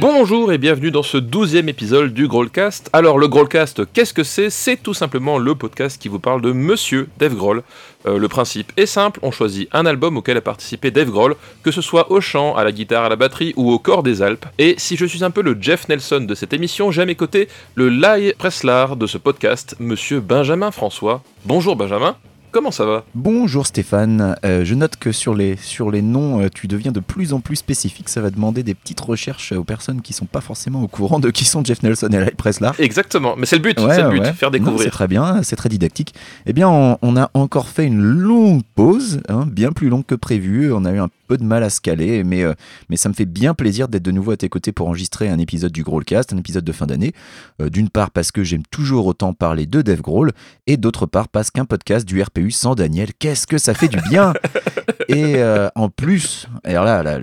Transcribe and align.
Bonjour 0.00 0.52
et 0.52 0.58
bienvenue 0.58 0.92
dans 0.92 1.02
ce 1.02 1.16
douzième 1.16 1.68
épisode 1.68 2.14
du 2.14 2.28
Growlcast. 2.28 2.88
Alors 2.92 3.18
le 3.18 3.26
Growlcast, 3.26 3.82
qu'est-ce 3.92 4.14
que 4.14 4.22
c'est? 4.22 4.48
C'est 4.48 4.76
tout 4.76 4.94
simplement 4.94 5.38
le 5.38 5.56
podcast 5.56 6.00
qui 6.00 6.08
vous 6.08 6.20
parle 6.20 6.40
de 6.40 6.52
Monsieur 6.52 7.08
Dave 7.18 7.34
Grohl. 7.34 7.64
Euh, 8.06 8.16
le 8.16 8.28
principe 8.28 8.72
est 8.76 8.86
simple, 8.86 9.18
on 9.22 9.32
choisit 9.32 9.68
un 9.72 9.86
album 9.86 10.16
auquel 10.16 10.36
a 10.36 10.40
participé 10.40 10.92
Dave 10.92 11.10
Grohl, 11.10 11.34
que 11.64 11.72
ce 11.72 11.80
soit 11.80 12.12
au 12.12 12.20
chant, 12.20 12.54
à 12.54 12.62
la 12.62 12.70
guitare, 12.70 13.06
à 13.06 13.08
la 13.08 13.16
batterie 13.16 13.54
ou 13.56 13.72
au 13.72 13.80
corps 13.80 14.04
des 14.04 14.22
Alpes. 14.22 14.46
Et 14.58 14.76
si 14.78 14.96
je 14.96 15.04
suis 15.04 15.24
un 15.24 15.32
peu 15.32 15.42
le 15.42 15.56
Jeff 15.60 15.88
Nelson 15.88 16.20
de 16.20 16.34
cette 16.36 16.52
émission, 16.52 16.92
j'ai 16.92 17.02
à 17.02 17.06
mes 17.06 17.16
côtés 17.16 17.48
le 17.74 17.88
Lai 17.88 18.34
Preslar 18.38 18.94
de 18.94 19.06
ce 19.08 19.18
podcast, 19.18 19.74
Monsieur 19.80 20.20
Benjamin 20.20 20.70
François. 20.70 21.24
Bonjour 21.44 21.74
Benjamin. 21.74 22.16
Comment 22.50 22.70
ça 22.70 22.86
va 22.86 23.04
Bonjour 23.14 23.66
Stéphane, 23.66 24.34
Euh, 24.42 24.64
je 24.64 24.74
note 24.74 24.96
que 24.96 25.12
sur 25.12 25.34
les, 25.34 25.56
sur 25.56 25.90
les 25.90 26.00
noms, 26.00 26.40
euh, 26.40 26.48
tu 26.52 26.66
deviens 26.66 26.92
de 26.92 27.00
plus 27.00 27.34
en 27.34 27.40
plus 27.40 27.56
spécifique, 27.56 28.08
ça 28.08 28.22
va 28.22 28.30
demander 28.30 28.62
des 28.62 28.74
petites 28.74 29.00
recherches 29.00 29.52
aux 29.52 29.64
personnes 29.64 30.00
qui 30.00 30.14
sont 30.14 30.24
pas 30.24 30.40
forcément 30.40 30.82
au 30.82 30.88
courant 30.88 31.20
de 31.20 31.30
qui 31.30 31.44
sont 31.44 31.62
Jeff 31.62 31.82
Nelson 31.82 32.08
et 32.10 32.18
Ray 32.18 32.30
Preslar. 32.34 32.74
Exactement, 32.80 33.34
mais 33.36 33.44
c'est 33.44 33.56
le 33.56 33.62
but, 33.62 33.78
Ouais, 33.78 33.94
c'est 33.94 34.02
le 34.02 34.08
but, 34.10 34.20
ouais. 34.20 34.32
faire 34.32 34.50
Non, 34.50 34.54
C'est 34.58 34.64
découvrir. 34.64 34.90
très 34.90 35.08
bien, 35.08 35.42
c'est 35.42 35.56
très 35.56 35.68
didactique. 35.68 36.14
Eh 36.46 36.54
bien, 36.54 36.68
on, 36.70 36.96
on 37.02 37.16
a 37.18 37.30
encore 37.34 37.68
fait 37.68 37.84
une 37.84 38.00
longue 38.00 38.62
pause, 38.74 39.20
hein, 39.28 39.44
bien 39.46 39.72
plus 39.72 39.90
longue 39.90 40.06
que 40.06 40.14
prévu. 40.14 40.72
On 40.72 40.86
a 40.86 40.92
eu 40.92 40.98
un 41.00 41.08
peu 41.28 41.36
de 41.36 41.44
mal 41.44 41.62
à 41.62 41.70
se 41.70 41.80
caler, 41.80 42.24
mais, 42.24 42.42
euh, 42.42 42.54
mais 42.88 42.96
ça 42.96 43.08
me 43.08 43.14
fait 43.14 43.26
bien 43.26 43.54
plaisir 43.54 43.86
d'être 43.86 44.02
de 44.02 44.10
nouveau 44.10 44.32
à 44.32 44.36
tes 44.36 44.48
côtés 44.48 44.72
pour 44.72 44.88
enregistrer 44.88 45.28
un 45.28 45.38
épisode 45.38 45.70
du 45.70 45.84
Growlcast, 45.84 46.32
un 46.32 46.38
épisode 46.38 46.64
de 46.64 46.72
fin 46.72 46.86
d'année. 46.86 47.12
Euh, 47.60 47.68
D'une 47.68 47.90
part 47.90 48.10
parce 48.10 48.32
que 48.32 48.42
j'aime 48.42 48.62
toujours 48.70 49.06
autant 49.06 49.34
parler 49.34 49.66
de 49.66 49.82
Dave 49.82 50.00
Grohl, 50.00 50.32
et 50.66 50.76
d'autre 50.76 51.06
part 51.06 51.28
parce 51.28 51.50
qu'un 51.50 51.66
podcast 51.66 52.06
du 52.08 52.20
RPU 52.20 52.50
sans 52.50 52.74
Daniel, 52.74 53.10
qu'est-ce 53.18 53.46
que 53.46 53.58
ça 53.58 53.74
fait 53.74 53.88
du 53.88 53.98
bien 54.10 54.32
Et 55.08 55.36
euh, 55.36 55.68
en 55.74 55.88
plus, 55.88 56.46
alors 56.64 56.84
là, 56.84 57.02
la, 57.02 57.18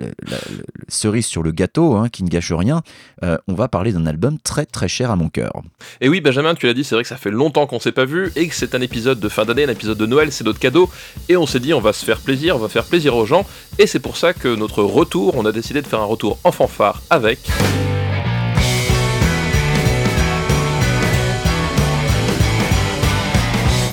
cerise 0.88 1.26
sur 1.26 1.42
le 1.42 1.52
gâteau, 1.52 1.94
hein, 1.96 2.08
qui 2.08 2.22
ne 2.22 2.28
gâche 2.28 2.52
rien, 2.52 2.82
euh, 3.22 3.38
on 3.48 3.54
va 3.54 3.68
parler 3.68 3.92
d'un 3.92 4.06
album 4.06 4.38
très 4.38 4.66
très 4.66 4.88
cher 4.88 5.10
à 5.10 5.16
mon 5.16 5.28
cœur. 5.28 5.52
Et 6.00 6.08
oui, 6.08 6.20
Benjamin, 6.20 6.54
tu 6.54 6.66
l'as 6.66 6.74
dit, 6.74 6.84
c'est 6.84 6.94
vrai 6.94 7.02
que 7.02 7.08
ça 7.08 7.16
fait 7.16 7.30
longtemps 7.30 7.66
qu'on 7.66 7.80
s'est 7.80 7.92
pas 7.92 8.04
vu 8.04 8.32
et 8.36 8.48
que 8.48 8.54
c'est 8.54 8.74
un 8.74 8.80
épisode 8.80 9.20
de 9.20 9.28
fin 9.28 9.44
d'année, 9.44 9.64
un 9.64 9.70
épisode 9.70 9.98
de 9.98 10.06
Noël, 10.06 10.32
c'est 10.32 10.44
notre 10.44 10.60
cadeau. 10.60 10.90
Et 11.28 11.36
on 11.36 11.46
s'est 11.46 11.60
dit, 11.60 11.74
on 11.74 11.80
va 11.80 11.92
se 11.92 12.04
faire 12.04 12.18
plaisir, 12.18 12.56
on 12.56 12.60
va 12.60 12.68
faire 12.68 12.84
plaisir 12.84 13.16
aux 13.16 13.26
gens. 13.26 13.46
Et 13.78 13.86
c'est 13.86 14.00
pour 14.00 14.16
ça 14.16 14.32
que 14.32 14.54
notre 14.54 14.82
retour, 14.82 15.36
on 15.36 15.44
a 15.46 15.52
décidé 15.52 15.82
de 15.82 15.86
faire 15.86 16.00
un 16.00 16.06
retour 16.06 16.38
en 16.44 16.52
fanfare 16.52 17.02
avec. 17.10 17.40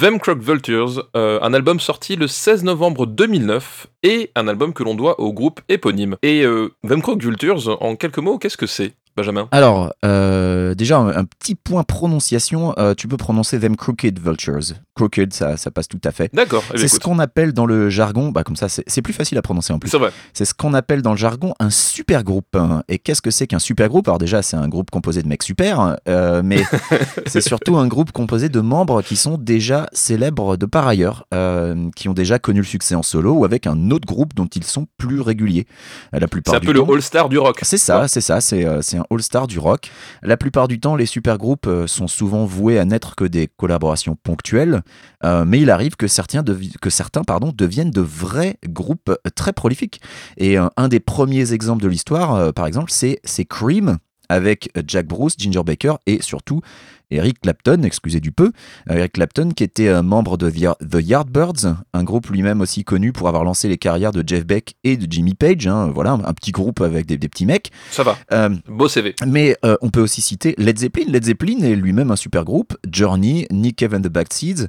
Them 0.03 0.19
Croc 0.19 0.39
Vultures, 0.41 1.07
euh, 1.15 1.39
un 1.41 1.53
album 1.53 1.79
sorti 1.79 2.17
le 2.17 2.27
16 2.27 2.65
novembre 2.65 3.05
2009 3.05 3.87
et 4.03 4.31
un 4.35 4.49
album 4.49 4.73
que 4.73 4.83
l'on 4.83 4.95
doit 4.95 5.17
au 5.21 5.31
groupe 5.31 5.61
éponyme. 5.69 6.17
Et 6.21 6.43
euh, 6.43 6.73
Them 6.85 7.01
Croc 7.01 7.21
Vultures, 7.23 7.81
en 7.81 7.95
quelques 7.95 8.17
mots, 8.17 8.37
qu'est-ce 8.37 8.57
que 8.57 8.67
c'est, 8.67 8.95
Benjamin? 9.15 9.47
Alors, 9.51 9.93
euh, 10.03 10.75
déjà, 10.75 10.97
un, 10.97 11.07
un 11.15 11.23
petit 11.23 11.55
point 11.55 11.83
prononciation. 11.83 12.73
euh, 12.77 12.93
tu 12.95 13.07
peux 13.07 13.15
prononcer 13.15 13.61
them 13.61 13.77
crooked 13.77 14.19
vultures. 14.19 14.75
Crooked, 14.95 15.33
ça, 15.33 15.57
ça 15.57 15.71
passe 15.71 15.87
tout 15.87 15.99
à 16.03 16.11
fait. 16.11 16.29
D'accord, 16.33 16.63
eh 16.73 16.77
C'est 16.77 16.87
ce 16.87 16.99
qu'on 16.99 17.19
appelle 17.19 17.53
dans 17.53 17.65
le 17.65 17.89
jargon, 17.89 18.29
bah 18.29 18.43
comme 18.43 18.55
ça 18.55 18.69
c'est 18.69 18.83
c'est 18.87 19.01
plus 19.01 19.13
facile 19.13 19.37
à 19.37 19.41
prononcer 19.41 19.73
en 19.73 19.79
plus. 19.79 19.89
c'est 19.89 19.97
vrai. 19.97 20.11
C'est 20.33 20.45
ce 20.45 20.53
qu'on 20.53 20.73
appelle 20.73 21.01
dans 21.01 21.11
le 21.11 21.17
jargon 21.17 21.53
un 21.59 21.69
super 21.69 22.23
groupe. 22.23 22.57
Et 22.87 22.99
qu'est-ce 22.99 23.21
que 23.21 23.31
c'est 23.31 23.47
qu'un 23.47 23.59
super 23.59 23.89
groupe 23.89 24.07
Alors 24.07 24.19
déjà 24.19 24.41
c'est 24.41 24.57
un 24.57 24.67
groupe 24.67 24.91
composé 24.91 25.23
de 25.23 25.27
mecs 25.27 25.43
super, 25.43 25.97
euh, 26.07 26.41
mais 26.43 26.63
c'est 27.25 27.41
surtout 27.41 27.77
un 27.77 27.87
groupe 27.87 28.11
composé 28.11 28.49
de 28.49 28.59
membres 28.59 29.01
qui 29.01 29.15
sont 29.15 29.37
déjà 29.37 29.87
célèbres 29.93 30.57
de 30.57 30.65
par 30.65 30.87
ailleurs, 30.87 31.25
euh, 31.33 31.89
qui 31.95 32.09
ont 32.09 32.13
déjà 32.13 32.39
connu 32.39 32.59
le 32.59 32.65
succès 32.65 32.95
en 32.95 33.03
solo 33.03 33.33
ou 33.33 33.45
avec 33.45 33.67
un 33.67 33.89
autre 33.91 34.05
groupe 34.07 34.33
dont 34.35 34.47
ils 34.47 34.63
sont 34.63 34.87
plus 34.97 35.21
réguliers. 35.21 35.65
La 36.11 36.19
C'est 36.19 36.27
plupart 36.27 36.55
un 36.55 36.59
du 36.59 36.67
peu 36.67 36.73
le 36.73 36.81
all-star 36.81 37.29
du 37.29 37.37
rock. 37.37 37.59
C'est 37.63 37.77
ça, 37.77 38.07
c'est 38.07 38.21
ça, 38.21 38.41
c'est 38.41 38.65
euh, 38.65 38.81
c'est 38.81 38.97
un 38.97 39.05
all-star 39.09 39.47
du 39.47 39.59
rock. 39.59 39.89
La 40.21 40.37
plupart 40.37 40.67
du 40.67 40.79
temps, 40.79 40.95
les 40.95 41.05
supergroupes 41.05 41.67
euh, 41.67 41.87
sont 41.87 42.07
souvent 42.07 42.45
voués 42.45 42.77
à 42.79 42.85
n'être 42.85 43.15
que 43.15 43.25
des 43.25 43.47
collaborations 43.57 44.15
ponctuelles, 44.21 44.81
euh, 45.23 45.45
mais 45.45 45.61
il 45.61 45.69
arrive 45.69 45.95
que 45.95 46.07
certains, 46.07 46.43
deviennent 47.53 47.91
de 47.91 48.01
vrais 48.01 48.57
groupes 48.67 49.09
euh, 49.09 49.29
très 49.35 49.53
prolifiques. 49.53 50.01
Et 50.37 50.57
euh, 50.57 50.67
un 50.77 50.87
des 50.87 50.99
premiers 50.99 51.53
exemples 51.53 51.83
de 51.83 51.87
l'histoire, 51.87 52.53
par 52.53 52.67
exemple, 52.67 52.91
c'est 52.91 53.45
Cream 53.45 53.97
avec 54.29 54.69
Jack 54.87 55.07
Bruce, 55.07 55.35
Ginger 55.37 55.63
Baker 55.63 55.95
et 56.07 56.21
surtout 56.21 56.61
Eric 57.11 57.41
Clapton, 57.41 57.81
excusez 57.83 58.19
du 58.19 58.31
peu, 58.31 58.51
Euh, 58.89 58.95
Eric 58.97 59.13
Clapton 59.13 59.49
qui 59.55 59.63
était 59.63 59.87
euh, 59.87 60.01
membre 60.01 60.37
de 60.37 60.49
The 60.49 60.77
The 60.89 60.99
Yardbirds, 61.01 61.75
un 61.93 62.03
groupe 62.03 62.27
lui-même 62.29 62.61
aussi 62.61 62.83
connu 62.83 63.11
pour 63.13 63.27
avoir 63.27 63.43
lancé 63.43 63.67
les 63.67 63.77
carrières 63.77 64.11
de 64.11 64.23
Jeff 64.25 64.45
Beck 64.45 64.75
et 64.83 64.97
de 64.97 65.11
Jimmy 65.11 65.33
Page, 65.35 65.67
hein, 65.67 65.91
voilà, 65.93 66.11
un, 66.11 66.33
petit 66.33 66.51
groupe 66.51 66.81
avec 66.81 67.05
des, 67.05 67.17
des 67.17 67.29
petits 67.29 67.45
mecs. 67.45 67.71
Ça 67.91 68.03
va, 68.03 68.17
Euh, 68.31 68.49
beau 68.67 68.87
CV. 68.87 69.15
mais 69.27 69.55
euh, 69.65 69.75
on 69.81 69.89
peut 69.89 70.01
aussi 70.01 70.21
citer 70.21 70.55
Led 70.57 70.77
Zeppelin. 70.79 71.05
Led 71.07 71.23
Zeppelin 71.25 71.59
est 71.61 71.75
lui-même 71.75 72.11
un 72.11 72.15
super 72.15 72.43
groupe. 72.45 72.75
Journey, 72.91 73.47
Nick 73.51 73.77
Cave 73.77 73.93
and 73.95 74.01
the 74.01 74.07
Backseeds, 74.09 74.67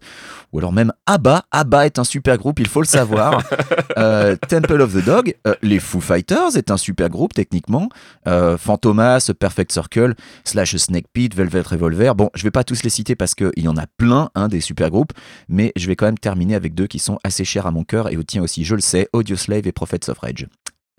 ou 0.52 0.58
alors 0.58 0.72
même 0.72 0.92
ABBA. 1.06 1.44
ABBA 1.50 1.86
est 1.86 1.98
un 1.98 2.04
super 2.04 2.36
groupe, 2.38 2.60
il 2.60 2.68
faut 2.68 2.80
le 2.82 2.86
savoir. 2.86 3.42
Euh, 3.96 4.34
Temple 4.48 4.80
of 4.80 4.92
the 4.92 5.04
Dog, 5.04 5.34
les 5.62 5.78
Foo 5.78 6.00
Fighters 6.00 6.56
est 6.56 6.72
un 6.72 6.76
super 6.76 7.08
groupe 7.08 7.32
techniquement. 7.32 7.88
Fantomas, 8.58 9.30
Perfect 9.38 9.72
Circle, 9.72 10.14
Slash 10.44 10.76
Snake 10.76 11.06
Pit, 11.12 11.34
Velvet 11.34 11.60
Revolver. 11.62 12.14
Bon, 12.14 12.23
je 12.34 12.42
vais 12.42 12.50
pas 12.50 12.64
tous 12.64 12.82
les 12.82 12.90
citer 12.90 13.16
parce 13.16 13.34
qu'il 13.34 13.52
y 13.56 13.68
en 13.68 13.76
a 13.76 13.86
plein 13.86 14.30
hein, 14.34 14.48
des 14.48 14.60
super 14.60 14.90
groupes, 14.90 15.12
mais 15.48 15.72
je 15.76 15.86
vais 15.86 15.96
quand 15.96 16.06
même 16.06 16.18
terminer 16.18 16.54
avec 16.54 16.74
deux 16.74 16.86
qui 16.86 16.98
sont 16.98 17.18
assez 17.24 17.44
chers 17.44 17.66
à 17.66 17.70
mon 17.70 17.84
cœur 17.84 18.10
et 18.10 18.16
au 18.16 18.22
tien 18.22 18.42
aussi, 18.42 18.64
je 18.64 18.74
le 18.74 18.80
sais, 18.80 19.08
Audioslave 19.12 19.66
et 19.66 19.72
Prophets 19.72 20.10
of 20.10 20.18
Rage. 20.18 20.46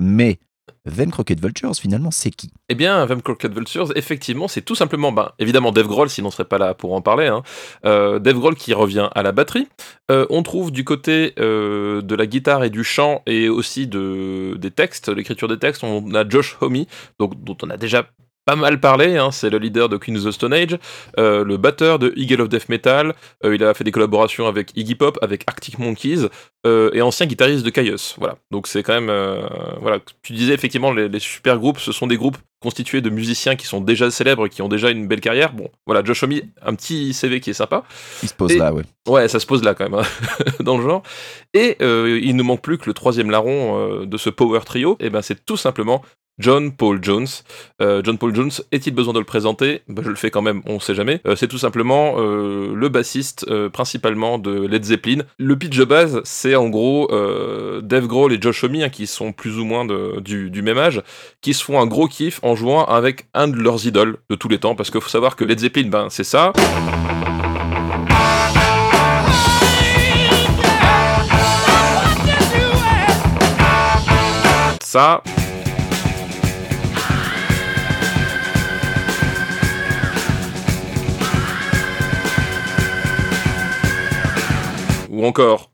Mais 0.01 0.39
Them 0.85 1.11
Crooked 1.11 1.41
Vultures, 1.41 1.75
finalement, 1.75 2.11
c'est 2.11 2.29
qui? 2.29 2.51
Eh 2.69 2.75
bien, 2.75 3.05
Them 3.07 3.21
Crooked 3.21 3.53
Vultures, 3.53 3.91
effectivement, 3.95 4.47
c'est 4.47 4.61
tout 4.61 4.75
simplement, 4.75 5.11
ben, 5.11 5.31
évidemment, 5.39 5.71
Dave 5.71 5.87
Grohl, 5.87 6.09
sinon 6.09 6.27
on 6.27 6.31
serait 6.31 6.45
pas 6.45 6.57
là 6.57 6.73
pour 6.73 6.93
en 6.93 7.01
parler. 7.01 7.27
Hein. 7.27 7.41
Euh, 7.85 8.19
Dave 8.19 8.37
Grohl 8.37 8.55
qui 8.55 8.73
revient 8.73 9.09
à 9.15 9.23
la 9.23 9.31
batterie. 9.31 9.67
Euh, 10.11 10.27
on 10.29 10.43
trouve 10.43 10.71
du 10.71 10.83
côté 10.83 11.33
euh, 11.39 12.01
de 12.01 12.15
la 12.15 12.27
guitare 12.27 12.63
et 12.63 12.69
du 12.69 12.83
chant 12.83 13.23
et 13.25 13.49
aussi 13.49 13.87
de, 13.87 14.55
des 14.59 14.71
textes, 14.71 15.09
l'écriture 15.09 15.47
des 15.47 15.57
textes, 15.57 15.83
on 15.83 16.13
a 16.13 16.27
Josh 16.27 16.57
Homme, 16.61 16.85
donc, 17.19 17.43
dont 17.43 17.57
on 17.63 17.69
a 17.69 17.77
déjà 17.77 18.07
pas 18.45 18.55
mal 18.55 18.79
parlé, 18.79 19.17
hein, 19.17 19.31
c'est 19.31 19.49
le 19.49 19.57
leader 19.57 19.89
de 19.89 19.97
Queen 19.97 20.15
of 20.17 20.23
the 20.23 20.31
Stone 20.31 20.53
Age, 20.53 20.77
euh, 21.17 21.43
le 21.43 21.57
batteur 21.57 21.97
de 21.97 22.13
Eagle 22.15 22.41
of 22.41 22.49
Death 22.49 22.69
Metal, 22.69 23.13
euh, 23.43 23.55
il 23.55 23.63
a 23.63 23.73
fait 23.73 23.83
des 23.83 23.91
collaborations 23.91 24.47
avec 24.47 24.71
Iggy 24.77 24.93
Pop, 24.95 25.17
avec 25.21 25.43
Arctic 25.47 25.79
Monkeys, 25.79 26.27
euh, 26.67 26.91
et 26.93 27.01
ancien 27.01 27.25
guitariste 27.25 27.65
de 27.65 27.69
Caius. 27.71 28.15
Voilà, 28.19 28.37
donc 28.51 28.67
c'est 28.67 28.83
quand 28.83 28.93
même... 28.99 29.11
voilà, 29.81 29.99
tu 30.21 30.33
disais 30.33 30.53
effectivement, 30.53 30.91
les, 30.91 31.09
les 31.09 31.19
super 31.19 31.57
groupes, 31.57 31.79
ce 31.79 31.91
sont 31.91 32.05
des 32.07 32.17
groupes 32.17 32.37
constitués 32.61 33.01
de 33.01 33.09
musiciens 33.09 33.55
qui 33.55 33.65
sont 33.67 33.81
déjà 33.81 34.09
célèbres, 34.09 34.47
qui 34.47 34.61
ont 34.61 34.69
déjà 34.69 34.89
une 34.89 35.07
belle 35.07 35.21
carrière. 35.21 35.53
Bon, 35.53 35.69
voilà, 35.85 36.03
Josh 36.03 36.23
Homme, 36.23 36.33
un 36.63 36.73
petit 36.75 37.13
CV 37.13 37.39
qui 37.39 37.49
est 37.51 37.53
sympa. 37.53 37.83
Il 38.23 38.29
se 38.29 38.33
pose 38.33 38.51
Et- 38.51 38.57
là, 38.57 38.73
ouais. 38.73 38.83
Ouais, 39.07 39.27
ça 39.27 39.39
se 39.39 39.45
pose 39.45 39.63
là 39.63 39.75
quand 39.75 39.87
même, 39.89 39.99
hein, 39.99 40.05
dans 40.61 40.77
le 40.77 40.83
genre. 40.83 41.03
Et 41.53 41.77
il 41.81 42.35
ne 42.35 42.43
manque 42.43 42.61
plus 42.61 42.77
que 42.77 42.85
le 42.87 42.93
troisième 42.93 43.29
larron 43.31 44.03
de 44.05 44.17
ce 44.17 44.29
power 44.29 44.61
trio, 44.65 44.97
et 44.99 45.09
ben 45.09 45.21
c'est 45.21 45.45
tout 45.45 45.57
simplement 45.57 46.01
John 46.39 46.71
Paul 46.71 46.99
Jones. 47.01 47.27
Euh, 47.81 48.01
John 48.03 48.17
Paul 48.17 48.35
Jones, 48.35 48.51
est-il 48.71 48.93
besoin 48.93 49.13
de 49.13 49.19
le 49.19 49.25
présenter? 49.25 49.81
Ben, 49.87 50.03
Je 50.03 50.09
le 50.09 50.15
fais 50.15 50.31
quand 50.31 50.41
même, 50.41 50.61
on 50.65 50.79
sait 50.79 50.95
jamais. 50.95 51.21
Euh, 51.25 51.35
c'est 51.35 51.47
tout 51.47 51.57
simplement 51.57 52.15
euh, 52.17 52.73
le 52.75 52.89
bassiste 52.89 53.45
principalement 53.69 54.37
de 54.37 54.65
Led 54.67 54.83
Zeppelin. 54.83 55.23
Le 55.37 55.55
pitch 55.55 55.77
de 55.77 55.85
base, 55.85 56.21
c'est 56.23 56.55
en 56.55 56.69
gros 56.69 57.09
Dave 57.81 58.07
Grohl 58.07 58.33
et 58.33 58.41
Josh 58.41 58.63
Homme, 58.63 58.75
hein, 58.75 58.89
qui 58.89 59.07
sont 59.07 59.31
plus 59.31 59.57
ou 59.59 59.65
moins 59.65 59.85
du 59.85 60.61
même 60.61 60.77
âge, 60.77 61.01
qui 61.41 61.53
se 61.53 61.63
font 61.63 61.79
un 61.79 61.85
gros 61.85 62.07
kiff 62.07 62.39
en 62.43 62.55
jouant 62.55 62.85
avec 62.85 63.27
un 63.33 63.47
de 63.47 63.57
leurs 63.57 63.85
idoles 63.85 64.17
de 64.29 64.35
tous 64.35 64.49
les 64.49 64.57
temps, 64.57 64.75
parce 64.75 64.91
qu'il 64.91 65.01
faut 65.01 65.09
savoir 65.09 65.35
que 65.35 65.43
Led 65.45 65.59
Zeppelin, 65.59 65.89
ben, 65.89 66.07
c'est 66.09 66.23
ça. 66.23 66.53
Ça. 74.81 75.21
Ou 85.15 85.25
encore. 85.25 85.71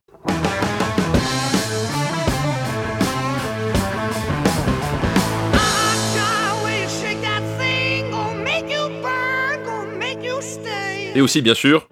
Et 11.15 11.21
aussi, 11.21 11.41
bien 11.41 11.55
sûr. 11.55 11.87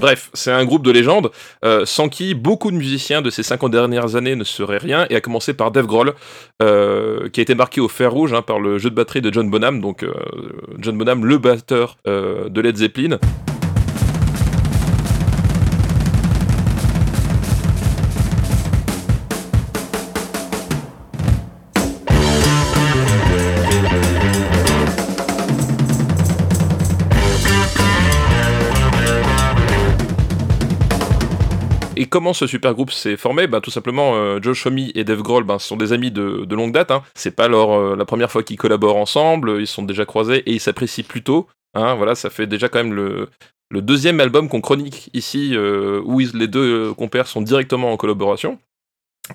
Bref, 0.00 0.30
c'est 0.32 0.50
un 0.50 0.64
groupe 0.64 0.82
de 0.82 0.90
légende 0.90 1.30
euh, 1.62 1.84
sans 1.84 2.08
qui 2.08 2.32
beaucoup 2.32 2.70
de 2.70 2.76
musiciens 2.76 3.20
de 3.20 3.28
ces 3.28 3.42
50 3.42 3.70
dernières 3.70 4.16
années 4.16 4.34
ne 4.34 4.44
seraient 4.44 4.78
rien, 4.78 5.06
et 5.10 5.16
à 5.16 5.20
commencer 5.20 5.52
par 5.52 5.70
Dave 5.70 5.86
Grohl, 5.86 6.14
euh, 6.62 7.28
qui 7.28 7.40
a 7.40 7.42
été 7.42 7.54
marqué 7.54 7.82
au 7.82 7.88
fer 7.88 8.10
rouge 8.10 8.32
hein, 8.32 8.40
par 8.40 8.60
le 8.60 8.78
jeu 8.78 8.88
de 8.88 8.94
batterie 8.94 9.20
de 9.20 9.30
John 9.30 9.50
Bonham, 9.50 9.82
donc 9.82 10.02
euh, 10.02 10.14
John 10.78 10.96
Bonham, 10.96 11.26
le 11.26 11.36
batteur 11.36 11.98
euh, 12.06 12.48
de 12.48 12.60
Led 12.62 12.76
Zeppelin. 12.76 13.18
Comment 32.10 32.34
ce 32.34 32.46
super 32.46 32.74
groupe 32.74 32.90
s'est 32.90 33.16
formé 33.16 33.46
ben, 33.46 33.60
Tout 33.60 33.70
simplement, 33.70 34.14
euh, 34.14 34.38
Josh 34.42 34.66
Homme 34.66 34.78
et 34.78 35.04
Dave 35.04 35.22
Grohl 35.22 35.44
ben, 35.44 35.58
sont 35.58 35.76
des 35.76 35.92
amis 35.92 36.10
de, 36.10 36.46
longue 36.54 36.72
date. 36.72 36.90
Hein. 36.90 37.02
C'est 37.14 37.34
pas 37.34 37.48
leur, 37.48 37.72
euh, 37.72 37.96
la 37.96 38.04
première 38.04 38.30
fois 38.30 38.42
qu'ils 38.42 38.58
collaborent 38.58 38.96
ensemble, 38.96 39.56
ils 39.60 39.66
sont 39.66 39.82
déjà 39.82 40.04
croisés 40.04 40.42
et 40.46 40.52
ils 40.52 40.60
s'apprécient 40.60 41.04
plutôt. 41.04 41.46
Hein, 41.74 41.94
voilà, 41.94 42.14
ça 42.14 42.28
fait 42.28 42.46
déjà 42.46 42.68
quand 42.68 42.82
même 42.82 42.92
le, 42.92 43.28
deuxième 43.70 44.20
album 44.20 44.48
qu'on 44.48 44.60
chronique 44.60 45.08
ici, 45.14 45.52
euh, 45.54 46.02
où 46.04 46.18
les 46.18 46.48
deux 46.48 46.92
compères 46.94 47.28
sont 47.28 47.40
directement 47.40 47.92
en 47.92 47.96
collaboration. 47.96 48.58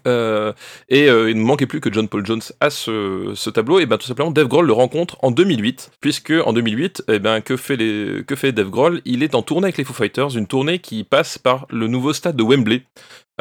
Euh, 0.07 0.53
et 0.89 1.09
euh, 1.09 1.29
il 1.29 1.37
ne 1.37 1.43
manquait 1.43 1.65
plus 1.65 1.81
que 1.81 1.91
John 1.91 2.07
Paul 2.07 2.25
Jones 2.25 2.41
à 2.59 2.69
ce, 2.69 3.31
ce 3.35 3.49
tableau, 3.49 3.79
et 3.79 3.85
ben 3.85 3.97
tout 3.97 4.07
simplement 4.07 4.31
Dave 4.31 4.47
Grohl 4.47 4.65
le 4.65 4.73
rencontre 4.73 5.17
en 5.21 5.31
2008, 5.31 5.91
puisque 6.01 6.33
en 6.45 6.53
2008, 6.53 7.03
eh 7.07 7.19
ben 7.19 7.41
que 7.41 7.57
fait, 7.57 7.75
les, 7.75 8.23
que 8.25 8.35
fait 8.35 8.51
Dave 8.51 8.69
Grohl? 8.69 9.01
Il 9.05 9.23
est 9.23 9.35
en 9.35 9.41
tournée 9.41 9.65
avec 9.65 9.77
les 9.77 9.83
Foo 9.83 9.93
Fighters, 9.93 10.37
une 10.37 10.47
tournée 10.47 10.79
qui 10.79 11.03
passe 11.03 11.37
par 11.37 11.65
le 11.69 11.87
nouveau 11.87 12.13
stade 12.13 12.35
de 12.35 12.43
Wembley. 12.43 12.83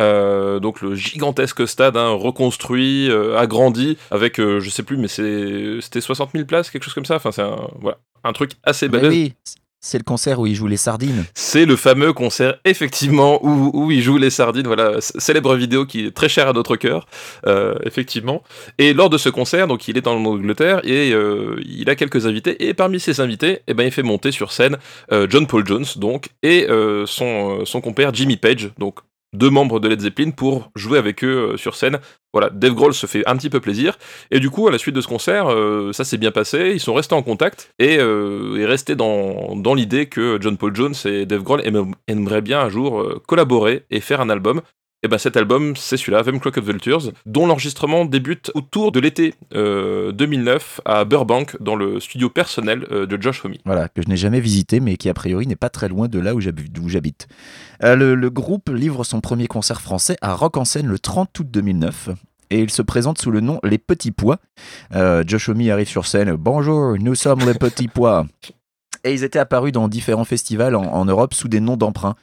Euh, 0.01 0.59
donc 0.59 0.81
le 0.81 0.97
gigantesque 0.97 1.69
stade 1.69 1.97
hein, 1.97 2.11
reconstruit, 2.11 3.11
agrandi, 3.37 3.97
avec 4.11 4.39
je 4.39 4.71
sais 4.71 4.83
plus, 4.83 4.97
mais 4.97 5.09
c'était 5.09 6.01
60 6.01 6.31
000 6.33 6.45
places, 6.45 6.71
quelque 6.71 6.85
chose 6.85 6.95
comme 6.95 7.05
ça. 7.05 7.17
Enfin, 7.17 7.33
c'est 7.33 7.43
un, 7.43 7.69
voilà, 7.81 7.99
un 8.25 8.33
truc 8.33 8.53
assez 8.63 8.89
Mais 8.89 8.99
balèze. 8.99 9.11
oui, 9.11 9.35
c'est 9.85 9.99
le 9.99 10.05
concert 10.05 10.41
où 10.41 10.47
il 10.47 10.55
joue 10.55 10.67
les 10.67 10.79
sardines. 10.79 11.27
C'est 11.35 11.67
le 11.67 11.77
fameux 11.77 12.15
concert, 12.15 12.55
effectivement, 12.65 13.45
où, 13.45 13.71
où 13.75 13.91
il 13.91 14.01
joue 14.01 14.17
les 14.17 14.31
sardines. 14.31 14.67
Voilà, 14.67 14.95
célèbre 15.01 15.55
vidéo 15.57 15.85
qui 15.85 16.07
est 16.07 16.11
très 16.11 16.31
chère 16.31 16.49
à 16.49 16.55
notre 16.55 16.77
cœur, 16.77 17.07
euh, 17.47 17.75
effectivement. 17.85 18.43
Et 18.79 18.95
lors 18.95 19.11
de 19.11 19.19
ce 19.19 19.29
concert, 19.29 19.67
donc 19.67 19.87
il 19.87 19.99
est 19.99 20.07
en 20.07 20.25
Angleterre 20.25 20.81
et 20.85 21.13
euh, 21.13 21.61
il 21.67 21.91
a 21.91 21.97
quelques 21.97 22.27
invités. 22.27 22.67
Et 22.67 22.73
parmi 22.73 22.99
ces 22.99 23.21
invités, 23.21 23.61
eh 23.67 23.75
ben, 23.75 23.85
il 23.85 23.93
fait 23.93 24.03
monter 24.03 24.33
sur 24.33 24.53
scène 24.53 24.79
euh, 25.13 25.27
John 25.29 25.47
Paul 25.47 25.67
Jones, 25.67 25.85
donc, 25.97 26.29
et 26.43 26.67
son, 27.07 27.67
son 27.67 27.81
compère 27.83 28.15
Jimmy 28.15 28.39
Page, 28.39 28.71
donc 28.79 29.01
deux 29.35 29.51
membres 29.51 29.81
de 29.81 29.89
Led 29.89 30.01
Zeppelin, 30.01 30.31
pour 30.31 30.71
jouer 30.75 30.99
avec 30.99 31.23
eux 31.25 31.53
euh, 31.53 31.57
sur 31.57 31.77
scène. 31.77 31.99
Voilà, 32.35 32.51
Dave 32.51 32.75
Grohl 32.75 32.93
se 32.93 33.07
fait 33.07 33.23
un 33.29 33.37
petit 33.37 33.49
peu 33.49 33.61
plaisir. 33.61 33.97
Et 34.33 34.41
du 34.41 34.51
coup, 34.51 34.67
à 34.67 34.73
la 34.73 34.79
suite 34.79 34.95
de 34.95 35.01
ce 35.01 35.07
concert, 35.07 35.47
euh, 35.49 35.93
ça 35.93 36.05
s'est 36.05 36.19
bien 36.19 36.33
passé. 36.33 36.73
Ils 36.75 36.81
sont 36.81 36.93
restés 36.93 37.15
en 37.15 37.23
contact 37.23 37.71
et, 37.79 37.99
euh, 37.99 38.57
et 38.57 38.67
restés 38.67 38.97
dans, 38.97 39.55
dans 39.55 39.75
l'idée 39.75 40.07
que 40.07 40.39
John 40.41 40.57
Paul 40.57 40.75
Jones 40.75 40.95
et 41.05 41.27
Dave 41.27 41.45
Grohl 41.45 41.61
aimeraient, 41.65 41.93
aimeraient 42.09 42.43
bien 42.43 42.61
un 42.61 42.69
jour 42.69 43.01
euh, 43.01 43.23
collaborer 43.29 43.85
et 43.91 44.01
faire 44.01 44.21
un 44.21 44.31
album. 44.31 44.63
Et 45.05 45.09
ben 45.09 45.19
cet 45.19 45.37
album, 45.37 45.77
c'est 45.77 45.99
celui-là, 45.99 46.23
Them 46.23 46.41
Clock 46.41 46.57
of 46.57 46.65
Vultures, 46.65 47.13
dont 47.27 47.47
l'enregistrement 47.47 48.07
débute 48.07 48.51
autour 48.55 48.91
de 48.91 49.01
l'été 49.01 49.35
euh, 49.55 50.13
2009 50.13 50.81
à 50.87 51.05
Burbank, 51.05 51.61
dans 51.61 51.77
le 51.77 52.01
studio 52.01 52.31
personnel 52.31 52.87
euh, 52.91 53.05
de 53.05 53.21
Josh 53.21 53.45
Homme. 53.45 53.53
Voilà, 53.67 53.91
que 53.91 54.01
je 54.01 54.09
n'ai 54.09 54.17
jamais 54.17 54.41
visité, 54.41 54.81
mais 54.81 54.97
qui 54.97 55.11
a 55.11 55.15
priori 55.15 55.47
n'est 55.47 55.57
pas 55.57 55.69
très 55.69 55.91
loin 55.91 56.09
de 56.09 56.19
là 56.19 56.35
où 56.35 56.41
j'habite. 56.41 57.29
Euh, 57.83 57.97
le, 57.97 58.15
le 58.15 58.31
groupe 58.31 58.71
livre 58.71 59.05
son 59.05 59.21
premier 59.21 59.47
concert 59.47 59.83
français 59.83 60.17
à 60.23 60.33
Rock 60.33 60.57
en 60.57 60.65
scène 60.65 60.87
le 60.87 60.99
30 60.99 61.39
août 61.39 61.49
2009. 61.51 62.09
Et 62.49 62.61
il 62.61 62.71
se 62.71 62.81
présente 62.81 63.21
sous 63.21 63.31
le 63.31 63.41
nom 63.41 63.61
Les 63.63 63.77
Petits 63.77 64.11
Pois. 64.11 64.39
Euh, 64.95 65.23
Josh 65.27 65.51
Homme 65.51 65.69
arrive 65.69 65.89
sur 65.89 66.07
scène. 66.07 66.35
Bonjour, 66.37 66.97
nous 66.99 67.15
sommes 67.15 67.41
les 67.41 67.53
Petits 67.53 67.89
Pois. 67.89 68.25
Et 69.05 69.13
ils 69.13 69.23
étaient 69.23 69.39
apparus 69.39 69.71
dans 69.71 69.87
différents 69.89 70.25
festivals 70.25 70.75
en, 70.75 70.83
en 70.83 71.05
Europe 71.05 71.35
sous 71.35 71.49
des 71.49 71.61
noms 71.61 71.77
d'emprunt. 71.77 72.15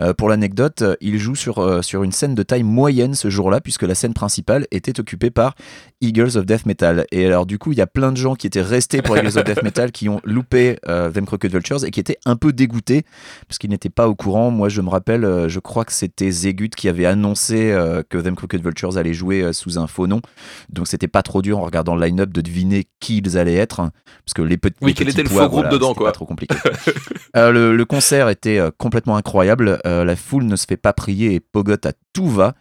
Euh, 0.00 0.14
pour 0.14 0.28
l'anecdote, 0.28 0.84
ils 1.00 1.18
jouent 1.18 1.34
sur, 1.34 1.58
euh, 1.58 1.82
sur 1.82 2.04
une 2.04 2.12
scène 2.12 2.36
de 2.36 2.44
taille 2.44 2.62
moyenne 2.62 3.14
ce 3.14 3.28
jour-là, 3.28 3.60
puisque 3.60 3.82
la 3.82 3.96
scène 3.96 4.14
principale 4.14 4.66
était 4.70 5.00
occupée 5.00 5.30
par 5.30 5.56
Eagles 6.00 6.36
of 6.36 6.46
Death 6.46 6.64
Metal. 6.64 7.06
Et 7.10 7.26
alors, 7.26 7.44
du 7.44 7.58
coup, 7.58 7.72
il 7.72 7.78
y 7.78 7.80
a 7.80 7.88
plein 7.88 8.12
de 8.12 8.16
gens 8.16 8.36
qui 8.36 8.46
étaient 8.46 8.62
restés 8.62 9.02
pour 9.02 9.16
Eagles 9.16 9.36
of 9.36 9.44
Death 9.44 9.64
Metal 9.64 9.90
qui 9.90 10.08
ont 10.08 10.20
loupé 10.22 10.78
euh, 10.88 11.10
Them 11.10 11.26
Crooked 11.26 11.50
Vultures 11.50 11.84
et 11.84 11.90
qui 11.90 11.98
étaient 11.98 12.18
un 12.24 12.36
peu 12.36 12.52
dégoûtés 12.52 13.02
parce 13.48 13.58
qu'ils 13.58 13.70
n'étaient 13.70 13.88
pas 13.90 14.06
au 14.06 14.14
courant. 14.14 14.52
Moi, 14.52 14.68
je 14.68 14.80
me 14.80 14.90
rappelle, 14.90 15.24
euh, 15.24 15.48
je 15.48 15.58
crois 15.58 15.84
que 15.84 15.92
c'était 15.92 16.30
Zegut 16.30 16.70
qui 16.70 16.88
avait 16.88 17.06
annoncé 17.06 17.76
que 18.08 18.18
Them 18.18 18.36
Crooked 18.36 18.62
Vultures 18.62 18.96
allait 18.96 19.12
jouer 19.12 19.52
sous 19.52 19.76
un 19.78 19.88
faux 19.88 20.06
nom. 20.06 20.20
Donc, 20.70 20.86
c'était 20.86 21.08
pas 21.08 21.22
trop 21.22 21.42
dur 21.42 21.58
en 21.58 21.62
regardant 21.62 21.96
le 21.96 22.06
line-up 22.06 22.30
de 22.30 22.40
deviner 22.40 22.86
qui 23.00 23.18
ils 23.18 23.36
allaient 23.36 23.54
être. 23.56 23.80
hein, 23.80 23.90
parce 24.24 24.34
que 24.34 24.42
les, 24.42 24.56
petits 24.56 24.76
Oui, 24.82 24.90
les 24.90 24.94
quel 24.94 25.06
petits 25.08 25.20
était 25.20 25.28
le 25.28 25.34
faux 25.34 25.48
groupe 25.48 25.68
dedans, 25.68 25.94
quoi. 25.94 26.06
pas 26.08 26.12
trop 26.12 26.27
Euh, 27.36 27.52
le, 27.52 27.76
le 27.76 27.84
concert 27.84 28.30
était 28.30 28.58
euh, 28.58 28.70
complètement 28.76 29.16
incroyable. 29.16 29.80
Euh, 29.86 30.04
la 30.04 30.16
foule 30.16 30.44
ne 30.44 30.56
se 30.56 30.64
fait 30.66 30.78
pas 30.78 30.94
prier 30.94 31.34
et 31.34 31.40
pogote 31.40 31.84
à 31.84 31.92
tout 32.14 32.28
va. 32.28 32.54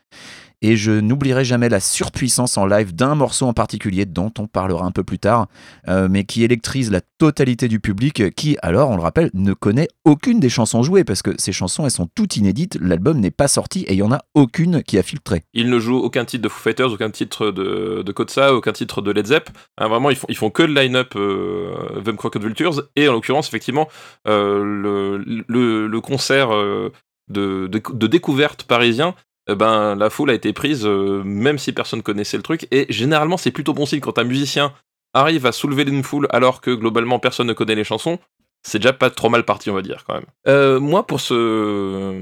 Et 0.62 0.76
je 0.76 0.92
n'oublierai 0.92 1.46
jamais 1.46 1.70
la 1.70 1.80
surpuissance 1.80 2.58
en 2.58 2.66
live 2.66 2.96
d'un 2.96 3.16
morceau 3.16 3.46
en 3.46 3.54
particulier 3.54 4.06
dont 4.06 4.32
on 4.40 4.48
parlera 4.48 4.86
un 4.86 4.92
peu 4.92 5.04
plus 5.04 5.20
tard, 5.20 5.48
euh, 5.88 6.08
mais 6.10 6.24
qui 6.24 6.44
électrise 6.44 6.92
la 6.92 7.02
totalité 7.20 7.68
du 7.68 7.80
public 7.80 8.36
qui, 8.36 8.58
alors, 8.62 8.90
on 8.90 8.96
le 8.96 9.02
rappelle, 9.02 9.30
ne 9.34 9.54
connaît 9.54 9.88
aucune 10.06 10.40
des 10.40 10.50
chansons 10.50 10.84
jouées 10.84 11.04
parce 11.04 11.22
que 11.22 11.32
ces 11.38 11.52
chansons, 11.52 11.86
elles 11.86 11.92
sont 11.92 12.10
toutes 12.14 12.38
inédites, 12.38 12.78
l'album 12.82 13.20
n'est 13.20 13.32
pas 13.32 13.48
sorti 13.48 13.82
et 13.84 13.94
il 13.94 13.98
y 14.00 14.04
en 14.04 14.12
a 14.12 14.20
aucune 14.34 14.84
qui 14.84 14.98
a 14.98 15.04
filtré. 15.04 15.44
Ils 15.54 15.70
ne 15.70 15.80
jouent 15.80 16.00
aucun 16.00 16.26
titre 16.26 16.44
de 16.44 16.50
Foo 16.50 16.62
Fighters, 16.62 16.92
aucun 16.92 17.12
titre 17.12 17.52
de, 17.52 18.04
de 18.04 18.14
aucun 18.52 18.74
titre 18.74 19.02
de 19.02 19.12
Led 19.12 19.26
Zepp. 19.28 19.50
Hein, 19.78 19.88
vraiment, 19.88 20.10
ils 20.10 20.16
font, 20.16 20.28
ils 20.30 20.52
que 20.52 20.64
le 20.64 20.74
line-up 20.74 21.14
euh, 21.16 22.14
Crooked 22.18 22.42
Vultures. 22.42 22.84
Et 22.96 23.08
en 23.08 23.14
l'occurrence, 23.14 23.48
effectivement, 23.48 23.88
euh, 24.28 25.20
le, 25.48 26.02
concert 26.02 26.54
euh, 26.54 26.92
de, 27.30 27.68
découverte 28.08 28.64
parisien, 28.64 29.16
ben, 29.56 29.96
la 29.96 30.10
foule 30.10 30.30
a 30.30 30.34
été 30.34 30.54
prise, 30.54 30.86
euh, 30.86 31.24
même 31.24 31.58
si 31.58 31.72
personne 31.72 32.02
connaissait 32.02 32.38
le 32.38 32.44
truc. 32.44 32.68
Et 32.72 32.86
généralement, 32.90 33.38
c'est 33.38 33.52
plutôt 33.52 33.74
bon 33.74 33.86
signe 33.86 34.00
quand 34.02 34.20
un 34.20 34.24
musicien 34.24 34.74
arrive 35.14 35.46
à 35.46 35.52
soulever 35.52 35.84
une 35.84 36.04
foule 36.04 36.28
alors 36.32 36.62
que 36.62 36.72
globalement 36.72 37.20
personne 37.20 37.48
ne 37.48 37.54
connaît 37.54 37.76
les 37.76 37.84
chansons. 37.84 38.20
C'est 38.68 38.80
déjà 38.80 38.92
pas 38.92 39.10
trop 39.10 39.30
mal 39.30 39.44
parti, 39.44 39.70
on 39.70 39.74
va 39.74 39.82
dire, 39.82 40.04
quand 40.06 40.16
même. 40.16 40.26
Euh, 40.50 40.78
moi, 40.82 41.08
pour, 41.08 41.22
ce... 41.22 42.20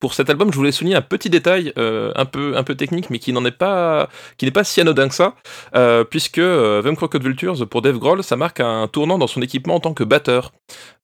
pour 0.00 0.12
cet 0.12 0.28
album, 0.28 0.52
je 0.52 0.56
voulais 0.58 0.70
souligner 0.70 0.96
un 0.96 1.00
petit 1.00 1.30
détail 1.30 1.72
euh, 1.78 2.12
un, 2.14 2.26
peu, 2.26 2.58
un 2.58 2.62
peu 2.62 2.74
technique, 2.74 3.08
mais 3.08 3.18
qui 3.18 3.32
n'en 3.32 3.42
pas, 3.50 4.10
n'est 4.42 4.50
pas 4.50 4.64
si 4.64 4.82
anodin 4.82 5.08
que 5.08 5.14
ça, 5.14 5.34
euh, 5.74 6.04
puisque 6.04 6.40
euh, 6.40 6.94
Crooked 6.94 7.22
Vultures, 7.22 7.66
pour 7.66 7.80
Dave 7.80 7.96
Grohl, 7.96 8.22
ça 8.22 8.36
marque 8.36 8.60
un 8.60 8.86
tournant 8.86 9.16
dans 9.16 9.26
son 9.26 9.40
équipement 9.40 9.76
en 9.76 9.80
tant 9.80 9.94
que 9.94 10.04
batteur. 10.04 10.52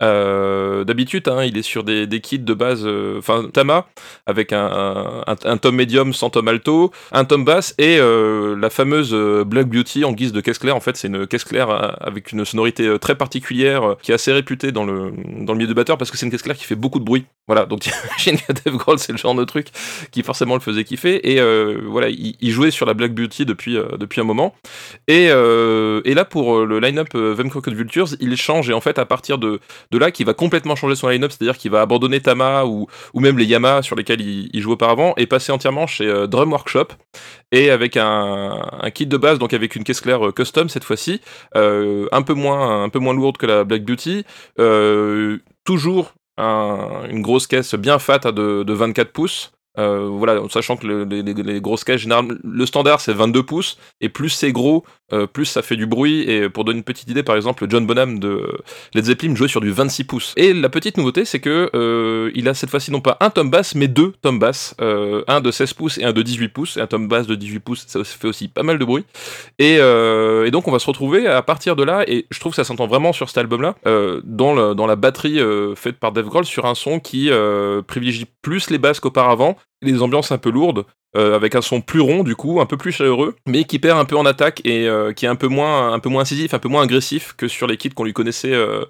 D'habitude, 0.03 1.29
hein, 1.29 1.45
il 1.45 1.57
est 1.57 1.63
sur 1.63 1.83
des, 1.83 2.21
kits 2.21 2.39
de 2.39 2.53
base, 2.53 2.87
enfin, 3.17 3.49
Tama, 3.51 3.87
avec 4.27 4.53
un, 4.53 5.23
un, 5.27 5.37
un 5.45 5.57
tom 5.57 5.77
médium 5.77 6.13
sans 6.13 6.29
tom 6.29 6.47
alto, 6.47 6.93
un 7.11 7.25
tom 7.25 7.47
basse, 7.47 7.75
et 7.79 7.97
la 7.99 8.69
fameuse 8.69 9.15
Black 9.47 9.67
Beauty 9.67 10.05
en 10.05 10.13
guise 10.13 10.33
de 10.33 10.43
caisse 10.43 10.59
claire. 10.59 10.77
En 10.77 10.81
fait, 10.81 10.99
c'est 10.99 11.09
une 11.09 11.27
caisse 11.27 11.45
claire 11.45 11.71
avec 12.03 12.33
une 12.33 12.45
sonorité 12.45 12.99
très 12.99 13.15
particulière, 13.15 13.97
qui 14.03 14.13
est 14.13 14.15
assez 14.15 14.31
réputée 14.31 14.73
dans 14.75 14.85
le, 14.85 15.13
dans 15.41 15.55
le 15.55 15.59
milieu 15.59 15.69
de 15.69 15.75
batteur, 15.75 15.97
parce 15.97 16.11
que 16.11 16.19
c'est 16.19 16.27
une 16.27 16.33
caisse 16.33 16.43
claire 16.43 16.57
qui 16.57 16.65
fait 16.65 16.75
beaucoup 16.75 16.99
de 16.99 17.05
bruit. 17.05 17.25
Voilà, 17.47 17.67
donc 17.67 17.83
j'imagine 18.19 18.45
que 18.47 18.53
Dave 18.53 18.77
Grohl, 18.77 18.99
c'est 18.99 19.13
le 19.13 19.19
genre 19.19 19.35
de 19.35 19.45
truc 19.45 19.69
qui 20.11 20.23
forcément 20.23 20.55
le 20.55 20.61
faisait 20.61 20.85
kiffer. 20.85 21.31
Et 21.31 21.41
euh, 21.41 21.81
voilà, 21.87 22.09
il, 22.09 22.51
jouait 22.51 22.71
sur 22.71 22.87
la 22.87 22.95
Black 22.95 23.15
Beauty 23.15 23.45
depuis, 23.45 23.77
euh, 23.77 23.97
depuis 23.99 24.21
un 24.21 24.25
moment. 24.25 24.55
Et, 25.09 25.29
euh, 25.31 26.01
et 26.05 26.15
là, 26.15 26.25
pour 26.25 26.65
le 26.65 26.79
line-up 26.81 27.11
Them 27.11 27.51
Crooked 27.51 27.75
Vultures, 27.75 28.09
il 28.21 28.37
change. 28.37 28.71
Et 28.71 28.73
en 28.73 28.81
fait, 28.81 28.99
à 28.99 29.05
partir 29.05 29.39
de, 29.39 29.61
de 29.91 29.99
là, 29.99 30.11
qu'il 30.11 30.27
va 30.27 30.35
complètement 30.35 30.77
changer 30.77 30.97
son 30.97 31.09
line-up, 31.09 31.33
c'est-à-dire 31.33 31.59
qu'il 31.59 31.71
va 31.71 31.83
abandonner 31.83 32.21
Tama 32.21 32.65
ou, 32.65 32.87
ou 33.13 33.21
même 33.21 33.39
les 33.39 33.45
Yamaha 33.45 33.83
sur 33.83 33.97
lesquels 33.97 34.21
il, 34.21 34.49
il 34.53 34.61
joue 34.63 34.73
auparavant 34.73 35.15
et 35.17 35.27
passer 35.27 35.53
entièrement 35.53 35.87
chez 35.87 36.27
Drum 36.29 36.51
Workshop. 36.53 36.89
Et 37.53 37.71
avec 37.71 37.97
un, 37.97 38.69
un 38.81 38.91
kit 38.91 39.07
de 39.07 39.17
base, 39.17 39.39
donc 39.39 39.53
avec 39.53 39.77
une 39.77 39.85
caisse 39.85 40.01
claire 40.01 40.33
custom 40.35 40.69
cette 40.69 40.85
fois-ci, 40.85 41.21
un, 41.55 42.23
peu 42.23 42.35
moins, 42.35 42.83
un 42.85 42.89
peu 42.89 42.99
moins 42.99 43.15
lourde 43.15 43.37
que 43.37 43.47
la 43.47 43.65
Black 43.65 43.85
Beauty. 43.85 44.25
Euh, 44.61 45.39
toujours 45.65 46.15
un- 46.37 47.09
une 47.11 47.23
grosse 47.23 47.47
caisse 47.47 47.75
bien 47.75 47.99
fat 47.99 48.19
de, 48.33 48.63
de 48.65 48.73
24 48.73 49.13
pouces. 49.13 49.53
Euh, 49.77 50.07
voilà, 50.09 50.41
sachant 50.51 50.77
que 50.77 50.87
le- 50.87 51.05
les, 51.05 51.61
grosses 51.61 51.85
caisses, 51.85 52.01
généralement, 52.01 52.35
le 52.45 52.67
standard 52.67 53.01
c'est 53.01 53.13
22 53.13 53.43
pouces, 53.43 53.77
et 54.01 54.09
plus 54.09 54.29
c'est 54.29 54.53
gros, 54.53 54.85
euh, 55.13 55.27
plus 55.27 55.47
ça 55.47 55.63
fait 55.63 55.77
du 55.77 55.87
bruit. 55.87 56.23
Et 56.31 56.49
pour 56.49 56.65
donner 56.65 56.79
une 56.79 56.85
petite 56.85 57.11
idée, 57.11 57.23
par 57.23 57.37
exemple, 57.37 57.67
John 57.69 57.87
Bonham 57.87 58.19
de 58.19 58.47
Led 58.95 59.05
Zeppelin 59.05 59.35
jouait 59.35 59.49
sur 59.49 59.61
du 59.61 59.73
26 59.73 60.05
pouces. 60.05 60.33
Et 60.37 60.53
la 60.53 60.69
petite 60.69 60.97
nouveauté, 60.97 61.25
c'est 61.25 61.41
que 61.41 61.71
euh, 61.75 62.31
il 62.35 62.49
a 62.49 62.55
cette 62.55 62.71
fois-ci 62.71 62.91
non 62.93 63.01
pas 63.01 63.17
un 63.21 63.31
tom 63.31 63.51
bass, 63.51 63.75
mais 63.75 63.89
deux 63.89 64.15
tom 64.23 64.39
bass, 64.39 64.75
un 64.79 65.41
de 65.41 65.51
16 65.51 65.73
pouces 65.75 65.99
et 65.99 66.05
un 66.05 66.13
de 66.13 66.23
18 66.23 66.49
pouces. 66.49 66.77
Et 66.77 66.81
un 66.81 66.87
tom 66.87 67.09
bass 67.09 67.27
de 67.27 67.35
18 67.35 67.61
pouces, 67.61 67.85
ça 67.87 68.03
fait 68.05 68.29
aussi 68.29 68.49
pas 68.49 68.63
mal 68.63 68.79
de 68.79 68.85
bruit. 68.85 69.05
Et, 69.59 69.79
donc 70.51 70.69
on 70.69 70.73
va 70.73 70.79
se 70.79 70.87
retrouver 70.87 71.27
à 71.27 71.43
partir 71.43 71.75
de 71.75 71.83
là, 71.83 72.05
et 72.07 72.27
je 72.31 72.39
trouve 72.39 72.53
que 72.53 72.57
ça 72.57 72.65
s'entend 72.65 72.87
vraiment 72.87 73.13
sur 73.13 73.29
cet 73.29 73.39
album-là, 73.39 73.75
dans, 74.25 74.75
dans 74.75 74.87
la 74.87 74.97
batterie 74.97 75.41
faite 75.75 75.99
par 75.99 76.13
Dave 76.13 76.27
Grohl 76.27 76.45
sur 76.45 76.67
un 76.67 76.75
son 76.75 77.01
qui 77.01 77.31
privilégie 77.87 78.27
plus 78.43 78.71
les 78.71 78.79
basses 78.79 79.01
qu'auparavant, 79.01 79.57
les 79.83 80.01
ambiances 80.03 80.33
un 80.33 80.39
peu 80.39 80.51
lourdes, 80.51 80.85
euh, 81.17 81.37
avec 81.37 81.55
un 81.55 81.61
son 81.63 81.81
plus 81.81 82.01
rond 82.01 82.23
du 82.25 82.35
coup, 82.37 82.61
un 82.61 82.67
peu 82.67 82.77
plus 82.77 82.91
chaleureux, 82.93 83.37
mais 83.47 83.65
qui 83.65 83.79
perd 83.79 83.99
un 83.99 84.05
peu 84.05 84.17
en 84.17 84.25
attaque 84.27 84.61
et 84.65 84.89
euh, 84.89 85.13
qui 85.13 85.27
est 85.27 85.29
un 85.29 85.37
peu 85.37 85.47
moins, 85.49 85.93
un 85.93 85.99
peu 85.99 86.09
moins 86.09 86.23
incisif, 86.23 86.55
un 86.55 86.59
peu 86.59 86.69
moins 86.69 86.83
agressif 86.83 87.35
que 87.37 87.49
sur 87.49 87.67
les 87.67 87.77
kits 87.77 87.91
qu'on 87.91 88.05
lui 88.05 88.13
connaissait. 88.15 88.53
euh, 88.53 88.85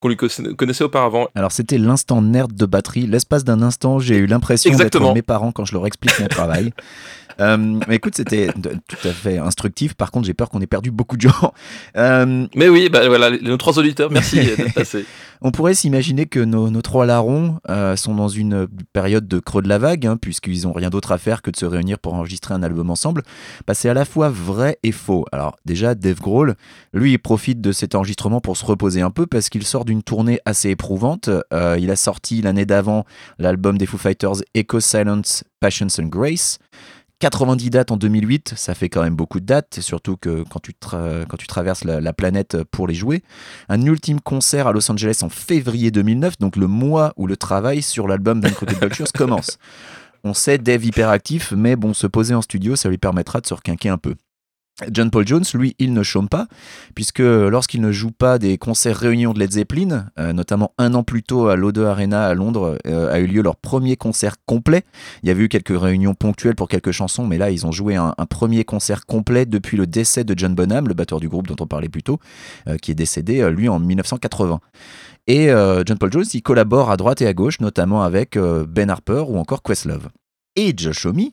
qu'on 0.00 0.08
lui 0.08 0.16
conna- 0.16 0.54
connaissait 0.54 0.84
auparavant. 0.84 1.26
Alors 1.34 1.52
c'était 1.52 1.78
l'instant 1.78 2.20
nerd 2.20 2.52
de 2.52 2.66
batterie. 2.66 3.06
L'espace 3.06 3.44
d'un 3.44 3.62
instant, 3.62 3.98
j'ai 3.98 4.16
eu 4.18 4.26
l'impression 4.26 4.70
d'être 4.84 5.00
mes 5.14 5.22
parents 5.22 5.52
quand 5.52 5.64
je 5.64 5.72
leur 5.72 5.86
explique 5.86 6.18
mon 6.20 6.28
travail. 6.28 6.72
Euh, 7.40 7.80
mais 7.88 7.96
écoute, 7.96 8.14
c'était 8.16 8.50
tout 8.52 9.08
à 9.08 9.12
fait 9.12 9.38
instructif. 9.38 9.94
Par 9.94 10.10
contre, 10.10 10.26
j'ai 10.26 10.34
peur 10.34 10.48
qu'on 10.48 10.60
ait 10.60 10.66
perdu 10.66 10.90
beaucoup 10.90 11.16
de 11.16 11.22
gens. 11.22 11.52
Euh, 11.96 12.46
Mais 12.54 12.68
oui, 12.68 12.88
bah 12.90 13.08
voilà, 13.08 13.30
nos 13.30 13.56
trois 13.56 13.78
auditeurs, 13.78 14.10
merci 14.10 14.36
d'être 14.44 14.74
passés. 14.74 15.04
on 15.40 15.50
pourrait 15.50 15.74
s'imaginer 15.74 16.26
que 16.26 16.40
nos, 16.40 16.70
nos 16.70 16.82
trois 16.82 17.06
larrons 17.06 17.58
euh, 17.68 17.96
sont 17.96 18.14
dans 18.14 18.28
une 18.28 18.66
période 18.92 19.26
de 19.28 19.38
creux 19.38 19.62
de 19.62 19.68
la 19.68 19.78
vague, 19.78 20.06
hein, 20.06 20.16
puisqu'ils 20.16 20.66
ont 20.66 20.72
rien 20.72 20.90
d'autre 20.90 21.12
à 21.12 21.18
faire 21.18 21.42
que 21.42 21.50
de 21.50 21.56
se 21.56 21.66
réunir 21.66 21.98
pour 21.98 22.14
enregistrer 22.14 22.54
un 22.54 22.62
album 22.62 22.90
ensemble. 22.90 23.22
Bah, 23.66 23.74
c'est 23.74 23.88
à 23.88 23.94
la 23.94 24.04
fois 24.04 24.28
vrai 24.28 24.78
et 24.82 24.92
faux. 24.92 25.24
Alors 25.32 25.56
déjà, 25.64 25.94
Dave 25.94 26.20
Grohl, 26.20 26.54
lui, 26.92 27.12
il 27.12 27.18
profite 27.18 27.60
de 27.60 27.72
cet 27.72 27.94
enregistrement 27.94 28.40
pour 28.40 28.56
se 28.56 28.64
reposer 28.64 29.02
un 29.02 29.10
peu 29.10 29.26
parce 29.26 29.48
qu'il 29.48 29.64
sort 29.64 29.84
d'une 29.84 30.02
tournée 30.02 30.40
assez 30.44 30.70
éprouvante. 30.70 31.30
Il 31.52 31.90
a 31.90 31.96
sorti 31.96 32.42
l'année 32.42 32.66
d'avant 32.66 33.04
l'album 33.38 33.78
des 33.78 33.86
Foo 33.86 33.98
Fighters 33.98 34.42
Echo 34.54 34.80
Silence, 34.80 35.44
Passions 35.60 35.88
and 35.98 36.06
Grace. 36.06 36.58
90 37.18 37.70
dates 37.70 37.90
en 37.90 37.96
2008, 37.96 38.54
ça 38.56 38.74
fait 38.74 38.90
quand 38.90 39.02
même 39.02 39.16
beaucoup 39.16 39.40
de 39.40 39.46
dates, 39.46 39.80
surtout 39.80 40.18
que 40.18 40.44
quand 40.50 40.60
tu, 40.60 40.74
traverses 41.46 41.84
la, 41.84 42.00
la 42.00 42.12
planète 42.12 42.62
pour 42.64 42.86
les 42.86 42.94
jouer. 42.94 43.22
Un 43.70 43.80
ultime 43.82 44.20
concert 44.20 44.66
à 44.66 44.72
Los 44.72 44.90
Angeles 44.90 45.20
en 45.22 45.30
février 45.30 45.90
2009, 45.90 46.38
donc 46.38 46.56
le 46.56 46.66
mois 46.66 47.14
où 47.16 47.26
le 47.26 47.36
travail 47.36 47.80
sur 47.80 48.06
l'album 48.06 48.42
Van 48.42 48.50
Crooked 48.50 48.78
Vultures 48.80 49.12
commence. 49.14 49.58
On 50.24 50.34
sait 50.34 50.58
Dave 50.58 50.84
hyperactif, 50.84 51.52
mais 51.56 51.76
bon, 51.76 51.94
se 51.94 52.06
poser 52.06 52.34
en 52.34 52.42
studio, 52.42 52.76
ça 52.76 52.88
lui 52.88 52.98
permettra 52.98 53.40
de 53.40 53.46
se 53.46 53.54
requinquer 53.54 53.88
un 53.88 53.98
peu. 53.98 54.14
John 54.90 55.10
Paul 55.10 55.26
Jones, 55.26 55.44
lui, 55.54 55.74
il 55.78 55.94
ne 55.94 56.02
chôme 56.02 56.28
pas, 56.28 56.48
puisque 56.94 57.20
lorsqu'il 57.20 57.80
ne 57.80 57.92
joue 57.92 58.10
pas 58.10 58.38
des 58.38 58.58
concerts 58.58 58.98
réunions 58.98 59.32
de 59.32 59.38
Led 59.38 59.52
Zeppelin, 59.52 60.06
euh, 60.18 60.34
notamment 60.34 60.74
un 60.76 60.92
an 60.92 61.02
plus 61.02 61.22
tôt 61.22 61.48
à 61.48 61.56
l'O2 61.56 61.84
Arena 61.86 62.26
à 62.26 62.34
Londres, 62.34 62.78
euh, 62.86 63.10
a 63.10 63.18
eu 63.18 63.26
lieu 63.26 63.40
leur 63.40 63.56
premier 63.56 63.96
concert 63.96 64.36
complet. 64.44 64.84
Il 65.22 65.28
y 65.28 65.30
avait 65.30 65.44
eu 65.44 65.48
quelques 65.48 65.78
réunions 65.78 66.12
ponctuelles 66.12 66.56
pour 66.56 66.68
quelques 66.68 66.92
chansons, 66.92 67.26
mais 67.26 67.38
là, 67.38 67.50
ils 67.50 67.64
ont 67.64 67.72
joué 67.72 67.96
un, 67.96 68.12
premier 68.28 68.64
concert 68.64 69.06
complet 69.06 69.46
depuis 69.46 69.78
le 69.78 69.86
décès 69.86 70.24
de 70.24 70.34
John 70.36 70.54
Bonham, 70.54 70.88
le 70.88 70.94
batteur 70.94 71.20
du 71.20 71.28
groupe 71.28 71.46
dont 71.46 71.56
on 71.60 71.66
parlait 71.66 71.88
plus 71.88 72.02
tôt, 72.02 72.18
euh, 72.68 72.76
qui 72.76 72.90
est 72.90 72.94
décédé, 72.94 73.48
lui, 73.50 73.70
en 73.70 73.78
1980. 73.78 74.60
Et 75.28 75.48
John 75.48 75.98
Paul 75.98 76.12
Jones, 76.12 76.24
il 76.34 76.42
collabore 76.42 76.90
à 76.90 76.96
droite 76.96 77.20
et 77.20 77.26
à 77.26 77.34
gauche, 77.34 77.60
notamment 77.60 78.04
avec 78.04 78.38
Ben 78.38 78.90
Harper 78.90 79.24
ou 79.26 79.38
encore 79.38 79.62
Questlove. 79.62 80.08
Et 80.54 80.72
Josh 80.76 81.04
Homme, 81.06 81.30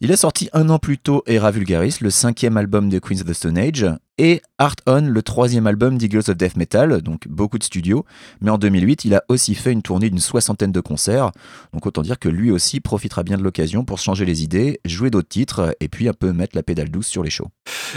il 0.00 0.12
a 0.12 0.16
sorti 0.16 0.48
un 0.52 0.68
an 0.70 0.78
plus 0.78 0.98
tôt 0.98 1.22
Era 1.26 1.50
Vulgaris, 1.50 1.96
le 2.00 2.10
cinquième 2.10 2.56
album 2.56 2.88
de 2.88 2.98
Queens 2.98 3.20
of 3.20 3.26
the 3.26 3.32
Stone 3.32 3.58
Age, 3.58 3.86
et 4.16 4.42
Art 4.58 4.76
On, 4.86 5.00
le 5.00 5.22
troisième 5.22 5.66
album 5.66 5.98
d'Eagles 5.98 6.30
of 6.30 6.36
Death 6.36 6.56
Metal, 6.56 7.02
donc 7.02 7.26
beaucoup 7.26 7.58
de 7.58 7.64
studios. 7.64 8.04
Mais 8.40 8.50
en 8.50 8.58
2008, 8.58 9.04
il 9.04 9.14
a 9.14 9.24
aussi 9.28 9.54
fait 9.56 9.72
une 9.72 9.82
tournée 9.82 10.08
d'une 10.08 10.20
soixantaine 10.20 10.70
de 10.70 10.80
concerts, 10.80 11.32
donc 11.72 11.86
autant 11.86 12.02
dire 12.02 12.18
que 12.18 12.28
lui 12.28 12.52
aussi 12.52 12.80
profitera 12.80 13.24
bien 13.24 13.36
de 13.36 13.42
l'occasion 13.42 13.84
pour 13.84 13.98
changer 13.98 14.24
les 14.24 14.44
idées, 14.44 14.80
jouer 14.84 15.10
d'autres 15.10 15.28
titres, 15.28 15.74
et 15.80 15.88
puis 15.88 16.08
un 16.08 16.12
peu 16.12 16.32
mettre 16.32 16.56
la 16.56 16.62
pédale 16.62 16.90
douce 16.90 17.08
sur 17.08 17.24
les 17.24 17.30
shows. 17.30 17.48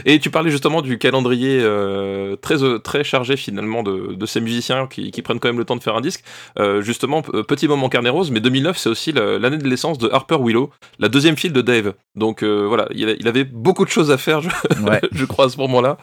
Et 0.05 0.19
tu 0.19 0.31
parlais 0.31 0.49
justement 0.49 0.81
du 0.81 0.97
calendrier 0.97 1.59
euh, 1.61 2.35
très, 2.35 2.63
euh, 2.63 2.79
très 2.79 3.03
chargé 3.03 3.37
finalement 3.37 3.83
de, 3.83 4.25
ces 4.25 4.41
musiciens 4.41 4.87
qui, 4.87 5.11
prennent 5.21 5.39
quand 5.39 5.49
même 5.49 5.59
le 5.59 5.65
temps 5.65 5.75
de 5.75 5.83
faire 5.83 5.95
un 5.95 6.01
disque. 6.01 6.23
Euh, 6.57 6.81
justement, 6.81 7.21
petit 7.21 7.67
moment 7.67 7.89
carnet 7.89 8.09
rose, 8.09 8.31
mais 8.31 8.39
2009 8.39 8.77
c'est 8.77 8.89
aussi 8.89 9.11
la- 9.11 9.37
l'année 9.37 9.57
de 9.57 9.67
l'essence 9.67 9.97
de 9.97 10.09
Harper 10.11 10.37
Willow, 10.41 10.71
la 10.99 11.09
deuxième 11.09 11.37
file 11.37 11.53
de 11.53 11.61
Dave. 11.61 11.86
Donc 12.15 12.43
euh, 12.43 12.65
voilà, 12.67 12.87
il, 12.93 13.27
avait 13.27 13.43
beaucoup 13.43 13.85
de 13.85 13.89
choses 13.89 14.09
à 14.11 14.17
faire, 14.17 14.41
je, 14.41 14.49
Ouais. 14.83 14.99
je 15.11 15.25
crois, 15.25 15.45
à 15.45 15.49
ce 15.49 15.57
moment-là. 15.57 15.97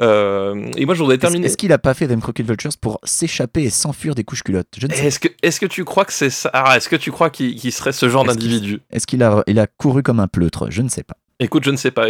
Euh, 0.00 0.70
et 0.76 0.86
moi 0.86 0.94
je 0.94 1.00
voudrais 1.00 1.14
Est-ce 1.16 1.20
terminer. 1.22 1.46
est-ce 1.46 1.56
qu'il 1.56 1.72
a 1.72 1.78
pas 1.78 1.94
fait 1.94 2.08
Them 2.08 2.20
Crooked 2.20 2.46
Vultures 2.46 2.70
pour 2.80 3.00
s'échapper 3.04 3.62
et 3.62 3.70
s'enfuir 3.70 4.14
des 4.14 4.24
couches 4.24 4.42
culottes? 4.42 4.68
Je 4.76 4.86
ne 4.86 4.92
sais. 4.92 5.06
Est-ce 5.06 5.20
que, 5.20 5.28
est-ce 5.42 5.60
que 5.60 5.66
tu 5.66 5.84
crois 5.84 6.04
que 6.04 6.12
c'est 6.12 6.30
ça? 6.30 6.50
Ah, 6.52 6.76
Est-ce 6.76 6.88
que 6.88 6.96
tu 6.96 7.10
crois 7.12 7.30
qu'il 7.30 7.54
qu'il 7.56 7.72
serait 7.72 7.92
ce 7.92 8.08
genre 8.08 8.24
Est-ce 8.28 8.36
qu'il- 8.38 8.48
d'individu? 8.50 8.80
Est-ce 8.90 9.06
qu'il 9.06 9.22
a, 9.22 9.42
il 9.46 9.58
a 9.58 9.66
couru 9.66 10.02
comme 10.02 10.20
un 10.20 10.28
pleutre? 10.28 10.66
Je 10.70 10.82
ne 10.82 10.88
sais 10.88 11.02
pas. 11.04 11.16
Écoute, 11.42 11.64
je 11.64 11.70
ne 11.70 11.76
sais 11.76 11.90
pas. 11.90 12.06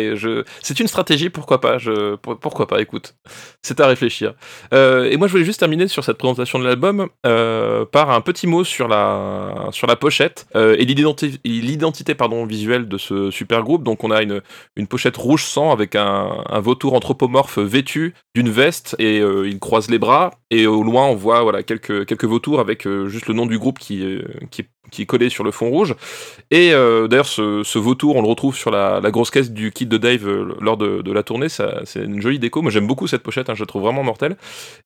C'est 0.60 0.80
une 0.80 0.88
stratégie, 0.88 1.30
pourquoi 1.30 1.60
pas 1.60 1.78
Pourquoi 2.20 2.66
pas, 2.66 2.80
écoute. 2.80 3.14
C'est 3.62 3.78
à 3.78 3.86
réfléchir. 3.86 4.34
Euh, 4.74 5.08
et 5.08 5.16
moi, 5.16 5.28
je 5.28 5.32
voulais 5.32 5.44
juste 5.44 5.60
terminer 5.60 5.86
sur 5.86 6.02
cette 6.02 6.18
présentation 6.18 6.58
de 6.58 6.64
l'album 6.64 7.08
euh, 7.24 7.84
par 7.84 8.10
un 8.10 8.20
petit 8.22 8.48
mot 8.48 8.64
sur 8.64 8.88
la, 8.88 9.68
sur 9.70 9.86
la 9.86 9.94
pochette 9.94 10.46
euh, 10.56 10.74
et 10.80 10.84
l'identi- 10.84 11.38
et 11.44 11.48
l'identité 11.48 12.16
visuelle 12.44 12.88
de 12.88 12.98
ce 12.98 13.30
super 13.30 13.62
groupe. 13.62 13.84
Donc, 13.84 14.02
on 14.02 14.10
a 14.10 14.20
une, 14.22 14.42
une 14.74 14.88
pochette 14.88 15.16
rouge 15.16 15.44
sang 15.44 15.70
avec 15.70 15.94
un, 15.94 16.44
vautour 16.60 16.94
anthropomorphe 16.94 17.58
vêtu 17.58 18.14
d'une 18.34 18.50
veste 18.50 18.96
et 18.98 19.18
il 19.18 19.58
croise 19.60 19.88
les 19.88 19.98
bras. 20.00 20.32
Et 20.50 20.66
au 20.66 20.82
loin, 20.82 21.06
on 21.06 21.14
voit 21.14 21.62
quelques, 21.62 22.04
quelques 22.04 22.24
vautours 22.24 22.58
avec 22.58 22.86
juste 23.06 23.28
le 23.28 23.34
nom 23.34 23.46
du 23.46 23.58
groupe 23.58 23.78
qui, 23.78 24.18
qui, 24.50 24.64
qui 24.90 25.02
est 25.02 25.06
collé 25.06 25.28
sur 25.28 25.44
le 25.44 25.50
fond 25.50 25.68
rouge. 25.68 25.94
Et 26.50 26.72
euh, 26.72 27.06
d'ailleurs, 27.06 27.26
ce, 27.26 27.62
ce 27.62 27.78
vautour, 27.78 28.16
on 28.16 28.22
le 28.22 28.28
retrouve 28.28 28.56
sur 28.56 28.70
la, 28.70 29.00
la 29.00 29.10
grosse 29.10 29.30
caisse 29.30 29.50
du 29.52 29.70
kit 29.72 29.86
de 29.86 29.96
Dave 29.98 30.26
euh, 30.26 30.54
lors 30.60 30.76
de, 30.76 31.02
de 31.02 31.12
la 31.12 31.22
tournée. 31.22 31.48
C'est 31.48 32.00
une 32.02 32.20
jolie 32.20 32.38
déco. 32.38 32.62
Moi, 32.62 32.70
j'aime 32.70 32.86
beaucoup 32.86 33.06
cette 33.06 33.22
pochette. 33.22 33.50
hein, 33.50 33.54
je 33.54 33.60
la 33.60 33.66
trouve 33.66 33.82
vraiment 33.82 34.02
mortelle. 34.02 34.36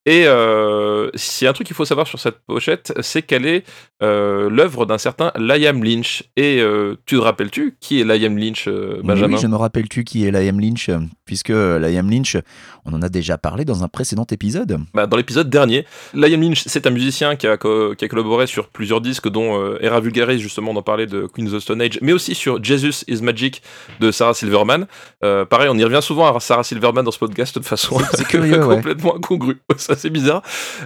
Et 0.05 0.25
euh, 0.27 1.11
s'il 1.15 1.45
y 1.45 1.49
a 1.49 1.51
un 1.51 1.55
truc 1.55 1.67
qu'il 1.67 1.77
faut 1.77 1.85
savoir 1.85 2.07
sur 2.07 2.19
cette 2.19 2.39
pochette, 2.47 2.93
c'est 3.01 3.23
qu'elle 3.23 3.47
est 3.47 3.65
euh, 4.03 4.51
l'œuvre 4.51 4.85
d'un 4.85 4.99
certain 4.99 5.33
Liam 5.37 5.83
Lynch. 5.83 6.25
Et 6.37 6.63
tu 7.07 7.17
te 7.17 7.21
rappelles-tu 7.21 7.77
qui 7.81 8.01
est 8.01 8.05
Liam 8.05 8.37
Lynch, 8.37 8.69
Benjamin 8.69 9.37
Oui, 9.37 9.41
je 9.43 9.47
me 9.47 9.57
rappelle-tu 9.57 10.05
qui 10.05 10.27
est 10.27 10.31
Liam 10.31 10.61
Lynch, 10.61 10.91
puisque 11.25 11.49
Liam 11.51 12.11
Lynch, 12.11 12.37
on 12.85 12.93
en 12.93 13.01
a 13.03 13.09
déjà 13.09 13.39
parlé 13.39 13.65
dans 13.65 13.85
un 13.85 13.89
précédent 13.89 14.27
épisode. 14.31 14.79
Bah, 14.93 15.07
dans 15.07 15.17
l'épisode 15.17 15.49
dernier, 15.49 15.87
Liam 16.13 16.43
Lynch, 16.43 16.65
c'est 16.67 16.87
un 16.87 16.91
musicien 16.91 17.37
qui 17.37 17.47
a, 17.47 17.57
qui 17.57 18.05
a 18.05 18.09
collaboré 18.09 18.47
sur 18.47 18.69
plusieurs 18.69 19.01
disques, 19.01 19.29
dont 19.29 19.75
Era 19.85 20.01
Vulgaris, 20.01 20.39
justement, 20.39 20.73
d'en 20.73 20.83
parler 20.83 21.07
de 21.07 21.27
Queen 21.27 21.47
of 21.47 21.55
the 21.55 21.61
Stone 21.61 21.81
Age, 21.83 21.99
mais 22.03 22.13
aussi 22.13 22.35
sur 22.35 22.63
Jesus 22.63 23.05
is 23.07 23.23
Magic 23.23 23.63
de 24.01 24.11
Sarah 24.11 24.35
Silverman. 24.35 24.87
Euh, 25.23 25.45
pareil, 25.45 25.69
on 25.71 25.77
y 25.77 25.85
revient 25.85 26.01
souvent 26.03 26.35
à 26.35 26.41
Sarah 26.41 26.65
Silverman 26.65 27.05
dans 27.05 27.11
ce 27.11 27.19
podcast 27.19 27.59
de 27.59 27.65
façon 27.65 27.99
curieux, 28.29 28.65
ouais. 28.65 28.77
complètement 28.77 29.17
incongrue. 29.17 29.59
Ça, 29.77 29.97
c'est 29.97 30.11
bizarre. 30.11 30.43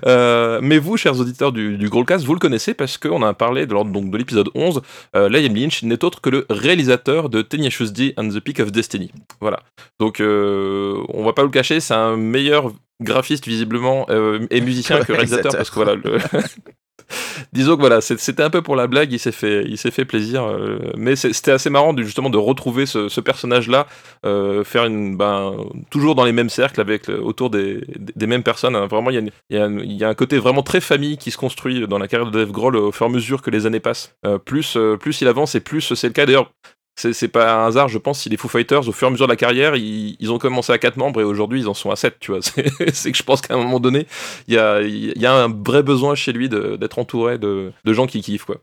Euh, 0.06 0.60
mais 0.62 0.78
vous, 0.78 0.96
chers 0.96 1.18
auditeurs 1.18 1.52
du, 1.52 1.78
du 1.78 1.88
Growlcast, 1.88 2.24
vous 2.24 2.34
le 2.34 2.40
connaissez 2.40 2.74
parce 2.74 2.98
qu'on 2.98 3.22
a 3.22 3.34
parlé 3.34 3.66
de, 3.66 3.72
lors 3.72 3.84
donc, 3.84 4.10
de 4.10 4.18
l'épisode 4.18 4.50
11. 4.54 4.82
Euh, 5.16 5.28
Liam 5.28 5.54
Lynch 5.54 5.82
n'est 5.82 6.04
autre 6.04 6.20
que 6.20 6.30
le 6.30 6.46
réalisateur 6.50 7.28
de 7.28 7.42
Tenacious 7.42 7.90
D 7.90 8.14
and 8.16 8.30
the 8.30 8.40
Peak 8.40 8.60
of 8.60 8.72
Destiny. 8.72 9.10
Voilà. 9.40 9.60
Donc, 9.98 10.20
euh, 10.20 11.02
on 11.08 11.24
va 11.24 11.32
pas 11.32 11.42
le 11.42 11.48
cacher, 11.48 11.80
c'est 11.80 11.94
un 11.94 12.16
meilleur 12.16 12.72
graphiste 13.00 13.46
visiblement 13.46 14.06
euh, 14.10 14.46
et 14.50 14.60
musicien 14.60 15.00
que 15.04 15.12
réalisateur 15.12 15.52
parce 15.56 15.70
que 15.70 15.74
voilà 15.76 15.94
le 15.94 16.18
disons 17.52 17.76
que 17.76 17.80
voilà 17.80 18.00
c'était 18.02 18.42
un 18.42 18.50
peu 18.50 18.60
pour 18.60 18.76
la 18.76 18.86
blague 18.86 19.12
il 19.12 19.18
s'est 19.18 19.32
fait 19.32 19.64
il 19.66 19.78
s'est 19.78 19.90
fait 19.90 20.04
plaisir 20.04 20.44
euh, 20.44 20.78
mais 20.96 21.16
c'était 21.16 21.52
assez 21.52 21.70
marrant 21.70 21.94
de, 21.94 22.02
justement 22.02 22.28
de 22.28 22.36
retrouver 22.36 22.84
ce, 22.84 23.08
ce 23.08 23.20
personnage 23.20 23.68
là 23.68 23.86
faire 24.64 24.84
une 24.84 25.16
ben 25.16 25.56
toujours 25.90 26.14
dans 26.14 26.24
les 26.24 26.32
mêmes 26.32 26.50
cercles 26.50 26.80
avec 26.80 27.08
autour 27.08 27.48
des, 27.50 27.80
mêmes 28.26 28.42
personnes 28.42 28.76
hein. 28.76 28.86
vraiment 28.86 29.10
il 29.10 29.32
y, 29.50 29.54
y 29.54 29.56
a 29.58 29.64
un- 29.64 29.78
il 29.78 29.92
y 29.92 30.04
a 30.04 30.08
un 30.08 30.14
côté 30.14 30.38
vraiment 30.38 30.62
très 30.62 30.80
famille 30.80 31.16
qui 31.16 31.30
se 31.30 31.38
construit 31.38 31.86
dans 31.86 31.98
la 31.98 32.08
carrière 32.08 32.30
de 32.30 32.38
Dave 32.38 32.50
Grohl 32.52 32.76
au 32.76 32.92
fur 32.92 33.06
et 33.06 33.08
à 33.08 33.12
mesure 33.12 33.40
que 33.40 33.50
les 33.50 33.64
années 33.66 33.80
passent 33.80 34.14
Euh, 34.26 34.38
plus 34.38 34.76
euh, 34.76 34.96
plus 34.96 35.20
il 35.22 35.28
avance 35.28 35.54
et 35.54 35.60
plus 35.60 35.94
c'est 35.94 36.08
le 36.08 36.12
cas 36.12 36.26
d'ailleurs 36.26 36.50
c'est 36.98 37.28
pas 37.28 37.62
un 37.62 37.66
hasard, 37.68 37.88
je 37.88 37.98
pense, 37.98 38.20
si 38.20 38.28
les 38.28 38.36
Foo 38.36 38.48
Fighters, 38.48 38.88
au 38.88 38.92
fur 38.92 39.06
et 39.06 39.08
à 39.08 39.10
mesure 39.12 39.26
de 39.26 39.32
la 39.32 39.36
carrière, 39.36 39.76
ils, 39.76 40.32
ont 40.32 40.38
commencé 40.38 40.72
à 40.72 40.78
4 40.78 40.96
membres 40.96 41.20
et 41.20 41.24
aujourd'hui 41.24 41.60
ils 41.60 41.68
en 41.68 41.74
sont 41.74 41.90
à 41.90 41.96
7, 41.96 42.16
tu 42.18 42.32
vois. 42.32 42.40
C'est 42.92 43.12
que 43.12 43.16
je 43.16 43.22
pense 43.22 43.40
qu'à 43.40 43.54
un 43.54 43.58
moment 43.58 43.80
donné, 43.80 44.06
il 44.48 44.54
y 44.54 44.58
a, 45.26 45.34
un 45.34 45.48
vrai 45.48 45.82
besoin 45.82 46.14
chez 46.14 46.32
lui 46.32 46.48
d'être 46.48 46.98
entouré 46.98 47.38
de, 47.38 47.72
gens 47.86 48.06
qui 48.06 48.20
kiffent, 48.20 48.46
quoi. 48.46 48.56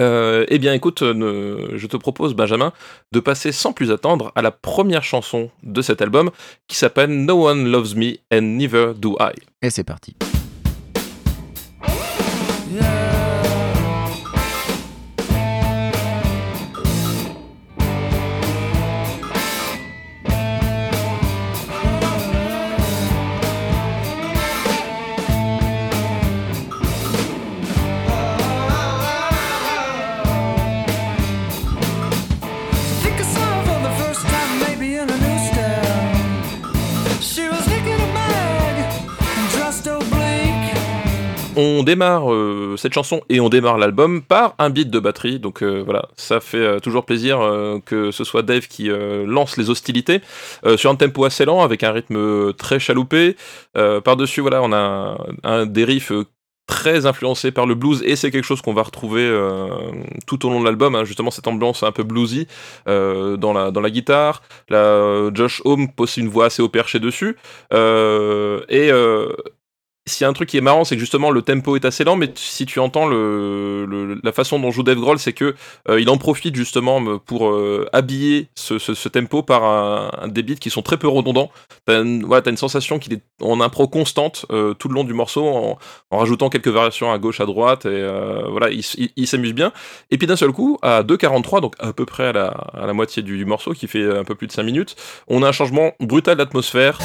Euh, 0.00 0.44
eh 0.48 0.58
bien, 0.58 0.74
écoute, 0.74 1.02
ne- 1.02 1.70
je 1.74 1.86
te 1.86 1.96
propose, 1.96 2.34
Benjamin, 2.34 2.72
de 3.12 3.20
passer 3.20 3.52
sans 3.52 3.72
plus 3.72 3.92
attendre 3.92 4.32
à 4.34 4.42
la 4.42 4.50
première 4.50 5.04
chanson 5.04 5.50
de 5.62 5.80
cet 5.80 6.02
album 6.02 6.30
qui 6.66 6.76
s'appelle 6.76 7.10
No 7.10 7.48
One 7.48 7.70
Loves 7.70 7.96
Me 7.96 8.16
and 8.32 8.42
Neither 8.42 8.94
Do 8.94 9.16
I. 9.20 9.32
Et 9.62 9.70
c'est 9.70 9.84
parti. 9.84 10.16
On 41.58 41.82
démarre 41.82 42.30
euh, 42.30 42.74
cette 42.76 42.92
chanson 42.92 43.22
et 43.30 43.40
on 43.40 43.48
démarre 43.48 43.78
l'album 43.78 44.20
par 44.20 44.54
un 44.58 44.68
beat 44.68 44.90
de 44.90 44.98
batterie. 44.98 45.40
Donc 45.40 45.62
euh, 45.62 45.82
voilà, 45.82 46.08
ça 46.14 46.38
fait 46.40 46.58
euh, 46.58 46.80
toujours 46.80 47.06
plaisir 47.06 47.38
que 47.86 48.10
ce 48.10 48.24
soit 48.24 48.42
Dave 48.42 48.68
qui 48.68 48.88
lance 48.88 49.56
les 49.56 49.70
hostilités 49.70 50.20
sur 50.76 50.90
un 50.90 50.96
tempo 50.96 51.24
assez 51.24 51.44
lent 51.44 51.62
avec 51.62 51.82
un 51.82 51.92
rythme 51.92 52.52
très 52.54 52.78
chaloupé. 52.78 53.36
Par-dessus, 53.74 54.40
voilà, 54.40 54.62
on 54.62 54.72
a 54.72 55.16
un, 55.44 55.62
un 55.62 56.24
très 56.66 57.06
influencé 57.06 57.52
par 57.52 57.64
le 57.64 57.74
blues 57.74 58.02
et 58.04 58.16
c'est 58.16 58.30
quelque 58.30 58.44
chose 58.44 58.60
qu'on 58.60 58.74
va 58.74 58.82
retrouver 58.82 59.30
tout 60.26 60.44
au 60.46 60.50
long 60.50 60.60
de 60.60 60.64
l'album 60.64 60.94
hein, 60.94 61.04
justement 61.04 61.30
cette 61.30 61.46
ambiance 61.46 61.82
un 61.82 61.92
peu 61.92 62.02
bluesy 62.02 62.48
dans 62.86 63.52
la 63.52 63.90
guitare 63.90 64.42
Josh 64.68 65.62
Homme 65.64 65.92
pose 65.92 66.16
une 66.16 66.28
voix 66.28 66.46
assez 66.46 66.62
au 66.62 66.68
perché 66.68 66.98
dessus 66.98 67.36
et 67.72 68.90
s'il 70.08 70.22
y 70.22 70.24
a 70.24 70.28
un 70.28 70.32
truc 70.32 70.48
qui 70.48 70.56
est 70.56 70.60
marrant, 70.60 70.84
c'est 70.84 70.94
que 70.94 71.00
justement 71.00 71.30
le 71.30 71.42
tempo 71.42 71.74
est 71.74 71.84
assez 71.84 72.04
lent, 72.04 72.14
mais 72.16 72.30
si 72.36 72.64
tu 72.64 72.78
entends 72.78 73.06
le, 73.06 73.84
le- 73.86 74.20
la 74.22 74.32
façon 74.32 74.58
dont 74.60 74.70
joue 74.70 74.84
Dave 74.84 74.98
Grohl, 75.00 75.18
c'est 75.18 75.32
que 75.32 75.54
euh, 75.88 76.00
il 76.00 76.08
en 76.10 76.16
profite 76.16 76.54
justement 76.54 77.00
me- 77.00 77.18
pour 77.18 77.48
euh, 77.48 77.88
habiller 77.92 78.48
ce, 78.54 78.78
ce- 78.78 78.94
ce 78.94 79.08
tempo 79.08 79.42
par 79.42 79.64
un, 79.64 80.10
un 80.22 80.28
des 80.28 80.44
beats 80.44 80.54
qui 80.60 80.70
sont 80.70 80.82
très 80.82 80.96
peu 80.96 81.08
redondants. 81.08 81.50
T'as 81.86 82.02
une, 82.02 82.24
voilà, 82.24 82.42
t'as 82.42 82.52
une 82.52 82.56
sensation 82.56 82.98
qu'il 83.00 83.14
est 83.14 83.22
en 83.42 83.60
impro 83.60 83.88
constante 83.88 84.46
euh, 84.52 84.74
tout 84.74 84.88
le 84.88 84.94
long 84.94 85.02
du 85.04 85.12
morceau, 85.12 85.44
en, 85.46 85.78
en 86.12 86.18
rajoutant 86.18 86.50
quelques 86.50 86.68
variations 86.68 87.10
à 87.12 87.18
gauche, 87.18 87.40
à 87.40 87.46
droite, 87.46 87.84
et 87.86 87.88
euh, 87.90 88.42
voilà, 88.48 88.68
il 88.70 89.26
s'amuse 89.26 89.54
bien. 89.54 89.72
Et 90.12 90.18
puis 90.18 90.28
d'un 90.28 90.36
seul 90.36 90.52
coup, 90.52 90.78
à 90.82 91.02
2.43, 91.02 91.60
donc 91.60 91.74
à 91.80 91.92
peu 91.92 92.06
près 92.06 92.26
à 92.28 92.32
la, 92.32 92.46
à 92.46 92.86
la 92.86 92.92
moitié 92.92 93.22
du, 93.22 93.36
du 93.38 93.44
morceau, 93.44 93.72
qui 93.72 93.88
fait 93.88 94.04
un 94.16 94.22
peu 94.24 94.36
plus 94.36 94.46
de 94.46 94.52
5 94.52 94.62
minutes, 94.62 94.94
on 95.26 95.42
a 95.42 95.48
un 95.48 95.52
changement 95.52 95.92
brutal 95.98 96.36
d'atmosphère. 96.36 96.98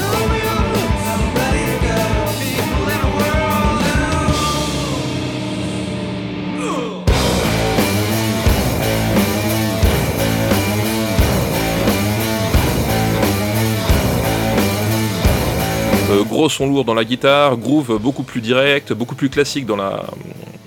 Gros 16.24 16.50
son 16.50 16.68
lourd 16.68 16.86
dans 16.86 16.94
la 16.94 17.06
guitare, 17.06 17.58
groove 17.58 17.98
beaucoup 18.00 18.24
plus 18.24 18.42
direct, 18.42 18.94
beaucoup 18.94 19.16
plus 19.16 19.30
classique 19.30 19.66
dans 19.66 19.76
la 19.76 20.04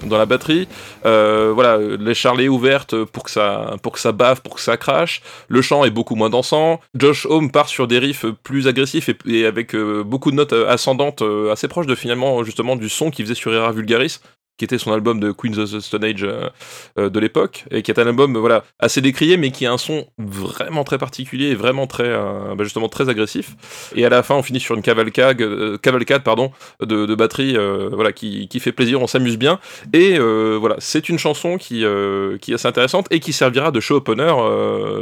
dans 0.07 0.19
la 0.19 0.27
batterie. 0.27 0.69
Euh, 1.05 1.53
voilà, 1.55 1.79
les 1.79 2.15
charlets 2.15 2.49
ouvertes 2.49 3.05
pour 3.05 3.25
que 3.25 3.31
ça 3.31 3.77
pour 3.83 3.99
ça 3.99 4.13
bave, 4.13 4.43
pour 4.43 4.55
que 4.55 4.61
ça 4.61 4.77
crache. 4.77 5.23
Le 5.49 5.63
chant 5.63 5.85
est 5.85 5.91
beaucoup 5.91 6.15
moins 6.15 6.31
dansant. 6.31 6.81
Josh 6.95 7.27
Homme 7.27 7.51
part 7.51 7.69
sur 7.69 7.87
des 7.87 7.99
riffs 7.99 8.27
plus 8.43 8.67
agressifs 8.67 9.11
et, 9.27 9.47
avec 9.47 9.75
euh, 9.75 10.03
beaucoup 10.05 10.31
de 10.31 10.37
notes 10.37 10.53
ascendantes, 10.53 11.23
euh, 11.23 11.53
assez 11.53 11.69
proches 11.69 11.87
de 11.87 11.95
finalement 11.95 12.45
justement 12.45 12.77
du 12.77 12.89
son 12.89 13.11
qu'il 13.11 13.25
faisait 13.25 13.35
sur 13.35 13.53
Era 13.53 13.73
Vulgaris 13.73 14.21
qui 14.57 14.65
était 14.65 14.79
son 14.79 14.93
album 14.93 15.21
de 15.21 15.33
Queens 15.33 15.59
of 15.59 15.73
the 15.73 15.81
Stone 15.81 16.05
Age 16.05 16.23
euh, 16.23 16.49
euh, 16.99 17.11
de 17.11 17.19
l'époque, 17.19 17.65
et 17.71 17.83
qui 17.83 17.91
est 17.91 17.99
un 17.99 18.07
album 18.07 18.37
voilà 18.37 18.65
assez 18.79 19.01
décrié, 19.01 19.37
mais 19.37 19.51
qui 19.51 19.67
a 19.67 19.73
un 19.73 19.79
son 19.79 20.07
vraiment 20.19 20.85
très 20.85 20.99
particulier 20.99 21.47
et 21.47 21.55
vraiment 21.55 21.87
très 21.87 22.07
euh, 22.07 22.55
bah, 22.55 22.65
justement 22.65 22.89
très 22.89 23.09
agressif. 23.09 23.57
Et 23.97 24.05
à 24.05 24.09
la 24.09 24.23
fin, 24.23 24.37
on 24.37 24.43
finit 24.43 24.61
sur 24.61 24.77
une 24.77 24.83
cavalcade, 24.83 25.43
cavalcade 25.81 26.23
pardon, 26.23 26.53
de, 26.81 27.07
de 27.07 27.15
batterie, 27.15 27.57
voilà 27.93 28.13
qui, 28.13 28.49
qui 28.49 28.61
fait 28.61 28.73
plaisir, 28.73 29.01
on 29.03 29.07
s'amuse 29.07 29.37
bien. 29.37 29.59
Et 29.93 30.19
voilà, 30.19 30.77
c'est 30.79 31.09
une 31.09 31.19
chanson 31.19 31.59
qui 31.59 31.85
qui 32.41 32.53
est 32.53 32.55
assez 32.55 32.69
intéressante 32.69 33.07
et 33.11 33.21
qui 33.21 33.33
servira 33.33 33.71
de 33.71 33.81
show 33.81 33.97
opener 33.97 34.33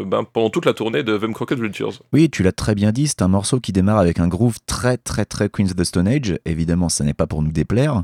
ben, 0.06 0.24
pendant 0.24 0.50
toute 0.50 0.66
la 0.66 0.72
tournée 0.72 1.02
de 1.02 1.16
Them 1.16 1.34
Crooked 1.34 1.58
Vultures. 1.58 1.92
Oui, 2.12 2.30
tu 2.30 2.42
l'as 2.42 2.52
très 2.52 2.74
bien 2.74 2.92
dit, 2.92 3.08
c'est 3.08 3.22
un 3.22 3.28
morceau 3.28 3.60
qui 3.60 3.72
démarre 3.72 3.98
avec 3.98 4.18
un 4.18 4.28
groove 4.28 4.58
très 4.66 4.96
très 4.96 5.24
très 5.24 5.48
Queens 5.48 5.66
of 5.66 5.76
the 5.76 5.84
Stone 5.84 6.08
Age. 6.08 6.38
Évidemment, 6.44 6.88
ça 6.88 7.04
n'est 7.04 7.14
pas 7.14 7.26
pour 7.26 7.42
nous 7.42 7.52
déplaire. 7.52 8.02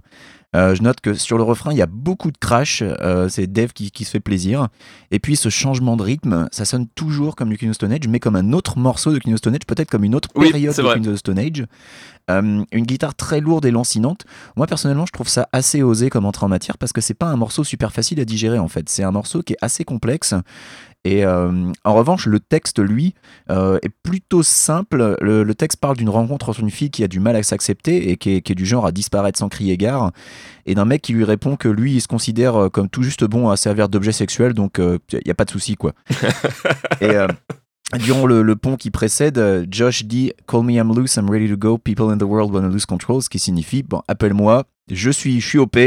Euh, 0.57 0.75
je 0.75 0.83
note 0.83 1.01
que 1.01 1.13
sur 1.13 1.37
le 1.37 1.43
refrain, 1.43 1.73
il 1.73 1.77
y 1.79 1.83
a 1.83 1.87
beaucoup 1.87 2.31
de 2.31 2.39
crash. 2.39 2.83
euh, 2.83 3.29
c'est 3.29 3.47
Dave 3.47 3.73
qui, 3.75 3.91
qui 3.91 4.05
se 4.05 4.11
fait 4.13 4.21
plaisir. 4.21 4.69
Et 5.11 5.19
puis 5.19 5.37
ce 5.37 5.51
changement 5.51 5.97
de 5.97 6.03
rythme, 6.03 6.49
ça 6.53 6.65
sonne 6.65 6.87
toujours 6.95 7.37
comme 7.37 7.51
du 7.51 7.59
Queen 7.59 7.71
of 7.71 7.77
Stone 7.77 7.93
Age, 7.93 8.09
mais 8.09 8.19
comme 8.19 8.35
un 8.37 8.53
autre 8.53 8.79
morceau 8.79 9.13
de 9.13 9.19
Queen 9.19 9.35
of 9.35 9.39
Stone 9.39 9.55
Age, 9.55 9.67
peut-être 9.67 9.91
comme 9.91 10.05
une 10.05 10.15
autre 10.15 10.29
Oui, 10.35 10.51
période 10.51 10.75
de. 10.75 10.95
Queen 10.95 11.09
of 11.09 11.17
Stone 11.19 11.39
Age. 11.39 11.67
Euh, 12.31 12.63
une 12.73 12.85
guitare 12.85 13.15
très 13.15 13.41
lourde 13.41 13.65
et 13.65 13.71
lancinante. 13.71 14.25
Moi 14.57 14.67
personnellement, 14.67 15.07
je 15.07 15.13
trouve 15.13 15.29
ça 15.29 15.49
assez 15.53 15.83
osé 15.83 16.11
comme 16.11 16.27
entrée 16.27 16.45
en 16.45 16.51
matière 16.51 16.77
parce 16.77 16.93
que 16.93 17.01
c'est 17.01 17.15
pas 17.15 17.27
un 17.27 17.37
morceau 17.37 17.65
super 17.65 17.93
facile 17.93 18.21
à 18.21 18.25
digérer 18.27 18.59
en 18.59 18.69
fait. 18.69 18.89
C'est 18.89 19.03
un 19.03 19.11
morceau 19.13 19.43
qui 19.43 19.55
est 19.55 19.59
assez 19.63 19.85
complexe. 19.85 20.35
Et 21.09 21.25
euh, 21.25 21.73
en 21.85 21.95
revanche, 21.95 22.27
le 22.27 22.39
texte, 22.39 22.81
lui, 22.81 23.15
euh, 23.49 23.79
est 23.81 23.89
plutôt 23.89 24.43
simple. 24.43 25.17
Le, 25.23 25.43
le 25.43 25.55
texte 25.55 25.81
parle 25.81 25.97
d'une 25.97 26.11
rencontre 26.11 26.51
entre 26.51 26.61
une 26.61 26.71
fille 26.71 26.91
qui 26.91 27.03
a 27.03 27.09
du 27.09 27.19
mal 27.19 27.35
à 27.35 27.43
s'accepter 27.43 28.11
et 28.11 28.19
qui 28.19 28.35
est, 28.35 28.43
qui 28.43 28.53
est 28.53 28.55
du 28.55 28.67
genre 28.67 28.85
à 28.85 28.93
disparaître 28.93 29.39
sans 29.39 29.49
crier 29.49 29.79
gare, 29.79 30.13
et 30.67 30.75
d'un 30.75 30.85
mec 30.85 31.01
qui 31.01 31.15
lui 31.15 31.25
répond 31.25 31.57
que 31.57 31.69
lui, 31.69 31.95
il 31.95 32.03
se 32.03 32.09
considère 32.09 32.57
euh, 32.57 32.69
comme 32.69 32.91
tout 32.91 33.03
juste 33.03 33.25
bon 33.25 33.49
à 33.49 33.57
servir 33.57 33.89
d'objet 33.89 34.13
sexuel, 34.13 34.53
donc 34.53 34.79
il 34.79 35.21
n'y 35.25 35.31
a 35.31 35.35
pas 35.35 35.47
de 35.47 35.51
souci, 35.51 35.77
quoi. 35.77 35.95
et. 37.01 37.15
Durant 37.99 38.27
le, 38.27 38.43
le 38.43 38.55
pont 38.55 38.77
qui 38.77 38.91
précède, 38.91 39.67
Josh 39.71 40.05
dit 40.05 40.35
Call 40.47 40.63
me, 40.63 40.73
I'm 40.73 40.95
loose, 40.95 41.17
I'm 41.17 41.31
ready 41.31 41.49
to 41.49 41.57
go. 41.57 41.79
People 41.79 42.11
in 42.11 42.19
the 42.19 42.25
world 42.25 42.53
wanna 42.53 42.69
lose 42.69 42.85
control, 42.85 43.23
ce 43.23 43.31
qui 43.31 43.39
signifie 43.39 43.83
Bon, 43.83 44.03
appelle-moi, 44.09 44.65
je 44.91 45.11
suis, 45.11 45.41
je 45.41 45.49
suis 45.49 45.59
OP. 45.59 45.79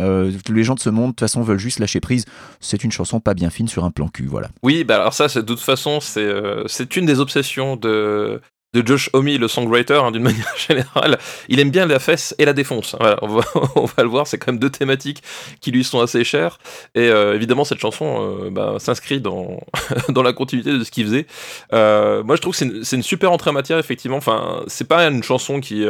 Euh, 0.00 0.32
les 0.48 0.62
gens 0.62 0.74
de 0.74 0.80
ce 0.80 0.90
monde, 0.90 1.06
de 1.06 1.10
toute 1.12 1.20
façon, 1.20 1.42
veulent 1.42 1.58
juste 1.58 1.78
lâcher 1.78 2.00
prise. 2.00 2.24
C'est 2.60 2.84
une 2.84 2.92
chanson 2.92 3.20
pas 3.20 3.34
bien 3.34 3.50
fine 3.50 3.68
sur 3.68 3.84
un 3.84 3.90
plan 3.90 4.08
cul, 4.08 4.26
voilà. 4.26 4.48
Oui, 4.62 4.84
bah 4.84 4.96
alors 4.96 5.14
ça, 5.14 5.28
de 5.28 5.40
toute 5.40 5.60
façon, 5.60 6.00
c'est 6.00 6.20
euh, 6.20 6.64
une 6.96 7.06
des 7.06 7.20
obsessions 7.20 7.76
de 7.76 8.40
de 8.76 8.86
Josh 8.86 9.08
Homme, 9.12 9.26
le 9.26 9.48
songwriter, 9.48 9.94
hein, 9.94 10.10
d'une 10.10 10.22
manière 10.30 10.54
générale. 10.56 11.18
Il 11.48 11.60
aime 11.60 11.70
bien 11.70 11.86
la 11.86 11.98
fesse 11.98 12.34
et 12.38 12.44
la 12.44 12.52
défonce. 12.52 12.94
Voilà, 12.98 13.18
on, 13.22 13.26
va, 13.86 14.02
le 14.02 14.08
voir, 14.08 14.26
c'est 14.26 14.38
quand 14.38 14.52
même 14.52 14.58
deux 14.58 14.70
thématiques 14.70 15.22
qui 15.60 15.70
lui 15.70 15.84
sont 15.84 16.00
assez 16.00 16.24
chères. 16.24 16.58
Et 16.94 17.08
euh, 17.08 17.34
évidemment, 17.34 17.64
cette 17.64 17.78
chanson 17.78 18.38
euh, 18.44 18.50
bah, 18.50 18.76
s'inscrit 18.78 19.20
dans, 19.20 19.60
dans 20.10 20.22
la 20.22 20.32
continuité 20.32 20.72
de 20.72 20.84
ce 20.84 20.90
qu'il 20.90 21.04
faisait. 21.04 21.26
Euh, 21.72 22.22
moi, 22.22 22.36
je 22.36 22.42
trouve 22.42 22.52
que 22.52 22.58
c'est 22.58 22.66
une, 22.66 22.98
une 23.00 23.02
super 23.02 23.32
entrée 23.32 23.50
en 23.50 23.54
matière, 23.54 23.78
effectivement. 23.78 24.18
Enfin, 24.18 24.62
c'est 24.66 24.88
pas 24.88 25.06
une 25.06 25.22
chanson 25.22 25.60
qui, 25.60 25.86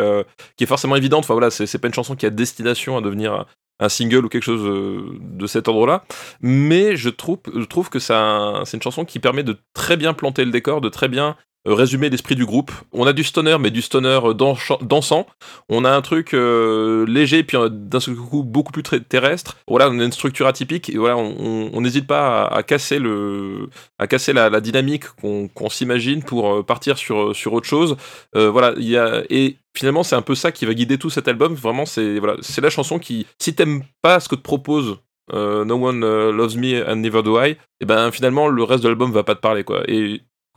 qui 0.56 0.64
est 0.64 0.68
forcément 0.68 0.96
évidente. 0.96 1.24
Enfin, 1.24 1.34
voilà, 1.34 1.50
c'est 1.50 1.78
pas 1.78 1.88
une 1.88 1.94
chanson 1.94 2.14
qui 2.14 2.26
a 2.26 2.30
destination 2.30 2.96
à 2.96 3.00
devenir 3.00 3.46
un 3.78 3.88
single 3.88 4.24
ou 4.24 4.28
quelque 4.28 4.42
chose 4.42 4.64
euh, 4.64 5.18
de 5.20 5.46
cet 5.46 5.68
ordre-là. 5.68 6.04
Mais 6.40 6.96
je 6.96 7.08
trouve, 7.08 7.38
je 7.54 7.64
trouve 7.64 7.90
que 7.90 7.98
c'est 7.98 8.14
une 8.14 8.82
chanson 8.82 9.04
qui 9.04 9.18
permet 9.18 9.42
de 9.42 9.56
très 9.74 9.96
bien 9.96 10.14
planter 10.14 10.44
le 10.44 10.50
décor, 10.50 10.80
de 10.80 10.88
très 10.88 11.08
bien 11.08 11.36
résumer 11.72 12.10
l'esprit 12.10 12.34
du 12.36 12.46
groupe. 12.46 12.70
On 12.92 13.06
a 13.06 13.12
du 13.12 13.24
stoner, 13.24 13.56
mais 13.58 13.70
du 13.70 13.82
stoner 13.82 14.20
euh, 14.24 14.32
dansa- 14.34 14.82
dansant. 14.82 15.26
On 15.68 15.84
a 15.84 15.90
un 15.90 16.00
truc 16.02 16.34
euh, 16.34 17.04
léger, 17.06 17.42
puis 17.42 17.56
euh, 17.56 17.68
d'un 17.68 18.00
seul 18.00 18.14
coup 18.14 18.42
beaucoup 18.42 18.72
plus 18.72 18.82
terrestre. 18.82 19.56
Voilà, 19.68 19.88
on 19.90 19.98
a 19.98 20.04
une 20.04 20.12
structure 20.12 20.46
atypique. 20.46 20.90
Et 20.90 20.98
voilà, 20.98 21.16
on- 21.16 21.80
n'hésite 21.80 22.06
pas 22.06 22.46
à, 22.46 22.62
casser 22.62 22.98
le, 22.98 23.68
à 23.98 24.06
casser 24.06 24.32
la, 24.32 24.60
dynamique 24.60 25.04
qu'on 25.20 25.70
s'imagine 25.70 26.22
pour 26.22 26.52
euh, 26.52 26.62
partir 26.62 26.98
sur 26.98 27.34
sur 27.34 27.52
autre 27.52 27.66
chose. 27.66 27.96
Euh, 28.36 28.50
voilà, 28.50 28.74
il 28.76 28.88
y 28.88 28.96
a 28.96 29.22
et 29.30 29.56
finalement 29.76 30.02
c'est 30.02 30.16
un 30.16 30.22
peu 30.22 30.34
ça 30.34 30.52
qui 30.52 30.66
va 30.66 30.74
guider 30.74 30.98
tout 30.98 31.10
cet 31.10 31.28
album. 31.28 31.54
Vraiment, 31.54 31.86
c'est 31.86 32.18
voilà, 32.18 32.36
c'est 32.40 32.60
la 32.60 32.70
chanson 32.70 32.98
qui, 32.98 33.26
si 33.38 33.54
t'aimes 33.54 33.82
pas 34.02 34.20
ce 34.20 34.28
que 34.28 34.34
te 34.34 34.40
propose 34.42 34.98
euh, 35.32 35.64
No 35.64 35.74
One 35.86 36.04
euh, 36.04 36.32
Loves 36.32 36.56
Me 36.56 36.88
and 36.88 36.96
Never 36.96 37.22
Do 37.22 37.40
I, 37.42 37.56
et 37.80 37.84
ben 37.84 38.10
finalement 38.12 38.48
le 38.48 38.62
reste 38.62 38.82
de 38.82 38.88
l'album 38.88 39.12
va 39.12 39.24
pas 39.24 39.34
te 39.34 39.40
parler 39.40 39.64
quoi. 39.64 39.82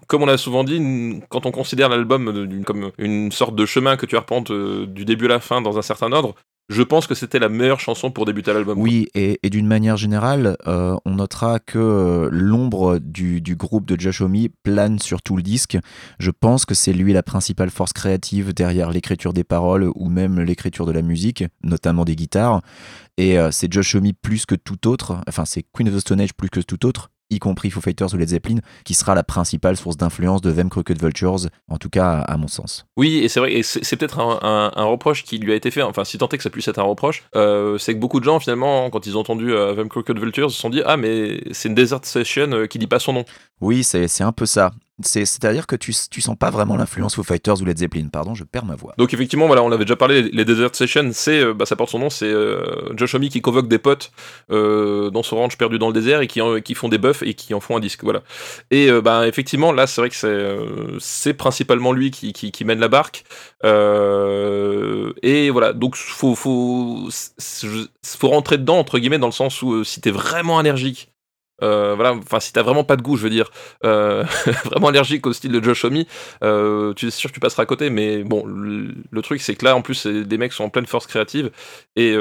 Comme 0.07 0.23
on 0.23 0.25
l'a 0.25 0.37
souvent 0.37 0.63
dit, 0.63 1.21
quand 1.29 1.45
on 1.45 1.51
considère 1.51 1.89
l'album 1.89 2.47
d'une- 2.47 2.63
comme 2.63 2.91
une 2.97 3.31
sorte 3.31 3.55
de 3.55 3.65
chemin 3.65 3.97
que 3.97 4.05
tu 4.05 4.15
arpentes 4.17 4.51
euh, 4.51 4.85
du 4.85 5.05
début 5.05 5.25
à 5.25 5.29
la 5.29 5.39
fin 5.39 5.61
dans 5.61 5.77
un 5.77 5.81
certain 5.81 6.11
ordre, 6.11 6.35
je 6.69 6.83
pense 6.83 7.07
que 7.07 7.15
c'était 7.15 7.39
la 7.39 7.49
meilleure 7.49 7.79
chanson 7.79 8.11
pour 8.11 8.25
débuter 8.25 8.53
l'album. 8.53 8.79
Oui, 8.79 9.07
et, 9.15 9.37
d'une 9.49 9.65
manière 9.65 9.97
générale, 9.97 10.55
euh, 10.67 10.95
on 11.03 11.15
notera 11.15 11.59
que 11.59 11.79
euh, 11.79 12.29
l'ombre 12.31 12.99
du, 12.99 13.41
groupe 13.55 13.85
de 13.85 13.99
Josh 13.99 14.21
plane 14.63 14.99
sur 14.99 15.23
tout 15.23 15.35
le 15.35 15.41
disque. 15.41 15.79
Je 16.19 16.29
pense 16.29 16.65
que 16.65 16.75
c'est 16.75 16.93
lui 16.93 17.11
la 17.11 17.23
principale 17.23 17.71
force 17.71 17.91
créative 17.91 18.53
derrière 18.53 18.91
l'écriture 18.91 19.33
des 19.33 19.43
paroles 19.43 19.89
ou 19.95 20.09
même 20.09 20.39
l'écriture 20.39 20.85
de 20.85 20.91
la 20.91 21.01
musique, 21.01 21.43
notamment 21.63 22.05
des 22.05 22.15
guitares. 22.15 22.61
Et 23.17 23.39
euh, 23.39 23.49
c'est 23.49 23.71
Josh 23.73 23.97
plus 24.21 24.45
que 24.45 24.55
tout 24.55 24.87
autre, 24.87 25.17
enfin 25.27 25.45
c'est 25.45 25.65
Queen 25.73 25.89
of 25.89 25.95
the 25.95 25.99
Stone 25.99 26.21
Age 26.21 26.33
plus 26.35 26.49
que 26.49 26.59
tout 26.59 26.85
autre, 26.85 27.09
y 27.29 27.39
compris 27.39 27.69
Foo 27.69 27.81
Fighters 27.81 28.13
ou 28.13 28.17
Led 28.17 28.29
Zeppelin, 28.29 28.57
qui 28.83 28.93
sera 28.93 29.15
la 29.15 29.23
principale 29.23 29.77
source 29.77 29.97
d'influence 29.97 30.41
de 30.41 30.51
Them 30.51 30.69
Crooked 30.69 30.99
Vultures, 31.01 31.47
en 31.67 31.77
tout 31.77 31.89
cas 31.89 32.19
à, 32.21 32.37
mon 32.37 32.47
sens. 32.47 32.85
Oui, 32.97 33.17
et 33.17 33.29
c'est 33.29 33.39
vrai, 33.39 33.53
et 33.53 33.63
c'est 33.63 33.95
peut-être 33.97 34.19
un, 34.19 34.39
un- 34.41 34.71
un 34.75 34.85
reproche 34.85 35.23
qui 35.23 35.37
lui 35.37 35.51
a 35.51 35.55
été 35.55 35.71
fait, 35.71 35.81
enfin, 35.81 36.03
si 36.03 36.17
tant 36.17 36.27
est 36.29 36.37
que 36.37 36.43
ça 36.43 36.49
puisse 36.49 36.67
être 36.67 36.79
un 36.79 36.83
reproche, 36.83 37.23
euh, 37.35 37.77
c'est 37.77 37.93
que 37.93 37.99
beaucoup 37.99 38.19
de 38.19 38.25
gens, 38.25 38.39
finalement, 38.39 38.89
quand 38.89 39.05
ils 39.05 39.17
ont 39.17 39.21
entendu 39.21 39.53
euh, 39.53 39.75
Them 39.75 39.89
Crooked 39.89 40.17
Vultures, 40.19 40.51
se 40.51 40.59
sont 40.59 40.69
dit 40.69 40.81
Ah, 40.85 40.97
mais 40.97 41.41
c'est 41.51 41.69
une 41.69 41.75
Desert 41.75 42.03
Session 42.03 42.51
euh, 42.51 42.65
qui 42.65 42.79
dit 42.79 42.87
pas 42.87 42.99
son 42.99 43.13
nom. 43.13 43.25
Oui, 43.61 43.83
c'est 43.83 44.21
un 44.21 44.31
peu 44.31 44.45
ça. 44.45 44.71
C'est- 45.01 45.25
C'est-à-dire 45.25 45.67
que 45.67 45.75
tu, 45.75 45.93
tu 46.09 46.21
sens 46.21 46.35
pas 46.37 46.49
vraiment 46.49 46.75
l'influence 46.75 47.15
Foo 47.15 47.23
Fighters 47.23 47.61
ou 47.61 47.65
Led 47.65 47.77
Zeppelin. 47.77 48.07
Pardon, 48.11 48.33
je 48.35 48.43
perds 48.43 48.65
ma 48.65 48.75
voix. 48.75 48.93
Donc 48.97 49.13
effectivement, 49.13 49.47
voilà, 49.47 49.63
on 49.63 49.71
avait 49.71 49.85
déjà 49.85 49.95
parlé, 49.95 50.23
les 50.23 50.45
Desert 50.45 50.75
Sessions, 50.75 51.09
c'est, 51.13 51.39
euh, 51.41 51.53
bah, 51.53 51.65
ça 51.65 51.75
porte 51.75 51.89
son 51.91 51.99
nom, 51.99 52.09
c'est 52.09 52.25
euh, 52.25 52.95
Josh 52.97 53.15
Homme 53.15 53.27
qui 53.29 53.41
convoque 53.41 53.67
des 53.67 53.77
potes 53.79 54.11
euh, 54.51 55.09
dans 55.09 55.23
son 55.23 55.37
ranch 55.37 55.57
perdu 55.57 55.79
dans 55.79 55.87
le 55.87 55.93
désert 55.93 56.21
et 56.21 56.27
qui, 56.27 56.41
qui 56.63 56.75
font 56.75 56.89
des 56.89 56.97
buffs 56.97 57.23
et 57.23 57.33
qui 57.33 57.53
en 57.53 57.59
font 57.59 57.77
un 57.77 57.79
disque, 57.79 58.03
voilà. 58.03 58.23
Et 58.71 58.89
euh, 58.89 59.01
bah, 59.01 59.27
effectivement, 59.27 59.71
là, 59.71 59.87
c'est 59.87 60.01
vrai 60.01 60.09
que 60.09 60.97
c'est, 60.99 61.33
principalement 61.33 61.91
lui 61.93 62.11
qui, 62.11 62.33
qui, 62.33 62.65
mène 62.65 62.79
la 62.79 62.87
barque. 62.87 63.23
Et 63.63 65.49
voilà, 65.49 65.73
donc 65.73 65.95
faut, 65.95 66.35
faut, 66.35 67.09
faut 68.05 68.27
rentrer 68.27 68.57
dedans, 68.57 68.79
entre 68.79 68.99
guillemets, 68.99 69.19
dans 69.19 69.27
le 69.27 69.31
sens 69.33 69.61
où 69.61 69.83
si 69.83 70.01
t'es 70.01 70.11
vraiment 70.11 70.59
allergique, 70.59 71.11
euh, 71.63 71.95
voilà, 71.95 72.13
enfin 72.13 72.39
si 72.39 72.53
t'as 72.53 72.63
vraiment 72.63 72.83
pas 72.83 72.95
de 72.95 73.01
goût, 73.01 73.17
je 73.17 73.23
veux 73.23 73.29
dire, 73.29 73.51
euh, 73.83 74.23
vraiment 74.65 74.87
allergique 74.87 75.25
au 75.27 75.33
style 75.33 75.51
de 75.51 75.63
Josh 75.63 75.85
Homme, 75.85 76.03
euh, 76.43 76.93
tu 76.93 77.07
es 77.07 77.11
sûr 77.11 77.29
que 77.29 77.35
tu 77.35 77.39
passeras 77.39 77.63
à 77.63 77.65
côté, 77.65 77.89
mais 77.89 78.23
bon, 78.23 78.45
le, 78.45 79.21
truc 79.21 79.41
c'est 79.41 79.55
que 79.55 79.65
là 79.65 79.75
en 79.75 79.81
plus 79.81 80.05
les 80.05 80.37
mecs 80.37 80.53
sont 80.53 80.63
en 80.63 80.69
pleine 80.69 80.85
force 80.85 81.05
créative 81.05 81.51
et 81.95 82.15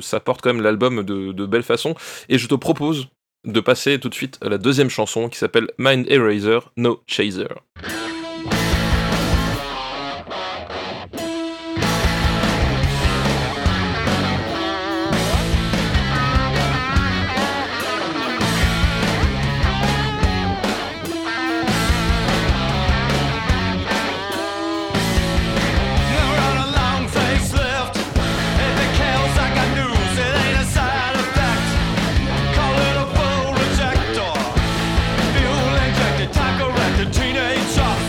ça 0.00 0.20
porte 0.20 0.42
quand 0.42 0.52
même 0.52 0.62
l'album 0.62 1.02
de, 1.02 1.32
de 1.32 1.46
belle 1.46 1.62
façon. 1.62 1.94
Et 2.28 2.38
je 2.38 2.46
te 2.46 2.54
propose 2.54 3.08
de 3.44 3.60
passer 3.60 3.98
tout 3.98 4.08
de 4.08 4.14
suite 4.14 4.38
à 4.42 4.48
la 4.48 4.58
deuxième 4.58 4.90
chanson 4.90 5.28
qui 5.28 5.38
s'appelle 5.38 5.70
Mind 5.78 6.06
Eraser 6.08 6.60
No 6.76 7.02
Chaser. 7.06 7.48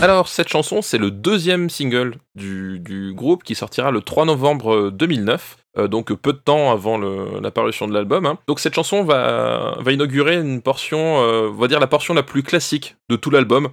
Alors 0.04 0.28
cette 0.28 0.48
chanson 0.48 0.82
c'est 0.82 0.98
le 0.98 1.10
deuxième 1.10 1.70
single 1.70 2.16
du, 2.34 3.14
groupe 3.16 3.42
qui 3.42 3.54
sortira 3.54 3.90
le 3.90 4.02
3 4.02 4.26
novembre 4.26 4.90
2009. 4.90 5.56
euh, 5.78 5.88
donc 5.88 6.12
peu 6.12 6.34
de 6.34 6.38
temps 6.38 6.70
avant 6.70 6.98
l'apparition 6.98 7.88
de 7.88 7.94
l'album. 7.94 8.26
hein. 8.26 8.38
Donc 8.46 8.60
cette 8.60 8.74
chanson 8.74 9.02
va, 9.02 9.78
inaugurer 9.90 10.36
une 10.36 10.60
portion, 10.60 11.22
euh, 11.22 11.48
on 11.48 11.54
va 11.54 11.68
dire 11.68 11.80
la 11.80 11.86
portion 11.86 12.12
la 12.12 12.22
plus 12.22 12.42
classique 12.42 12.96
de 13.08 13.16
tout 13.16 13.30
l'album, 13.30 13.70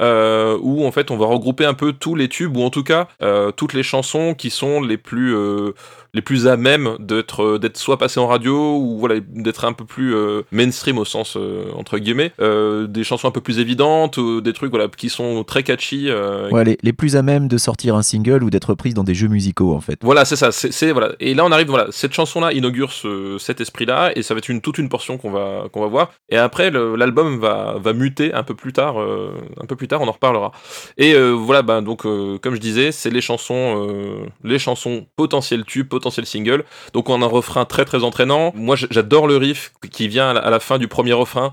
euh, 0.00 0.58
où 0.62 0.86
en 0.86 0.90
fait 0.90 1.10
on 1.10 1.18
va 1.18 1.26
regrouper 1.26 1.64
un 1.64 1.74
peu 1.74 1.92
tous 1.92 2.14
les 2.14 2.28
tubes, 2.28 2.56
ou 2.56 2.62
en 2.62 2.70
tout 2.70 2.82
cas 2.82 3.08
euh, 3.22 3.50
toutes 3.50 3.74
les 3.74 3.82
chansons 3.82 4.34
qui 4.34 4.48
sont 4.50 4.80
les 4.80 4.96
plus, 4.98 5.34
euh, 5.34 5.74
les 6.14 6.22
plus 6.22 6.46
à 6.46 6.56
même 6.56 6.96
d'être 7.00 7.42
euh, 7.44 7.58
d'être 7.58 7.76
soit 7.76 7.98
passées 7.98 8.20
en 8.20 8.26
radio, 8.26 8.78
ou 8.78 8.98
voilà, 8.98 9.16
d'être 9.20 9.64
un 9.66 9.72
peu 9.72 9.84
plus 9.84 10.14
euh, 10.14 10.42
mainstream 10.52 10.96
au 10.98 11.04
sens 11.04 11.36
euh, 11.36 11.64
entre 11.76 11.98
guillemets, 11.98 12.32
Euh, 12.40 12.86
des 12.86 13.04
chansons 13.04 13.28
un 13.28 13.30
peu 13.32 13.40
plus 13.40 13.58
évidentes, 13.58 14.16
ou 14.16 14.40
des 14.40 14.52
trucs 14.52 14.70
voilà, 14.70 14.88
qui 14.88 15.10
sont 15.10 15.44
très 15.44 15.62
catchy. 15.64 16.08
Ouais, 16.52 16.64
les, 16.64 16.78
les 16.82 16.92
plus 16.92 17.16
à 17.16 17.22
même 17.22 17.48
de 17.48 17.58
sortir 17.58 17.96
un 17.96 18.02
single 18.02 18.42
ou 18.44 18.50
d'être 18.50 18.74
prises 18.74 18.94
dans 18.94 19.04
des 19.04 19.14
jeux 19.14 19.28
musicaux 19.28 19.74
en 19.74 19.80
fait. 19.80 19.98
voilà, 20.02 20.24
c'est 20.24 20.36
ça. 20.36 20.52
C'est 20.52 20.92
voilà. 20.92 21.12
Et 21.20 21.34
là, 21.34 21.44
on 21.44 21.50
arrive. 21.52 21.68
Voilà, 21.68 21.86
cette 21.90 22.12
chanson-là 22.14 22.52
inaugure 22.52 22.92
ce- 22.92 23.36
cet 23.38 23.60
esprit-là, 23.60 24.12
et 24.16 24.22
ça 24.22 24.34
va 24.34 24.38
être 24.38 24.48
une 24.48 24.60
toute 24.60 24.78
une 24.78 24.88
portion 24.88 25.18
qu'on 25.18 25.30
va 25.32 25.64
qu'on 25.72 25.80
va 25.80 25.88
voir. 25.88 26.12
Et 26.28 26.36
après, 26.36 26.70
l'album 26.70 27.40
va 27.40 27.76
va 27.82 27.92
muter 27.92 28.32
un 28.32 28.44
peu 28.44 28.54
plus 28.54 28.72
tard. 28.72 28.94
un 28.98 29.66
peu 29.66 29.74
plus 29.74 29.88
tard, 29.88 30.00
on 30.02 30.08
en 30.08 30.12
reparlera. 30.12 30.52
Et 30.98 31.14
voilà, 31.32 31.62
ben 31.62 31.82
donc 31.82 32.02
comme 32.02 32.54
je 32.54 32.60
disais, 32.60 32.92
c'est 32.92 33.10
les 33.10 33.20
chansons, 33.20 34.26
les 34.44 34.58
chansons 34.60 35.06
potentiel 35.16 35.64
tube, 35.64 35.88
potentiel 35.88 36.03
single. 36.10 36.64
Donc 36.92 37.08
on 37.08 37.20
a 37.22 37.24
un 37.24 37.28
refrain 37.28 37.64
très 37.64 37.84
très 37.84 38.04
entraînant. 38.04 38.52
Moi, 38.54 38.76
j'adore 38.76 39.26
le 39.26 39.36
riff 39.36 39.72
qui 39.90 40.08
vient 40.08 40.30
à 40.30 40.50
la, 40.50 40.60
fin 40.60 40.78
du 40.78 40.88
premier 40.88 41.12
refrain. 41.12 41.50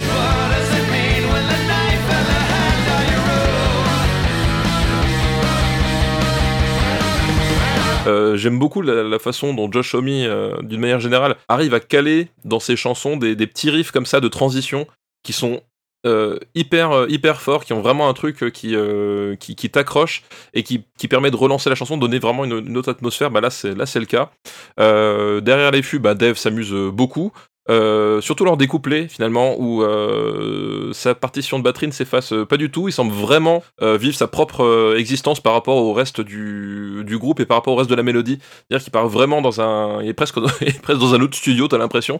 Euh, 8.07 8.35
J'aime 8.35 8.57
beaucoup 8.57 8.81
la, 8.81 9.19
façon 9.19 9.53
dont 9.53 9.71
Josh 9.71 9.93
Homme, 9.93 10.07
euh, 10.09 10.55
d'une 10.61 10.79
manière 10.79 10.99
générale, 10.99 11.35
arrive 11.47 11.73
à 11.73 11.79
caler 11.79 12.29
dans 12.45 12.59
ses 12.59 12.75
chansons 12.75 13.17
des 13.17 13.35
petits 13.47 13.69
riffs 13.69 13.91
comme 13.91 14.05
ça 14.05 14.19
de 14.19 14.27
transition 14.27 14.87
qui 15.23 15.33
sont 15.33 15.61
euh, 16.07 16.39
hyper 16.55 16.91
euh, 16.91 17.05
hyper 17.09 17.41
forts, 17.41 17.63
qui 17.63 17.73
ont 17.73 17.81
vraiment 17.81 18.09
un 18.09 18.13
truc 18.13 18.41
euh, 18.41 19.35
qui 19.35 19.55
qui, 19.55 19.69
t'accroche 19.69 20.23
et 20.55 20.63
qui, 20.63 20.83
permet 21.07 21.29
de 21.29 21.35
relancer 21.35 21.69
la 21.69 21.75
chanson, 21.75 21.95
donner 21.95 22.17
vraiment 22.17 22.43
une, 22.43 22.75
autre 22.75 22.89
atmosphère. 22.89 23.29
Bah 23.29 23.39
là 23.39 23.51
c'est 23.51 23.75
là 23.75 23.85
c'est 23.85 23.99
le 23.99 24.07
cas. 24.07 24.31
Derrière 24.77 25.71
les 25.71 25.83
fûts, 25.83 25.99
bah 25.99 26.15
Dave 26.15 26.37
s'amuse 26.37 26.73
beaucoup. 26.73 27.31
Euh, 27.69 28.21
surtout 28.21 28.43
lors 28.43 28.57
des 28.57 28.65
couplets 28.67 29.07
finalement 29.07 29.55
où 29.59 29.83
euh, 29.83 30.91
sa 30.93 31.13
partition 31.13 31.59
de 31.59 31.63
batterie 31.63 31.85
ne 31.87 31.91
s'efface 31.91 32.33
euh, 32.33 32.45
pas 32.45 32.57
du 32.57 32.71
tout. 32.71 32.87
Il 32.87 32.91
semble 32.91 33.11
vraiment 33.13 33.63
euh, 33.83 33.97
vivre 33.97 34.15
sa 34.15 34.27
propre 34.27 34.95
existence 34.97 35.39
par 35.39 35.53
rapport 35.53 35.77
au 35.77 35.93
reste 35.93 36.21
du, 36.21 37.03
du 37.05 37.17
groupe 37.19 37.39
et 37.39 37.45
par 37.45 37.57
rapport 37.57 37.73
au 37.73 37.77
reste 37.77 37.89
de 37.89 37.95
la 37.95 38.01
mélodie. 38.03 38.39
C'est-à-dire 38.67 38.83
qu'il 38.83 38.91
part 38.91 39.07
vraiment 39.07 39.41
dans 39.41 39.61
un 39.61 40.01
il 40.01 40.09
est 40.09 40.13
presque 40.13 40.37
il 40.61 40.67
est 40.69 40.81
presque 40.81 40.99
dans 40.99 41.13
un 41.13 41.21
autre 41.21 41.37
studio 41.37 41.67
t'as 41.67 41.77
l'impression. 41.77 42.19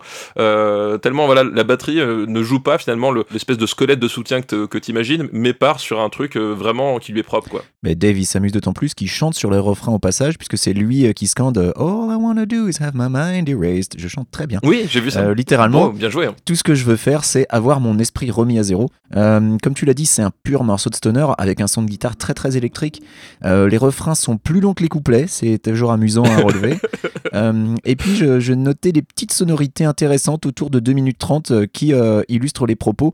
Tellement 1.02 1.26
voilà 1.26 1.44
la 1.44 1.64
batterie 1.64 1.98
ne 1.98 2.44
joue 2.44 2.60
pas 2.60 2.78
finalement 2.78 3.12
le- 3.12 3.26
l'espèce 3.32 3.58
de 3.58 3.66
squelette 3.66 4.00
de 4.00 4.08
soutien 4.08 4.42
que, 4.42 4.78
t'imagines 4.78 5.28
mais 5.32 5.54
part 5.54 5.80
sur 5.80 6.00
un 6.02 6.10
truc 6.10 6.38
vraiment 6.38 7.00
qui 7.00 7.12
lui 7.14 7.20
est 7.20 7.24
propre 7.24 7.50
quoi. 7.50 7.64
Mais 7.84 7.96
Dave 7.96 8.18
il 8.18 8.26
s'amuse 8.26 8.52
d'autant 8.52 8.74
plus 8.74 8.94
qu'il 8.94 9.10
chante 9.10 9.34
sur 9.36 9.52
les 9.52 9.58
refrains 9.60 9.94
au 9.94 10.00
passage 10.00 10.38
puisque 10.38 10.58
c'est 10.58 10.74
lui 10.74 11.12
qui 11.14 11.28
scande 11.28 11.58
All 11.58 12.12
I 12.12 12.16
wanna 12.16 12.46
do 12.46 12.68
is 12.68 12.78
have 12.82 12.94
my 12.96 13.08
mind 13.10 13.50
erased. 13.50 13.96
Je 13.98 14.08
chante 14.08 14.30
très 14.32 14.48
bien. 14.48 14.60
oui 14.64 14.86
j'ai 14.90 15.00
vu 15.00 15.10
ça 15.12 15.31
Euh, 15.32 15.36
littéralement, 15.36 15.88
Bon, 15.88 15.94
bien 15.94 16.10
joué 16.10 16.28
hein. 16.28 16.36
tout 16.46 16.56
ce 16.56 16.63
que 16.63 16.76
je 16.76 16.86
veux 16.86 16.96
faire, 16.96 17.24
c'est 17.24 17.46
avoir 17.50 17.80
mon 17.80 17.98
esprit 18.00 18.32
remis 18.32 18.60
à 18.60 18.63
zéro. 18.63 18.89
Euh, 19.15 19.58
comme 19.62 19.74
tu 19.74 19.86
l'as 19.86 19.94
dit, 19.94 20.06
c'est 20.06 20.22
un 20.22 20.32
pur 20.44 20.63
morceau 20.63 20.89
de 20.89 20.96
stoner 20.96 21.26
avec 21.38 21.62
un 21.62 21.67
son 21.67 21.82
de 21.82 21.88
guitare 21.88 22.15
très 22.15 22.34
très 22.34 22.58
électrique. 22.58 23.02
Euh, 23.44 23.67
les 23.67 23.78
refrains 23.78 24.15
sont 24.15 24.38
plus 24.38 24.60
longs 24.60 24.74
que 24.74 24.84
les 24.84 24.89
couplets, 24.89 25.26
c'est 25.28 25.58
toujours 25.60 25.91
amusant 25.91 26.24
à 26.24 26.38
relever. 26.38 26.78
Et 27.86 27.96
puis, 27.96 28.15
je, 28.15 28.39
je 28.39 28.54
notais 28.54 28.91
des 28.91 29.02
petites 29.02 29.32
sonorités 29.34 29.86
intéressantes 29.86 30.46
autour 30.46 30.70
de 30.70 30.80
2 30.80 30.94
minutes 30.94 31.17
30 31.17 31.52
euh, 31.52 31.65
qui 31.72 31.94
illustrent 32.30 32.65
les 32.65 32.76
propos. 32.76 33.13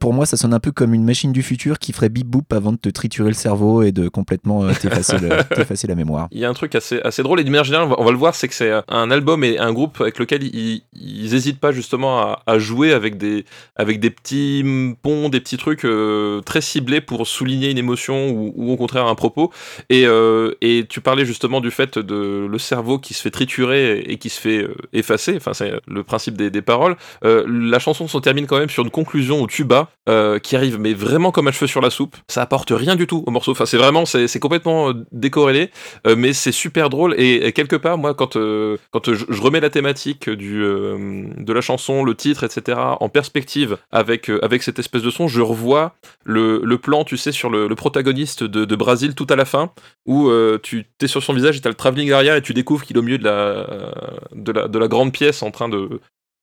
Pour 0.00 0.12
moi, 0.12 0.26
ça 0.26 0.36
sonne 0.36 0.54
un 0.54 0.60
peu 0.60 0.72
comme 0.72 0.94
une 0.94 1.04
machine 1.04 1.32
du 1.32 1.42
futur 1.42 1.78
qui 1.78 1.92
ferait 1.92 2.08
bip 2.08 2.26
boop 2.26 2.52
avant 2.52 2.72
de 2.72 2.76
te 2.76 2.88
triturer 2.88 3.28
le 3.28 3.34
cerveau 3.34 3.82
et 3.82 3.92
de 3.92 4.08
complètement 4.08 4.68
t'effacer 4.80 5.86
la 5.86 5.94
mémoire. 5.94 6.28
Il 6.30 6.40
y 6.40 6.44
a 6.44 6.48
un 6.50 6.54
truc 6.54 6.74
assez, 6.74 7.00
assez 7.02 7.22
drôle 7.22 7.40
et 7.40 7.44
d'une 7.44 7.52
manière 7.52 7.64
générale, 7.64 7.86
on 7.86 7.90
va, 7.90 7.96
on 7.98 8.04
va 8.04 8.10
le 8.10 8.16
voir, 8.16 8.34
c'est 8.34 8.48
que 8.48 8.54
c'est 8.54 8.72
un 8.88 9.10
album 9.10 9.44
et 9.44 9.58
un 9.58 9.72
groupe 9.72 10.00
avec 10.00 10.18
lequel 10.18 10.42
ils, 10.42 10.82
ils 10.94 11.34
hésitent 11.34 11.51
pas 11.58 11.72
justement 11.72 12.36
à, 12.46 12.58
jouer 12.58 12.92
avec 12.92 13.16
des, 13.16 13.44
avec 13.76 14.00
des 14.00 14.10
petits 14.10 14.64
ponts, 15.02 15.28
des 15.28 15.40
petits 15.40 15.56
trucs 15.56 15.84
euh, 15.84 16.40
très 16.40 16.60
ciblés 16.60 17.00
pour 17.00 17.26
souligner 17.26 17.70
une 17.70 17.78
émotion 17.78 18.30
ou, 18.30 18.72
au 18.72 18.76
contraire 18.76 19.06
un 19.06 19.14
propos. 19.14 19.52
Et, 19.90 20.06
euh, 20.06 20.52
et 20.60 20.86
tu 20.88 21.00
parlais 21.00 21.24
justement 21.24 21.60
du 21.60 21.70
fait 21.70 21.98
de 21.98 22.46
le 22.50 22.58
cerveau 22.58 22.98
qui 22.98 23.14
se 23.14 23.22
fait 23.22 23.30
triturer 23.30 24.00
et 24.00 24.18
qui 24.18 24.28
se 24.28 24.40
fait 24.40 24.62
euh, 24.62 24.74
effacer, 24.92 25.34
enfin 25.36 25.52
c'est 25.54 25.72
le 25.86 26.02
principe 26.04 26.36
des, 26.36 26.50
des 26.50 26.62
paroles. 26.62 26.96
La 27.22 27.78
chanson 27.78 28.08
se 28.08 28.18
termine 28.18 28.46
quand 28.46 28.58
même 28.58 28.70
sur 28.70 28.84
une 28.84 28.90
conclusion 28.90 29.42
au 29.42 29.46
tuba 29.46 29.88
qui 30.42 30.56
arrive 30.56 30.78
mais 30.78 30.94
vraiment 30.94 31.30
comme 31.30 31.48
un 31.48 31.52
cheveu 31.52 31.66
sur 31.66 31.80
la 31.80 31.90
soupe. 31.90 32.16
Ça 32.28 32.42
apporte 32.42 32.70
rien 32.70 32.96
du 32.96 33.06
tout 33.06 33.22
au 33.26 33.30
morceau. 33.30 33.52
Enfin 33.52 33.66
c'est 33.66 33.76
vraiment, 33.76 34.04
c'est 34.06 34.40
complètement 34.40 34.92
décorrélé. 35.12 35.70
Mais 36.16 36.32
c'est 36.32 36.52
super 36.52 36.90
drôle 36.90 37.14
et, 37.18 37.52
quelque 37.52 37.76
part 37.76 37.98
moi 37.98 38.14
quand 38.14 38.36
quand 38.90 39.12
je, 39.12 39.42
remets 39.42 39.60
la 39.60 39.70
thématique 39.70 40.28
du 40.30 40.64
de 41.44 41.52
la 41.52 41.60
chanson 41.60 42.04
le 42.04 42.14
titre 42.14 42.44
etc 42.44 42.78
en 43.00 43.08
perspective 43.08 43.78
avec 43.90 44.30
euh, 44.30 44.38
avec 44.44 44.62
cette 44.62 44.78
espèce 44.78 45.02
de 45.02 45.10
son 45.10 45.28
je 45.28 45.40
revois 45.40 45.94
le, 46.24 46.60
plan 46.76 47.04
tu 47.04 47.16
sais 47.16 47.32
sur 47.32 47.50
le, 47.50 47.68
protagoniste 47.74 48.44
de, 48.44 48.64
de 48.64 48.76
Brésil 48.76 49.14
tout 49.14 49.26
à 49.28 49.36
la 49.36 49.44
fin 49.44 49.72
où 50.06 50.28
euh, 50.28 50.58
tu 50.62 50.86
es 51.00 51.06
sur 51.06 51.22
son 51.22 51.32
visage 51.32 51.56
et 51.56 51.60
t'as 51.60 51.68
le 51.68 51.74
travelling 51.74 52.12
arrière 52.12 52.36
et 52.36 52.42
tu 52.42 52.54
découvres 52.54 52.84
qu'il 52.84 52.96
est 52.96 52.98
au 52.98 53.02
milieu 53.02 53.18
de 53.18 53.24
la 53.24 53.66
de 54.32 54.52
la 54.52 54.68
de 54.68 54.78
la 54.78 54.88
grande 54.88 55.12
pièce 55.12 55.42
en 55.42 55.50
train 55.50 55.68
de 55.68 56.00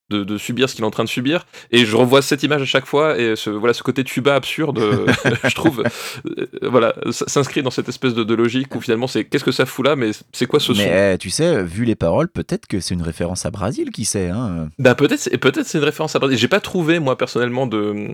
de, 0.09 0.23
de 0.23 0.37
subir 0.37 0.69
ce 0.69 0.75
qu'il 0.75 0.83
est 0.83 0.87
en 0.87 0.91
train 0.91 1.03
de 1.03 1.09
subir. 1.09 1.45
Et 1.71 1.85
je 1.85 1.95
revois 1.95 2.21
cette 2.21 2.43
image 2.43 2.61
à 2.61 2.65
chaque 2.65 2.85
fois 2.85 3.17
et 3.19 3.35
ce 3.35 3.49
voilà 3.49 3.73
ce 3.73 3.83
côté 3.83 4.03
tuba 4.03 4.35
absurde 4.35 4.79
euh, 4.79 5.05
je 5.47 5.55
trouve 5.55 5.83
euh, 6.25 6.45
voilà 6.63 6.93
s- 7.05 7.23
s'inscrit 7.27 7.61
dans 7.63 7.71
cette 7.71 7.89
espèce 7.89 8.13
de, 8.13 8.23
de 8.23 8.33
logique 8.33 8.73
où 8.75 8.81
finalement 8.81 9.07
c'est 9.07 9.25
qu'est-ce 9.25 9.43
que 9.43 9.51
ça 9.51 9.65
fout 9.65 9.85
là 9.85 9.95
mais 9.95 10.11
c'est 10.31 10.45
quoi 10.47 10.59
ce 10.59 10.73
son? 10.73 10.81
Mais 10.81 11.13
eh, 11.13 11.17
tu 11.17 11.29
sais, 11.29 11.63
vu 11.63 11.85
les 11.85 11.95
paroles, 11.95 12.27
peut-être 12.29 12.67
que 12.67 12.79
c'est 12.79 12.93
une 12.93 13.01
référence 13.01 13.45
à 13.45 13.51
Brésil, 13.51 13.91
qui 13.91 14.05
sait. 14.05 14.29
Hein. 14.29 14.69
Bah 14.79 14.95
peut-être 14.95 15.29
peut-être 15.37 15.65
c'est 15.65 15.77
une 15.77 15.83
référence 15.83 16.15
à 16.15 16.19
Brésil. 16.19 16.37
J'ai 16.37 16.47
pas 16.47 16.59
trouvé 16.59 16.99
moi 16.99 17.17
personnellement 17.17 17.67
de 17.67 18.07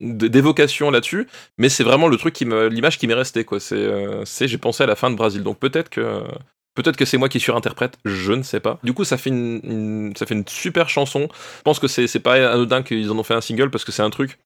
d'évocation 0.00 0.90
là-dessus 0.92 1.26
mais 1.58 1.68
c'est 1.68 1.82
vraiment 1.82 2.06
le 2.06 2.16
truc 2.16 2.32
qui 2.32 2.44
me 2.44 2.68
l'image 2.68 2.98
qui 2.98 3.06
m'est 3.06 3.14
restée 3.14 3.44
quoi. 3.44 3.58
C'est 3.60 3.74
euh, 3.74 4.24
c'est 4.24 4.46
j'ai 4.48 4.58
pensé 4.58 4.82
à 4.84 4.86
la 4.86 4.94
fin 4.96 5.10
de 5.10 5.16
Brésil. 5.16 5.42
Donc 5.42 5.58
peut-être 5.58 5.88
que 5.90 6.22
Peut-être 6.78 6.96
que 6.96 7.04
c'est 7.04 7.18
moi 7.18 7.28
qui 7.28 7.40
surinterprète, 7.40 7.98
je 8.04 8.32
ne 8.32 8.44
sais 8.44 8.60
pas. 8.60 8.78
Du 8.84 8.92
coup, 8.92 9.02
ça 9.02 9.18
fait 9.18 9.30
une, 9.30 10.14
super 10.46 10.88
chanson. 10.88 11.26
Je 11.58 11.62
pense 11.62 11.80
que 11.80 11.88
c'est 11.88 12.06
c'est 12.06 12.20
pas 12.20 12.34
anodin 12.52 12.84
qu'ils 12.84 13.10
en 13.10 13.18
ont 13.18 13.24
fait 13.24 13.34
un 13.34 13.40
single 13.40 13.68
parce 13.68 13.84
que 13.84 13.90
c'est 13.90 14.02
un 14.02 14.10
truc 14.10 14.38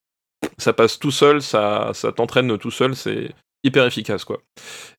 ça 0.57 0.73
passe 0.73 0.97
tout 0.97 1.11
seul, 1.11 1.41
ça, 1.43 1.91
ça 1.93 2.11
t'entraîne 2.11 2.57
tout 2.57 2.71
seul, 2.71 2.95
c'est 2.95 3.29
hyper 3.63 3.85
efficace 3.85 4.23
quoi. 4.25 4.41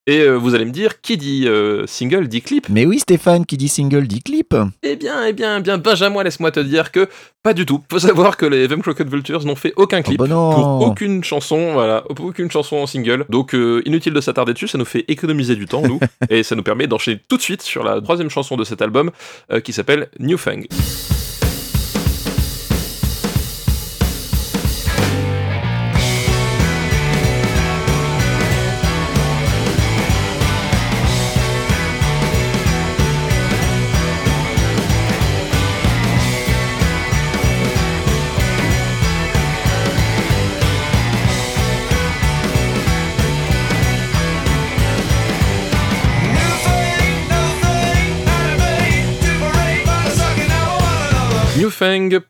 Et 0.06 0.20
euh, 0.20 0.34
vous 0.34 0.54
allez 0.54 0.66
me 0.66 0.70
dire, 0.70 1.00
qui 1.00 1.16
dit 1.16 1.48
euh, 1.48 1.86
single 1.86 2.28
dit 2.28 2.42
clip? 2.42 2.68
Mais 2.68 2.84
oui, 2.84 2.98
Stéphane, 2.98 3.46
qui 3.46 3.56
dit 3.56 3.68
single 3.68 4.06
dit 4.06 4.22
clip. 4.22 4.54
Eh 4.82 4.96
bien, 4.96 5.24
eh 5.26 5.32
bien, 5.32 5.58
eh 5.58 5.60
bien, 5.62 5.78
Benjamin, 5.78 6.22
laisse-moi 6.22 6.50
te 6.50 6.60
dire 6.60 6.92
que 6.92 7.08
pas 7.42 7.54
du 7.54 7.64
tout. 7.64 7.82
Faut 7.90 7.98
savoir 7.98 8.36
que 8.36 8.44
les 8.44 8.68
Them 8.68 8.82
Crooked 8.82 9.08
Vultures 9.08 9.46
n'ont 9.46 9.56
fait 9.56 9.72
aucun 9.76 10.02
clip 10.02 10.18
bah 10.18 10.26
non. 10.26 10.52
pour 10.52 10.88
aucune 10.88 11.24
chanson, 11.24 11.72
voilà, 11.72 12.02
pour 12.14 12.26
aucune 12.26 12.50
chanson 12.50 12.76
en 12.76 12.86
single. 12.86 13.24
Donc 13.30 13.54
euh, 13.54 13.80
inutile 13.86 14.12
de 14.12 14.20
s'attarder 14.20 14.52
dessus, 14.52 14.68
ça 14.68 14.76
nous 14.76 14.84
fait 14.84 15.06
économiser 15.08 15.56
du 15.56 15.64
temps 15.64 15.80
nous, 15.80 16.00
et 16.28 16.42
ça 16.42 16.54
nous 16.54 16.62
permet 16.62 16.86
d'enchaîner 16.86 17.20
tout 17.26 17.38
de 17.38 17.42
suite 17.42 17.62
sur 17.62 17.82
la 17.82 18.02
troisième 18.02 18.28
chanson 18.28 18.56
de 18.56 18.64
cet 18.64 18.82
album 18.82 19.10
qui 19.62 19.72
s'appelle 19.72 20.08
New 20.18 20.36
Fang. 20.36 20.60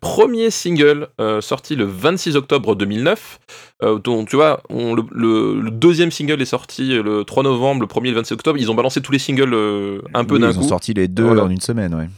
Premier 0.00 0.50
single 0.50 1.08
euh, 1.20 1.40
sorti 1.40 1.76
le 1.76 1.84
26 1.84 2.36
octobre 2.36 2.74
2009. 2.74 3.38
Euh, 3.82 3.98
dont 3.98 4.24
tu 4.24 4.36
vois, 4.36 4.62
on- 4.70 4.94
le, 4.94 5.02
le- 5.10 5.60
le 5.60 5.70
deuxième 5.70 6.10
single 6.10 6.40
est 6.40 6.44
sorti 6.46 6.94
le 7.02 7.24
3 7.24 7.42
novembre, 7.42 7.80
le 7.82 7.86
premier 7.86 8.10
le 8.10 8.16
26 8.16 8.34
octobre. 8.34 8.58
Ils 8.58 8.70
ont 8.70 8.74
balancé 8.74 9.00
tous 9.00 9.12
les 9.12 9.18
singles 9.18 9.52
euh, 9.54 10.00
un 10.14 10.24
peu 10.24 10.38
d'un 10.38 10.50
Ils 10.50 10.58
ont 10.58 10.62
coup. 10.62 10.68
sorti 10.68 10.94
les 10.94 11.08
deux 11.08 11.24
Voilà. 11.24 11.44
en 11.44 11.50
une 11.50 11.60
semaine, 11.60 11.94
ouais. 11.94 12.08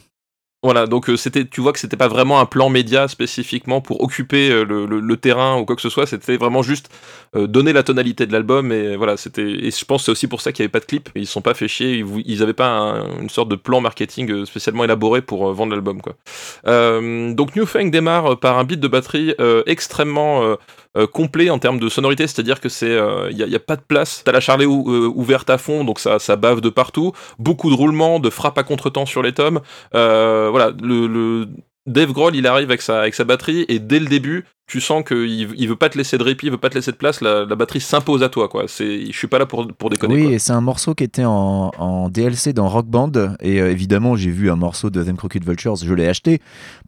Voilà, 0.67 0.89
donc 0.89 1.09
euh, 1.09 1.17
c'était, 1.17 1.45
tu 1.45 1.61
vois 1.61 1.73
que 1.73 1.79
c'était 1.79 1.97
pas 1.97 2.09
vraiment 2.09 2.41
un 2.41 2.45
plan 2.45 2.71
média 2.71 3.07
spécifiquement 3.07 3.81
pour 3.81 4.01
occuper 4.01 4.51
euh, 4.51 4.65
le, 4.65 5.17
terrain 5.17 5.57
ou 5.61 5.65
quoi 5.65 5.77
que 5.77 5.81
ce 5.81 5.89
soit. 5.89 6.07
C'était 6.07 6.37
vraiment 6.37 6.63
juste 6.63 6.91
euh, 7.37 7.47
donner 7.47 7.73
la 7.73 7.85
tonalité 7.85 8.27
de 8.27 8.33
l'album 8.33 8.73
et 8.73 8.97
voilà. 8.97 9.17
C'était, 9.17 9.49
et 9.49 9.71
je 9.71 9.85
pense 9.85 10.07
c'est 10.07 10.11
aussi 10.11 10.27
pour 10.27 10.41
ça 10.41 10.51
qu'il 10.51 10.65
y 10.65 10.67
avait 10.67 10.73
pas 10.73 10.81
de 10.81 10.85
clip. 10.85 11.09
Ils 11.15 11.29
se 11.29 11.33
sont 11.35 11.41
pas 11.41 11.55
fait 11.55 11.69
chier. 11.69 11.99
Ils, 11.99 12.07
ils 12.27 12.43
avaient 12.43 12.53
pas 12.53 12.67
un- 12.67 13.21
une 13.21 13.31
sorte 13.31 13.49
de 13.49 13.55
plan 13.55 13.81
marketing 13.81 14.45
spécialement 14.45 14.83
élaboré 14.83 15.23
pour 15.23 15.53
vendre 15.53 15.71
l'album 15.73 16.01
quoi. 16.03 16.17
Donc 16.65 17.55
New 17.55 17.65
Fang 17.65 17.85
démarre 17.85 18.37
par 18.41 18.59
un 18.59 18.65
beat 18.65 18.81
de 18.81 18.89
batterie 18.89 19.35
extrêmement 19.67 20.57
euh, 20.97 21.07
complet 21.07 21.51
en 21.51 21.59
termes 21.59 21.79
de 21.79 21.89
sonorité, 21.89 22.27
c'est-à-dire 22.27 22.61
que 22.61 22.69
c'est, 22.69 22.97
il 23.31 23.37
y, 23.37 23.55
a- 23.55 23.59
pas 23.61 23.77
de 23.77 23.83
place. 23.83 24.23
T'as 24.25 24.33
la 24.33 24.41
charlet 24.41 24.65
ou- 24.67 24.91
euh, 24.91 25.11
ouverte 25.15 25.51
à 25.51 25.59
fond, 25.59 25.85
donc 25.85 25.99
ça, 25.99 26.19
ça 26.19 26.37
bave 26.37 26.61
de 26.61 26.69
partout. 26.69 27.13
Beaucoup 27.39 27.71
de 27.71 27.75
roulements, 27.75 28.21
de 28.21 28.31
frappes 28.31 28.59
à 28.59 28.63
contretemps 28.63 29.07
sur 29.07 29.23
les 29.23 29.33
tomes. 29.33 29.61
Euh, 29.95 30.49
voilà, 30.51 30.73
le, 30.83 31.07
le 31.07 31.49
Dave 31.87 32.13
Grohl, 32.13 32.35
il 32.37 32.47
arrive 32.47 32.69
avec 32.69 32.83
sa, 32.83 33.01
avec 33.01 33.15
sa 33.15 33.25
batterie 33.25 33.65
et 33.69 33.79
dès 33.79 33.99
le 34.01 34.07
début, 34.07 34.45
tu 34.67 34.81
sens 34.81 35.05
qu'il 35.05 35.53
il 35.57 35.69
veut 35.69 35.77
pas 35.77 35.89
te 35.89 35.97
laisser 35.97 36.19
de 36.19 36.23
répit, 36.25 36.47
il 36.47 36.51
veut 36.51 36.59
pas 36.59 36.69
te 36.71 36.75
laisser 36.75 36.91
de 36.91 36.97
place. 36.97 37.21
La, 37.21 37.45
la 37.45 37.55
batterie 37.55 37.81
s'impose 37.81 38.23
à 38.25 38.29
toi, 38.29 38.49
quoi. 38.49 38.65
Je 38.67 39.11
suis 39.13 39.27
pas 39.29 39.39
là 39.39 39.47
pour, 39.47 39.67
pour 39.75 39.91
déconner. 39.91 40.15
Oui, 40.15 40.23
quoi. 40.25 40.33
et 40.33 40.39
c'est 40.41 40.53
un 40.53 40.61
morceau 40.61 40.95
qui 40.95 41.05
était 41.05 41.25
en, 41.25 41.71
en 41.79 42.09
DLC 42.09 42.53
dans 42.53 42.69
Rock 42.69 42.87
Band. 42.87 43.13
Et 43.41 43.61
euh, 43.61 43.71
évidemment, 43.71 44.17
j'ai 44.17 44.31
vu 44.31 44.51
un 44.51 44.57
morceau 44.57 44.91
de 44.91 45.03
Them 45.05 45.17
Crooked 45.17 45.45
Vultures, 45.45 45.77
je 45.77 45.95
l'ai 45.95 46.09
acheté. 46.09 46.41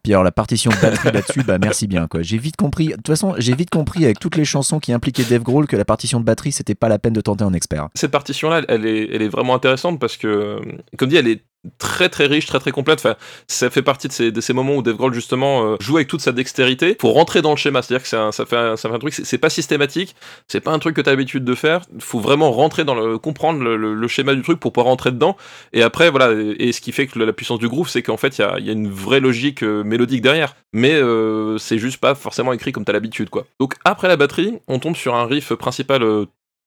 Puis 0.03 0.11
alors, 0.13 0.23
la 0.23 0.31
partition 0.31 0.71
de 0.71 0.75
batterie 0.81 1.11
là-dessus, 1.13 1.43
bah 1.43 1.57
merci 1.57 1.87
bien. 1.87 2.07
quoi. 2.07 2.21
J'ai 2.21 2.37
vite 2.37 2.57
compris. 2.57 2.87
De 2.87 2.93
toute 2.95 3.07
façon, 3.07 3.35
j'ai 3.37 3.55
vite 3.55 3.69
compris 3.69 4.03
avec 4.03 4.19
toutes 4.19 4.35
les 4.35 4.45
chansons 4.45 4.79
qui 4.79 4.91
impliquaient 4.91 5.23
Dave 5.23 5.43
Grohl 5.43 5.65
que 5.67 5.77
la 5.77 5.85
partition 5.85 6.19
de 6.19 6.25
batterie, 6.25 6.51
c'était 6.51 6.75
pas 6.75 6.89
la 6.89 6.99
peine 6.99 7.13
de 7.13 7.21
tenter 7.21 7.45
en 7.45 7.53
expert. 7.53 7.87
Cette 7.95 8.11
partition-là, 8.11 8.61
elle 8.67 8.85
est, 8.85 9.09
elle 9.13 9.21
est 9.21 9.29
vraiment 9.29 9.55
intéressante 9.55 9.99
parce 9.99 10.17
que, 10.17 10.59
comme 10.97 11.07
dit, 11.09 11.15
elle 11.15 11.27
est 11.27 11.41
très 11.77 12.09
très 12.09 12.25
riche, 12.25 12.45
très 12.45 12.59
très 12.59 12.71
complète. 12.71 12.99
Enfin, 12.99 13.15
ça 13.47 13.69
fait 13.69 13.81
partie 13.81 14.07
de 14.07 14.41
ces, 14.41 14.53
moments 14.53 14.75
où 14.75 14.81
Dave 14.81 14.95
Grohl 14.95 15.13
justement 15.13 15.63
euh, 15.63 15.75
joue 15.79 15.97
avec 15.97 16.07
toute 16.07 16.21
sa 16.21 16.31
dextérité 16.31 16.95
pour 16.95 17.13
rentrer 17.13 17.41
dans 17.41 17.51
le 17.51 17.57
schéma. 17.57 17.81
C'est-à-dire 17.81 18.03
que 18.03 18.09
ça, 18.09 18.31
fait 18.45 18.55
un, 18.55 18.99
truc, 18.99 19.13
c'est 19.13 19.37
pas 19.37 19.49
systématique, 19.49 20.15
c'est 20.47 20.61
pas 20.61 20.71
un 20.71 20.79
truc 20.79 20.95
que 20.95 21.01
tu 21.01 21.09
as 21.09 21.13
l'habitude 21.13 21.43
de 21.43 21.55
faire. 21.55 21.81
Faut 21.99 22.19
vraiment 22.19 22.51
rentrer 22.51 22.85
dans 22.85 22.95
le, 22.95 23.17
comprendre 23.17 23.63
le, 23.63 24.07
schéma 24.07 24.33
du 24.33 24.41
truc 24.41 24.59
pour 24.59 24.71
pouvoir 24.71 24.87
rentrer 24.87 25.11
dedans. 25.11 25.35
Et 25.73 25.83
après, 25.83 26.09
voilà, 26.09 26.31
et, 26.31 26.71
ce 26.71 26.81
qui 26.81 26.91
fait 26.91 27.07
que 27.07 27.19
la 27.19 27.33
puissance 27.33 27.59
du 27.59 27.67
groove, 27.67 27.89
c'est 27.89 28.01
qu'en 28.01 28.17
fait, 28.17 28.37
il 28.37 28.41
y 28.41 28.69
a, 28.69 28.73
une 28.73 28.89
vraie 28.89 29.19
logique 29.19 29.63
euh, 29.63 29.83
mélodique 29.83 30.21
derrière. 30.21 30.55
Mais 30.73 30.93
euh, 30.93 31.57
c'est 31.57 31.77
juste 31.77 31.97
pas 31.97 32.15
forcément 32.15 32.53
écrit 32.53 32.71
comme 32.71 32.85
t'as 32.85 32.93
l'habitude, 32.93 33.29
quoi. 33.29 33.45
Donc 33.59 33.75
après 33.83 34.07
la 34.07 34.17
batterie, 34.17 34.59
on 34.67 34.79
tombe 34.79 34.95
sur 34.95 35.15
un 35.15 35.25
riff 35.25 35.53
principal 35.53 36.03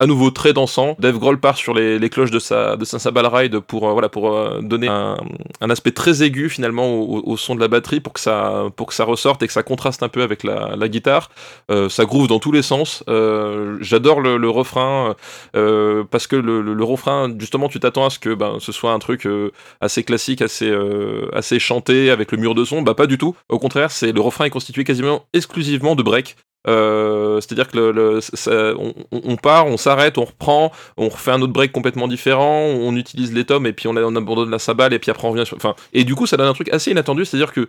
à 0.02 0.06
nouveau 0.06 0.32
très 0.32 0.52
dansant. 0.52 0.96
Dave 0.98 1.18
Grohl 1.18 1.38
part 1.38 1.56
sur 1.56 1.74
les, 1.74 2.10
cloches 2.10 2.32
de 2.32 2.40
sa, 2.40 2.76
de 2.76 2.84
sa 2.84 2.98
Sabal 2.98 3.26
Ride 3.26 3.60
pour, 3.60 3.88
euh, 3.88 4.08
pour 4.08 4.36
euh, 4.36 4.60
donner 4.60 4.88
un, 4.88 5.16
aspect 5.70 5.92
très 5.92 6.24
aigu 6.24 6.48
finalement 6.48 6.92
au, 6.92 7.36
son 7.36 7.54
de 7.54 7.60
la 7.60 7.68
batterie 7.68 8.00
pour 8.00 8.12
que, 8.12 8.18
ça, 8.18 8.64
pour 8.74 8.88
que 8.88 8.94
ça 8.94 9.04
ressorte 9.04 9.42
et 9.44 9.46
que 9.46 9.52
ça 9.52 9.62
contraste 9.62 10.02
un 10.02 10.08
peu 10.08 10.22
avec 10.22 10.42
la, 10.42 10.88
guitare. 10.88 11.30
Euh, 11.70 11.88
ça 11.88 12.04
groove 12.04 12.26
dans 12.26 12.40
tous 12.40 12.50
les 12.50 12.62
sens. 12.62 13.04
J'adore 13.06 14.20
le, 14.20 14.50
refrain 14.50 15.14
parce 15.52 16.26
que 16.26 16.36
le, 16.36 16.84
refrain, 16.84 17.32
justement, 17.38 17.68
tu 17.68 17.78
t'attends 17.78 18.06
à 18.06 18.10
ce 18.10 18.18
que 18.18 18.34
ben, 18.34 18.56
ce 18.58 18.72
soit 18.72 18.92
un 18.92 18.98
truc 18.98 19.28
assez 19.80 20.02
classique, 20.02 20.42
assez, 20.42 21.58
chanté 21.60 22.10
avec 22.10 22.32
le 22.32 22.38
mur 22.38 22.56
de 22.56 22.64
son. 22.64 22.82
Bah, 22.82 22.94
pas 22.94 23.06
du 23.06 23.18
tout. 23.18 23.36
Au 23.48 23.60
contraire, 23.60 23.92
c'est 23.92 24.10
le 24.10 24.20
refrain 24.20 24.46
est 24.46 24.50
constitué 24.50 24.82
quasiment 24.82 25.24
exclusivement 25.32 25.94
de 25.94 26.02
breaks. 26.02 26.36
Euh, 26.68 27.40
c'est-à-dire 27.40 27.68
que 27.68 27.76
le, 27.76 28.20
on, 29.10 29.36
part, 29.36 29.66
on 29.66 29.76
s'arrête, 29.76 30.18
on 30.18 30.24
reprend, 30.24 30.72
on 30.96 31.08
refait 31.08 31.32
un 31.32 31.42
autre 31.42 31.52
break 31.52 31.72
complètement 31.72 32.08
différent, 32.08 32.60
on 32.66 32.94
utilise 32.96 33.32
les 33.32 33.44
tomes 33.44 33.66
et 33.66 33.72
puis 33.72 33.88
on, 33.88 33.96
on 33.96 34.16
abandonne 34.16 34.50
la 34.50 34.58
sabale 34.58 34.92
et 34.92 34.98
puis 34.98 35.10
après 35.10 35.26
on 35.26 35.32
revient 35.32 35.46
sur. 35.46 35.56
Enfin, 35.56 35.74
et 35.92 36.04
du 36.04 36.14
coup, 36.14 36.26
ça 36.26 36.36
donne 36.36 36.48
un 36.48 36.54
truc 36.54 36.68
assez 36.72 36.90
inattendu, 36.90 37.24
c'est-à-dire 37.24 37.52
que 37.52 37.68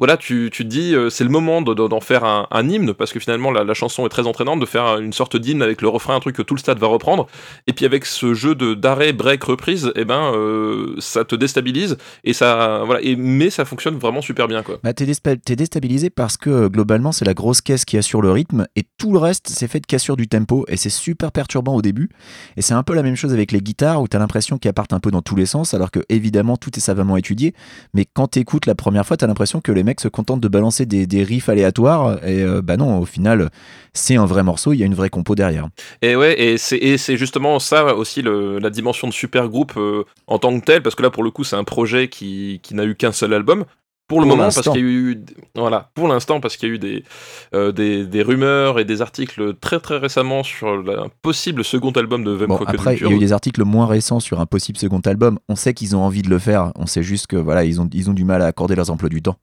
voilà, 0.00 0.16
tu, 0.16 0.50
tu 0.52 0.64
te 0.64 0.68
dis, 0.68 0.94
euh, 0.94 1.10
c'est 1.10 1.22
le 1.24 1.30
moment 1.30 1.62
de- 1.62 1.74
de- 1.74 1.86
d'en 1.86 2.00
faire 2.00 2.24
un, 2.24 2.46
hymne, 2.68 2.94
parce 2.94 3.12
que 3.12 3.20
finalement 3.20 3.52
la, 3.52 3.74
chanson 3.74 4.04
est 4.06 4.08
très 4.08 4.26
entraînante, 4.26 4.58
de 4.58 4.66
faire 4.66 4.98
une 4.98 5.12
sorte 5.12 5.36
d'hymne 5.36 5.62
avec 5.62 5.82
le 5.82 5.88
refrain, 5.88 6.16
un 6.16 6.20
truc 6.20 6.34
que 6.34 6.42
tout 6.42 6.54
le 6.54 6.60
stade 6.60 6.78
va 6.78 6.88
reprendre. 6.88 7.28
Et 7.68 7.72
puis 7.72 7.84
avec 7.84 8.04
ce 8.06 8.34
jeu 8.34 8.54
de 8.54 8.74
d'arrêt, 8.74 9.12
break, 9.12 9.44
reprise, 9.44 9.92
eh 9.94 10.04
ben, 10.04 10.32
euh, 10.34 10.96
ça 10.98 11.24
te 11.24 11.36
déstabilise, 11.36 11.96
et 12.24 12.32
ça, 12.32 12.82
voilà, 12.84 13.00
et, 13.02 13.14
mais 13.14 13.50
ça 13.50 13.64
fonctionne 13.64 13.96
vraiment 13.98 14.22
super 14.22 14.48
bien, 14.48 14.62
quoi. 14.62 14.78
Bah, 14.82 14.92
t'es, 14.94 15.06
t'es 15.44 15.56
déstabilisé 15.56 16.10
parce 16.10 16.36
que 16.36 16.50
euh, 16.50 16.68
globalement, 16.68 17.12
c'est 17.12 17.24
la 17.26 17.34
grosse 17.34 17.60
caisse 17.60 17.84
qui 17.84 17.98
assure 17.98 18.22
le 18.22 18.30
rythme 18.32 18.66
et 18.76 18.84
tout 18.98 19.12
le 19.12 19.18
reste, 19.18 19.48
c'est 19.48 19.68
fait 19.68 19.80
de 19.80 19.86
cassure 19.86 20.16
du 20.16 20.28
tempo 20.28 20.64
et 20.68 20.76
c'est 20.76 20.90
super 20.90 21.30
perturbant 21.30 21.74
au 21.74 21.82
début. 21.82 22.08
Et 22.56 22.62
c'est 22.62 22.74
un 22.74 22.82
peu 22.82 22.94
la 22.94 23.02
même 23.02 23.16
chose 23.16 23.32
avec 23.34 23.52
les 23.52 23.60
guitares 23.60 24.00
où 24.00 24.08
t'as 24.08 24.18
l'impression 24.18 24.56
qu'elles 24.58 24.72
partent 24.72 24.92
un 24.92 25.00
peu 25.00 25.10
dans 25.10 25.22
tous 25.22 25.36
les 25.36 25.46
sens 25.46 25.74
alors 25.74 25.90
que 25.90 26.00
évidemment 26.08 26.56
tout 26.56 26.70
est 26.76 26.80
savamment 26.80 27.16
étudié. 27.16 27.54
Mais 27.92 28.06
quand 28.10 28.28
t'écoutes 28.28 28.66
la 28.66 28.74
première 28.74 29.04
fois, 29.06 29.16
t'as 29.16 29.26
l'impression 29.26 29.60
que 29.60 29.72
les 29.72 29.82
mecs 29.82 29.89
se 29.98 30.06
contentent 30.06 30.40
de 30.40 30.46
balancer 30.46 30.86
des, 30.86 31.08
des 31.08 31.24
riffs 31.24 31.48
aléatoires 31.48 32.24
et 32.24 32.42
euh, 32.44 32.62
bah 32.62 32.76
non, 32.76 33.00
au 33.00 33.06
final, 33.06 33.50
c'est 33.94 34.14
un 34.14 34.26
vrai 34.26 34.44
morceau, 34.44 34.72
il 34.72 34.78
y 34.78 34.84
a 34.84 34.86
une 34.86 34.94
vraie 34.94 35.10
compo 35.10 35.34
derrière. 35.34 35.66
Et 36.02 36.14
ouais, 36.14 36.40
et 36.40 36.58
c'est, 36.58 37.16
justement 37.16 37.58
ça 37.58 37.96
aussi 37.96 38.22
le- 38.22 38.58
la 38.60 38.70
dimension 38.70 39.08
de 39.08 39.12
super 39.12 39.48
groupe 39.48 39.72
euh, 39.76 40.04
en 40.28 40.38
tant 40.38 40.56
que 40.60 40.64
tel, 40.64 40.82
parce 40.82 40.94
que 40.94 41.02
là 41.02 41.10
pour 41.10 41.24
le 41.24 41.30
coup 41.32 41.42
c'est 41.42 41.56
un 41.56 41.64
projet 41.64 42.06
qui, 42.08 42.60
qui 42.62 42.74
n'a 42.74 42.84
eu 42.84 42.94
qu'un 42.94 43.10
seul 43.12 43.32
album. 43.34 43.64
Pour 44.08 44.18
le 44.20 44.26
Pour 44.26 44.36
moment, 44.38 44.48
parce 44.52 44.62
qu'il 44.68 44.80
y 44.80 44.84
a 44.84 44.88
eu, 44.88 45.24
voilà, 45.54 45.90
pour 45.94 46.08
l'instant, 46.08 46.40
parce 46.40 46.56
qu'il 46.56 46.68
y 46.68 46.72
a 46.72 46.74
eu 46.74 46.78
des, 46.80 47.04
euh, 47.54 47.70
des, 47.70 48.04
des 48.04 48.22
rumeurs 48.22 48.80
et 48.80 48.84
des 48.84 49.02
articles 49.02 49.54
très 49.60 49.78
très 49.78 49.98
récemment 49.98 50.42
sur 50.42 50.82
la- 50.82 51.02
un 51.02 51.06
possible 51.22 51.62
second 51.62 51.92
album 51.92 52.24
de 52.24 52.36
Them 52.36 52.48
Bon, 52.48 52.56
après, 52.56 52.96
il 52.96 53.02
y 53.02 53.06
a 53.06 53.12
eu 53.12 53.18
des 53.20 53.32
articles 53.32 53.62
moins 53.62 53.86
récents 53.86 54.18
sur 54.18 54.40
un 54.40 54.46
possible 54.46 54.78
second 54.78 54.98
album. 55.06 55.38
On 55.48 55.54
sait 55.54 55.74
qu'ils 55.74 55.94
ont 55.94 56.02
envie 56.02 56.22
de 56.22 56.28
le 56.28 56.40
faire, 56.40 56.72
on 56.74 56.86
sait 56.86 57.04
juste 57.04 57.28
que 57.28 57.36
voilà, 57.36 57.62
ils 57.64 57.80
ont, 57.80 57.88
ils 57.92 58.10
ont 58.10 58.12
du 58.12 58.24
mal 58.24 58.42
à 58.42 58.46
accorder 58.46 58.74
leurs 58.74 58.90
emplois 58.90 59.08
du 59.10 59.22
temps. 59.22 59.36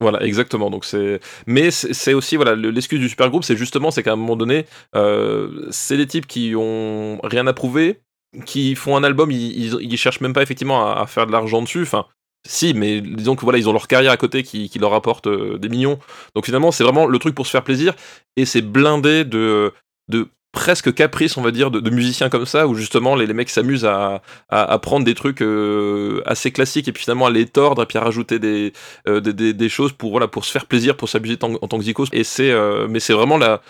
Voilà, 0.00 0.22
exactement. 0.24 0.70
Donc 0.70 0.84
c'est, 0.86 1.20
mais 1.46 1.70
c'est 1.70 2.14
aussi 2.14 2.36
voilà 2.36 2.54
le- 2.54 2.70
l'excuse 2.70 3.00
du 3.00 3.08
super 3.08 3.28
groupe, 3.28 3.44
c'est 3.44 3.56
justement 3.56 3.90
c'est 3.90 4.02
qu'à 4.02 4.12
un 4.12 4.16
moment 4.16 4.36
donné, 4.36 4.64
euh, 4.96 5.66
c'est 5.70 5.98
des 5.98 6.06
types 6.06 6.26
qui 6.26 6.54
ont 6.56 7.20
rien 7.22 7.46
à 7.46 7.52
prouver, 7.52 8.00
qui 8.46 8.74
font 8.76 8.96
un 8.96 9.04
album, 9.04 9.30
ils, 9.30 9.74
ils, 9.82 9.96
cherchent 9.98 10.20
même 10.22 10.32
pas 10.32 10.42
effectivement 10.42 10.86
à, 10.90 11.00
à 11.02 11.06
faire 11.06 11.26
de 11.26 11.32
l'argent 11.32 11.60
dessus. 11.60 11.82
Enfin, 11.82 12.06
si, 12.48 12.72
mais 12.72 13.02
disons 13.02 13.36
que 13.36 13.42
voilà, 13.42 13.58
ils 13.58 13.68
ont 13.68 13.72
leur 13.74 13.88
carrière 13.88 14.12
à 14.12 14.16
côté 14.16 14.42
qui, 14.42 14.70
qui 14.70 14.78
leur 14.78 14.94
apporte 14.94 15.26
euh, 15.26 15.58
des 15.58 15.68
millions. 15.68 15.98
Donc 16.34 16.46
finalement, 16.46 16.70
c'est 16.70 16.84
vraiment 16.84 17.04
le 17.06 17.18
truc 17.18 17.34
pour 17.34 17.46
se 17.46 17.50
faire 17.50 17.64
plaisir 17.64 17.94
et 18.36 18.46
c'est 18.46 18.62
blindé 18.62 19.24
de 19.24 19.72
de 20.08 20.28
presque 20.52 20.92
caprice, 20.94 21.36
on 21.36 21.42
va 21.42 21.50
dire, 21.50 21.70
de, 21.70 21.90
musiciens 21.90 22.28
comme 22.28 22.46
ça, 22.46 22.66
où 22.66 22.74
justement 22.74 23.14
les, 23.14 23.26
les 23.26 23.34
mecs 23.34 23.50
s'amusent 23.50 23.84
à, 23.84 24.22
à, 24.48 24.78
prendre 24.78 25.04
des 25.04 25.14
trucs 25.14 25.42
euh, 25.42 26.22
assez 26.26 26.50
classiques 26.50 26.88
et 26.88 26.92
puis 26.92 27.04
finalement 27.04 27.26
à 27.26 27.30
les 27.30 27.46
tordre 27.46 27.82
et 27.82 27.86
puis 27.86 27.98
à 27.98 28.02
rajouter 28.02 28.38
des, 28.38 28.72
euh, 29.08 29.20
des, 29.20 29.52
des, 29.52 29.68
choses 29.68 29.92
pour 29.92 30.10
voilà 30.10 30.28
pour 30.28 30.44
se 30.44 30.50
faire 30.50 30.66
plaisir, 30.66 30.96
pour 30.96 31.08
s'amuser 31.08 31.38
en, 31.42 31.56
tant 31.56 31.78
que 31.78 31.84
zikos. 31.84 32.06
Et 32.12 32.24
c'est 32.24 32.50
euh, 32.50 32.88
mais 32.88 33.00
c'est 33.00 33.12
vraiment 33.12 33.38
la 33.38 33.60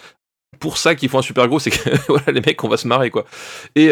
pour 0.58 0.78
ça 0.78 0.94
qu'ils 0.94 1.08
font 1.08 1.18
un 1.18 1.22
super 1.22 1.48
gros, 1.48 1.58
c'est 1.58 1.70
que 1.70 1.90
voilà 2.08 2.32
les 2.32 2.40
mecs 2.40 2.62
on 2.64 2.68
va 2.68 2.76
se 2.76 2.88
marrer 2.88 3.10
quoi. 3.10 3.24
Et, 3.76 3.86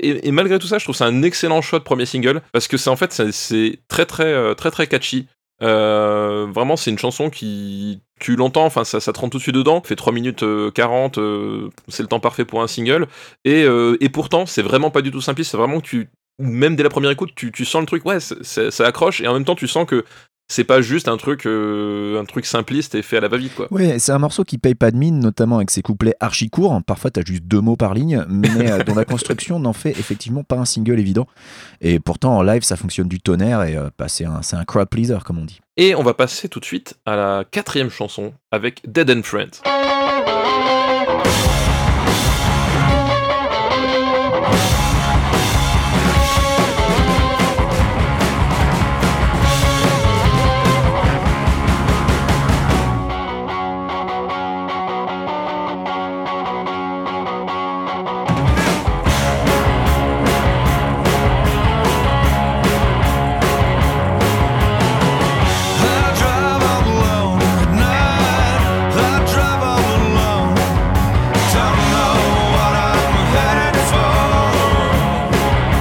et, 0.00 0.28
et 0.28 0.32
malgré 0.32 0.58
tout 0.58 0.66
ça, 0.66 0.78
je 0.78 0.84
trouve 0.84 0.96
c'est 0.96 1.04
un 1.04 1.22
excellent 1.22 1.62
choix 1.62 1.78
de 1.78 1.84
premier 1.84 2.06
single 2.06 2.42
parce 2.52 2.68
que 2.68 2.76
c'est 2.76 2.90
en 2.90 2.96
fait 2.96 3.12
c'est- 3.12 3.78
très 3.88 4.06
très 4.06 4.54
très 4.54 4.70
très 4.70 4.86
catchy. 4.86 5.26
Euh, 5.62 6.46
vraiment, 6.50 6.76
c'est 6.76 6.90
une 6.90 6.98
chanson 6.98 7.30
qui. 7.30 8.02
Tu 8.18 8.36
l'entends, 8.36 8.66
enfin, 8.66 8.84
ça, 8.84 9.00
ça 9.00 9.12
te 9.12 9.18
rentre 9.18 9.32
tout 9.32 9.38
de 9.38 9.42
suite 9.42 9.54
dedans. 9.54 9.82
Fait 9.82 9.96
3 9.96 10.12
minutes 10.12 10.42
euh, 10.42 10.70
40, 10.70 11.18
euh, 11.18 11.70
c'est 11.88 12.02
le 12.02 12.08
temps 12.08 12.20
parfait 12.20 12.44
pour 12.44 12.62
un 12.62 12.66
single. 12.66 13.06
Et, 13.44 13.64
euh, 13.64 13.96
et 14.00 14.08
pourtant, 14.10 14.46
c'est 14.46 14.62
vraiment 14.62 14.90
pas 14.90 15.02
du 15.02 15.10
tout 15.10 15.20
simpliste. 15.20 15.50
C'est 15.50 15.56
vraiment 15.56 15.80
que 15.80 15.86
tu. 15.86 16.08
Même 16.38 16.74
dès 16.74 16.82
la 16.82 16.88
première 16.88 17.10
écoute, 17.10 17.32
tu, 17.34 17.52
tu 17.52 17.66
sens 17.66 17.80
le 17.82 17.86
truc, 17.86 18.04
ouais, 18.06 18.18
ça 18.20 18.86
accroche. 18.86 19.20
Et 19.20 19.28
en 19.28 19.34
même 19.34 19.44
temps, 19.44 19.54
tu 19.54 19.68
sens 19.68 19.86
que 19.86 20.04
c'est 20.50 20.64
pas 20.64 20.82
juste 20.82 21.06
un 21.06 21.16
truc, 21.16 21.46
euh, 21.46 22.20
un 22.20 22.24
truc 22.24 22.44
simpliste 22.44 22.96
et 22.96 23.02
fait 23.02 23.16
à 23.16 23.20
la 23.20 23.28
va-vite, 23.28 23.54
quoi. 23.54 23.68
Ouais, 23.70 24.00
c'est 24.00 24.10
un 24.10 24.18
morceau 24.18 24.42
qui 24.42 24.58
paye 24.58 24.74
pas 24.74 24.90
de 24.90 24.96
mine, 24.96 25.20
notamment 25.20 25.56
avec 25.56 25.70
ses 25.70 25.80
couplets 25.80 26.14
archi 26.18 26.50
courts. 26.50 26.76
Parfois, 26.84 27.12
t'as 27.12 27.22
juste 27.24 27.44
deux 27.44 27.60
mots 27.60 27.76
par 27.76 27.94
ligne, 27.94 28.24
mais 28.28 28.70
euh, 28.70 28.82
dont 28.82 28.96
la 28.96 29.04
construction 29.04 29.60
n'en 29.60 29.72
fait 29.72 29.90
effectivement 29.90 30.42
pas 30.42 30.56
un 30.56 30.64
single 30.64 30.98
évident. 30.98 31.28
Et 31.80 32.00
pourtant, 32.00 32.36
en 32.36 32.42
live, 32.42 32.62
ça 32.62 32.74
fonctionne 32.74 33.06
du 33.06 33.20
tonnerre 33.20 33.62
et 33.62 33.76
euh, 33.76 33.90
bah, 33.96 34.08
c'est 34.08 34.24
un, 34.24 34.42
c'est 34.42 34.56
un 34.56 34.64
crowd 34.64 34.88
pleaser, 34.88 35.18
comme 35.24 35.38
on 35.38 35.44
dit. 35.44 35.60
Et 35.76 35.94
on 35.94 36.02
va 36.02 36.14
passer 36.14 36.48
tout 36.48 36.58
de 36.58 36.64
suite 36.64 36.94
à 37.06 37.14
la 37.14 37.44
quatrième 37.48 37.90
chanson 37.90 38.32
avec 38.50 38.82
Dead 38.84 39.08
and 39.08 39.22
Friends. 39.22 39.62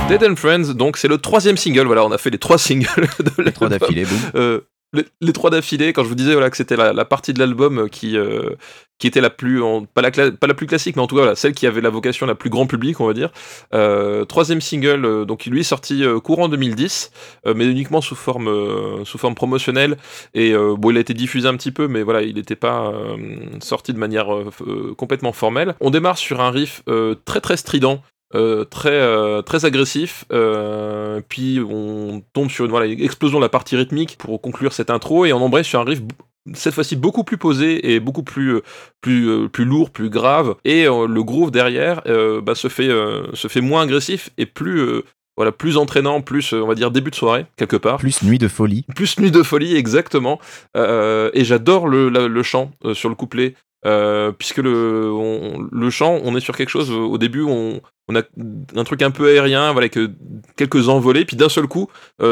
Dead 0.10 0.24
and 0.24 0.36
Friends, 0.36 0.74
donc 0.74 0.98
c'est 0.98 1.08
le 1.08 1.18
troisième 1.20 1.58
single. 1.58 1.86
Voilà, 1.86 2.04
on 2.06 2.12
a 2.12 2.18
fait 2.18 2.30
les 2.30 2.38
trois 2.40 2.58
singles 2.58 2.88
de 3.20 3.44
Les 3.44 3.52
trois 3.52 3.70
d'affilée. 3.70 4.06
Euh, 4.36 4.62
les, 4.92 5.06
les 5.22 5.34
trois 5.34 5.52
d'affilée, 5.52 5.94
quand 5.94 6.04
je 6.04 6.10
vous 6.10 6.16
disais 6.16 6.34
voilà, 6.34 6.50
que 6.50 6.58
c'était 6.58 6.76
la, 6.76 6.94
la 6.94 7.06
partie 7.06 7.32
de 7.32 7.38
l'album 7.38 7.88
qui, 7.92 8.18
euh, 8.18 8.50
qui 8.98 9.06
était 9.06 9.22
la 9.22 9.30
plus, 9.30 9.62
en- 9.62 9.86
pas, 9.86 10.02
la 10.02 10.10
pas 10.10 10.48
la 10.48 10.56
plus 10.56 10.66
classique, 10.66 10.96
mais 10.96 11.04
en 11.04 11.08
tout 11.08 11.16
cas 11.16 11.22
voilà, 11.22 11.36
celle 11.36 11.54
qui 11.54 11.68
avait 11.68 11.82
la 11.82 11.92
vocation 11.92 12.26
la 12.26 12.34
plus 12.34 12.50
grand 12.50 12.66
public, 12.66 13.00
on 13.00 13.06
va 13.06 13.14
dire. 13.14 13.30
Euh, 13.76 14.26
troisième 14.26 14.62
single, 14.62 15.06
euh, 15.06 15.26
donc 15.26 15.46
lui 15.46 15.60
est 15.60 15.64
sorti 15.64 16.04
euh, 16.04 16.20
courant 16.20 16.50
2010, 16.50 17.12
euh, 17.46 17.54
mais 17.56 17.68
uniquement 17.68 18.02
sous 18.02 18.16
forme, 18.16 18.48
euh, 18.48 19.06
sous 19.06 19.20
forme 19.20 19.36
promotionnelle. 19.36 19.96
Et 20.34 20.54
euh, 20.54 20.74
bon, 20.76 20.90
il 20.90 20.98
a 20.98 21.02
été 21.02 21.14
diffusé 21.14 21.48
un 21.48 21.56
petit 21.56 21.72
peu, 21.72 21.88
mais 21.88 22.02
voilà, 22.02 22.24
il 22.24 22.34
n'était 22.34 22.56
pas 22.56 22.88
euh, 22.92 23.16
sorti 23.62 23.94
de 23.94 24.00
manière 24.00 24.34
euh, 24.34 24.50
euh, 24.66 24.96
complètement 24.96 25.34
formelle. 25.34 25.76
On 25.82 25.92
démarre 25.92 26.18
sur 26.18 26.42
un 26.42 26.50
riff 26.50 26.82
euh, 26.90 27.14
très 27.26 27.42
très 27.42 27.58
strident. 27.58 28.02
Euh, 28.36 28.64
très 28.64 28.92
euh, 28.92 29.42
très 29.42 29.66
agressif 29.66 30.26
euh, 30.32 31.20
puis 31.30 31.60
on 31.60 32.22
tombe 32.34 32.50
sur 32.50 32.66
une 32.66 32.72
voilà, 32.72 32.86
explosion 32.86 33.40
de 33.40 33.44
la 33.44 33.50
partie 33.50 33.76
rythmique 33.76 34.18
pour 34.20 34.40
conclure 34.40 34.72
cette 34.72 34.92
intro 34.92 35.26
et 35.26 35.34
on 35.34 35.42
embraye 35.42 35.64
sur 35.64 35.80
un 35.80 35.84
riff 35.84 36.02
cette 36.54 36.74
fois-ci 36.74 36.96
beaucoup 36.96 37.24
plus 37.24 37.38
posé 37.38 37.94
et 37.94 38.00
beaucoup 38.00 38.24
plus 38.24 38.62
plus 39.02 39.50
plus 39.50 39.66
lourd 39.66 39.90
plus 39.90 40.10
grave 40.10 40.56
et 40.64 40.86
le 40.86 41.24
groove 41.24 41.52
derrière 41.52 42.02
bah, 42.42 42.56
se 42.56 42.70
fait 42.70 42.90
se 43.34 43.48
fait 43.48 43.62
moins 43.62 43.84
agressif 43.84 44.30
et 44.38 44.46
plus 44.46 45.04
voilà 45.40 45.52
plus 45.52 45.78
entraînant 45.78 46.22
plus 46.22 46.54
on 46.54 46.68
va 46.68 46.76
dire 46.76 46.92
début 46.92 47.12
de 47.12 47.16
soirée 47.16 47.46
quelque 47.56 47.78
part 47.78 47.98
Plus 47.98 48.24
Nuit 48.24 48.38
de 48.38 48.48
folie. 48.48 48.86
plus 48.96 49.20
Nuit 49.20 49.32
de 49.32 49.44
folie, 49.44 49.76
exactement. 49.76 50.40
Euh, 50.76 51.30
et 51.34 51.46
j'adore 51.46 51.88
le, 51.88 52.44
chant 52.44 52.72
euh, 52.84 52.94
sur 52.94 53.10
le 53.10 53.16
couplet. 53.16 53.56
Euh, 53.86 54.32
puisque 54.32 54.58
le, 54.58 55.90
chant, 55.90 56.20
on 56.24 56.36
est 56.36 56.40
sur 56.42 56.56
quelque 56.56 56.70
chose. 56.70 56.92
euh, 56.92 56.96
Au 56.96 57.18
début, 57.18 57.44
on, 57.44 57.82
on 58.08 58.16
a 58.16 58.22
un 58.76 58.84
truc 58.84 59.02
un 59.02 59.12
peu 59.12 59.28
aérien, 59.30 59.72
voilà, 59.72 59.86
avec 59.86 59.98
euh, 59.98 60.10
quelques 60.58 60.90
envolées, 60.90 61.26
puis 61.26 61.38
d'un 61.38 61.50
seul 61.50 61.68
coup, 61.68 61.88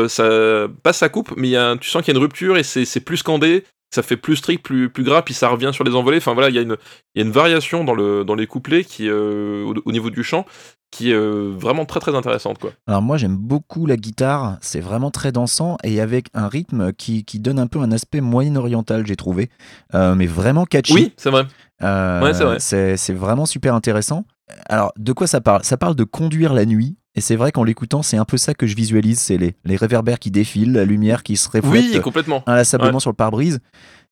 ça 0.07 0.67
passe 0.83 0.97
sa 0.97 1.09
coupe, 1.09 1.33
mais 1.37 1.49
y 1.49 1.55
a 1.57 1.77
tu 1.77 1.89
sens 1.89 2.01
qu'il 2.03 2.13
y 2.13 2.17
a 2.17 2.19
une 2.19 2.23
rupture 2.23 2.57
et 2.57 2.63
c'est 2.63 2.99
plus 2.99 3.17
scandé, 3.17 3.63
ça 3.93 4.03
fait 4.03 4.17
plus 4.17 4.35
strict, 4.35 4.63
plus, 4.63 4.89
plus 4.89 5.03
gras, 5.03 5.21
puis 5.21 5.33
ça 5.33 5.47
revient 5.49 5.71
sur 5.73 5.83
les 5.83 5.95
envolées. 5.95 6.17
Enfin 6.17 6.33
voilà, 6.33 6.49
il 6.49 6.55
y, 6.55 6.59
a 6.59 6.61
une- 6.61 6.77
il 7.15 7.19
y 7.21 7.23
a 7.23 7.25
une 7.25 7.31
variation 7.31 7.83
dans, 7.83 7.93
le, 7.93 8.23
dans 8.25 8.35
les 8.35 8.47
couplets 8.47 8.83
qui, 8.83 9.09
au, 9.09 9.73
au 9.85 9.91
niveau 9.91 10.09
du 10.09 10.23
chant 10.23 10.45
qui 10.91 11.11
est 11.11 11.15
euh, 11.15 11.53
vraiment 11.57 11.85
très 11.85 11.99
très 11.99 12.15
intéressante. 12.15 12.57
Quoi. 12.59 12.71
Alors 12.87 13.01
moi 13.01 13.17
j'aime 13.17 13.35
beaucoup 13.35 13.85
la 13.85 13.97
guitare, 13.97 14.57
c'est 14.61 14.79
vraiment 14.79 15.11
très 15.11 15.31
dansant 15.31 15.77
et 15.83 15.99
avec 16.01 16.27
un 16.33 16.47
rythme 16.47 16.93
qui, 16.93 17.23
qui 17.25 17.39
donne 17.39 17.59
un 17.59 17.67
peu 17.67 17.79
un 17.79 17.91
aspect 17.91 18.21
moyen-oriental 18.21 19.05
j'ai 19.05 19.15
trouvé, 19.15 19.49
Euh, 19.93 20.15
mais 20.15 20.25
vraiment 20.27 20.65
catchy. 20.65 20.93
Oui, 20.93 21.13
c'est 21.17 21.29
vrai. 21.29 21.45
Euh, 21.83 22.21
Ouais, 22.23 22.33
c'est 22.33 22.43
vrai. 22.43 22.57
c'est 22.59 22.97
c'est 22.97 23.13
vraiment 23.13 23.45
super 23.45 23.75
intéressant. 23.75 24.23
Alors 24.69 24.93
de 24.97 25.11
quoi 25.13 25.27
ça 25.27 25.41
parle? 25.41 25.63
Ça 25.63 25.77
parle 25.77 25.95
de 25.95 26.03
conduire 26.05 26.53
la 26.53 26.65
nuit. 26.65 26.95
Et 27.15 27.21
c'est 27.21 27.35
vrai 27.35 27.51
qu'en 27.51 27.63
l'écoutant, 27.63 28.03
c'est 28.03 28.17
un 28.17 28.25
peu 28.25 28.37
ça 28.37 28.53
que 28.53 28.67
je 28.67 28.75
visualise, 28.75 29.17
c'est 29.19 29.37
les, 29.37 29.55
les 29.65 29.75
réverbères 29.75 30.19
qui 30.19 30.29
défilent, 30.29 30.73
la 30.73 30.85
lumière 30.85 31.23
qui 31.23 31.35
se 31.35 31.47
reflète 31.49 31.65
Oui, 31.65 31.99
complètement. 32.03 32.43
inlassablement 32.45 32.99
sur 32.99 33.09
le 33.09 33.15
pare-brise. 33.15 33.57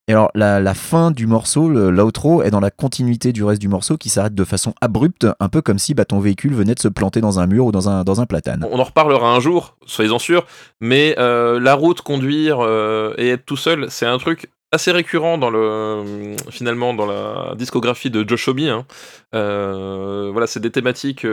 Et 0.08 0.12
alors, 0.12 0.30
la, 0.34 0.74
fin 0.74 1.10
du 1.10 1.26
morceau, 1.26 1.68
l'outro, 1.68 2.40
est 2.44 2.50
dans 2.50 2.60
la 2.60 2.70
continuité 2.70 3.32
du 3.32 3.42
reste 3.42 3.60
du 3.60 3.66
morceau 3.66 3.96
qui 3.96 4.08
s'arrête 4.08 4.36
de 4.36 4.44
façon 4.44 4.72
abrupte, 4.80 5.26
un 5.40 5.48
peu 5.48 5.62
comme 5.62 5.80
si 5.80 5.94
bah, 5.94 6.04
ton 6.04 6.20
véhicule 6.20 6.54
venait 6.54 6.76
de 6.76 6.80
se 6.80 6.86
planter 6.86 7.20
dans 7.20 7.40
un 7.40 7.48
mur 7.48 7.66
ou 7.66 7.72
dans 7.72 7.88
un, 7.88 8.04
dans 8.04 8.20
un 8.20 8.26
platane. 8.26 8.64
On 8.70 8.78
en 8.78 8.84
reparlera 8.84 9.34
un 9.34 9.40
jour, 9.40 9.76
soyez-en 9.84 10.20
sûrs, 10.20 10.46
mais 10.80 11.16
euh, 11.18 11.58
la 11.58 11.74
route, 11.74 12.02
conduire 12.02 12.60
euh, 12.60 13.14
et 13.18 13.30
être 13.30 13.44
tout 13.44 13.56
seul, 13.56 13.86
c'est 13.90 14.06
un 14.06 14.18
truc 14.18 14.48
assez 14.70 14.92
récurrent 14.92 15.38
dans 15.38 15.50
le 15.50 15.58
euh, 15.58 16.36
finalement 16.50 16.94
dans 16.94 17.06
la 17.06 17.54
discographie 17.56 18.10
de 18.10 18.28
Josh 18.28 18.46
Homme. 18.46 18.60
hein. 18.60 18.86
Euh, 19.34 20.30
voilà, 20.30 20.46
c'est 20.46 20.60
des 20.60 20.70
thématiques. 20.70 21.26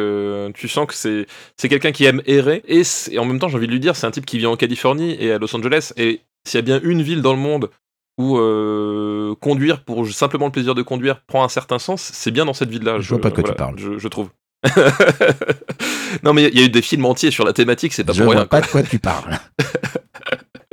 tu 0.56 0.68
sens 0.68 0.88
que 0.88 0.96
c'est 0.96 1.28
c'est 1.58 1.70
quelqu'un 1.70 1.92
qui 1.92 2.06
aime 2.06 2.24
errer 2.26 2.64
et, 2.68 2.82
et 3.12 3.20
en 3.20 3.26
même 3.26 3.38
temps, 3.38 3.50
j'ai 3.50 3.58
envie 3.58 3.68
de 3.68 3.72
lui 3.72 3.80
dire, 3.80 3.96
c'est 3.96 4.08
un 4.08 4.12
type 4.12 4.26
qui 4.26 4.40
vit 4.40 4.48
en 4.48 4.56
Californie 4.56 5.16
et 5.20 5.32
à 5.32 5.38
Los 5.38 5.56
Angeles. 5.56 5.94
Et 5.96 6.22
s'il 6.46 6.58
y 6.58 6.60
a 6.60 6.62
bien 6.64 6.80
une 6.84 7.04
ville 7.04 7.22
dans 7.22 7.34
le 7.34 7.40
monde 7.40 7.70
où 8.18 8.38
euh, 8.38 9.36
conduire 9.42 9.84
pour 9.84 10.08
simplement 10.08 10.46
le 10.46 10.52
plaisir 10.52 10.76
de 10.76 10.82
conduire 10.82 11.22
prend 11.26 11.44
un 11.44 11.50
certain 11.50 11.80
sens, 11.80 12.12
c'est 12.14 12.32
bien 12.32 12.46
dans 12.46 12.54
cette 12.54 12.70
ville-là. 12.70 13.00
Je 13.00 13.10
vois 13.10 13.22
pas 13.22 13.30
de 13.30 13.36
quoi 13.36 13.44
tu 13.44 13.54
parles. 13.54 13.76
Je, 13.78 13.98
je 13.98 14.08
trouve. 14.08 14.30
non, 16.24 16.34
mais 16.34 16.44
il 16.44 16.58
y 16.58 16.62
a 16.62 16.66
eu 16.66 16.70
des 16.70 16.82
films 16.82 17.06
entiers 17.06 17.32
sur 17.32 17.44
la 17.44 17.54
thématique, 17.54 17.94
c'est 17.94 18.04
pas 18.04 18.14
Je 18.14 18.20
pour 18.20 18.32
vois 18.32 18.42
rien. 18.42 18.46
pas 18.46 18.62
de 18.62 18.68
quoi 18.68 18.84
tu 18.84 19.00
parles. 19.00 19.38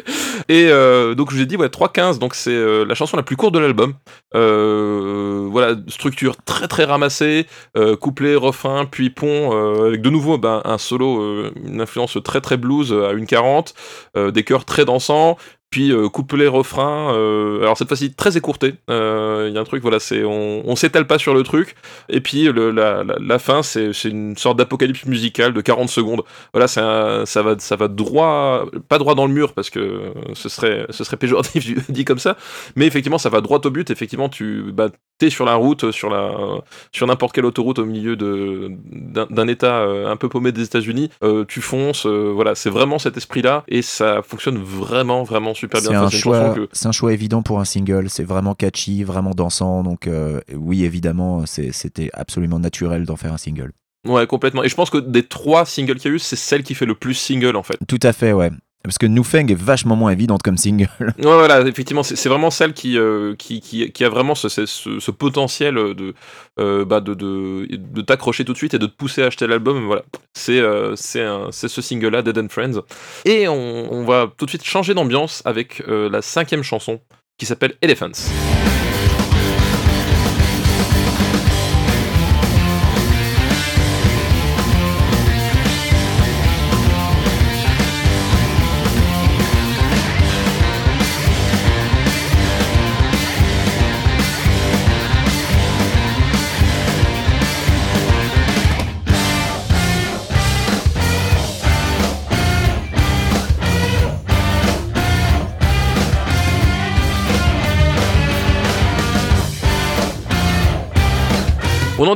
Et 0.49 0.67
euh, 0.69 1.15
donc 1.15 1.31
je 1.31 1.37
vous 1.37 1.43
ai 1.43 1.47
dit 1.47 1.57
ouais 1.57 1.69
3.15 1.69 2.19
donc 2.19 2.35
c'est 2.35 2.51
euh, 2.51 2.85
la 2.85 2.95
chanson 2.95 3.17
la 3.17 3.23
plus 3.23 3.37
courte 3.37 3.55
de 3.55 3.59
l'album. 3.59 3.95
Euh, 4.35 5.47
voilà 5.51 5.75
structure 5.89 6.37
très 6.45 6.69
très 6.69 6.85
ramassée, 6.85 7.47
couplet, 8.01 8.35
refrain, 8.35 8.85
puis 8.85 9.11
pont 9.11 9.53
avec 9.87 10.03
de 10.03 10.11
nouveau 10.11 10.39
ben, 10.39 10.63
un 10.65 10.79
solo, 10.79 11.51
une 11.65 11.81
influence 11.81 12.19
très 12.25 12.41
très 12.41 12.57
blues 12.57 12.93
à 12.93 13.13
une 13.13 13.27
40, 13.27 13.75
euh, 14.17 14.31
des 14.31 14.45
chœurs 14.45 14.65
très 14.65 14.85
dansants. 14.85 15.37
Puis 15.71 15.93
euh, 15.93 16.09
couplet, 16.09 16.49
refrain, 16.49 17.15
euh, 17.15 17.61
alors 17.63 17.79
cette 17.79 17.87
fois-ci 17.87 18.13
très 18.13 18.37
écourté. 18.37 18.75
Euh, 18.91 19.47
Il 19.49 19.55
y 19.55 19.59
a 19.59 19.61
un 19.61 19.65
truc, 19.65 19.83
voilà, 19.83 20.01
c'est 20.01 20.25
on, 20.25 20.69
on 20.69 20.75
s'étale 20.75 21.07
pas 21.07 21.19
sur 21.19 21.33
le 21.33 21.45
truc. 21.45 21.77
Et 22.09 22.21
puis 22.21 22.49
la, 22.53 23.39
fin, 23.39 23.63
c'est 23.63 23.93
une 24.05 24.37
sorte 24.37 24.59
d'apocalypse 24.59 25.07
musical 25.07 25.53
de 25.53 25.61
40 25.61 25.89
secondes. 25.89 26.23
Voilà, 26.53 26.67
un- 26.77 27.25
ça 27.25 27.43
va, 27.43 27.57
ça 27.59 27.77
va 27.77 27.87
droit, 27.87 28.65
pas 28.89 28.99
droit 28.99 29.15
dans 29.15 29.27
le 29.27 29.33
mur 29.33 29.53
parce 29.53 29.71
que 29.71 30.13
ce 30.35 30.49
serait, 30.49 30.87
ce 30.91 31.05
serait 31.05 31.17
péjoratif 31.17 31.65
dit 31.91 32.05
comme 32.05 32.19
ça. 32.19 32.37
Mais 32.75 32.87
effectivement, 32.87 33.19
ça 33.19 33.29
va 33.29 33.41
droit 33.41 33.61
au 33.65 33.71
but. 33.71 33.91
Effectivement, 33.91 34.29
tu, 34.29 34.73
bah, 34.73 34.89
t'es 35.19 35.31
sur 35.31 35.45
la 35.45 35.55
route, 35.55 35.93
sur 35.93 36.11
la, 36.11 36.33
sur 36.93 37.07
n'importe 37.07 37.33
quelle 37.35 37.45
autoroute 37.47 37.79
au 37.79 37.85
milieu 37.85 38.17
de 38.17 38.71
d'un 39.31 39.47
État 39.49 39.81
euh, 39.83 40.09
un 40.11 40.17
peu 40.17 40.29
paumé 40.29 40.51
des 40.53 40.63
États-Unis. 40.65 41.11
euh, 41.23 41.45
tu 41.47 41.61
fonces, 41.61 42.07
euh, 42.07 42.33
voilà, 42.35 42.55
c'est 42.55 42.71
vraiment 42.71 42.99
cet 42.99 43.17
esprit-là 43.17 43.65
et 43.69 43.83
ça 43.83 44.23
fonctionne 44.23 44.59
vraiment, 44.59 45.23
vraiment 45.23 45.55
super 45.61 45.81
bien. 45.81 45.91
C'est 45.91 45.97
un, 45.97 46.11
choix, 46.11 46.41
chanson 46.49 46.55
que- 46.55 46.69
c'est 46.73 46.87
un 46.89 46.93
choix 46.93 47.13
évident 47.13 47.43
pour 47.43 47.61
un 47.61 47.65
single. 47.65 48.11
C'est 48.11 48.25
vraiment 48.25 48.55
catchy, 48.55 49.05
vraiment 49.05 49.31
dansant. 49.31 49.83
Donc, 49.83 50.07
euh, 50.07 50.41
oui, 50.55 50.85
évidemment, 50.85 51.45
c'était 51.47 52.11
absolument 52.13 52.59
naturel 52.59 53.05
d'en 53.05 53.17
faire 53.17 53.33
un 53.33 53.39
single. 53.39 53.73
Ouais, 54.07 54.27
complètement. 54.27 54.65
Et 54.65 54.69
je 54.69 54.75
pense 54.75 54.91
que 54.91 54.99
des 54.99 55.23
trois 55.25 55.65
singles 55.67 55.97
qu'il 55.97 56.11
y 56.11 56.13
a 56.13 56.17
eu, 56.17 56.19
c'est 56.19 56.37
celle 56.37 56.63
qui 56.63 56.75
fait 56.75 56.87
le 56.87 56.95
plus 56.95 57.15
single 57.15 57.55
en 57.57 57.63
fait. 57.63 57.77
Tout 57.87 58.01
à 58.03 58.13
fait, 58.13 58.33
ouais. 58.33 58.51
Parce 58.83 58.97
que 58.97 59.07
New 59.07 59.25
Fang 59.25 59.47
est 59.47 59.55
vachement 59.55 59.95
moins 59.95 60.11
évidente 60.11 60.43
comme 60.43 60.57
single. 60.57 60.89
Ouais, 61.01 61.37
voilà, 61.37 61.61
effectivement, 61.61 62.03
c'est 62.03 62.29
vraiment 62.29 62.51
celle 62.51 62.73
qui, 62.73 62.97
euh, 62.97 63.35
qui, 63.37 63.61
qui, 63.61 64.05
a 64.05 64.09
vraiment 64.09 64.35
ce, 64.35 64.49
ce, 64.49 65.11
potentiel 65.11 65.75
de, 65.75 66.15
euh, 66.59 66.85
bah, 66.85 67.01
de, 67.01 67.15
de, 67.15 68.01
t'accrocher 68.01 68.45
tout 68.45 68.53
de 68.53 68.57
suite 68.57 68.73
et 68.75 68.79
de 68.79 68.87
te 68.87 68.97
pousser 68.97 69.23
à 69.23 69.27
acheter 69.27 69.47
l'album. 69.47 69.85
Voilà, 69.85 70.03
c'est 70.33 70.59
euh, 70.61 70.97
ce 70.97 71.69
single-là, 71.69 72.23
Dead 72.23 72.39
and 72.39 72.49
Friends. 72.49 72.81
Et 73.27 73.49
on, 73.49 73.93
on 73.93 74.05
va 74.05 74.33
tout 74.37 74.47
de 74.47 74.51
suite 74.51 74.65
changer 74.65 74.95
d'ambiance 74.95 75.43
avec 75.45 75.83
euh, 75.89 76.09
la 76.09 76.23
cinquième 76.23 76.63
chanson 76.63 77.01
qui 77.39 77.47
s'appelle 77.47 77.75
Elephants. 77.83 78.31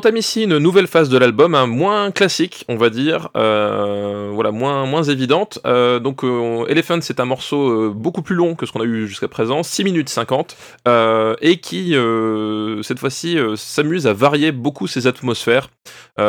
Entame 0.05 0.19
ici 0.19 0.43
une 0.43 0.59
nouvelle 0.59 0.87
phase 0.87 1.09
de 1.09 1.17
l'album, 1.17 1.55
hein, 1.55 1.67
moins 1.67 2.11
classique, 2.11 2.67
on 2.69 2.77
va 2.77 2.91
dire, 2.91 3.31
euh, 3.39 4.29
voilà, 4.35 4.51
moins, 4.51 5.03
évidente. 5.03 5.61
Euh, 5.65 5.99
donc, 5.99 6.25
euh, 6.25 6.67
Elephant, 6.69 7.01
c'est 7.01 7.21
un 7.21 7.25
morceau 7.25 7.91
beaucoup 7.91 8.21
plus 8.21 8.35
long 8.35 8.55
que 8.55 8.67
ce 8.67 8.73
qu'on 8.73 8.83
a 8.83 8.85
eu 8.85 9.07
jusqu'à 9.07 9.29
présent, 9.29 9.63
6 9.63 9.83
minutes 9.83 10.11
50, 10.11 10.59
euh, 10.87 11.37
et 11.41 11.59
qui, 11.59 11.97
cette 12.83 12.99
fois-ci, 12.99 13.39
s'amuse 13.57 14.07
à 14.07 14.13
varier 14.13 14.53
beaucoup 14.53 14.87
ses 14.87 15.07
atmosphères, 15.07 15.71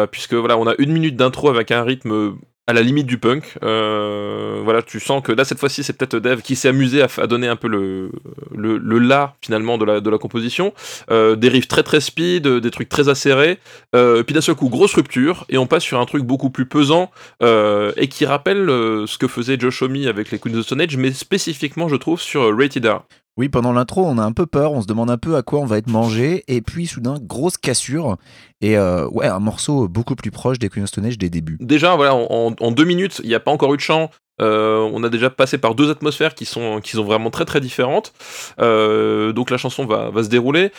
puisque 0.09 0.35
voilà, 0.35 0.57
on 0.57 0.67
a 0.67 0.75
une 0.77 0.93
minute 0.93 1.17
d'intro 1.17 1.49
avec 1.49 1.71
un 1.71 1.83
rythme 1.83 2.37
à 2.67 2.73
la 2.73 2.81
limite 2.81 3.05
du 3.05 3.17
punk. 3.17 3.57
Euh, 3.63 4.61
voilà, 4.63 4.81
tu 4.81 4.99
sens 4.99 5.21
que 5.23 5.31
là, 5.31 5.45
cette 5.45 5.59
fois-ci, 5.59 5.83
c'est 5.83 5.93
peut-être 5.93 6.17
Dev 6.19 6.41
qui 6.41 6.55
s'est 6.55 6.69
amusé 6.69 7.03
à, 7.03 7.27
donner 7.27 7.47
un 7.47 7.55
peu 7.55 7.67
le, 7.67 8.11
le, 8.55 8.77
le 8.77 8.99
là, 8.99 9.35
finalement, 9.41 9.77
de 9.77 9.85
la, 9.85 9.99
de 10.01 10.09
la 10.09 10.17
composition. 10.17 10.73
Euh, 11.11 11.35
des 11.35 11.49
riffs 11.49 11.67
très 11.67 11.83
très 11.83 12.01
speed, 12.01 12.47
des 12.47 12.71
trucs 12.71 12.89
très 12.89 13.09
acérés. 13.09 13.59
Euh, 13.95 14.23
puis 14.23 14.33
d'un 14.33 14.41
seul 14.41 14.55
coup, 14.55 14.69
grosse 14.69 14.95
rupture, 14.95 15.45
et 15.49 15.57
on 15.57 15.67
passe 15.67 15.83
sur 15.83 15.99
un 15.99 16.05
truc 16.05 16.23
beaucoup 16.23 16.49
plus 16.49 16.65
pesant, 16.65 17.11
euh, 17.43 17.91
et 17.97 18.07
qui 18.07 18.25
rappelle 18.25 18.69
euh, 18.69 19.05
ce 19.07 19.17
que 19.17 19.27
faisait 19.27 19.57
Josh 19.59 19.81
Homme 19.81 19.95
avec 20.07 20.31
les 20.31 20.39
Queens 20.39 20.55
of 20.55 20.61
the 20.61 20.63
Stone 20.63 20.81
Age, 20.81 20.97
mais 20.97 21.13
spécifiquement, 21.13 21.87
je 21.87 21.95
trouve, 21.95 22.19
sur 22.19 22.55
Rated 22.57 22.85
R. 22.85 23.03
Oui, 23.37 23.49
pendant 23.49 23.73
l'intro, 23.73 24.05
on 24.05 24.17
a 24.17 24.23
un 24.23 24.31
peu 24.31 24.45
peur, 24.45 24.71
on 24.71 24.81
se 24.81 24.87
demande 24.87 25.11
un 25.11 25.17
peu 25.17 25.35
à 25.35 25.41
quoi 25.41 25.59
on 25.59 25.65
va 25.65 25.77
être 25.77 25.89
mangé, 25.89 26.45
et 26.47 26.61
puis 26.61 26.87
soudain, 26.87 27.15
grosse 27.21 27.57
cassure, 27.57 28.15
et 28.61 28.77
euh, 28.77 29.09
ouais, 29.09 29.27
un 29.27 29.39
morceau 29.39 29.89
beaucoup 29.89 30.15
plus 30.15 30.31
proche 30.31 30.57
des 30.57 30.69
Queen 30.69 30.83
of 30.83 30.89
Stone 30.89 31.05
Age 31.05 31.17
des 31.17 31.29
débuts. 31.29 31.57
Déjà, 31.59 31.97
voilà, 31.97 32.15
en, 32.15 32.71
deux 32.71 32.85
minutes, 32.85 33.19
il 33.23 33.27
n'y 33.27 33.35
a 33.35 33.41
pas 33.41 33.51
encore 33.51 33.73
eu 33.73 33.77
de 33.77 33.81
chant. 33.81 34.09
Euh, 34.41 34.89
on 34.93 35.03
a 35.03 35.09
déjà 35.09 35.29
passé 35.29 35.57
par 35.57 35.75
deux 35.75 35.89
atmosphères 35.89 36.33
qui 36.33 36.45
sont, 36.45 36.81
vraiment 37.03 37.29
très 37.29 37.43
très 37.43 37.59
différentes. 37.59 38.13
Euh, 38.61 39.33
donc 39.33 39.49
la 39.49 39.57
chanson 39.57 39.85
va, 39.85 40.11
se 40.23 40.29
dérouler. 40.29 40.71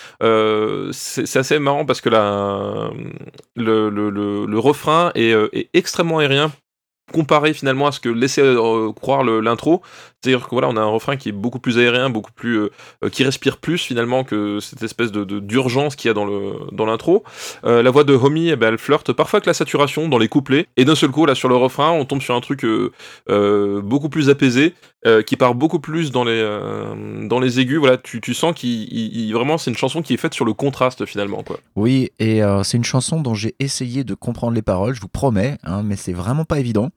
C'est 0.93 1.37
assez 1.37 1.59
marrant 1.59 1.85
parce 1.85 2.01
que 2.01 2.09
le, 3.57 4.59
refrain 4.59 5.13
est 5.15 5.69
extrêmement 5.75 6.21
aérien 6.21 6.53
comparé 7.13 7.55
finalement 7.55 7.87
à 7.87 7.93
ce 7.93 8.01
que 8.01 8.09
laissait 8.09 8.43
euh, 8.43 8.91
croire 8.93 9.23
l'intro. 9.25 9.81
C'est-à-dire 10.21 10.47
que 10.47 10.51
voilà, 10.51 10.69
on 10.69 10.77
a 10.77 10.81
un 10.81 10.87
refrain 10.87 11.17
qui 11.17 11.29
est 11.29 11.33
beaucoup 11.33 11.61
plus 11.61 11.79
aérien, 11.79 12.11
beaucoup 12.11 12.33
plus 12.33 12.59
euh, 12.59 12.71
euh, 13.05 13.09
qui 13.11 13.23
respire 13.23 13.59
plus 13.59 13.79
finalement 13.79 14.25
que 14.25 14.59
cette 14.61 14.83
espèce 14.83 15.13
de 15.13 15.25
d'urgence 15.39 15.95
qu'il 15.95 16.09
y 16.09 16.11
a 16.11 16.15
dans 16.15 16.25
le 16.25 16.55
dans 16.73 16.85
l'intro. 16.87 17.23
La 17.63 17.91
voix 17.91 18.05
de 18.05 18.13
Homie, 18.15 18.49
eh 18.51 18.57
ben, 18.57 18.69
elle 18.69 18.79
flirte 18.79 19.13
parfois 19.13 19.39
avec 19.39 19.47
la 19.47 19.55
saturation 19.55 20.09
dans 20.09 20.19
les 20.19 20.29
couplets. 20.29 20.67
Et 20.77 20.85
d'un 20.85 20.95
seul 20.95 21.11
coup, 21.11 21.27
là, 21.27 21.35
sur 21.35 21.49
le 21.49 21.57
refrain, 21.57 21.91
on 21.93 22.05
tombe 22.05 22.23
sur 22.23 22.35
un 22.35 22.41
truc 22.41 22.65
beaucoup 23.29 24.09
plus 24.09 24.29
apaisé, 24.29 24.75
qui 25.27 25.37
part 25.37 25.55
beaucoup 25.55 25.79
plus 25.81 26.11
dans 26.11 26.25
les, 26.25 26.43
dans 27.29 27.39
les 27.41 27.61
aigus. 27.61 27.79
Voilà, 27.79 27.97
tu, 27.99 28.21
tu 28.21 28.35
sens 28.35 28.55
qu'il 28.55 28.71
il- 28.93 29.17
il- 29.27 29.33
vraiment, 29.33 29.59
c'est 29.59 29.71
une 29.71 29.77
chanson 29.77 30.03
qui 30.03 30.15
est 30.15 30.19
faite 30.19 30.35
sur 30.35 30.45
le 30.45 30.53
contraste 30.53 31.05
finalement. 31.07 31.43
Quoi. 31.43 31.59
Oui, 31.77 32.11
et 32.19 32.41
c'est 32.65 32.77
une 32.77 32.85
chanson 32.85 33.21
dont 33.21 33.35
j'ai 33.35 33.55
essayé 33.61 34.05
de 34.05 34.15
comprendre 34.15 34.55
les 34.55 34.63
paroles, 34.63 34.95
je 34.95 35.01
vous 35.01 35.09
promets, 35.09 35.59
hein, 35.65 35.83
mais 35.85 35.97
c'est 35.97 36.13
vraiment 36.13 36.45
pas 36.45 36.59
évident. 36.59 36.91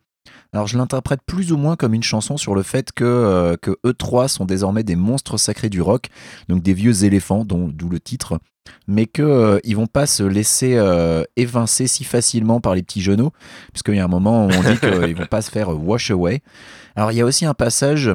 Alors 0.53 0.65
je 0.67 0.77
l'interprète 0.77 1.19
plus 1.25 1.51
ou 1.51 1.57
moins 1.57 1.75
comme 1.75 1.93
une 1.93 2.01
chanson 2.03 2.35
sur 2.37 2.55
le 2.55 2.63
fait 2.63 2.91
que, 2.91 3.03
euh, 3.03 3.55
que 3.61 3.77
eux 3.85 3.93
trois 3.93 4.27
sont 4.27 4.45
désormais 4.45 4.83
des 4.83 4.95
monstres 4.95 5.37
sacrés 5.37 5.69
du 5.69 5.81
rock, 5.81 6.07
donc 6.47 6.63
des 6.63 6.73
vieux 6.73 7.03
éléphants, 7.03 7.45
dont- 7.45 7.67
d'où 7.67 7.87
le 7.87 7.99
titre, 7.99 8.39
mais 8.87 9.05
que 9.05 9.21
euh, 9.21 9.59
ils 9.63 9.75
vont 9.75 9.85
pas 9.87 10.07
se 10.07 10.23
laisser 10.23 10.75
euh, 10.75 11.23
évincer 11.35 11.85
si 11.87 12.03
facilement 12.03 12.61
par 12.61 12.73
les 12.73 12.81
petits 12.81 13.01
genoux, 13.01 13.29
puisqu'il 13.73 13.95
y 13.95 13.99
a 13.99 14.05
un 14.05 14.07
moment 14.07 14.47
où 14.47 14.49
on 14.51 14.63
dit 14.63 14.79
qu'ils 14.79 15.15
vont 15.17 15.27
pas 15.27 15.41
se 15.43 15.51
faire 15.51 15.69
wash 15.69 16.09
away. 16.09 16.41
Alors 16.95 17.11
il 17.11 17.17
y 17.17 17.21
a 17.21 17.25
aussi 17.25 17.45
un 17.45 17.53
passage 17.53 18.09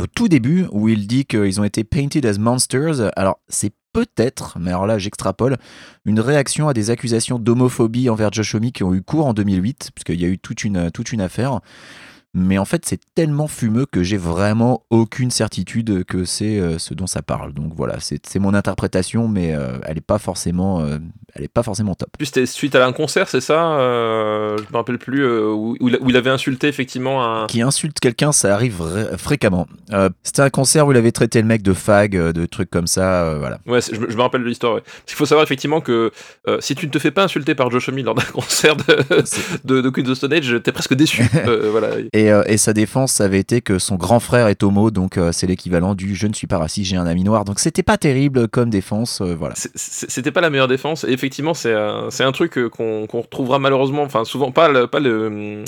au 0.00 0.06
tout 0.06 0.26
début 0.28 0.66
où 0.72 0.88
il 0.88 1.06
dit 1.06 1.26
qu'ils 1.26 1.60
ont 1.60 1.64
été 1.64 1.84
painted 1.84 2.26
as 2.26 2.38
monsters. 2.38 3.10
Alors 3.14 3.38
c'est 3.48 3.72
peut-être, 3.92 4.58
mais 4.58 4.70
alors 4.70 4.86
là 4.86 4.98
j'extrapole, 4.98 5.56
une 6.04 6.20
réaction 6.20 6.68
à 6.68 6.74
des 6.74 6.90
accusations 6.90 7.38
d'homophobie 7.38 8.08
envers 8.08 8.32
Josh 8.32 8.54
Homme 8.54 8.72
qui 8.72 8.84
ont 8.84 8.94
eu 8.94 9.02
cours 9.02 9.26
en 9.26 9.34
2008, 9.34 9.90
puisqu'il 9.94 10.20
y 10.20 10.24
a 10.24 10.28
eu 10.28 10.38
toute 10.38 10.64
une, 10.64 10.90
toute 10.90 11.12
une 11.12 11.20
affaire. 11.20 11.60
Mais 12.34 12.56
en 12.56 12.64
fait, 12.64 12.84
c'est 12.86 13.00
tellement 13.14 13.46
fumeux 13.46 13.84
que 13.84 14.02
j'ai 14.02 14.16
vraiment 14.16 14.84
aucune 14.88 15.30
certitude 15.30 16.04
que 16.04 16.24
c'est 16.24 16.58
euh, 16.58 16.78
ce 16.78 16.94
dont 16.94 17.06
ça 17.06 17.20
parle. 17.20 17.52
Donc 17.52 17.74
voilà, 17.76 17.96
c'est 18.00 18.38
mon 18.38 18.54
interprétation, 18.54 19.28
mais 19.28 19.54
euh, 19.54 19.76
elle 19.84 19.96
n'est 19.96 20.00
pas 20.00 20.18
forcément, 20.18 20.80
euh, 20.80 20.96
elle 21.34 21.44
est 21.44 21.48
pas 21.52 21.62
forcément 21.62 21.94
top. 21.94 22.08
C'était 22.22 22.46
suite 22.46 22.74
à 22.74 22.86
un 22.86 22.92
concert, 22.92 23.28
c'est 23.28 23.42
ça 23.42 23.72
euh, 23.78 24.56
Je 24.56 24.62
me 24.72 24.76
rappelle 24.78 24.98
plus, 24.98 25.26
où, 25.28 25.76
où 25.78 25.88
il 25.88 25.98
il 26.08 26.16
avait 26.16 26.30
insulté 26.30 26.68
effectivement 26.68 27.22
un. 27.24 27.46
Qui 27.48 27.60
insulte 27.62 28.00
quelqu'un, 28.00 28.32
ça 28.32 28.54
arrive 28.54 28.82
fréquemment. 29.18 29.66
C'était 30.22 30.42
un 30.42 30.50
concert 30.50 30.86
où 30.86 30.92
il 30.92 30.96
avait 30.98 31.12
traité 31.12 31.40
le 31.42 31.46
mec 31.48 31.62
de 31.62 31.72
fag, 31.74 32.12
de 32.16 32.46
trucs 32.46 32.70
comme 32.70 32.86
ça, 32.86 33.36
voilà. 33.38 33.58
Ouais, 33.66 33.80
je, 33.82 33.98
me- 33.98 34.10
je 34.10 34.16
me 34.16 34.22
rappelle 34.22 34.42
de 34.42 34.48
l'histoire. 34.48 34.74
Ouais. 34.76 34.80
Parce 34.82 35.04
qu'il 35.06 35.16
faut 35.16 35.26
savoir 35.26 35.44
effectivement 35.44 35.80
que 35.82 36.10
si 36.60 36.74
tu 36.74 36.86
ne 36.86 36.90
te 36.90 36.98
fais 36.98 37.10
pas 37.10 37.24
insulter 37.24 37.54
par 37.54 37.70
Josh 37.70 37.88
Homme 37.90 37.98
lors 37.98 38.14
d'un 38.14 38.22
concert 38.32 38.76
de, 38.76 38.96
de, 39.64 39.80
de 39.82 39.90
Queens 39.90 40.08
of 40.08 40.16
Stone 40.16 40.32
Age, 40.32 40.56
t'es 40.64 40.72
presque 40.72 40.94
déçu. 40.94 41.22
Voilà. 41.72 41.88
Et, 42.12 42.21
euh, 42.30 42.42
et 42.46 42.56
sa 42.56 42.72
défense, 42.72 43.20
avait 43.20 43.38
été 43.38 43.60
que 43.60 43.78
son 43.78 43.96
grand 43.96 44.20
frère 44.20 44.48
est 44.48 44.62
homo, 44.62 44.90
donc 44.90 45.16
euh, 45.16 45.32
c'est 45.32 45.46
l'équivalent 45.46 45.94
du 45.94 46.14
je 46.14 46.26
ne 46.26 46.34
suis 46.34 46.46
pas 46.46 46.58
raciste, 46.58 46.90
j'ai 46.90 46.96
un 46.96 47.06
ami 47.06 47.24
noir. 47.24 47.44
Donc 47.44 47.58
c'était 47.58 47.82
pas 47.82 47.96
terrible 47.96 48.48
comme 48.48 48.70
défense, 48.70 49.20
euh, 49.20 49.34
voilà. 49.34 49.54
C'était 49.56 50.32
pas 50.32 50.40
la 50.40 50.50
meilleure 50.50 50.68
défense. 50.68 51.04
Et 51.04 51.12
effectivement, 51.12 51.54
c'est 51.54 51.72
un, 51.72 52.32
truc 52.32 52.58
qu'on 52.70 53.06
retrouvera 53.06 53.58
malheureusement, 53.58 54.02
enfin 54.02 54.24
souvent, 54.24 54.52
pas, 54.52 54.68
le, 54.68 55.64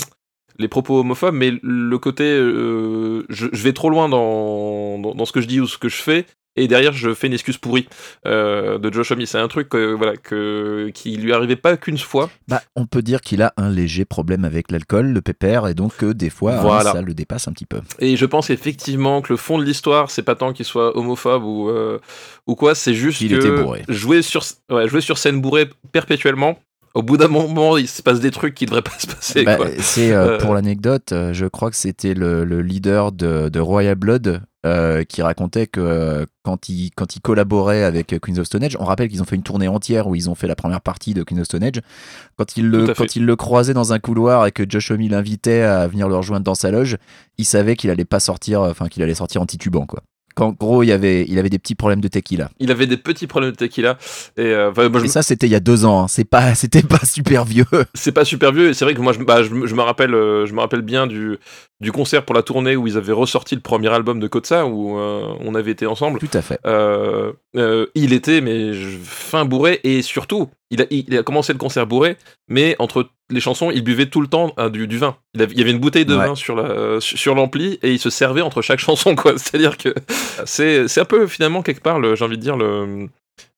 les 0.57 0.67
propos 0.67 0.99
homophobes, 0.99 1.35
mais 1.35 1.53
le 1.61 1.97
côté 1.97 2.25
je, 2.25 3.47
vais 3.63 3.73
trop 3.73 3.89
loin 3.89 4.09
dans 4.09 5.25
ce 5.25 5.31
que 5.31 5.41
je 5.41 5.47
dis 5.47 5.59
ou 5.59 5.67
ce 5.67 5.77
que 5.77 5.89
je 5.89 6.01
fais. 6.01 6.25
Et 6.57 6.67
derrière, 6.67 6.93
je 6.93 7.13
fais 7.13 7.27
une 7.27 7.33
excuse 7.33 7.57
pourrie 7.57 7.87
euh, 8.25 8.77
de 8.77 8.91
Josh 8.91 9.11
Homme. 9.11 9.25
C'est 9.25 9.37
un 9.37 9.47
truc 9.47 9.73
euh, 9.75 9.91
voilà, 9.91 10.15
que, 10.15 10.89
qui 10.93 11.17
lui 11.17 11.33
arrivait 11.33 11.55
pas 11.57 11.75
qu'une 11.75 11.97
fois. 11.97 12.29
Bah, 12.47 12.61
on 12.75 12.85
peut 12.85 13.01
dire 13.01 13.21
qu'il 13.21 13.41
a 13.41 13.53
un 13.57 13.69
léger 13.69 14.05
problème 14.05 14.45
avec 14.45 14.71
l'alcool, 14.71 15.07
le 15.07 15.21
pépère, 15.21 15.67
et 15.67 15.73
donc 15.73 15.97
que 15.97 16.13
des 16.13 16.29
fois, 16.29 16.53
hein, 16.53 16.81
ça 16.81 17.01
le 17.01 17.13
dépasse 17.13 17.47
un 17.47 17.51
petit 17.51 17.65
peu. 17.65 17.81
Et 17.99 18.15
je 18.15 18.25
pense 18.25 18.49
effectivement 18.49 19.21
que 19.21 19.33
le 19.33 19.37
fond 19.37 19.57
de 19.57 19.63
l'histoire, 19.63 20.09
c'est 20.09 20.23
pas 20.23 20.35
tant 20.35 20.53
qu'il 20.53 20.65
soit 20.65 20.97
homophobe 20.97 21.43
ou, 21.43 21.69
euh, 21.69 21.99
ou 22.47 22.55
quoi, 22.55 22.73
c'est 22.73 22.93
juste 22.93 23.21
Il 23.21 23.31
que 23.31 23.35
était 23.35 23.51
bourré. 23.51 23.83
Jouer, 23.89 24.21
sur, 24.21 24.43
ouais, 24.71 24.87
jouer 24.87 25.01
sur 25.01 25.17
scène 25.17 25.41
bourré 25.41 25.69
perpétuellement, 25.91 26.57
au 26.93 27.03
bout 27.03 27.17
d'un 27.17 27.27
moment, 27.27 27.75
il 27.75 27.89
se 27.89 28.01
passe 28.01 28.21
des 28.21 28.31
trucs 28.31 28.55
qui 28.55 28.65
devraient 28.65 28.81
pas 28.81 28.97
se 28.97 29.07
passer. 29.07 29.43
Bah, 29.43 29.57
c'est 29.79 30.13
euh, 30.13 30.35
Euh, 30.35 30.37
pour 30.37 30.53
l'anecdote, 30.53 31.11
euh, 31.11 31.33
je 31.33 31.45
crois 31.45 31.69
que 31.69 31.75
c'était 31.75 32.13
le, 32.13 32.45
le 32.45 32.61
leader 32.61 33.11
de, 33.11 33.49
de 33.49 33.59
Royal 33.59 33.95
Blood 33.95 34.41
euh, 34.65 35.03
qui 35.03 35.21
racontait 35.21 35.67
que 35.67 35.79
euh, 35.79 36.25
quand 36.43 36.69
il, 36.69 36.89
quand 36.95 37.15
il 37.15 37.21
collaborait 37.21 37.83
avec 37.83 38.13
euh, 38.13 38.19
Queens 38.19 38.39
of 38.39 38.47
Stone 38.47 38.63
Age, 38.63 38.75
on 38.79 38.85
rappelle 38.85 39.09
qu'ils 39.09 39.21
ont 39.21 39.25
fait 39.25 39.35
une 39.35 39.43
tournée 39.43 39.67
entière 39.67 40.07
où 40.07 40.15
ils 40.15 40.29
ont 40.29 40.35
fait 40.35 40.47
la 40.47 40.55
première 40.55 40.81
partie 40.81 41.13
de 41.13 41.21
Queens 41.23 41.39
of 41.39 41.45
Stone 41.45 41.63
Age. 41.63 41.81
Quand 42.35 42.57
il 42.57 42.69
le, 42.69 42.93
quand 42.93 43.15
il 43.15 43.25
le 43.25 43.35
croisait 43.35 43.73
dans 43.73 43.93
un 43.93 43.99
couloir 43.99 44.45
et 44.47 44.51
que 44.51 44.63
Josh 44.67 44.89
Homme 44.91 45.01
l'invitait 45.01 45.61
à 45.61 45.87
venir 45.87 46.09
le 46.09 46.15
rejoindre 46.15 46.43
dans 46.43 46.55
sa 46.55 46.71
loge, 46.71 46.97
il 47.37 47.45
savait 47.45 47.75
qu'il 47.75 47.89
allait 47.91 48.05
pas 48.05 48.19
sortir, 48.19 48.61
enfin 48.61 48.87
qu'il 48.87 49.03
allait 49.03 49.13
sortir 49.13 49.41
en 49.41 49.45
titubant 49.45 49.85
quoi. 49.85 50.01
Qu'en 50.35 50.51
gros, 50.51 50.83
il 50.83 50.91
avait, 50.91 51.25
il 51.27 51.39
avait 51.39 51.49
des 51.49 51.59
petits 51.59 51.75
problèmes 51.75 52.01
de 52.01 52.07
tequila. 52.09 52.49
Il 52.59 52.69
avait 52.71 52.87
des 52.87 52.97
petits 52.97 53.25
problèmes 53.27 53.51
de 53.51 53.55
tequila. 53.55 53.97
Et 54.37 54.41
euh, 54.41 54.71
moi, 54.75 55.01
je 55.01 55.07
ça, 55.07 55.21
c'était 55.21 55.47
il 55.47 55.51
y 55.51 55.55
a 55.55 55.59
deux 55.61 55.85
ans. 55.85 56.03
hein. 56.03 56.07
C'est 56.07 56.25
pas, 56.25 56.53
c'était 56.55 56.83
pas 56.83 57.03
super 57.05 57.45
vieux. 57.45 57.65
c'est 57.93 58.11
pas 58.11 58.25
super 58.25 58.51
vieux 58.51 58.69
et 58.69 58.73
c'est 58.73 58.85
vrai 58.85 58.93
que 58.93 59.01
moi 59.01 59.13
je, 59.13 59.19
bah, 59.23 59.43
je, 59.43 59.49
me- 59.49 59.65
je 59.67 59.75
me 59.75 59.81
rappelle 59.81 60.13
euh, 60.13 60.45
je 60.45 60.53
me 60.53 60.59
rappelle 60.59 60.81
bien 60.81 61.07
du, 61.07 61.37
du 61.79 61.91
concert 61.91 62.25
pour 62.25 62.35
la 62.35 62.43
tournée 62.43 62.75
où 62.75 62.85
ils 62.87 62.97
avaient 62.97 63.13
ressorti 63.13 63.55
le 63.55 63.61
premier 63.61 63.89
album 63.89 64.19
de 64.19 64.27
Kotsa 64.27 64.65
où 64.65 64.97
euh, 64.99 65.33
on 65.39 65.55
avait 65.55 65.71
été 65.71 65.85
ensemble 65.85 66.19
Tout 66.19 66.29
à 66.33 66.41
fait. 66.41 66.59
Euh, 66.65 67.31
il 67.95 68.11
était 68.13 68.41
mais 68.41 68.71
fin 69.03 69.45
bourré 69.45 69.79
et 69.83 70.01
surtout 70.01 70.49
il 70.71 70.81
a, 70.81 70.85
il 70.89 71.17
a 71.17 71.23
commencé 71.23 71.53
le 71.53 71.59
concert 71.59 71.87
bourré 71.87 72.17
mais 72.49 72.75
entre 72.79 73.09
les 73.31 73.39
chansons 73.39 73.71
il 73.71 73.83
buvait 73.83 74.05
tout 74.05 74.21
le 74.21 74.27
temps 74.27 74.53
euh, 74.59 74.69
du, 74.69 74.87
du 74.87 74.97
vin 74.97 75.17
il, 75.33 75.41
avait- 75.41 75.53
il 75.53 75.57
y 75.59 75.61
avait 75.61 75.71
une 75.71 75.79
bouteille 75.79 76.05
de 76.05 76.15
Ouais. 76.15 76.27
vin 76.27 76.35
sur 76.35 76.55
la 76.55 76.99
sur 77.01 77.33
l'ampli 77.35 77.79
et 77.81 77.91
il 77.91 77.99
se 77.99 78.09
servait 78.09 78.41
entre 78.41 78.61
chaque 78.61 78.79
chanson 78.87 79.15
quoi 79.15 79.33
c'est 79.37 79.55
à 79.55 79.57
dire 79.57 79.77
que 79.77 79.93
c'est 80.45 80.87
c'est 80.87 81.01
un 81.01 81.05
peu 81.05 81.25
finalement 81.27 81.61
quelque 81.63 81.81
part 81.81 81.99
le- 81.99 82.15
j'ai 82.15 82.23
envie 82.25 82.37
de 82.37 82.41
dire 82.41 82.55
le 82.57 83.07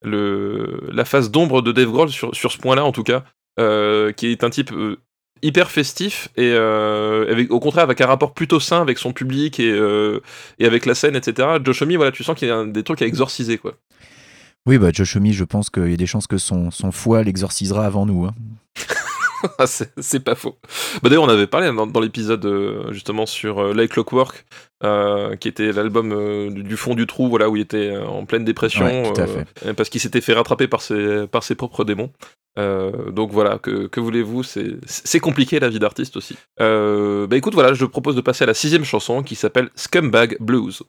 le 0.04 0.90
la 0.92 1.06
face 1.06 1.32
d'ombre 1.32 1.62
de 1.62 1.72
Dave 1.72 1.90
Grohl 1.92 2.10
sur, 2.10 2.34
sur 2.36 2.52
ce 2.52 2.58
point 2.58 2.76
là 2.76 2.86
en 2.86 2.92
tout 2.92 3.04
cas 3.04 3.24
euh, 3.60 4.12
qui 4.12 4.28
est 4.28 4.44
un 4.44 4.50
type 4.50 4.72
euh, 4.72 4.98
hyper 5.42 5.70
festif 5.70 6.30
et 6.38 6.52
euh, 6.54 7.30
avec, 7.32 7.52
au 7.52 7.60
contraire 7.60 7.84
avec 7.84 8.00
un 8.02 8.08
rapport 8.08 8.34
plutôt 8.34 8.60
sain 8.60 8.82
avec 8.82 8.98
son 8.98 9.14
public 9.14 9.60
et, 9.60 9.78
et 10.60 10.66
avec 10.66 10.86
la 10.86 10.96
scène 10.96 11.16
etc 11.16 11.48
Josh 11.64 11.82
Homme 11.82 11.96
voilà 11.96 12.12
tu 12.12 12.24
sens 12.24 12.38
qu'il 12.38 12.48
y 12.48 12.52
a 12.52 12.56
un- 12.56 12.68
des 12.68 12.84
trucs 12.84 13.02
à 13.02 13.06
exorciser 13.06 13.58
quoi 13.58 13.74
Oui, 14.66 14.78
bah 14.78 14.90
Josh 14.94 15.16
Homme, 15.16 15.32
je 15.32 15.44
pense 15.44 15.70
qu'il 15.70 15.90
y 15.90 15.94
a 15.94 15.98
des 15.98 16.08
chances 16.08 16.28
que 16.28 16.38
son, 16.38 16.72
son 16.72 16.92
foie 16.92 17.24
l'exorcisera 17.24 17.86
avant 17.86 18.06
nous. 18.06 18.26
hein. 18.26 18.34
Ah, 19.60 19.66
c'est 19.68 20.20
pas 20.24 20.36
faux. 20.36 20.58
Bah, 21.02 21.10
D'ailleurs, 21.10 21.24
on 21.24 21.30
avait 21.30 21.48
parlé 21.48 21.68
dans, 21.72 21.88
dans 21.88 22.00
l'épisode 22.00 22.46
euh, 22.46 22.92
justement 22.92 23.26
sur 23.26 23.60
euh, 23.60 23.74
Like 23.74 23.92
Clockwork, 23.92 24.46
euh, 24.84 25.36
qui 25.36 25.48
était 25.48 25.72
l'album 25.72 26.12
euh, 26.12 26.50
du, 26.50 26.64
du 26.64 26.78
fond 26.78 26.96
du 26.96 27.08
trou, 27.08 27.30
voilà, 27.30 27.50
où 27.50 27.56
il 27.56 27.62
était 27.62 27.96
en 27.98 28.26
pleine 28.26 28.46
dépression, 28.46 28.86
Ouais, 28.86 29.14
tout 29.14 29.22
à 29.22 29.74
parce 29.74 29.90
qu'il 29.90 30.02
s'était 30.02 30.22
fait 30.22 30.34
rattraper 30.34 30.68
par 30.68 30.82
ses, 30.82 31.28
par 31.28 31.44
ses 31.44 31.56
propres 31.56 31.84
démons. 31.84 32.12
Euh, 32.58 33.12
donc 33.12 33.32
voilà, 33.32 33.60
que, 33.60 33.88
que 33.88 34.00
voulez-vous, 34.00 34.42
c'est 34.44 34.78
c'est 34.86 35.20
compliqué 35.20 35.60
la 35.60 35.70
vie 35.70 35.80
d'artiste 35.80 36.18
aussi. 36.18 36.36
Euh, 36.60 37.28
bah 37.28 37.38
écoute, 37.38 37.54
voilà, 37.54 37.74
je 37.74 37.86
propose 37.86 38.16
de 38.16 38.22
passer 38.22 38.44
à 38.44 38.48
la 38.48 38.56
sixième 38.56 38.84
chanson 38.84 39.22
qui 39.22 39.36
s'appelle 39.36 39.70
Scumbag 39.76 40.38
Blues. 40.40 40.82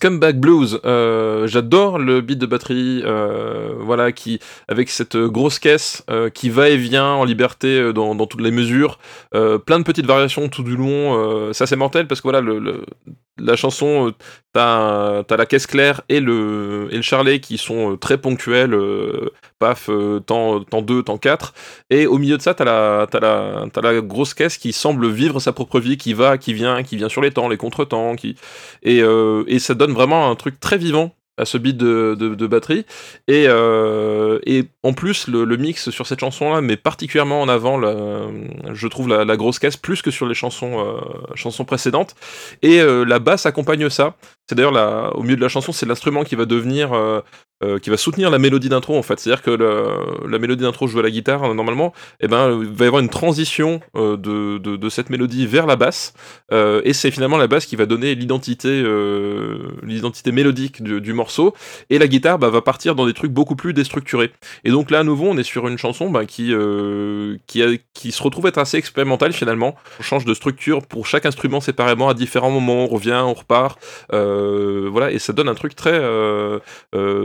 Scumbag 0.00 0.38
Blues. 0.38 0.80
Euh, 0.86 1.46
J'adore 1.46 1.98
le 1.98 2.22
beat 2.22 2.38
de 2.38 2.46
batterie, 2.46 3.02
euh, 3.04 3.74
voilà, 3.78 4.12
qui 4.12 4.40
avec 4.66 4.88
cette 4.88 5.16
grosse 5.16 5.58
caisse 5.58 6.02
euh, 6.08 6.30
qui 6.30 6.48
va 6.48 6.70
et 6.70 6.78
vient 6.78 7.12
en 7.12 7.24
liberté 7.24 7.92
dans, 7.92 8.16
toutes 8.26 8.40
les 8.40 8.50
mesures, 8.50 8.98
plein 9.32 9.78
de 9.78 9.84
petites 9.84 10.06
variations 10.06 10.48
tout 10.48 10.62
du 10.62 10.76
long. 10.76 11.52
Ça 11.52 11.66
c'est 11.66 11.76
mortel 11.76 12.06
parce 12.06 12.20
que 12.20 12.28
voilà, 12.28 12.40
le, 12.40 12.84
la 13.38 13.56
chanson, 13.56 14.12
t'as 14.52 15.36
la 15.36 15.46
caisse 15.46 15.66
claire 15.66 16.02
et 16.08 16.20
le 16.20 16.88
et 16.90 16.96
le 16.96 17.02
charlet 17.02 17.40
qui 17.40 17.58
sont 17.58 17.92
euh, 17.92 17.96
très 17.96 18.18
ponctuels. 18.18 18.74
euh, 18.74 19.30
paf, 19.58 19.88
euh, 19.90 20.20
temps, 20.20 20.62
temps 20.64 20.82
2, 20.82 21.02
temps 21.02 21.18
4. 21.18 21.54
Et 21.90 22.06
au 22.06 22.18
milieu 22.18 22.36
de 22.36 22.42
ça, 22.42 22.54
t'as 22.54 22.64
la, 22.64 23.06
la, 23.20 23.66
la 23.82 24.00
grosse 24.00 24.34
caisse 24.34 24.56
qui 24.58 24.72
semble 24.72 25.08
vivre 25.10 25.38
sa 25.40 25.52
propre 25.52 25.80
vie, 25.80 25.96
qui 25.98 26.14
va, 26.14 26.38
qui 26.38 26.54
vient, 26.54 26.82
qui 26.82 26.96
vient 26.96 27.08
sur 27.08 27.20
les 27.22 27.30
temps, 27.30 27.48
les 27.48 27.56
contretemps, 27.58 28.16
qui... 28.16 28.36
et, 28.82 29.02
euh, 29.02 29.44
et 29.46 29.58
ça 29.58 29.74
donne 29.74 29.92
vraiment 29.92 30.30
un 30.30 30.34
truc 30.36 30.58
très 30.60 30.78
vivant 30.78 31.14
à 31.40 31.44
ce 31.46 31.58
beat 31.58 31.76
de, 31.76 32.46
batterie. 32.46 32.84
Et, 33.26 33.46
euh, 33.48 34.38
et 34.44 34.66
en 34.82 34.92
plus, 34.92 35.26
le, 35.26 35.56
mix 35.56 35.90
sur 35.90 36.06
cette 36.06 36.20
chanson-là 36.20 36.60
met 36.60 36.76
particulièrement 36.76 37.40
en 37.40 37.48
avant, 37.48 37.78
la, 37.78 37.94
je 38.72 38.86
trouve, 38.88 39.08
la, 39.08 39.36
grosse 39.36 39.58
caisse, 39.58 39.76
plus 39.76 40.02
que 40.02 40.10
sur 40.10 40.26
les 40.26 40.34
chansons, 40.34 40.78
euh, 40.78 41.00
chansons 41.34 41.64
précédentes. 41.64 42.14
Et 42.62 42.80
euh, 42.80 43.04
la 43.04 43.18
basse 43.18 43.46
accompagne 43.46 43.88
ça. 43.88 44.14
C'est 44.48 44.54
d'ailleurs 44.54 45.16
au 45.16 45.22
milieu 45.22 45.36
de 45.36 45.40
la 45.40 45.48
chanson, 45.48 45.72
c'est 45.72 45.86
l'instrument 45.86 46.24
qui 46.24 46.34
va 46.34 46.44
devenir, 46.44 46.90
euh, 47.62 47.78
qui 47.78 47.90
va 47.90 47.96
soutenir 47.96 48.30
la 48.30 48.38
mélodie 48.38 48.68
d'intro 48.68 48.96
en 48.96 49.02
fait. 49.02 49.18
C'est-à-dire 49.20 49.42
que 49.42 49.50
le- 49.50 50.28
la 50.28 50.38
mélodie 50.38 50.62
d'intro 50.62 50.86
jouée 50.86 51.00
à 51.00 51.02
la 51.04 51.10
guitare 51.10 51.44
euh, 51.44 51.54
normalement, 51.54 51.92
eh 52.20 52.28
ben 52.28 52.58
il 52.62 52.68
va 52.68 52.84
y 52.84 52.88
avoir 52.88 53.02
une 53.02 53.08
transition 53.08 53.80
euh, 53.96 54.16
de, 54.16 54.58
de, 54.58 54.76
de 54.76 54.88
cette 54.88 55.10
mélodie 55.10 55.46
vers 55.46 55.66
la 55.66 55.76
basse, 55.76 56.14
euh, 56.52 56.80
et 56.84 56.92
c'est 56.92 57.10
finalement 57.10 57.36
la 57.36 57.46
basse 57.46 57.66
qui 57.66 57.76
va 57.76 57.86
donner 57.86 58.14
l'identité, 58.14 58.68
euh, 58.68 59.68
l'identité 59.82 60.32
mélodique 60.32 60.82
du, 60.82 61.00
du 61.00 61.12
morceau. 61.12 61.54
Et 61.90 61.98
la 61.98 62.08
guitare 62.08 62.38
bah, 62.38 62.48
va 62.50 62.62
partir 62.62 62.94
dans 62.94 63.06
des 63.06 63.14
trucs 63.14 63.32
beaucoup 63.32 63.56
plus 63.56 63.72
déstructurés. 63.72 64.32
Et 64.64 64.70
donc 64.70 64.90
là 64.90 65.00
à 65.00 65.04
nouveau, 65.04 65.26
on 65.28 65.36
est 65.36 65.42
sur 65.42 65.68
une 65.68 65.78
chanson 65.78 66.10
bah, 66.10 66.24
qui 66.26 66.52
qui, 67.46 67.62
a- 67.62 67.76
qui 67.94 68.12
se 68.12 68.22
retrouve 68.22 68.46
être 68.46 68.58
assez 68.58 68.76
expérimentale 68.76 69.32
finalement. 69.32 69.74
On 69.98 70.02
change 70.02 70.24
de 70.24 70.34
structure 70.34 70.86
pour 70.86 71.06
chaque 71.06 71.26
instrument 71.26 71.60
séparément 71.60 72.08
à 72.08 72.14
différents 72.14 72.50
moments. 72.50 72.84
On 72.84 72.86
revient, 72.86 73.20
on 73.24 73.34
repart. 73.34 73.78
Voilà, 74.10 75.10
et 75.12 75.18
ça 75.18 75.32
donne 75.32 75.48
un 75.48 75.54
truc 75.54 75.74
très, 75.74 76.00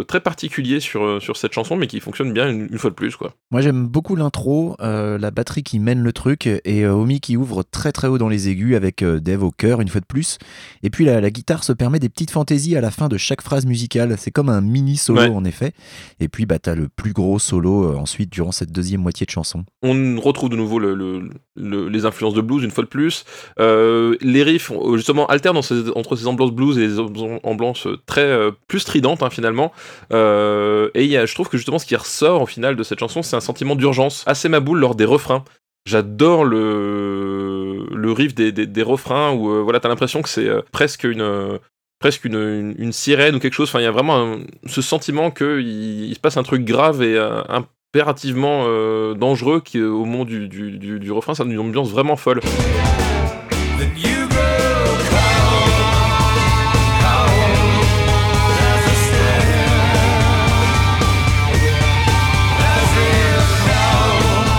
très 0.08 0.20
particulier 0.26 0.82
sur, 0.82 1.04
euh, 1.06 1.20
sur 1.22 1.38
cette 1.38 1.54
chanson, 1.54 1.78
mais 1.78 1.88
qui 1.88 2.02
fonctionne 2.02 2.34
bien 2.34 2.50
une, 2.50 2.68
une 2.70 2.78
fois 2.78 2.90
de 2.90 2.96
plus. 2.96 3.16
Quoi. 3.16 3.34
Moi 3.52 3.62
j'aime 3.62 3.88
beaucoup 3.88 4.18
l'intro, 4.18 4.76
euh, 4.82 5.18
la 5.18 5.32
batterie 5.32 5.64
qui 5.64 5.80
mène 5.80 6.02
le 6.02 6.12
truc 6.12 6.48
et 6.48 6.84
euh, 6.84 6.94
Omi 6.94 7.22
qui 7.22 7.38
ouvre 7.38 7.64
très 7.64 7.92
très 7.94 8.08
haut 8.10 8.18
dans 8.18 8.28
les 8.28 8.50
aigus 8.50 8.76
avec 8.76 9.04
Dave 9.04 9.44
au 9.44 9.52
cœur 9.52 9.80
une 9.80 9.88
fois 9.88 10.02
de 10.02 10.06
plus. 10.06 10.38
Et 10.84 10.90
puis 10.90 11.06
la, 11.06 11.22
la 11.22 11.30
guitare 11.30 11.64
se 11.64 11.72
permet 11.72 12.00
des 12.00 12.10
petites 12.10 12.32
fantaisies 12.32 12.76
à 12.76 12.82
la 12.82 12.92
fin 12.92 13.08
de 13.08 13.18
chaque 13.18 13.42
phrase 13.42 13.66
musicale. 13.66 14.16
C'est 14.18 14.32
comme 14.32 14.50
un 14.50 14.62
mini 14.62 14.98
solo 14.98 15.22
Ouais. 15.22 15.30
en 15.30 15.46
effet. 15.46 15.72
Et 16.20 16.28
puis 16.28 16.46
bah, 16.46 16.60
t'as 16.60 16.76
le 16.76 16.90
plus 16.90 17.14
gros 17.14 17.40
solo 17.40 17.96
ensuite 17.98 18.32
durant 18.32 18.52
cette 18.52 18.72
deuxième 18.72 19.02
moitié 19.02 19.26
de 19.26 19.32
chanson. 19.32 19.64
On 19.84 20.20
retrouve 20.20 20.50
de 20.50 20.56
nouveau 20.58 20.80
le, 20.80 20.96
le- 20.96 21.30
le- 21.56 21.88
les 21.88 22.06
influences 22.06 22.34
de 22.34 22.42
blues 22.42 22.64
une 22.64 22.72
fois 22.72 22.84
de 22.84 22.90
plus. 22.90 23.24
Euh, 23.60 24.16
les 24.22 24.42
riffs, 24.44 24.72
justement, 24.96 25.28
alternent 25.28 25.58
entre 25.96 26.16
ces 26.16 26.28
ambiances 26.28 26.52
blues 26.52 26.78
et 26.80 26.88
les 26.88 27.00
am- 27.00 27.40
ambiances 27.44 27.88
très 28.08 28.22
euh, 28.26 28.52
plus 28.68 28.80
stridentes 28.80 29.22
hein, 29.24 29.30
finalement. 29.30 29.72
Euh, 30.16 30.90
et 30.94 31.10
je 31.10 31.34
trouve 31.34 31.50
que 31.50 31.58
justement 31.58 31.78
ce 31.78 31.86
qui 31.86 31.96
ressort 31.96 32.42
au 32.42 32.46
final 32.46 32.76
de 32.76 32.84
cette 32.84 33.00
chanson, 33.00 33.22
c'est 33.22 33.36
un 33.36 33.42
sentiment 33.42 33.76
d'urgence 33.76 34.24
assez 34.26 34.50
maboule 34.50 34.80
lors 34.80 34.96
des 34.96 35.06
refrains. 35.06 35.44
J'adore 35.88 36.46
le, 36.46 37.86
le 37.92 38.12
riff 38.12 38.34
des, 38.34 38.52
des, 38.52 38.84
refrains 38.84 39.32
où 39.34 39.52
euh, 39.52 39.62
voilà, 39.62 39.80
t'as 39.80 39.88
l'impression 39.88 40.24
que 40.24 40.30
c'est 40.30 40.48
euh, 40.48 40.62
presque 40.72 41.04
une, 41.04 41.22
euh, 41.22 41.60
presque 42.00 42.26
une, 42.26 42.74
une, 42.80 42.92
sirène 42.92 43.36
ou 43.36 43.40
quelque 43.40 43.54
chose. 43.54 43.70
Enfin, 43.70 43.82
il 43.82 43.84
y 43.84 43.88
a 43.88 43.92
vraiment 43.92 44.38
ce 44.66 44.82
sentiment 44.82 45.30
qu'il 45.30 46.08
il 46.08 46.16
se 46.16 46.20
passe 46.20 46.38
un 46.38 46.44
truc 46.44 46.66
grave 46.66 47.04
et 47.04 47.20
impérativement 47.20 48.66
dangereux 49.14 49.62
qui, 49.62 49.80
au 49.80 50.06
moment 50.06 50.26
du, 50.26 50.48
du, 50.48 50.80
du, 50.80 51.00
du 51.00 51.12
refrain, 51.12 51.36
ça 51.36 51.44
donne 51.44 51.54
une 51.54 51.60
ambiance 51.60 51.92
vraiment 51.92 52.16
folle. 52.16 52.40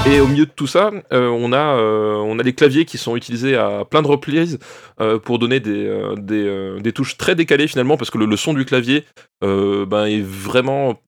Et 0.08 0.20
au 0.20 0.28
milieu 0.28 0.46
de 0.46 0.50
tout 0.50 0.68
ça, 0.68 0.92
euh, 1.12 1.28
on, 1.28 1.52
a, 1.52 1.76
euh, 1.76 2.14
on 2.14 2.38
a 2.38 2.42
les 2.42 2.52
claviers 2.52 2.84
qui 2.84 2.96
sont 2.96 3.16
utilisés 3.16 3.56
à 3.56 3.84
plein 3.84 4.02
de 4.02 4.06
reprises 4.06 4.58
euh, 5.00 5.18
pour 5.18 5.38
donner 5.40 5.58
des, 5.58 5.86
euh, 5.86 6.14
des, 6.16 6.80
des 6.80 6.92
touches 6.92 7.16
très 7.16 7.34
décalées 7.34 7.66
finalement, 7.66 7.96
parce 7.96 8.10
que 8.10 8.18
le, 8.18 8.26
le 8.26 8.36
son 8.36 8.54
du 8.54 8.64
clavier 8.64 9.04
ben, 9.42 10.06
est 10.06 10.22
vraiment 10.22 11.00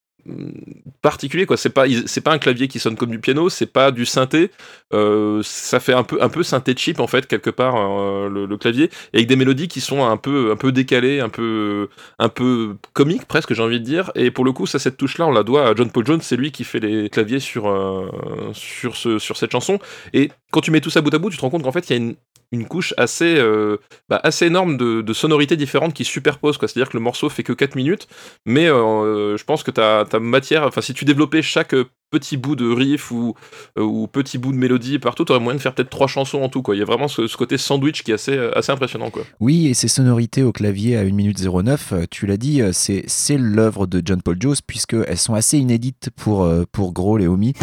particulier 1.02 1.46
quoi. 1.46 1.56
C'est 1.56 1.70
pas 1.70 1.84
c'est 2.06 2.20
pas 2.20 2.32
un 2.32 2.38
clavier 2.38 2.68
qui 2.68 2.78
sonne 2.78 2.96
comme 2.96 3.10
du 3.10 3.18
piano 3.18 3.48
c'est 3.48 3.66
pas 3.66 3.90
du 3.90 4.06
synthé. 4.06 4.50
Euh, 4.92 5.40
ça 5.44 5.80
fait 5.80 5.92
un 5.92 6.02
peu 6.02 6.22
un 6.22 6.28
peu 6.28 6.42
synthé 6.42 6.74
cheap 6.76 7.00
en 7.00 7.06
fait 7.06 7.26
quelque 7.26 7.50
part 7.50 7.76
euh, 7.76 8.28
le, 8.28 8.46
le 8.46 8.56
clavier 8.56 8.90
et 9.12 9.18
avec 9.18 9.28
des 9.28 9.36
mélodies 9.36 9.68
qui 9.68 9.80
sont 9.80 10.04
un 10.04 10.16
peu 10.16 10.50
un 10.50 10.56
peu 10.56 10.72
décalées 10.72 11.20
un 11.20 11.28
peu 11.28 11.88
un 12.18 12.28
peu 12.28 12.76
comiques 12.92 13.26
presque 13.26 13.54
j'ai 13.54 13.62
envie 13.62 13.80
de 13.80 13.84
dire. 13.84 14.10
Et 14.14 14.30
pour 14.30 14.44
le 14.44 14.52
coup 14.52 14.66
ça 14.66 14.78
cette 14.78 14.96
touche 14.96 15.18
là 15.18 15.26
on 15.26 15.32
la 15.32 15.42
doit 15.42 15.68
à 15.68 15.74
John 15.74 15.90
Paul 15.90 16.06
Jones 16.06 16.20
c'est 16.22 16.36
lui 16.36 16.52
qui 16.52 16.64
fait 16.64 16.80
les 16.80 17.08
claviers 17.10 17.40
sur 17.40 17.68
euh, 17.68 18.10
sur 18.52 18.96
ce 18.96 19.18
sur 19.18 19.36
cette 19.36 19.52
chanson. 19.52 19.78
Et 20.12 20.30
quand 20.50 20.60
tu 20.60 20.70
mets 20.70 20.80
tout 20.80 20.90
ça 20.90 21.00
bout 21.00 21.14
à 21.14 21.18
bout 21.18 21.30
tu 21.30 21.36
te 21.36 21.42
rends 21.42 21.50
compte 21.50 21.62
qu'en 21.62 21.72
fait 21.72 21.88
il 21.90 21.92
y 21.92 22.00
a 22.00 22.02
une 22.02 22.16
une 22.52 22.66
couche 22.66 22.94
assez, 22.96 23.36
euh, 23.36 23.76
bah, 24.08 24.20
assez 24.22 24.46
énorme 24.46 24.76
de, 24.76 25.12
sonorités 25.12 25.56
différentes 25.56 25.94
qui 25.94 26.04
se 26.04 26.10
superposent. 26.10 26.58
C'est-à-dire 26.58 26.88
que 26.88 26.96
le 26.96 27.02
morceau 27.02 27.28
fait 27.28 27.42
que 27.42 27.52
4 27.52 27.74
minutes, 27.76 28.08
mais 28.46 28.68
euh, 28.68 29.36
je 29.36 29.44
pense 29.44 29.62
que 29.62 29.70
tu 29.70 29.80
as, 29.80 30.06
matière, 30.20 30.64
enfin 30.64 30.80
si 30.80 30.94
tu 30.94 31.04
développais 31.04 31.42
chaque 31.42 31.74
petit 32.10 32.36
bout 32.38 32.56
de 32.56 32.70
riff 32.70 33.10
ou, 33.10 33.34
euh, 33.78 33.82
ou 33.82 34.06
petit 34.06 34.38
bout 34.38 34.52
de 34.52 34.56
mélodie 34.56 34.98
partout, 34.98 35.24
tu 35.24 35.32
aurais 35.32 35.42
moyen 35.42 35.56
de 35.56 35.62
faire 35.62 35.74
peut-être 35.74 35.90
trois 35.90 36.06
chansons 36.06 36.40
en 36.42 36.48
tout. 36.48 36.62
Quoi. 36.62 36.76
Il 36.76 36.78
y 36.78 36.82
a 36.82 36.86
vraiment 36.86 37.08
ce, 37.08 37.36
côté 37.36 37.58
sandwich 37.58 38.02
qui 38.02 38.12
est 38.12 38.14
assez, 38.14 38.38
assez 38.54 38.72
impressionnant. 38.72 39.10
Quoi. 39.10 39.24
Oui, 39.40 39.66
et 39.66 39.74
ces 39.74 39.88
sonorités 39.88 40.42
au 40.42 40.52
clavier 40.52 40.96
à 40.96 41.00
1 41.00 41.04
minute 41.12 41.38
09, 41.40 41.92
euh, 41.92 42.04
tu 42.10 42.26
l'as 42.26 42.36
dit, 42.36 42.62
c'est 42.72 43.36
l'œuvre 43.38 43.86
de 43.86 44.00
John 44.04 44.22
Paul 44.22 44.36
Jones 44.40 44.56
puisqu'elles 44.66 45.18
sont 45.18 45.34
assez 45.34 45.58
inédites 45.58 46.10
pour, 46.16 46.48
pour 46.72 46.92
Grohl 46.92 47.22
et 47.22 47.28
Omi. 47.28 47.54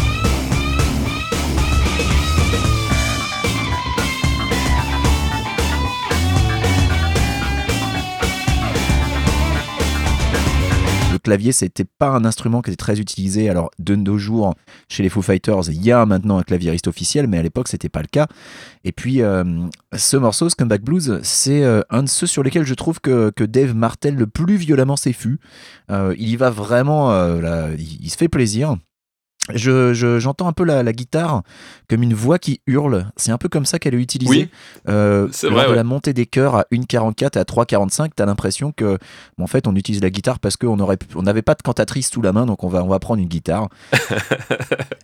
Clavier, 11.26 11.52
c'était 11.52 11.86
pas 11.86 12.10
un 12.10 12.24
instrument 12.24 12.62
qui 12.62 12.70
était 12.70 12.78
très 12.78 13.00
utilisé. 13.00 13.50
Alors, 13.50 13.72
de 13.80 13.96
nos 13.96 14.18
jours, 14.18 14.54
chez 14.88 15.04
les 15.04 15.10
Foo 15.10 15.22
Fighters, 15.22 15.70
il 15.70 15.84
y 15.84 15.92
a 15.92 16.06
maintenant 16.06 16.38
un 16.38 16.44
claviériste 16.44 16.88
officiel, 16.88 17.28
mais 17.28 17.40
à 17.40 17.44
l'époque, 17.44 17.68
c'était 17.68 17.90
pas 17.90 18.02
le 18.02 18.08
cas. 18.08 18.28
Et 18.84 18.92
puis, 18.92 19.22
euh, 19.22 19.44
ce 19.94 20.18
morceau, 20.18 20.48
Scumbag 20.50 20.82
Blues, 20.82 21.20
c'est 21.24 21.64
euh, 21.64 21.82
un 21.90 22.04
de 22.04 22.10
ceux 22.10 22.28
sur 22.28 22.44
lesquels 22.44 22.66
je 22.66 22.76
trouve 22.76 23.02
que, 23.02 23.34
Dave 23.46 23.76
martèle 23.76 24.16
le 24.16 24.28
plus 24.28 24.56
violemment 24.56 24.96
ses 24.96 25.14
fûts. 25.14 25.40
Euh, 25.92 26.16
il 26.18 26.30
y 26.30 26.36
va 26.36 26.50
vraiment, 26.50 27.12
il 27.78 28.10
se 28.10 28.18
fait 28.18 28.30
plaisir. 28.30 28.78
Je, 29.54 29.94
je- 29.94 30.18
j'entends 30.20 30.48
un 30.48 30.54
peu 30.54 30.64
la, 30.64 30.82
la 30.82 30.92
guitare 30.92 31.44
comme 31.90 32.02
une 32.02 32.14
voix 32.16 32.40
qui 32.40 32.62
hurle. 32.66 33.06
C'est 33.16 33.32
un 33.32 33.38
peu 33.38 33.48
comme 33.48 33.66
ça 33.66 33.78
qu'elle 33.78 33.94
est 33.94 34.02
utilisée. 34.02 34.30
Oui, 34.32 34.50
Euh, 34.90 35.28
c'est 35.32 35.48
lors 35.48 35.58
vrai, 35.58 35.66
de 35.66 35.70
ouais. 35.72 35.76
la 35.76 35.84
montée 35.84 36.14
des 36.14 36.26
chœurs 36.26 36.56
à 36.56 36.66
1,44 36.72 37.38
et 37.38 37.40
à 37.40 37.44
3,45, 37.44 38.10
t'as 38.16 38.26
l'impression 38.26 38.72
que, 38.72 38.98
bon, 39.38 39.44
en 39.44 39.48
fait, 39.48 39.68
on 39.68 39.76
utilise 39.76 40.02
la 40.02 40.10
guitare 40.10 40.40
parce 40.40 40.58
qu'on 40.58 40.78
pu- 40.98 41.06
on 41.16 41.22
n'avait 41.22 41.44
pas 41.44 41.54
de 41.54 41.62
cantatrice 41.62 42.10
sous 42.10 42.22
la 42.24 42.32
main, 42.34 42.46
donc 42.48 42.64
on 42.64 42.68
va, 42.70 42.84
on 42.84 42.88
va 42.88 42.98
prendre 43.00 43.22
une 43.22 43.28
guitare. 43.30 43.70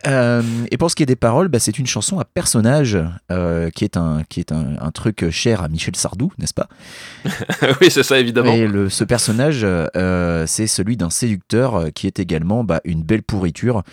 Euh, 0.08 0.42
et 0.72 0.78
pour 0.78 0.90
ce 0.90 0.96
qui 0.96 1.04
est 1.04 1.06
des 1.08 1.16
paroles, 1.16 1.48
bah, 1.48 1.60
c'est 1.60 1.78
une 1.78 1.86
chanson 1.86 2.20
à 2.20 2.26
personnage 2.26 2.98
euh, 3.32 3.70
qui 3.70 3.84
est 3.84 3.98
un, 3.98 4.24
qui 4.28 4.40
est 4.40 4.52
un, 4.52 4.76
un 4.82 4.90
truc 4.92 5.30
cher 5.30 5.62
à 5.62 5.68
Michel 5.70 5.96
Sardou, 5.96 6.32
n'est-ce 6.40 6.56
pas? 6.56 6.68
Oui, 7.82 7.92
c'est 7.92 8.02
ça 8.04 8.20
évidemment. 8.20 8.52
Et 8.52 8.68
le, 8.68 8.90
ce 8.90 9.04
personnage, 9.04 9.60
euh, 9.64 10.46
c'est 10.48 10.66
celui 10.66 10.98
d'un 10.98 11.12
séducteur 11.12 11.94
qui 11.94 12.08
est 12.08 12.20
également 12.20 12.64
bah, 12.64 12.82
une 12.84 13.04
belle 13.04 13.22
pourriture, 13.22 13.84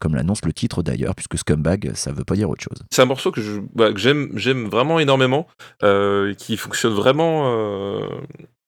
comme 0.00 0.14
l'annonce 0.14 0.44
le 0.44 0.52
titre 0.52 0.82
d'ailleurs, 0.82 1.14
puisque 1.14 1.38
scumbag, 1.38 1.92
ça 1.94 2.12
veut 2.12 2.24
pas 2.24 2.34
dire 2.34 2.50
autre 2.50 2.62
chose. 2.62 2.82
C'est 2.92 3.02
un 3.02 3.06
morceau 3.06 3.30
que 3.32 3.40
je- 3.40 3.60
bah, 3.74 3.90
j'aime 3.96 4.30
j'aime 4.34 4.66
vraiment 4.68 4.98
énormément, 5.00 5.46
euh, 5.82 6.34
qui 6.34 6.56
fonctionne 6.56 6.92
vraiment 6.94 7.52
euh, 7.54 8.06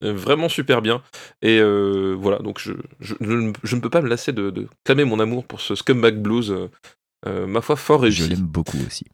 vraiment 0.02 0.48
super 0.48 0.80
bien. 0.82 1.02
Et 1.42 1.58
euh, 1.60 2.14
voilà, 2.18 2.38
donc 2.38 2.58
je, 2.60 2.72
je, 3.00 3.14
je 3.20 3.32
ne- 3.32 3.52
je 3.62 3.76
ne 3.76 3.80
peux 3.80 3.90
pas 3.90 4.00
me 4.00 4.08
lasser 4.08 4.32
de, 4.32 4.50
de 4.50 4.68
clamer 4.84 5.04
mon 5.04 5.18
amour 5.20 5.44
pour 5.44 5.60
ce 5.60 5.74
Scumbag 5.74 6.20
Blues, 6.22 6.50
euh, 6.50 6.70
euh, 7.26 7.46
ma 7.46 7.60
foi 7.60 7.76
fort 7.76 7.98
Je 7.98 8.02
réussi. 8.04 8.28
l'aime 8.28 8.46
beaucoup 8.46 8.78
aussi. 8.86 9.04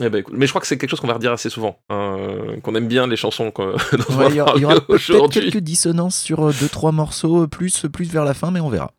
Eh 0.00 0.08
ben, 0.08 0.24
mais 0.32 0.46
je 0.46 0.52
crois 0.52 0.60
que 0.62 0.66
c'est 0.66 0.78
quelque 0.78 0.88
chose 0.88 1.00
qu'on 1.00 1.06
va 1.06 1.14
redire 1.14 1.32
assez 1.32 1.50
souvent, 1.50 1.78
hein, 1.90 2.16
euh, 2.18 2.60
qu'on 2.60 2.74
aime 2.74 2.88
bien 2.88 3.06
les 3.06 3.16
chansons 3.16 3.52
on 3.54 3.62
Ouais, 4.16 4.30
Il 4.30 4.36
y 4.36 4.40
aura, 4.40 4.54
peut-être 4.80 5.28
quelques 5.30 5.58
dissonances 5.58 6.16
sur 6.18 6.48
euh, 6.48 6.52
deux 6.58 6.68
trois 6.68 6.92
morceaux, 6.92 7.46
plus, 7.46 7.86
plus 7.92 8.10
vers 8.10 8.24
la 8.24 8.32
fin, 8.32 8.50
mais 8.50 8.60
on 8.60 8.70
verra. 8.70 8.92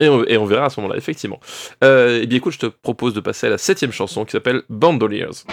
Et 0.00 0.08
on, 0.08 0.24
et 0.24 0.36
verra 0.46 0.66
à 0.66 0.70
ce 0.70 0.80
moment-là, 0.80 0.98
effectivement. 0.98 1.40
Euh, 1.84 2.22
et 2.22 2.26
bien 2.26 2.38
écoute, 2.38 2.54
je 2.54 2.58
te 2.58 2.66
propose 2.66 3.14
de 3.14 3.20
passer 3.20 3.46
à 3.46 3.50
la 3.50 3.58
septième 3.58 3.92
chanson 3.92 4.24
qui 4.24 4.32
s'appelle 4.32 4.62
Bandoliers. 4.68 5.44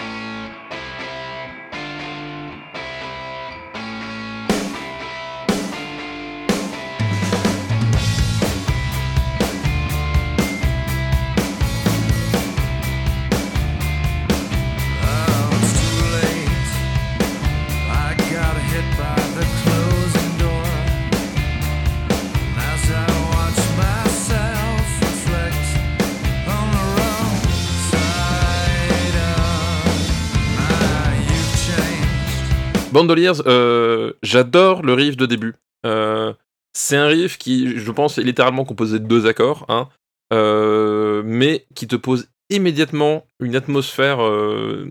Bandoliers, 33.00 33.40
euh, 33.46 34.12
j'adore 34.22 34.82
le 34.82 34.92
riff 34.92 35.16
de 35.16 35.24
début. 35.24 35.54
Euh, 35.86 36.34
c'est 36.74 36.96
un 36.96 37.06
riff 37.06 37.38
qui, 37.38 37.78
je 37.78 37.90
pense, 37.92 38.18
est 38.18 38.22
littéralement 38.22 38.66
composé 38.66 38.98
de 38.98 39.06
deux 39.06 39.26
accords, 39.26 39.64
hein, 39.70 39.88
euh, 40.34 41.22
mais 41.24 41.66
qui 41.74 41.86
te 41.86 41.96
pose 41.96 42.28
immédiatement 42.50 43.24
une 43.40 43.56
atmosphère 43.56 44.22
euh, 44.22 44.90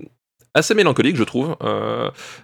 assez 0.56 0.74
mélancolique, 0.74 1.18
je 1.18 1.24
trouve, 1.24 1.56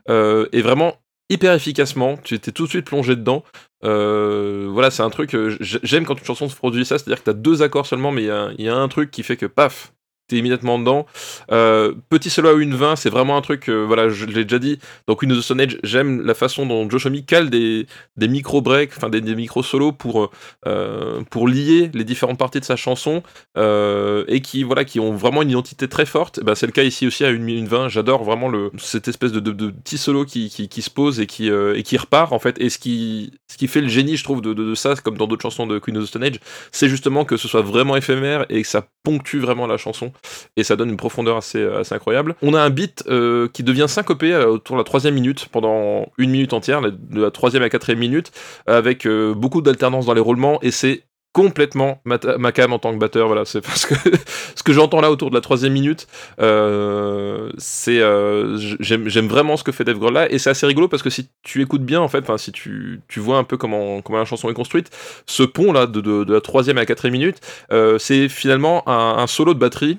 et 0.07 0.61
vraiment 0.61 0.97
hyper 1.31 1.53
efficacement. 1.53 2.17
Tu 2.17 2.35
étais 2.35 2.51
tout 2.51 2.65
de 2.65 2.69
suite 2.69 2.85
plongé 2.85 3.15
dedans. 3.15 3.43
Voilà, 3.81 4.91
c'est 4.91 5.01
un 5.01 5.09
truc. 5.09 5.35
J'aime 5.59 6.05
quand 6.05 6.19
une 6.19 6.25
chanson 6.25 6.47
se 6.47 6.55
produit 6.55 6.85
ça, 6.85 6.99
c'est-à-dire 6.99 7.19
que 7.19 7.23
tu 7.23 7.29
as 7.31 7.33
deux 7.33 7.63
accords 7.63 7.87
seulement, 7.87 8.11
mais 8.11 8.23
il 8.23 8.65
y, 8.65 8.69
a 8.69 8.75
un 8.75 8.87
truc 8.87 9.09
qui 9.09 9.23
fait 9.23 9.37
que 9.37 9.47
paf. 9.47 9.93
T'es 10.27 10.37
immédiatement 10.37 10.79
dedans. 10.79 11.05
Euh, 11.51 11.93
petit 12.09 12.31
solo 12.31 12.49
à 12.49 12.53
une 12.53 12.73
20, 12.73 12.95
c'est 12.95 13.11
vraiment 13.11 13.37
un 13.37 13.41
truc, 13.41 13.69
euh, 13.69 13.83
voilà, 13.85 14.09
je 14.09 14.25
l'ai 14.25 14.43
déjà 14.43 14.57
dit. 14.57 14.79
Donc, 15.07 15.19
Queen 15.19 15.31
of 15.31 15.37
the 15.37 15.41
Stone 15.41 15.61
Age, 15.61 15.77
j'aime 15.83 16.25
la 16.25 16.33
façon 16.33 16.65
dont 16.65 16.89
Josh 16.89 17.05
Homme 17.05 17.21
cale 17.21 17.51
des, 17.51 17.85
des 18.17 18.27
micro-breaks, 18.27 18.93
enfin 18.97 19.09
des, 19.09 19.21
des 19.21 19.35
micro-solos 19.35 19.91
pour, 19.91 20.31
euh, 20.65 21.21
pour 21.29 21.47
lier 21.47 21.91
les 21.93 22.03
différentes 22.03 22.39
parties 22.39 22.59
de 22.59 22.65
sa 22.65 22.75
chanson 22.75 23.21
et 23.55 24.41
qui, 24.41 24.63
voilà, 24.63 24.83
qui 24.83 24.99
ont 24.99 25.13
vraiment 25.13 25.43
une 25.43 25.51
identité 25.51 25.87
très 25.87 26.07
forte. 26.07 26.39
Bah, 26.43 26.55
c'est 26.55 26.65
le 26.65 26.71
cas 26.71 26.83
ici 26.83 27.05
aussi 27.05 27.23
à 27.23 27.29
une 27.29 27.43
minute 27.43 27.67
20. 27.67 27.89
J'adore 27.89 28.23
vraiment 28.23 28.49
le, 28.49 28.71
cette 28.79 29.07
espèce 29.07 29.31
de, 29.31 29.39
de, 29.39 29.69
petit 29.69 29.99
solo 29.99 30.25
qui, 30.25 30.49
qui, 30.49 30.81
se 30.81 30.89
pose 30.89 31.19
et 31.19 31.27
qui, 31.27 31.49
et 31.49 31.83
qui 31.83 31.97
repart 31.97 32.33
en 32.33 32.39
fait. 32.39 32.59
Et 32.59 32.69
ce 32.69 32.79
qui, 32.79 33.31
ce 33.47 33.57
qui 33.57 33.67
fait 33.67 33.81
le 33.81 33.89
génie, 33.89 34.17
je 34.17 34.23
trouve, 34.23 34.41
de, 34.41 34.53
de, 34.53 34.63
de 34.63 34.75
ça, 34.75 34.95
comme 34.95 35.17
dans 35.17 35.27
d'autres 35.27 35.43
chansons 35.43 35.67
de 35.67 35.77
Queen 35.77 35.97
of 35.97 36.05
the 36.05 36.07
Stone 36.07 36.23
Age, 36.23 36.39
c'est 36.71 36.89
justement 36.89 37.25
que 37.25 37.37
ce 37.37 37.47
soit 37.47 37.61
vraiment 37.61 37.95
éphémère 37.95 38.47
et 38.49 38.63
que 38.63 38.67
ça 38.67 38.87
ponctue 39.03 39.37
vraiment 39.37 39.67
la 39.67 39.77
chanson 39.77 40.11
et 40.57 40.63
ça 40.63 40.75
donne 40.75 40.89
une 40.89 40.97
profondeur 40.97 41.37
assez, 41.37 41.63
assez 41.63 41.93
incroyable. 41.95 42.35
On 42.41 42.53
a 42.53 42.61
un 42.61 42.69
beat 42.69 43.03
euh, 43.07 43.47
qui 43.53 43.63
devient 43.63 43.85
syncopé 43.87 44.33
euh, 44.33 44.47
autour 44.47 44.75
de 44.75 44.81
la 44.81 44.83
troisième 44.83 45.13
minute 45.13 45.47
pendant 45.51 46.07
une 46.17 46.31
minute 46.31 46.53
entière, 46.53 46.81
de 46.81 47.21
la 47.21 47.31
troisième 47.31 47.63
à 47.63 47.69
quatrième 47.69 47.99
minute, 47.99 48.31
avec 48.67 49.05
euh, 49.05 49.33
beaucoup 49.33 49.61
d'alternance 49.61 50.05
dans 50.05 50.13
les 50.13 50.21
roulements 50.21 50.59
et 50.61 50.71
c'est 50.71 51.03
complètement 51.35 51.99
ma, 52.05 52.51
cam 52.53 52.71
en 52.71 52.79
tant 52.79 52.93
que 52.93 52.97
batteur 52.97 53.27
voilà 53.27 53.43
c'est 53.43 53.59
parce 53.59 53.85
que 53.85 53.93
ce 54.55 54.63
que 54.63 54.71
j'entends 54.71 55.01
là 55.01 55.11
autour 55.11 55.31
de 55.31 55.35
la 55.35 55.41
troisième 55.41 55.73
minute 55.73 56.07
euh, 56.39 57.51
c'est 57.57 57.99
euh, 57.99 58.55
j'aime 58.79 59.27
vraiment 59.27 59.57
ce 59.57 59.65
que 59.65 59.73
fait 59.73 59.83
Dave 59.83 59.99
Grohl 59.99 60.13
là 60.13 60.31
et 60.31 60.39
c'est 60.39 60.49
assez 60.49 60.65
rigolo 60.65 60.87
parce 60.87 61.03
que 61.03 61.09
si 61.09 61.27
tu 61.43 61.61
écoutes 61.61 61.83
bien 61.83 61.99
en 61.99 62.07
fait 62.07 62.25
si 62.37 62.53
tu, 62.53 63.01
tu 63.09 63.19
vois 63.19 63.37
un 63.37 63.43
peu 63.43 63.57
comment 63.57 64.01
comment 64.01 64.19
la 64.19 64.23
chanson 64.23 64.49
est 64.49 64.53
construite 64.53 64.91
ce 65.25 65.43
pont 65.43 65.73
là 65.73 65.87
de, 65.87 65.99
de, 65.99 66.33
la 66.33 66.39
troisième 66.39 66.77
à 66.77 66.81
la 66.81 66.85
quatrième 66.85 67.19
minute 67.19 67.41
euh, 67.73 67.97
c'est 67.97 68.29
finalement 68.29 68.87
un, 68.87 69.27
solo 69.27 69.53
de 69.53 69.59
batterie 69.59 69.97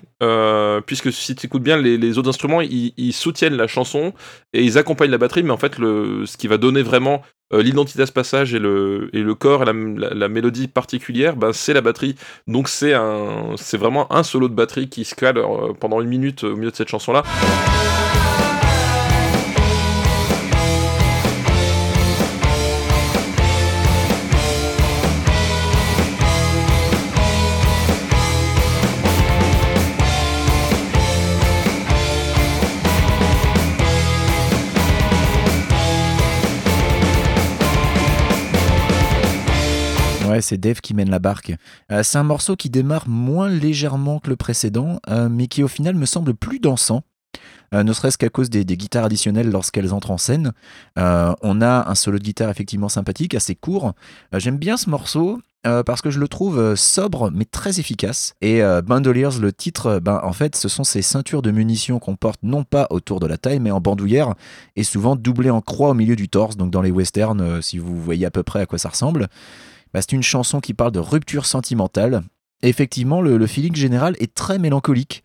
puisque 0.86 1.12
si 1.12 1.34
tu 1.34 1.46
écoutes 1.48 1.62
bien 1.62 1.76
les, 1.76 1.98
les 1.98 2.16
autres 2.16 2.30
instruments 2.30 2.62
ils, 2.62 2.94
ils 2.96 3.12
soutiennent 3.12 3.58
la 3.58 3.66
chanson 3.66 4.14
et 4.54 4.62
ils 4.62 4.78
accompagnent 4.78 5.10
la 5.10 5.18
batterie 5.18 5.42
mais 5.42 5.50
en 5.50 5.58
fait 5.58 5.78
le 5.78 6.24
ce 6.24 6.38
qui 6.38 6.48
va 6.48 6.56
donner 6.56 6.80
vraiment 6.80 7.20
euh, 7.52 7.62
l'identité 7.62 8.02
à 8.02 8.06
ce 8.06 8.12
passage 8.12 8.54
et 8.54 8.58
le, 8.58 9.08
et 9.12 9.22
le 9.22 9.34
corps 9.34 9.62
et 9.62 9.66
la, 9.66 9.72
la- 10.14 10.28
mélodie 10.28 10.68
particulière, 10.68 11.36
ben, 11.36 11.52
c'est 11.52 11.72
la 11.72 11.80
batterie. 11.80 12.16
Donc 12.46 12.68
c'est 12.68 12.94
c'est 13.56 13.76
vraiment 13.78 14.12
un 14.12 14.22
solo 14.22 14.48
de 14.48 14.54
batterie 14.54 14.88
qui 14.88 15.04
se 15.04 15.14
cale 15.14 15.38
euh, 15.38 15.72
pendant 15.78 16.00
une 16.00 16.08
minute 16.08 16.44
au 16.44 16.56
milieu 16.56 16.70
de 16.70 16.76
cette 16.76 16.88
chanson-là. 16.88 17.22
C'est 40.42 40.58
Dave 40.58 40.80
qui 40.80 40.94
mène 40.94 41.10
la 41.10 41.18
barque. 41.18 41.52
Euh, 41.92 42.02
c'est 42.02 42.18
un 42.18 42.24
morceau 42.24 42.56
qui 42.56 42.70
démarre 42.70 43.08
moins 43.08 43.48
légèrement 43.48 44.18
que 44.18 44.30
le 44.30 44.36
précédent, 44.36 45.00
euh, 45.08 45.28
mais 45.28 45.46
qui 45.46 45.62
au 45.62 45.68
final 45.68 45.94
me 45.94 46.06
semble 46.06 46.34
plus 46.34 46.60
dansant. 46.60 47.02
Euh, 47.74 47.82
ne 47.82 47.92
serait-ce 47.92 48.16
qu'à 48.16 48.28
cause 48.28 48.48
des, 48.48 48.64
guitares 48.64 49.06
additionnelles 49.06 49.50
lorsqu'elles 49.50 49.92
entrent 49.92 50.12
en 50.12 50.18
scène. 50.18 50.52
On 50.96 51.60
a 51.60 51.90
un 51.90 51.94
solo 51.94 52.18
de 52.18 52.22
guitare 52.22 52.50
effectivement 52.50 52.88
sympathique, 52.88 53.34
assez 53.34 53.54
court. 53.54 53.92
J'aime 54.32 54.56
bien 54.56 54.76
ce 54.76 54.88
morceau 54.88 55.40
parce 55.84 56.00
que 56.00 56.10
je 56.10 56.20
le 56.20 56.28
trouve 56.28 56.76
sobre 56.76 57.32
mais 57.32 57.44
très 57.44 57.80
efficace. 57.80 58.34
Et 58.40 58.62
euh, 58.62 58.82
Bandoliers, 58.82 59.40
le 59.40 59.52
titre, 59.52 59.98
ben, 59.98 60.20
en 60.22 60.32
fait, 60.32 60.54
ce 60.54 60.68
sont 60.68 60.84
ces 60.84 61.02
ceintures 61.02 61.42
de 61.42 61.50
munitions 61.50 61.98
qu'on 61.98 62.14
porte 62.14 62.38
non 62.44 62.62
pas 62.62 62.86
autour 62.90 63.18
de 63.18 63.26
la 63.26 63.36
taille 63.36 63.58
mais 63.58 63.72
en 63.72 63.80
bandoulière 63.80 64.34
et 64.76 64.84
souvent 64.84 65.16
doublées 65.16 65.50
en 65.50 65.60
croix 65.60 65.90
au 65.90 65.94
milieu 65.94 66.14
du 66.14 66.28
torse. 66.28 66.56
Donc 66.56 66.70
dans 66.70 66.82
les 66.82 66.92
westerns, 66.92 67.60
si 67.62 67.78
vous 67.78 68.00
voyez 68.00 68.26
à 68.26 68.30
peu 68.30 68.44
près 68.44 68.60
à 68.60 68.66
quoi 68.66 68.78
ça 68.78 68.90
ressemble. 68.90 69.28
Bah, 69.92 70.02
c'est 70.02 70.12
une 70.12 70.22
chanson 70.22 70.60
qui 70.60 70.74
parle 70.74 70.92
de 70.92 70.98
rupture 70.98 71.46
sentimentale. 71.46 72.22
Effectivement, 72.62 73.20
le, 73.20 73.46
feeling 73.46 73.76
général 73.76 74.16
est 74.18 74.34
très 74.34 74.58
mélancolique. 74.58 75.22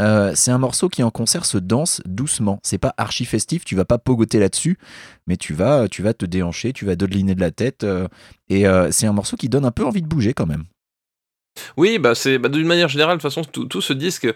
Euh, 0.00 0.32
c'est 0.34 0.50
un 0.50 0.58
morceau 0.58 0.88
qui 0.88 1.02
en 1.02 1.10
concert 1.10 1.46
se 1.46 1.56
danse 1.56 2.02
doucement. 2.04 2.60
C'est 2.62 2.78
pas 2.78 2.92
archi 2.98 3.24
festif, 3.24 3.64
tu 3.64 3.74
vas 3.74 3.86
pas 3.86 3.98
pogoter 3.98 4.38
là-dessus, 4.38 4.78
mais 5.26 5.36
tu 5.36 5.54
vas, 5.54 5.88
tu 5.88 6.02
vas 6.02 6.12
te 6.12 6.26
déhancher, 6.26 6.72
tu 6.72 6.84
vas 6.84 6.94
dodeliner 6.94 7.34
de 7.34 7.40
la 7.40 7.50
tête. 7.50 7.84
euh, 7.84 8.06
et 8.48 8.66
euh, 8.66 8.90
c'est 8.90 9.06
un 9.06 9.12
morceau 9.12 9.36
qui 9.36 9.48
donne 9.48 9.64
un 9.64 9.70
peu 9.70 9.84
envie 9.84 10.02
de 10.02 10.06
bouger 10.06 10.34
quand 10.34 10.46
même. 10.46 10.64
Oui, 11.76 11.98
bah 11.98 12.14
c'est 12.14 12.38
bah, 12.38 12.48
d'une 12.48 12.66
manière 12.66 12.88
générale, 12.88 13.16
de 13.16 13.22
toute 13.22 13.30
façon, 13.30 13.44
tout, 13.44 13.64
tout 13.64 13.80
ce 13.80 13.92
disque, 13.92 14.28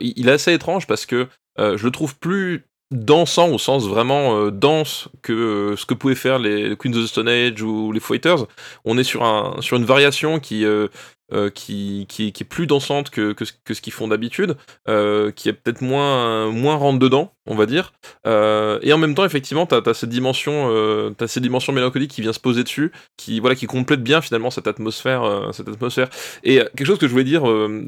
il, 0.00 0.28
est 0.28 0.32
assez 0.32 0.52
étrange 0.52 0.86
parce 0.86 1.06
que 1.06 1.28
je 1.56 1.84
le 1.84 1.90
trouve 1.90 2.18
plus 2.18 2.66
dansant 2.90 3.48
au 3.50 3.58
sens 3.58 3.86
vraiment 3.86 4.36
euh, 4.36 4.50
dense 4.50 5.08
que 5.22 5.32
euh, 5.32 5.76
ce 5.76 5.86
que 5.86 5.94
pouvaient 5.94 6.14
faire 6.14 6.38
les 6.38 6.76
Queens 6.76 6.92
of 6.92 7.04
the 7.04 7.06
Stone 7.06 7.28
Age 7.28 7.62
ou 7.62 7.92
les 7.92 8.00
Fighters. 8.00 8.46
On 8.84 8.98
est 8.98 9.04
sur, 9.04 9.24
un, 9.24 9.56
sur 9.60 9.76
une 9.76 9.84
variation 9.84 10.38
qui, 10.38 10.64
euh, 10.64 10.88
euh, 11.34 11.50
qui, 11.50 12.06
est 12.20 12.44
plus 12.48 12.66
dansante 12.66 13.10
que, 13.10 13.34
ce- 13.44 13.80
qu'ils 13.80 13.92
font 13.92 14.08
d'habitude, 14.08 14.56
euh, 14.88 15.30
qui 15.32 15.48
est 15.48 15.52
peut-être 15.52 15.82
moins, 15.82 16.50
moins 16.50 16.76
rentre 16.76 16.98
dedans, 16.98 17.34
on 17.46 17.54
va 17.54 17.66
dire. 17.66 17.92
Euh, 18.26 18.78
et 18.82 18.92
en 18.92 18.98
même 18.98 19.14
temps, 19.14 19.24
effectivement, 19.24 19.66
tu 19.66 19.74
as, 19.74 19.94
cette 19.94 20.10
dimension, 20.10 21.12
t'as 21.16 21.26
mélancolique 21.72 22.10
qui 22.10 22.20
vient 22.22 22.32
se 22.32 22.40
poser 22.40 22.62
dessus, 22.62 22.92
qui, 23.16 23.40
voilà, 23.40 23.56
qui 23.56 23.66
complète 23.66 24.02
bien 24.02 24.20
finalement 24.20 24.50
cette 24.50 24.66
atmosphère, 24.68 25.50
cette 25.52 25.68
atmosphère. 25.68 26.08
Et 26.44 26.56
quelque 26.76 26.86
chose 26.86 26.98
que 26.98 27.06
je 27.06 27.12
voulais 27.12 27.24
dire 27.24 27.42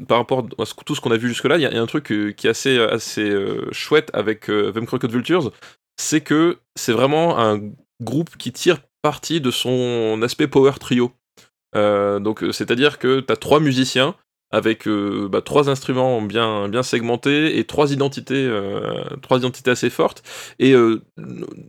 par 0.07 0.17
rapport 0.19 0.47
à 0.59 0.65
ce- 0.65 0.73
tout 0.85 0.95
ce 0.95 1.01
qu'on 1.01 1.11
a 1.11 1.17
vu 1.17 1.29
jusque-là, 1.29 1.57
il 1.57 1.61
y, 1.61 1.65
a- 1.65 1.81
un 1.81 1.85
truc 1.87 2.05
qui 2.35 2.47
est 2.47 2.49
assez, 2.49 2.77
assez 2.79 3.31
chouette 3.71 4.11
avec 4.13 4.41
Them 4.47 4.85
Crooked 4.85 5.11
Vultures, 5.11 5.51
c'est 5.97 6.21
que 6.21 6.57
c'est 6.75 6.93
vraiment 6.93 7.39
un 7.39 7.61
groupe 8.01 8.35
qui 8.37 8.51
tire 8.51 8.77
parti 9.01 9.41
de 9.41 9.51
son 9.51 10.19
aspect 10.21 10.47
power 10.47 10.73
trio. 10.79 11.11
Euh, 11.75 12.19
donc, 12.19 12.43
euh, 12.43 12.51
c'est-à-dire 12.51 12.99
que 12.99 13.19
tu 13.19 13.31
as 13.31 13.35
trois 13.35 13.59
musiciens 13.59 14.15
avec 14.51 14.87
euh, 14.87 15.27
bah, 15.29 15.41
trois 15.41 15.69
instruments 15.69 16.21
bien, 16.21 16.69
bien 16.69 16.83
segmentés 16.83 17.59
et 17.59 17.65
trois 17.65 17.91
identités, 17.91 18.45
euh, 18.45 19.03
trois 19.21 19.39
identités 19.39 19.71
assez 19.71 19.89
fortes. 19.89 20.23
Et 20.59 20.71
euh, 20.73 21.01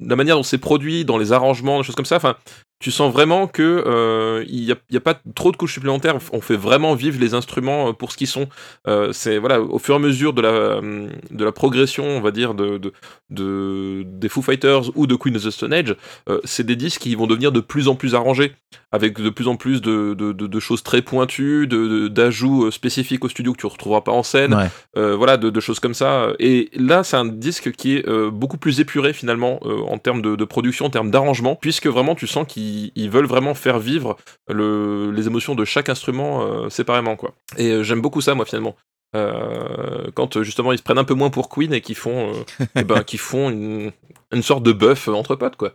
la 0.00 0.16
manière 0.16 0.36
dont 0.36 0.42
c'est 0.44 0.58
produit, 0.58 1.04
dans 1.04 1.18
les 1.18 1.32
arrangements, 1.32 1.78
des 1.78 1.84
choses 1.84 1.96
comme 1.96 2.04
ça, 2.04 2.16
enfin, 2.16 2.36
tu 2.80 2.90
sens 2.92 3.12
vraiment 3.12 3.46
que 3.48 3.62
euh, 3.86 4.44
il 4.48 4.64
n'y 4.64 4.70
a, 4.72 4.76
il 4.88 4.94
y 4.94 4.96
a 4.96 5.00
pas 5.00 5.20
trop 5.34 5.50
de 5.50 5.56
couches 5.56 5.74
supplémentaires. 5.74 6.16
On 6.32 6.40
fait 6.40 6.56
vraiment 6.56 6.94
vivre 6.94 7.18
les 7.20 7.34
instruments 7.34 7.88
euh, 7.88 7.92
pour 7.92 8.12
ce 8.12 8.16
qu'ils 8.16 8.28
sont. 8.28 8.48
Euh, 8.86 9.12
c'est 9.12 9.38
voilà, 9.38 9.60
au 9.60 9.78
fur 9.78 9.94
et 9.94 9.96
à 9.96 10.00
mesure 10.00 10.32
de 10.32 10.42
la, 10.42 10.48
euh, 10.50 11.08
de 11.30 11.44
la 11.44 11.50
progression, 11.52 12.04
on 12.04 12.20
va 12.20 12.30
dire, 12.30 12.54
de, 12.54 12.78
de, 12.78 12.92
de- 13.30 14.02
des 14.06 14.28
Foo 14.28 14.42
Fighters 14.42 14.96
ou 14.96 15.06
de 15.06 15.14
Queen 15.16 15.36
of 15.36 15.42
the 15.44 15.50
Stone 15.50 15.72
Age, 15.72 15.96
euh, 16.28 16.40
c'est 16.44 16.64
des 16.64 16.76
disques 16.76 17.00
qui 17.02 17.14
vont 17.14 17.26
devenir 17.26 17.52
de 17.52 17.60
plus 17.60 17.88
en 17.88 17.94
plus 17.96 18.14
arrangés, 18.14 18.52
avec 18.92 19.20
de 19.20 19.30
plus 19.30 19.48
en 19.48 19.56
plus 19.56 19.80
de, 19.82 20.14
de, 20.14 20.60
choses 20.60 20.82
très 20.82 21.02
pointues, 21.02 21.66
de- 21.66 22.08
d'ajouts 22.08 22.66
euh, 22.66 22.70
spécifiques 22.70 23.24
au 23.24 23.28
studio 23.28 23.52
que 23.52 23.58
tu 23.58 23.66
ne 23.66 23.70
retrouveras 23.72 24.00
pas 24.02 24.12
en 24.12 24.22
scène, 24.22 24.54
Ouais. 24.54 24.66
euh, 24.96 25.14
voilà, 25.16 25.36
de, 25.36 25.60
choses 25.60 25.80
comme 25.80 25.94
ça. 25.94 26.28
Et 26.38 26.70
là, 26.74 27.02
c'est 27.04 27.16
un 27.16 27.24
disque 27.24 27.72
qui 27.72 27.96
est 27.96 28.08
euh, 28.08 28.30
beaucoup 28.30 28.56
plus 28.58 28.80
épuré 28.80 29.12
finalement 29.12 29.58
euh, 29.64 29.80
en 29.88 29.98
termes 29.98 30.22
de, 30.22 30.44
production, 30.44 30.86
en 30.86 30.90
termes 30.90 31.10
d'arrangement, 31.10 31.56
puisque 31.56 31.86
vraiment 31.86 32.14
tu 32.14 32.26
sens 32.26 32.46
qu'ils 32.46 32.67
ils 32.94 33.10
veulent 33.10 33.26
vraiment 33.26 33.54
faire 33.54 33.78
vivre 33.78 34.16
le, 34.48 35.10
les 35.10 35.26
émotions 35.26 35.54
de 35.54 35.64
chaque 35.64 35.88
instrument 35.88 36.42
euh, 36.42 36.68
séparément, 36.68 37.16
quoi. 37.16 37.34
Et 37.56 37.70
euh, 37.70 37.82
j'aime 37.82 38.00
beaucoup 38.00 38.20
ça, 38.20 38.34
moi, 38.34 38.44
finalement. 38.44 38.76
Euh, 39.16 40.10
quand 40.14 40.42
justement 40.42 40.70
ils 40.70 40.78
se 40.78 40.82
prennent 40.82 40.98
un 40.98 41.04
peu 41.04 41.14
moins 41.14 41.30
pour 41.30 41.48
Queen 41.48 41.72
et 41.72 41.80
qu'ils 41.80 41.96
font, 41.96 42.32
eh 42.76 42.84
ben, 42.84 43.02
qu'ils 43.04 43.18
font 43.18 43.48
une, 43.48 43.92
une 44.32 44.42
sorte 44.42 44.62
de 44.62 44.72
buff 44.72 45.08
entre 45.08 45.34
potes, 45.34 45.56
quoi. 45.56 45.72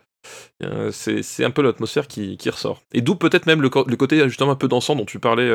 C'est 0.91 1.43
un 1.43 1.51
peu 1.51 1.61
l'atmosphère 1.61 2.07
qui, 2.07 2.37
qui 2.37 2.49
ressort. 2.49 2.81
Et 2.93 3.01
d'où 3.01 3.15
peut-être 3.15 3.45
même 3.45 3.61
le, 3.61 3.69
côté 3.69 4.23
justement 4.29 4.51
un 4.51 4.55
peu 4.55 4.69
dansant 4.69 4.95
dont 4.95 5.05
tu 5.05 5.19
parlais, 5.19 5.51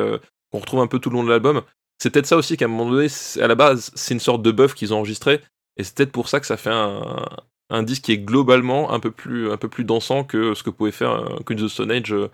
qu'on 0.53 0.59
retrouve 0.59 0.81
un 0.81 0.87
peu 0.87 0.99
tout 0.99 1.09
le 1.09 1.17
long 1.17 1.25
de 1.25 1.31
l'album. 1.31 1.63
C'est 1.99 2.11
peut-être 2.11 2.27
ça 2.27 2.37
aussi 2.37 2.57
qu'à 2.59 2.67
un 2.67 2.69
moment 2.69 2.91
donné, 2.91 3.07
à 3.41 3.47
la 3.47 3.55
base, 3.55 3.91
c'est 3.95 4.13
une 4.13 4.21
sorte 4.21 4.43
de 4.43 4.51
buff 4.51 4.75
qu'ils 4.75 4.93
ont 4.93 4.99
enregistré. 4.99 5.41
Et 5.79 5.85
c'est 5.85 5.97
peut-être 5.97 6.13
pour 6.13 6.29
ça 6.29 6.39
que 6.41 6.47
ça 6.47 6.59
fait 6.59 6.71
un, 6.71 7.25
un 7.71 7.83
disque 7.83 8.05
qui 8.05 8.13
est 8.13 8.19
globalement 8.19 8.93
un 8.93 9.01
peu 9.01 9.11
plus, 9.11 9.51
un 9.51 9.57
peu 9.57 9.69
plus 9.69 9.85
dansant 9.85 10.25
que 10.25 10.55
ce 10.55 10.63
que 10.63 10.71
pouvait 10.71 10.93
faire 10.93 11.13
euh, 11.13 11.39
Queen 11.45 11.61
of 11.61 11.67
the 11.67 11.69
Stone 11.69 11.91
Age 11.91 12.13
euh, 12.13 12.29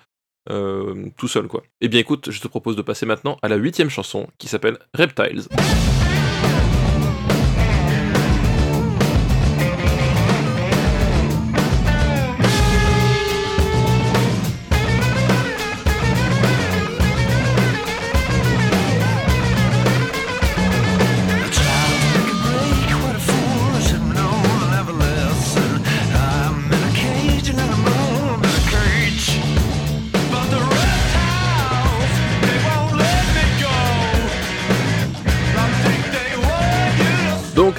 euh, 0.51 1.07
tout 1.16 1.28
seul. 1.28 1.49
quoi. 1.49 1.62
Eh 1.80 1.89
bien 1.89 2.01
écoute, 2.01 2.30
je 2.30 2.41
te 2.41 2.49
propose 2.49 2.76
de 2.76 2.82
passer 2.82 3.07
maintenant 3.07 3.39
à 3.43 3.49
la 3.49 3.57
huitième 3.57 3.91
chanson 3.91 4.28
qui 4.39 4.49
s'appelle 4.49 4.78
Reptiles. 4.95 5.45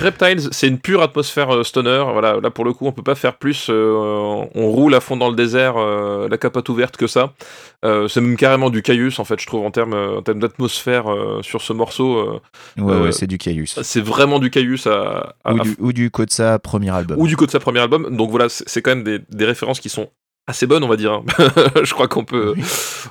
Reptiles, 0.05 0.47
c'est 0.51 0.67
une 0.67 0.79
pure 0.79 1.01
atmosphère 1.01 1.53
euh, 1.53 1.63
stoner. 1.63 2.03
Voilà, 2.13 2.39
là 2.41 2.49
pour 2.51 2.63
le 2.65 2.73
coup, 2.73 2.85
on 2.87 2.91
peut 2.91 3.03
pas 3.03 3.15
faire 3.15 3.35
plus. 3.37 3.67
euh, 3.69 4.45
on 4.55 4.67
roule 4.69 4.93
à 4.95 4.99
fond 5.01 5.17
dans 5.17 5.29
le 5.29 5.35
désert, 5.35 5.75
euh, 5.77 6.27
la 6.29 6.37
capote 6.37 6.69
ouverte 6.69 6.95
que 6.97 7.07
ça. 7.07 7.33
C'est 7.83 8.19
même 8.21 8.35
carrément 8.35 8.71
du 8.71 8.81
Caius 8.81 9.19
en 9.19 9.25
fait, 9.25 9.39
je 9.39 9.45
trouve 9.45 9.63
en 9.63 9.69
termes 9.69 9.93
en 9.93 10.21
termes 10.23 10.39
d'atmosphère 10.39 11.05
sur 11.41 11.61
ce 11.61 11.71
morceau. 11.71 12.41
Ouais, 12.77 12.97
ouais, 12.99 13.11
c'est 13.11 13.27
du 13.27 13.37
Caius. 13.37 13.79
c'est 13.83 14.01
vraiment 14.01 14.39
du 14.39 14.49
Caius 14.49 14.87
à, 14.87 15.35
à- 15.43 15.53
Ou 15.53 15.59
à- 15.59 15.63
du, 15.63 15.75
ou 15.79 15.93
du 15.93 16.09
Kotsa 16.09 16.57
premier 16.57 16.89
album. 16.89 17.17
ou 17.19 17.27
du 17.27 17.37
coup 17.37 17.45
de 17.45 17.51
sa 17.51 17.59
premier 17.59 17.79
album. 17.81 18.15
Donc 18.15 18.31
voilà, 18.31 18.49
c'est 18.49 18.63
c'est 18.67 18.81
quand 18.81 18.89
même 18.95 19.03
des, 19.03 19.19
des 19.29 19.45
références 19.45 19.79
qui 19.79 19.89
sont 19.89 20.09
assez 20.47 20.67
bonnes, 20.67 20.83
on 20.83 20.87
va 20.87 20.95
dire. 20.95 21.11
hein. 21.13 21.23
je 21.83 21.93
crois 21.93 22.07
qu'on 22.07 22.23
peut, 22.23 22.53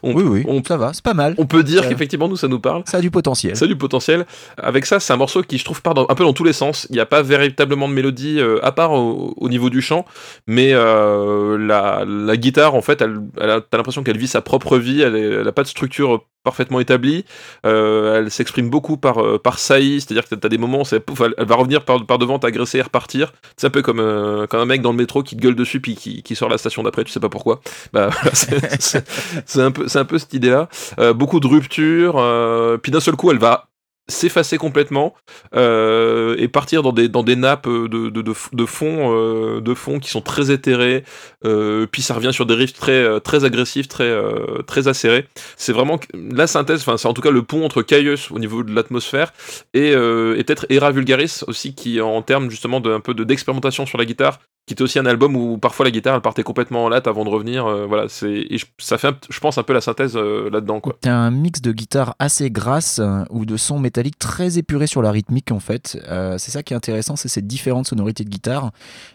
on, 0.02 0.14
Oui, 0.14 0.22
oui, 0.24 0.44
on, 0.46 0.62
ça 0.62 0.76
va, 0.76 0.92
c'est 0.92 1.02
pas 1.02 1.14
mal. 1.14 1.34
on 1.38 1.46
peut 1.46 1.62
dire 1.64 1.88
qu'effectivement 1.88 2.28
nous 2.28 2.36
ça 2.36 2.48
nous 2.48 2.60
parle. 2.60 2.82
Ça 2.86 2.98
a 2.98 3.00
du 3.00 3.10
potentiel. 3.10 3.56
Ça 3.56 3.64
a 3.64 3.68
du 3.68 3.76
potentiel. 3.76 4.24
Avec 4.56 4.86
ça, 4.86 5.00
c'est 5.00 5.12
un 5.12 5.16
morceau 5.16 5.42
qui, 5.42 5.58
je 5.58 5.64
trouve, 5.64 5.82
part 5.82 5.94
dans- 5.94 6.06
un 6.08 6.14
peu 6.14 6.24
dans 6.24 6.32
tous 6.32 6.44
les 6.44 6.52
sens. 6.52 6.86
Il 6.90 6.94
n'y 6.94 7.00
a 7.00 7.06
pas 7.06 7.22
véritablement 7.22 7.88
de 7.88 7.92
mélodie, 7.94 8.38
euh, 8.40 8.64
à 8.64 8.72
part 8.72 8.92
au, 8.92 9.34
au 9.36 9.48
niveau 9.48 9.70
du 9.70 9.82
chant, 9.82 10.04
mais 10.46 10.70
euh, 10.72 11.58
la, 11.58 12.04
la 12.06 12.36
guitare, 12.36 12.74
en 12.74 12.82
fait, 12.82 13.00
elle, 13.02 13.18
elle 13.40 13.50
a- 13.50 13.60
t'as 13.60 13.76
l'impression 13.78 14.02
qu'elle 14.04 14.18
vit 14.18 14.28
sa 14.28 14.40
propre 14.40 14.78
vie, 14.78 15.00
elle 15.02 15.42
n'a 15.42 15.52
pas 15.52 15.62
de 15.62 15.68
structure 15.68 16.24
parfaitement 16.44 16.80
établie, 16.80 17.24
Euh, 17.66 18.18
elle 18.18 18.30
s'exprime 18.30 18.70
beaucoup 18.70 18.96
par, 18.96 19.18
euh, 19.22 19.38
par 19.38 19.58
saillie, 19.58 20.00
c'est-à-dire 20.00 20.28
que 20.28 20.34
tu 20.34 20.46
as 20.46 20.48
des 20.48 20.58
moments, 20.58 20.84
c'est, 20.84 21.00
pouf, 21.00 21.20
elle, 21.20 21.34
va 21.46 21.54
revenir 21.56 21.84
par, 21.84 22.04
par 22.06 22.18
devant, 22.18 22.38
t'agresser 22.38 22.78
et 22.78 22.82
repartir. 22.82 23.32
C'est 23.56 23.66
un 23.66 23.70
peu 23.70 23.82
comme, 23.82 24.00
euh, 24.00 24.46
comme 24.46 24.60
un 24.60 24.66
mec 24.66 24.82
dans 24.82 24.90
le 24.90 24.96
métro 24.96 25.22
qui 25.22 25.36
te 25.36 25.40
gueule 25.40 25.56
dessus 25.56 25.80
puis 25.80 25.96
qui, 25.96 26.22
qui 26.22 26.36
sort 26.36 26.48
la 26.48 26.58
station 26.58 26.82
d'après, 26.82 27.04
tu 27.04 27.12
sais 27.12 27.20
pas 27.20 27.28
pourquoi. 27.28 27.60
Bah, 27.92 28.10
c'est, 28.32 29.60
un, 29.60 29.70
peu, 29.70 29.86
un 29.94 30.04
peu 30.04 30.18
cette 30.18 30.34
idée-là. 30.34 30.68
Euh, 30.98 31.12
beaucoup 31.14 31.40
de 31.40 31.46
ruptures, 31.46 32.16
euh, 32.18 32.76
puis 32.76 32.92
d'un 32.92 33.00
seul 33.00 33.16
coup, 33.16 33.30
elle 33.30 33.38
va 33.38 33.68
s'effacer 34.08 34.58
complètement 34.58 35.14
euh, 35.54 36.36
et 36.38 36.48
partir 36.48 36.82
dans 36.82 36.92
des, 36.92 37.08
dans 37.08 37.22
des 37.22 37.36
nappes 37.36 37.66
de, 37.68 37.86
de, 37.86 38.10
de, 38.22 38.32
de 38.52 38.66
fond, 38.66 39.14
euh, 39.16 39.60
de 39.60 39.74
fond 39.74 39.98
qui 39.98 40.10
sont 40.10 40.20
très 40.20 40.50
éthérées, 40.50 41.04
euh, 41.44 41.86
puis 41.90 42.02
ça 42.02 42.14
revient 42.14 42.32
sur 42.32 42.44
des 42.46 42.54
riffs 42.54 42.74
très, 42.74 42.92
euh, 42.92 43.18
très 43.18 43.44
agressifs, 43.44 43.88
très, 43.88 44.04
euh, 44.04 44.62
très 44.66 44.88
acérés. 44.88 45.26
C'est 45.56 45.72
vraiment 45.72 45.98
la 46.14 46.46
synthèse, 46.46 46.80
enfin 46.80 46.96
c'est 46.96 47.08
en 47.08 47.14
tout 47.14 47.22
cas 47.22 47.30
le 47.30 47.42
pont 47.42 47.64
entre 47.64 47.82
Caius 47.82 48.30
au 48.30 48.38
niveau 48.38 48.62
de 48.62 48.74
l'atmosphère 48.74 49.32
et, 49.72 49.92
euh, 49.94 50.36
et 50.36 50.44
peut-être 50.44 50.66
Era 50.68 50.90
Vulgaris 50.90 51.40
aussi 51.46 51.74
qui 51.74 52.00
en 52.00 52.20
termes 52.22 52.50
justement 52.50 52.80
de, 52.80 52.90
un 52.92 53.00
peu 53.00 53.14
de- 53.14 53.24
d'expérimentation 53.24 53.86
sur 53.86 53.98
la 53.98 54.04
guitare 54.04 54.38
qui 54.66 54.72
était 54.72 54.82
aussi 54.82 54.98
un 54.98 55.06
album 55.06 55.36
où 55.36 55.58
parfois 55.58 55.84
la 55.84 55.90
guitare 55.90 56.14
elle 56.14 56.20
partait 56.22 56.42
complètement 56.42 56.84
en 56.84 56.88
latte 56.88 57.06
avant 57.06 57.24
de 57.24 57.28
revenir 57.30 57.66
euh, 57.66 57.84
voilà 57.86 58.08
c'est 58.08 58.46
ça 58.78 58.96
fait 58.98 59.08
un- 59.08 59.18
je 59.28 59.38
pense 59.40 59.58
un 59.58 59.62
peu 59.62 59.72
la 59.74 59.80
synthèse 59.80 60.16
euh, 60.16 60.48
là-dedans 60.50 60.80
quoi 60.80 60.96
T'as 61.00 61.12
un 61.14 61.30
mix 61.30 61.60
de 61.60 61.72
guitare 61.72 62.14
assez 62.18 62.50
grasse 62.50 62.98
euh, 62.98 63.24
ou 63.30 63.44
de 63.44 63.56
sons 63.56 63.78
métalliques 63.78 64.18
très 64.18 64.56
épurés 64.58 64.86
sur 64.86 65.02
la 65.02 65.10
rythmique 65.10 65.52
en 65.52 65.60
fait. 65.60 65.98
C'est 66.38 66.50
ça 66.50 66.62
qui 66.62 66.72
est 66.72 66.76
intéressant, 66.76 67.16
c'est 67.16 67.28
ces 67.28 67.42
différentes 67.42 67.86
sonorités 67.88 68.24
de 68.24 68.30
guitare. 68.30 68.70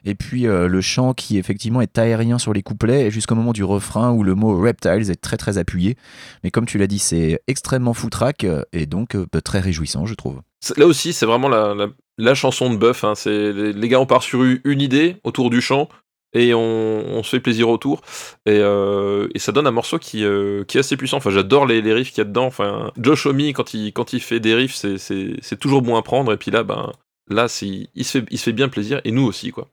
Et 0.05 0.15
puis 0.15 0.43
le 0.43 0.81
chant 0.81 1.13
qui 1.13 1.37
effectivement 1.37 1.81
est 1.81 1.97
aérien 1.97 2.37
sur 2.37 2.53
les 2.53 2.61
couplets 2.61 3.07
et 3.07 3.11
jusqu'au 3.11 3.35
moment 3.35 3.53
du 3.53 3.63
refrain 3.63 4.11
où 4.11 4.23
le 4.23 4.35
mot 4.35 4.59
reptiles 4.59 5.09
est 5.09 5.21
très 5.21 5.37
très 5.37 5.57
appuyé. 5.57 5.95
Mais 6.43 6.51
comme 6.51 6.65
tu 6.65 6.77
l'as 6.77 6.87
dit, 6.87 6.99
c'est 6.99 7.41
extrêmement 7.47 7.93
foutraque 7.93 8.45
et 8.73 8.85
donc 8.85 9.15
très 9.43 9.59
réjouissant 9.59 10.05
je 10.05 10.13
trouve. 10.15 10.41
Là 10.77 10.85
aussi, 10.85 11.13
c'est 11.13 11.25
vraiment 11.25 11.47
la, 11.47 11.73
la, 11.73 11.87
la 12.19 12.35
chanson 12.35 12.71
de 12.71 12.77
Buff. 12.77 13.03
hein. 13.03 13.15
C'est 13.15 13.51
les, 13.51 13.87
gars, 13.87 13.99
on 13.99 14.05
part 14.05 14.21
sur 14.21 14.43
une 14.43 14.81
idée 14.81 15.15
autour 15.23 15.49
du 15.49 15.61
chant 15.61 15.89
et 16.33 16.53
on, 16.53 16.59
on 16.59 17.23
se 17.23 17.29
fait 17.31 17.39
plaisir 17.39 17.69
autour. 17.69 18.01
Et, 18.45 18.59
euh, 18.59 19.27
ça 19.37 19.51
donne 19.51 19.65
un 19.65 19.71
morceau 19.71 19.97
qui, 19.97 20.23
euh, 20.23 20.63
qui 20.65 20.77
est 20.77 20.81
assez 20.81 20.97
puissant. 20.97 21.17
Enfin, 21.17 21.31
j'adore 21.31 21.65
les, 21.65 21.81
riffs 21.93 22.09
qu'il 22.09 22.19
y 22.19 22.21
a 22.21 22.25
dedans. 22.25 22.45
Enfin, 22.45 22.91
Josh 22.97 23.25
Homme, 23.25 23.41
quand 23.53 23.73
il, 23.73 24.21
fait 24.21 24.39
des 24.39 24.53
riffs, 24.53 24.75
c'est- 24.75 25.59
toujours 25.59 25.81
bon 25.81 25.95
à 25.95 26.01
prendre. 26.01 26.31
Et 26.33 26.37
puis 26.37 26.51
là, 26.51 26.63
ben, 26.63 26.91
là, 27.29 27.47
il 27.95 28.05
se, 28.05 28.19
fait, 28.19 28.51
bien 28.53 28.69
plaisir 28.69 29.01
et 29.05 29.11
nous 29.11 29.25
aussi, 29.25 29.51
quoi. 29.51 29.67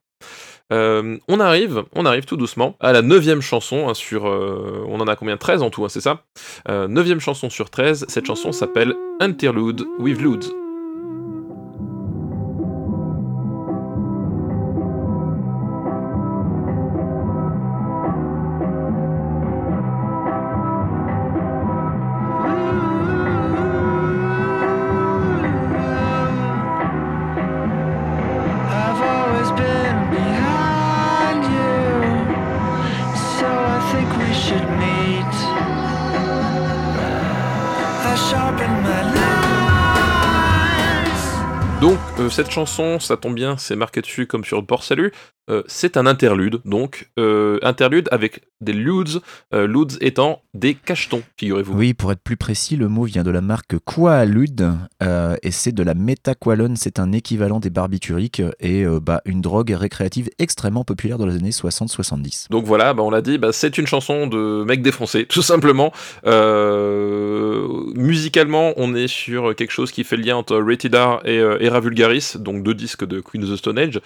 Euh, 0.73 1.17
on 1.29 1.39
arrive, 1.39 1.85
on 1.95 2.05
arrive 2.07 2.25
tout 2.25 2.37
doucement 2.37 2.75
à 2.81 2.93
la 2.93 3.01
neuvième 3.01 3.41
chanson 3.41 3.89
hein, 3.89 3.95
sur, 3.95 4.25
on 4.25 4.99
en 5.01 5.07
a 5.07 5.15
combien? 5.15 5.37
13 5.37 5.63
en 5.63 5.71
tout, 5.71 5.85
hein, 5.85 5.89
c'est 5.89 6.01
ça? 6.01 6.25
Neuvième 6.69 7.21
chanson 7.21 7.51
sur 7.51 7.71
13, 7.71 8.07
cette 8.09 8.27
chanson 8.27 8.51
s'appelle 8.51 8.95
Interlude 9.21 9.85
with 9.99 10.21
Ludes. 10.21 10.66
Cette 42.37 42.51
chanson, 42.51 43.01
ça 43.01 43.17
tombe 43.17 43.35
bien, 43.35 43.57
c'est 43.57 43.77
marqué 43.77 44.03
dessus 44.03 44.27
comme 44.27 44.45
sur 44.45 44.61
le 44.61 44.67
port 44.67 44.85
salut. 44.85 45.11
euh, 45.49 45.63
c'est 45.69 45.97
un 45.97 46.07
interlude, 46.07 46.61
donc 46.65 47.09
euh, 47.19 47.59
interlude 47.63 48.09
avec 48.11 48.43
des 48.61 48.73
ludes, 48.73 49.21
euh, 49.55 49.69
ludes 49.69 49.97
étant 50.01 50.43
des 50.55 50.75
cachetons, 50.75 51.23
figurez-vous. 51.39 51.73
Oui, 51.73 51.95
pour 51.95 52.11
être 52.11 52.23
plus 52.23 52.37
précis, 52.37 52.77
le 52.77 52.89
mot 52.89 53.05
vient 53.05 53.23
de 53.23 53.31
la 53.31 53.41
marque 53.41 53.79
Quaalude 53.85 54.73
et 55.43 55.51
c'est 55.51 55.73
de 55.73 55.83
la 55.83 55.95
métaqualone. 55.95 56.77
C'est 56.77 56.99
un 56.99 57.13
équivalent 57.13 57.61
des 57.61 57.71
barbituriques 57.71 58.43
et 58.59 58.85
bah, 59.03 59.21
une 59.27 59.41
drogue 59.43 59.71
récréative 59.71 60.31
extrêmement 60.39 60.85
populaire 60.85 61.19
dans 61.19 61.27
les 61.27 61.37
années 61.37 61.51
60-70. 61.51 62.49
Donc 62.51 62.65
voilà, 62.65 62.95
bah, 62.95 63.03
on 63.03 63.11
l'a 63.11 63.21
dit, 63.21 63.39
bah, 63.39 63.53
c'est 63.53 63.77
une 63.79 63.87
chanson 63.87 64.27
de 64.27 64.65
mec 64.65 64.83
défoncé, 64.83 65.27
tout 65.29 65.43
simplement. 65.43 65.93
Musicalement, 67.95 68.73
on 68.77 68.95
est 68.95 69.09
sur 69.09 69.55
quelque 69.55 69.73
chose 69.73 69.93
qui 69.93 70.03
fait 70.03 70.17
le 70.17 70.23
lien 70.23 70.37
entre 70.37 70.57
Rated 70.59 70.95
R 70.95 71.21
et 71.25 71.37
Era 71.37 71.81
Vulgaris, 71.81 72.26
donc 72.35 72.63
deux 72.63 72.75
disques 72.75 73.05
de 73.05 73.21
Queen 73.21 73.45
of 73.45 73.51
the 73.51 73.57
Stone 73.57 73.79
Age. 73.79 74.01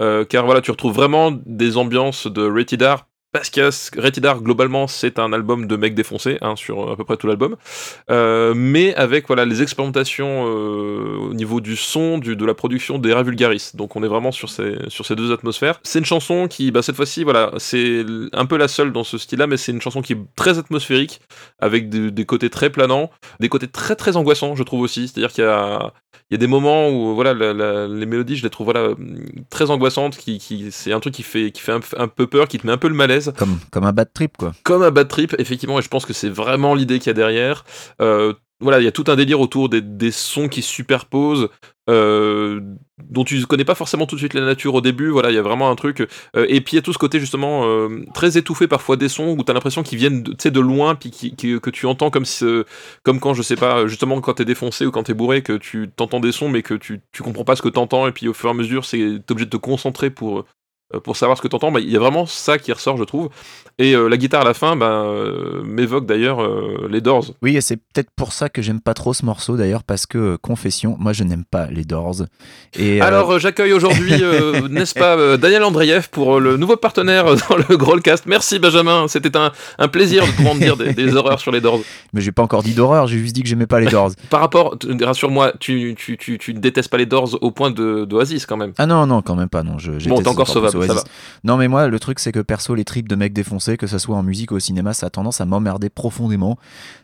Euh, 0.00 0.24
car 0.24 0.46
voilà, 0.46 0.60
tu 0.60 0.70
retrouves 0.70 0.94
vraiment 0.94 1.32
des 1.44 1.76
ambiances 1.76 2.26
de 2.26 2.48
Rated 2.48 2.82
R. 2.82 3.06
Parce 3.38 3.50
que 3.50 4.00
Rated 4.00 4.26
R, 4.26 4.42
globalement, 4.42 4.86
c'est 4.86 5.18
un 5.18 5.32
album 5.32 5.66
de 5.66 5.76
mec 5.76 5.94
défoncé, 5.94 6.38
hein, 6.40 6.56
sur 6.56 6.90
à 6.90 6.96
peu 6.96 7.04
près 7.04 7.16
tout 7.16 7.26
l'album. 7.26 7.56
Euh, 8.10 8.54
mais 8.54 8.94
avec 8.94 9.26
voilà, 9.26 9.44
les 9.44 9.62
expérimentations 9.62 10.46
euh, 10.46 11.16
au 11.30 11.34
niveau 11.34 11.60
du 11.60 11.76
son, 11.76 12.18
du, 12.18 12.36
de 12.36 12.44
la 12.44 12.54
production 12.54 12.98
d'Era 12.98 13.22
Vulgaris. 13.22 13.72
Donc 13.74 13.96
on 13.96 14.02
est 14.02 14.08
vraiment 14.08 14.32
sur 14.32 14.48
ces, 14.48 14.76
sur 14.88 15.06
ces 15.06 15.14
deux 15.14 15.32
atmosphères. 15.32 15.80
C'est 15.82 15.98
une 15.98 16.04
chanson 16.04 16.48
qui, 16.48 16.70
bah, 16.70 16.82
cette 16.82 16.96
fois-ci, 16.96 17.24
voilà, 17.24 17.52
c'est 17.58 18.04
un 18.32 18.46
peu 18.46 18.56
la 18.56 18.68
seule 18.68 18.92
dans 18.92 19.04
ce 19.04 19.18
style-là, 19.18 19.46
mais 19.46 19.56
c'est 19.56 19.72
une 19.72 19.80
chanson 19.80 20.02
qui 20.02 20.14
est 20.14 20.18
très 20.36 20.58
atmosphérique, 20.58 21.20
avec 21.58 21.88
des, 21.88 22.24
côtés 22.24 22.50
très 22.50 22.70
planants, 22.70 23.10
des 23.40 23.48
côtés 23.48 23.68
très 23.68 23.96
très 23.96 24.16
angoissants, 24.16 24.54
je 24.54 24.62
trouve 24.62 24.80
aussi. 24.80 25.08
C'est-à-dire 25.08 25.32
qu'il 25.32 25.44
y 25.44 25.46
a, 25.46 25.92
il 26.30 26.34
y 26.34 26.36
a 26.36 26.38
des 26.38 26.46
moments 26.46 26.88
où 26.88 27.14
voilà, 27.14 27.34
les 27.34 28.06
mélodies, 28.06 28.36
je 28.36 28.42
les 28.42 28.50
trouve 28.50 28.66
voilà, 28.66 28.90
très 29.50 29.70
angoissantes, 29.70 30.16
qui, 30.16 30.40
c'est 30.70 30.92
un 30.92 31.00
truc 31.00 31.14
qui 31.14 31.22
fait, 31.22 31.50
qui 31.50 31.60
fait 31.60 31.72
un 31.96 32.08
peu 32.08 32.26
peur, 32.26 32.48
qui 32.48 32.58
te 32.58 32.66
met 32.66 32.72
un 32.72 32.78
peu 32.78 32.88
le 32.88 32.94
malaise 32.94 33.25
Comme, 33.32 33.58
comme 33.70 33.84
un 33.84 33.92
bad 33.92 34.12
trip, 34.12 34.36
quoi. 34.36 34.52
comme 34.64 34.82
un 34.82 34.90
bad 34.90 35.08
trip, 35.08 35.34
effectivement, 35.38 35.78
et 35.78 35.82
je 35.82 35.88
pense 35.88 36.06
que 36.06 36.12
c'est 36.12 36.28
vraiment 36.30 36.74
l'idée 36.74 36.98
qu'il 36.98 37.08
y 37.08 37.10
a 37.10 37.14
derrière. 37.14 37.64
Euh, 38.00 38.32
voilà, 38.60 38.80
il 38.80 38.84
y 38.84 38.88
a 38.88 38.92
tout 38.92 39.04
un 39.08 39.16
délire 39.16 39.40
autour 39.40 39.68
des, 39.68 39.82
des 39.82 40.10
sons 40.10 40.48
qui 40.48 40.62
se 40.62 40.68
superposent, 40.70 41.48
euh, 41.90 42.58
dont 43.10 43.22
tu 43.22 43.44
connais 43.46 43.66
pas 43.66 43.74
forcément 43.74 44.06
tout 44.06 44.14
de 44.16 44.20
suite 44.20 44.32
la 44.32 44.40
nature 44.40 44.74
au 44.74 44.80
début. 44.80 45.10
Voilà, 45.10 45.30
il 45.30 45.34
y 45.34 45.38
a 45.38 45.42
vraiment 45.42 45.70
un 45.70 45.74
truc. 45.76 46.00
euh, 46.00 46.46
et 46.48 46.62
puis 46.62 46.72
il 46.72 46.76
y 46.76 46.78
a 46.78 46.82
tout 46.82 46.94
ce 46.94 46.98
côté 46.98 47.20
justement 47.20 47.66
euh, 47.66 48.04
très 48.14 48.38
étouffé 48.38 48.66
parfois 48.66 48.96
des 48.96 49.10
sons 49.10 49.36
où 49.38 49.44
tu 49.44 49.50
as 49.50 49.54
l'impression 49.54 49.82
qu'ils 49.82 49.98
viennent 49.98 50.22
de, 50.22 50.30
tu 50.30 50.36
sais, 50.40 50.50
de 50.50 50.60
loin, 50.60 50.94
puis 50.94 51.10
qui, 51.10 51.36
qui- 51.36 51.60
que 51.60 51.68
tu 51.68 51.84
entends 51.84 52.08
comme, 52.10 52.24
si, 52.24 52.46
comme 53.02 53.20
quand, 53.20 53.34
je 53.34 53.42
sais 53.42 53.56
pas, 53.56 53.86
justement 53.86 54.20
quand 54.22 54.32
t'es 54.34 54.46
défoncé 54.46 54.86
ou 54.86 54.90
quand 54.90 55.02
t'es 55.02 55.14
bourré, 55.14 55.42
que 55.42 55.52
tu 55.58 55.90
t'entends 55.94 56.20
des 56.20 56.32
sons, 56.32 56.48
mais 56.48 56.62
que 56.62 56.72
tu, 56.74 57.02
tu 57.12 57.22
comprends 57.22 57.44
pas 57.44 57.56
ce 57.56 57.62
que 57.62 57.68
t'entends, 57.68 58.08
et 58.08 58.12
puis 58.12 58.26
au 58.26 58.32
fur 58.32 58.48
et 58.48 58.52
à 58.52 58.54
mesure, 58.54 58.86
c'est 58.86 58.96
t'es 59.26 59.32
obligé 59.32 59.44
de 59.44 59.50
te 59.50 59.56
concentrer 59.58 60.08
pour. 60.08 60.46
Euh, 60.94 61.00
Pour 61.00 61.16
savoir 61.16 61.36
ce 61.36 61.42
que 61.42 61.48
t'entends, 61.48 61.72
bah, 61.72 61.80
il 61.80 61.90
y 61.90 61.96
a 61.96 62.00
vraiment 62.00 62.26
ça 62.26 62.58
qui 62.58 62.72
ressort, 62.72 62.96
je 62.96 63.04
trouve. 63.04 63.30
Et 63.78 63.94
euh, 63.94 64.08
la 64.08 64.16
guitare 64.16 64.40
à 64.40 64.44
la 64.44 64.54
fin 64.54 64.74
bah, 64.74 64.86
euh, 64.86 65.62
m'évoque 65.62 66.06
d'ailleurs 66.06 66.42
euh, 66.42 66.88
les 66.90 67.02
Doors. 67.02 67.26
Oui, 67.42 67.58
et 67.58 67.60
c'est 67.60 67.76
peut-être 67.76 68.10
pour 68.16 68.32
ça 68.32 68.48
que 68.48 68.62
j'aime 68.62 68.80
pas 68.80 68.94
trop 68.94 69.12
ce 69.12 69.24
morceau 69.26 69.56
d'ailleurs, 69.56 69.84
parce 69.84 70.06
que, 70.06 70.36
confession, 70.36 70.96
moi 70.98 71.12
je 71.12 71.24
n'aime 71.24 71.44
pas 71.44 71.66
les 71.66 71.84
Doors. 71.84 72.22
Et, 72.78 73.02
Alors 73.02 73.38
j'accueille 73.38 73.74
aujourd'hui, 73.74 74.14
n'est-ce 74.70 74.94
pas, 74.94 75.36
Daniel 75.36 75.62
Andreev 75.62 76.08
pour 76.10 76.40
le 76.40 76.56
nouveau 76.56 76.76
partenaire 76.76 77.24
dans 77.26 77.56
le 77.68 77.76
Growlcast. 77.76 78.24
Merci 78.24 78.58
Benjamin, 78.58 79.08
c'était 79.08 79.36
un, 79.36 79.52
un 79.78 79.88
plaisir 79.88 80.26
de 80.26 80.32
pouvoir 80.32 80.54
me 80.54 80.60
dire 80.60 80.76
des, 80.78 80.94
des 80.94 81.14
horreurs 81.14 81.40
sur 81.40 81.52
les 81.52 81.60
Doors. 81.60 81.80
mais 82.14 82.22
j'ai 82.22 82.32
pas 82.32 82.42
encore 82.42 82.62
dit 82.62 82.72
d'horreur, 82.72 83.06
j'ai 83.08 83.18
juste 83.18 83.34
dit 83.34 83.42
que 83.42 83.48
j'aimais 83.48 83.66
pas 83.66 83.80
les 83.80 83.88
Doors. 83.88 84.12
Par 84.30 84.40
rapport, 84.40 84.76
rassure-moi, 85.02 85.52
tu, 85.60 85.94
tu, 85.98 86.16
tu, 86.16 86.38
tu 86.38 86.54
ne 86.54 86.60
détestes 86.60 86.90
pas 86.90 86.96
les 86.96 87.06
Doors 87.06 87.36
au 87.42 87.50
point 87.50 87.70
de 87.70 88.06
d'Oasis 88.06 88.46
quand 88.46 88.56
même. 88.56 88.72
Ah 88.78 88.86
non, 88.86 89.06
non, 89.06 89.20
quand 89.20 89.34
même 89.34 89.50
pas, 89.50 89.62
non. 89.62 89.76
Je, 89.78 90.08
Bon, 90.08 90.22
t'es 90.22 90.28
encore 90.28 90.48
sauvable. 90.48 90.75
Ça. 90.82 91.04
Non, 91.44 91.56
mais 91.56 91.68
moi, 91.68 91.88
le 91.88 91.98
truc, 91.98 92.18
c'est 92.18 92.32
que 92.32 92.40
perso, 92.40 92.74
les 92.74 92.84
tripes 92.84 93.08
de 93.08 93.16
mecs 93.16 93.32
défoncés, 93.32 93.76
que 93.76 93.86
ce 93.86 93.98
soit 93.98 94.16
en 94.16 94.22
musique 94.22 94.50
ou 94.50 94.56
au 94.56 94.60
cinéma, 94.60 94.92
ça 94.94 95.06
a 95.06 95.10
tendance 95.10 95.40
à 95.40 95.46
m'emmerder 95.46 95.88
profondément. 95.88 96.58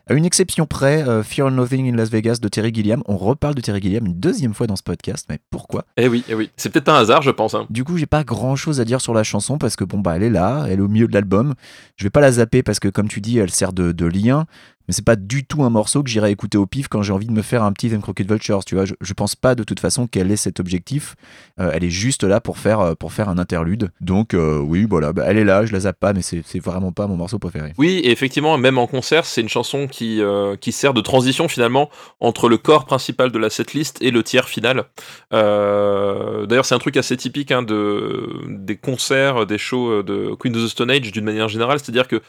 À 0.08 0.14
une 0.14 0.24
exception 0.24 0.66
près, 0.66 1.06
euh, 1.08 1.22
Fear 1.22 1.46
and 1.46 1.50
Loathing 1.50 1.92
in 1.92 1.96
Las 1.96 2.10
Vegas 2.10 2.38
de 2.42 2.48
Terry 2.48 2.74
Gilliam. 2.74 3.02
On 3.06 3.16
reparle 3.16 3.54
de 3.54 3.60
Terry 3.60 3.80
Gilliam 3.80 4.04
une 4.04 4.18
deuxième 4.18 4.52
fois 4.52 4.66
dans 4.66 4.76
ce 4.76 4.82
podcast, 4.82 5.26
mais 5.28 5.38
pourquoi? 5.50 5.84
Eh 5.96 6.08
oui, 6.08 6.24
eh 6.28 6.34
oui. 6.34 6.50
C'est 6.56 6.70
peut-être 6.70 6.88
un 6.88 6.96
hasard, 6.96 7.22
je 7.22 7.30
pense. 7.30 7.54
hein. 7.54 7.66
Du 7.70 7.84
coup, 7.84 7.96
j'ai 7.96 8.06
pas 8.06 8.24
grand 8.24 8.56
chose 8.56 8.80
à 8.80 8.84
dire 8.84 9.00
sur 9.00 9.14
la 9.14 9.22
chanson 9.22 9.58
parce 9.58 9.76
que 9.76 9.84
bon, 9.84 10.00
bah, 10.00 10.16
elle 10.16 10.24
est 10.24 10.30
là, 10.30 10.64
elle 10.68 10.80
est 10.80 10.82
au 10.82 10.88
milieu 10.88 11.06
de 11.06 11.12
l'album. 11.14 11.54
Je 11.96 12.04
vais 12.04 12.10
pas 12.10 12.20
la 12.20 12.32
zapper 12.32 12.62
parce 12.62 12.80
que, 12.80 12.88
comme 12.88 13.08
tu 13.08 13.20
dis, 13.20 13.38
elle 13.38 13.50
sert 13.50 13.72
de, 13.72 13.92
de 13.92 14.06
lien. 14.06 14.46
Mais 14.88 14.94
c'est 14.94 15.04
pas 15.04 15.16
du 15.16 15.44
tout 15.44 15.62
un 15.62 15.70
morceau 15.70 16.02
que 16.02 16.10
j'irai 16.10 16.30
écouter 16.30 16.58
au 16.58 16.66
pif 16.66 16.88
quand 16.88 17.02
j'ai 17.02 17.12
envie 17.12 17.26
de 17.26 17.32
me 17.32 17.42
faire 17.42 17.62
un 17.62 17.72
petit 17.72 17.90
Them 17.90 18.02
Crooked 18.02 18.28
Vultures. 18.28 18.64
Tu 18.64 18.74
vois, 18.74 18.84
je, 18.84 18.94
je 19.00 19.12
pense 19.12 19.36
pas 19.36 19.54
de 19.54 19.64
toute 19.64 19.80
façon 19.80 20.06
qu'elle 20.06 20.30
ait 20.30 20.36
cet 20.36 20.60
objectif. 20.60 21.16
Euh, 21.60 21.70
elle 21.72 21.84
est 21.84 21.90
juste 21.90 22.24
là 22.24 22.40
pour 22.40 22.58
faire, 22.58 22.80
euh, 22.80 22.94
pour 22.94 23.12
faire 23.12 23.28
un 23.28 23.38
interlude. 23.38 23.90
Donc, 24.00 24.34
euh, 24.34 24.58
oui, 24.58 24.86
voilà, 24.88 25.12
bah, 25.12 25.24
elle 25.26 25.38
est 25.38 25.44
là, 25.44 25.64
je 25.66 25.72
la 25.72 25.80
zappe 25.80 25.98
pas, 26.00 26.12
mais 26.12 26.22
c'est 26.22 26.58
vraiment 26.58 26.92
pas 26.92 27.06
mon 27.06 27.16
morceau 27.16 27.38
préféré. 27.38 27.72
Oui, 27.78 28.00
et 28.04 28.10
effectivement, 28.10 28.56
même 28.58 28.78
en 28.78 28.86
concert, 28.86 29.24
c'est 29.24 29.40
une 29.40 29.48
chanson 29.48 29.86
qui, 29.86 30.20
qui 30.60 30.72
sert 30.72 30.94
de 30.94 31.00
transition 31.00 31.48
finalement 31.48 31.90
entre 32.20 32.48
le 32.48 32.58
corps 32.58 32.84
principal 32.84 33.30
de 33.30 33.38
la 33.38 33.50
setlist 33.50 33.98
et 34.00 34.10
le 34.10 34.22
tiers 34.22 34.48
final. 34.48 34.84
D'ailleurs, 35.30 36.64
c'est 36.64 36.74
un 36.74 36.78
truc 36.78 36.96
assez 36.96 37.16
typique 37.16 37.52
hein, 37.52 37.62
de, 37.62 38.28
des 38.48 38.76
concerts, 38.76 39.46
des 39.46 39.58
shows 39.58 40.02
de 40.02 40.34
Queen 40.38 40.56
of 40.56 40.64
the 40.64 40.68
Stone 40.68 40.90
Age 40.90 41.12
d'une 41.12 41.24
manière 41.24 41.48
générale, 41.48 41.78
c'est-à-dire 41.78 42.08
que 42.08 42.22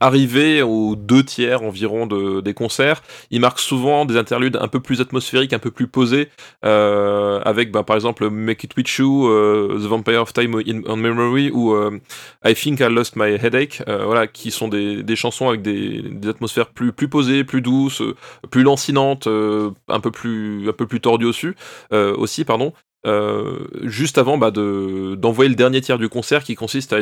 arrivé 0.00 0.62
aux 0.62 0.96
deux 0.96 1.24
tiers 1.24 1.62
environ 1.68 2.06
de, 2.06 2.40
des 2.40 2.54
concerts, 2.54 3.02
il 3.30 3.40
marque 3.40 3.58
souvent 3.58 4.04
des 4.04 4.16
interludes 4.16 4.56
un 4.60 4.68
peu 4.68 4.80
plus 4.80 5.00
atmosphériques, 5.00 5.52
un 5.52 5.58
peu 5.58 5.70
plus 5.70 5.86
posés, 5.86 6.28
euh, 6.64 7.40
avec 7.44 7.70
bah, 7.70 7.82
par 7.82 7.96
exemple 7.96 8.28
Make 8.30 8.64
It 8.64 8.76
With 8.76 8.88
You, 8.96 9.28
euh, 9.28 9.78
The 9.78 9.86
Vampire 9.86 10.22
of 10.22 10.32
Time 10.32 10.60
in, 10.66 10.82
on 10.86 10.96
Memory 10.96 11.50
ou 11.50 11.74
euh, 11.74 11.98
I 12.44 12.54
Think 12.54 12.80
I 12.80 12.88
Lost 12.88 13.16
My 13.16 13.30
Headache, 13.34 13.82
euh, 13.88 14.04
voilà, 14.04 14.26
qui 14.26 14.50
sont 14.50 14.68
des, 14.68 15.02
des 15.02 15.16
chansons 15.16 15.48
avec 15.48 15.62
des, 15.62 16.02
atmosphères 16.28 16.68
plus, 16.68 16.92
plus 16.92 17.08
posées, 17.08 17.44
plus 17.44 17.62
douces, 17.62 18.02
plus 18.50 18.62
lancinantes, 18.62 19.26
un 19.26 20.00
peu 20.00 20.10
plus 20.10 20.68
un 20.68 20.72
peu 20.72 20.86
plus 20.86 21.00
tordues 21.00 21.26
aussi, 21.26 21.48
aussi 21.90 22.44
pardon. 22.44 22.72
Euh, 23.06 23.66
juste 23.82 24.18
avant 24.18 24.38
bah, 24.38 24.50
de 24.50 25.14
d'envoyer 25.16 25.48
le 25.48 25.54
dernier 25.54 25.80
tiers 25.80 25.98
du 25.98 26.08
concert 26.08 26.42
qui 26.42 26.56
consiste 26.56 26.92
à 26.92 26.98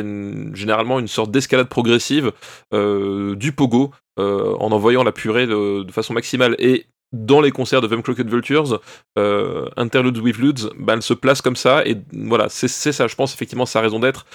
généralement 0.53 0.99
une 0.99 1.07
sorte 1.07 1.31
d'escalade 1.31 1.69
progressive 1.69 2.31
euh, 2.71 3.35
du 3.35 3.51
pogo 3.51 3.91
euh, 4.19 4.55
en 4.59 4.71
envoyant 4.71 5.03
la 5.03 5.11
purée 5.11 5.47
de, 5.47 5.85
façon 5.91 6.13
maximale 6.13 6.55
et 6.59 6.85
dans 7.13 7.41
les 7.41 7.51
concerts 7.51 7.81
de 7.81 7.87
Them 7.87 8.03
Crooked 8.03 8.29
Vultures, 8.29 8.81
Interludes 9.15 10.17
with 10.17 10.37
Ludes, 10.37 10.69
bah, 10.77 10.93
elle 10.93 11.01
se 11.01 11.13
place 11.13 11.41
comme 11.41 11.55
ça, 11.55 11.85
et 11.85 11.95
voilà, 12.11 12.49
c'est 12.49 12.67
ça, 12.67 13.07
je 13.07 13.15
pense, 13.15 13.33
effectivement, 13.33 13.65
sa 13.65 13.79
raison 13.79 13.99
d'être. 14.01 14.25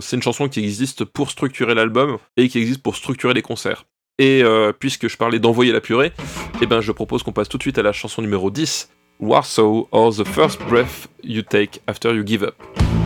C'est 0.00 0.16
une 0.16 0.22
chanson 0.22 0.48
qui 0.48 0.60
existe 0.60 1.04
pour 1.04 1.30
structurer 1.30 1.74
l'album, 1.74 2.16
et 2.38 2.48
qui 2.48 2.56
existe 2.56 2.82
pour 2.82 2.96
structurer 2.96 3.34
les 3.34 3.42
concerts. 3.42 3.84
Et 4.18 4.42
puisque 4.78 5.08
je 5.08 5.16
parlais 5.18 5.38
d'envoyer 5.38 5.72
la 5.72 5.82
purée, 5.82 6.12
eh 6.62 6.66
ben, 6.66 6.80
je 6.80 6.90
propose 6.90 7.22
qu'on 7.22 7.32
passe 7.32 7.50
tout 7.50 7.58
de 7.58 7.62
suite 7.62 7.76
à 7.76 7.82
la 7.82 7.92
chanson 7.92 8.22
numéro 8.22 8.50
10, 8.50 8.88
Warsaw, 9.18 9.86
or 9.90 10.12
The 10.12 10.24
First 10.24 10.58
Breath 10.60 11.08
You 11.22 11.42
Take 11.42 11.82
After 11.88 12.14
You 12.14 12.22
Give 12.22 12.42
Up. 12.42 13.05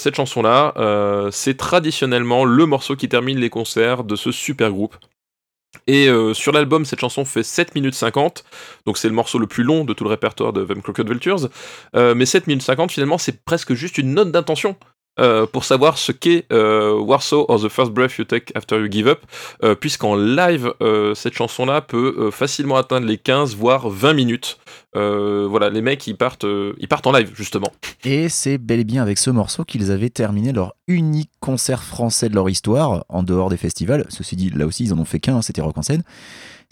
Cette 0.00 0.16
chanson-là, 0.16 0.72
euh, 0.76 1.30
c'est 1.30 1.56
traditionnellement 1.56 2.44
le 2.44 2.66
morceau 2.66 2.96
qui 2.96 3.08
termine 3.08 3.38
les 3.38 3.50
concerts 3.50 4.04
de 4.04 4.16
ce 4.16 4.32
super 4.32 4.70
groupe. 4.70 4.96
Et 5.86 6.08
euh, 6.08 6.34
sur 6.34 6.52
l'album, 6.52 6.84
cette 6.84 7.00
chanson 7.00 7.24
fait 7.24 7.42
7 7.42 7.74
minutes 7.74 7.94
50, 7.94 8.44
donc 8.86 8.98
c'est 8.98 9.08
le 9.08 9.14
morceau 9.14 9.38
le 9.38 9.46
plus 9.46 9.62
long 9.62 9.84
de 9.84 9.92
tout 9.92 10.04
le 10.04 10.10
répertoire 10.10 10.52
de 10.52 10.64
Them 10.64 10.82
Crooked 10.82 11.08
Vultures. 11.08 11.48
Euh, 11.94 12.14
mais 12.14 12.26
7 12.26 12.46
minutes 12.48 12.62
50, 12.62 12.90
finalement, 12.90 13.18
c'est 13.18 13.44
presque 13.44 13.74
juste 13.74 13.98
une 13.98 14.14
note 14.14 14.32
d'intention. 14.32 14.76
Euh, 15.18 15.44
pour 15.46 15.64
savoir 15.64 15.98
ce 15.98 16.12
qu'est 16.12 16.46
euh, 16.52 16.98
Warsaw 16.98 17.44
or 17.48 17.60
the 17.60 17.68
First 17.68 17.90
Breath 17.90 18.16
You 18.16 18.24
Take 18.24 18.52
After 18.54 18.78
You 18.78 18.90
Give 18.90 19.08
Up, 19.08 19.20
euh, 19.62 19.74
puisqu'en 19.74 20.14
live, 20.14 20.72
cette 21.14 21.34
chanson-là 21.34 21.80
peut 21.80 22.30
facilement 22.30 22.76
atteindre 22.76 23.06
les 23.06 23.18
15 23.18 23.54
voire 23.56 23.88
20 23.88 24.14
minutes. 24.14 24.58
Voilà, 24.94 25.70
les 25.70 25.82
mecs 25.82 26.06
ils 26.06 26.16
partent, 26.16 26.46
ils 26.78 26.88
partent 26.88 27.06
en 27.06 27.12
live 27.12 27.32
justement. 27.34 27.72
Et 28.04 28.28
c'est 28.28 28.58
bel 28.58 28.80
et 28.80 28.84
bien 28.84 29.02
avec 29.02 29.18
ce 29.18 29.30
morceau 29.30 29.64
qu'ils 29.64 29.90
avaient 29.90 30.10
terminé 30.10 30.52
leur 30.52 30.74
unique 30.86 31.30
concert 31.40 31.82
français 31.82 32.28
de 32.28 32.34
leur 32.34 32.48
histoire, 32.48 33.04
en 33.08 33.22
dehors 33.22 33.50
des 33.50 33.56
festivals. 33.56 34.06
Ceci 34.08 34.36
dit, 34.36 34.50
là 34.50 34.66
aussi, 34.66 34.84
ils 34.84 34.92
en 34.92 34.98
ont 34.98 35.04
fait 35.04 35.20
qu'un, 35.20 35.36
hein, 35.36 35.42
c'était 35.42 35.60
Rock 35.60 35.78
en 35.78 35.82
scène. 35.82 36.02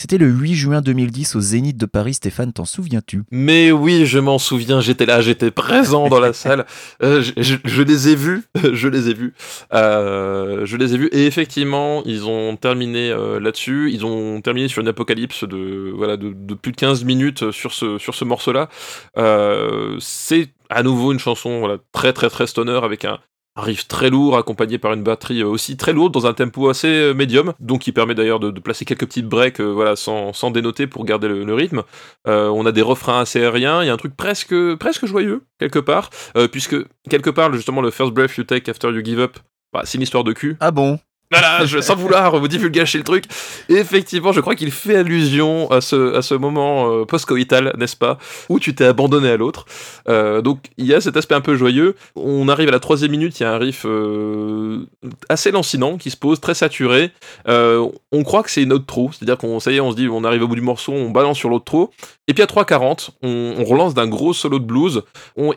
C'était 0.00 0.18
le 0.18 0.28
8 0.28 0.54
juin 0.54 0.80
2010 0.80 1.34
au 1.34 1.40
Zénith 1.40 1.76
de 1.76 1.84
Paris. 1.84 2.14
Stéphane, 2.14 2.52
t'en 2.52 2.64
souviens-tu? 2.64 3.24
Mais 3.32 3.72
oui, 3.72 4.06
je 4.06 4.20
m'en 4.20 4.38
souviens, 4.38 4.80
j'étais 4.80 5.06
là, 5.06 5.20
j'étais 5.20 5.50
présent 5.50 6.08
dans 6.08 6.20
la 6.20 6.32
salle. 6.32 6.66
Euh, 7.02 7.20
je, 7.20 7.82
les 7.82 8.08
ai 8.08 8.14
vus, 8.14 8.44
je 8.72 8.86
les 8.86 9.08
ai 9.08 9.14
vus. 9.14 9.34
Euh, 9.74 10.64
je 10.64 10.76
les 10.76 10.94
ai 10.94 10.98
vus 10.98 11.08
et 11.10 11.26
effectivement, 11.26 12.04
ils 12.04 12.26
ont 12.26 12.56
terminé 12.56 13.10
euh, 13.10 13.40
là-dessus. 13.40 13.90
Ils 13.92 14.06
ont 14.06 14.40
terminé 14.40 14.68
sur 14.68 14.82
une 14.82 14.88
apocalypse 14.88 15.42
de 15.42 15.92
voilà 15.96 16.16
de, 16.16 16.32
de 16.32 16.54
plus 16.54 16.70
de 16.70 16.76
15 16.76 17.02
minutes 17.02 17.50
sur 17.50 17.72
ce 17.72 17.98
sur 17.98 18.14
ce 18.14 18.24
morceau-là. 18.24 18.68
Euh, 19.16 19.96
c'est 19.98 20.50
à 20.70 20.84
nouveau 20.84 21.12
une 21.12 21.18
chanson 21.18 21.58
voilà, 21.58 21.78
très 21.92 22.12
très 22.12 22.30
très 22.30 22.46
stoner 22.46 22.78
avec 22.84 23.04
un 23.04 23.18
riff 23.58 23.88
très 23.88 24.10
lourd 24.10 24.36
accompagné 24.36 24.78
par 24.78 24.92
une 24.92 25.02
batterie 25.02 25.42
euh, 25.42 25.48
aussi 25.48 25.76
très 25.76 25.92
lourde 25.92 26.12
dans 26.12 26.26
un 26.26 26.32
tempo 26.32 26.68
assez 26.68 26.88
euh, 26.88 27.14
médium. 27.14 27.52
Donc 27.60 27.80
qui 27.80 27.92
permet 27.92 28.14
d'ailleurs 28.14 28.40
de, 28.40 28.50
placer 28.58 28.84
quelques 28.84 29.06
petites 29.06 29.26
breaks 29.26 29.60
euh, 29.60 29.72
voilà 29.72 29.96
sans, 29.96 30.32
sans 30.32 30.50
dénoter 30.50 30.86
pour 30.86 31.04
garder 31.04 31.28
le, 31.28 31.54
rythme. 31.54 31.82
On 32.26 32.66
a 32.66 32.72
des 32.72 32.82
refrains 32.82 33.20
assez 33.20 33.40
aériens, 33.40 33.82
il 33.82 33.86
y 33.86 33.90
a 33.90 33.92
un 33.92 33.96
truc 33.96 34.16
presque, 34.16 34.54
presque 34.76 35.06
joyeux, 35.06 35.42
quelque 35.58 35.78
part, 35.78 36.10
puisque 36.52 36.76
quelque 37.08 37.30
part, 37.30 37.52
justement, 37.52 37.80
le 37.80 37.90
First 37.90 38.12
Breath 38.12 38.36
You 38.36 38.44
Take 38.44 38.70
After 38.70 38.90
You 38.90 39.04
Give 39.04 39.18
Up, 39.18 39.38
bah, 39.72 39.82
c'est 39.84 39.98
une 39.98 40.02
histoire 40.02 40.24
de 40.24 40.32
cul. 40.32 40.56
Ah 40.60 40.70
bon? 40.70 41.00
Voilà, 41.30 41.66
je, 41.66 41.80
sans 41.80 41.94
vouloir 41.94 42.38
vous 42.38 42.48
divulgacher 42.48 42.96
le 42.96 43.04
truc. 43.04 43.24
Effectivement, 43.68 44.32
je 44.32 44.40
crois 44.40 44.54
qu'il 44.54 44.70
fait 44.70 44.96
allusion 44.96 45.70
à 45.70 45.82
ce, 45.82 46.14
à 46.14 46.22
ce 46.22 46.34
moment 46.34 46.90
euh, 46.90 47.04
post-coital, 47.04 47.74
n'est-ce 47.76 47.96
pas, 47.96 48.16
où 48.48 48.58
tu 48.58 48.74
t'es 48.74 48.84
abandonné 48.84 49.28
à 49.28 49.36
l'autre. 49.36 49.66
Euh, 50.08 50.40
donc, 50.40 50.60
il 50.78 50.86
y 50.86 50.94
a 50.94 51.02
cet 51.02 51.18
aspect 51.18 51.34
un 51.34 51.42
peu 51.42 51.54
joyeux. 51.54 51.96
On 52.16 52.48
arrive 52.48 52.68
à 52.68 52.72
la 52.72 52.80
troisième 52.80 53.10
minute, 53.10 53.38
il 53.38 53.42
y 53.42 53.46
a 53.46 53.52
un 53.52 53.58
riff 53.58 53.84
euh, 53.84 54.86
assez 55.28 55.50
lancinant 55.50 55.98
qui 55.98 56.10
se 56.10 56.16
pose, 56.16 56.40
très 56.40 56.54
saturé. 56.54 57.12
Euh, 57.46 57.86
on 58.10 58.22
croit 58.22 58.42
que 58.42 58.50
c'est 58.50 58.62
une 58.62 58.72
autre 58.72 58.86
trop, 58.86 59.10
c'est-à-dire 59.12 59.36
qu'on, 59.36 59.60
ça 59.60 59.70
y 59.70 59.76
est, 59.76 59.80
on 59.80 59.90
se 59.90 59.96
dit, 59.96 60.08
on 60.08 60.24
arrive 60.24 60.42
au 60.44 60.48
bout 60.48 60.54
du 60.54 60.62
morceau, 60.62 60.92
on 60.92 61.10
balance 61.10 61.36
sur 61.36 61.50
l'autre 61.50 61.66
trop. 61.66 61.90
Et 62.26 62.32
puis 62.32 62.42
à 62.42 62.46
3.40, 62.46 63.10
on, 63.22 63.54
on 63.58 63.64
relance 63.64 63.92
d'un 63.92 64.08
gros 64.08 64.32
solo 64.32 64.58
de 64.58 64.64
blues. 64.64 65.02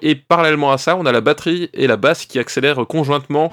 Et 0.02 0.16
parallèlement 0.16 0.74
à 0.74 0.78
ça, 0.78 0.98
on 0.98 1.06
a 1.06 1.14
la 1.14 1.22
batterie 1.22 1.70
et 1.74 1.88
la 1.88 1.96
basse 1.96 2.26
qui 2.26 2.40
accélèrent 2.40 2.86
conjointement. 2.88 3.52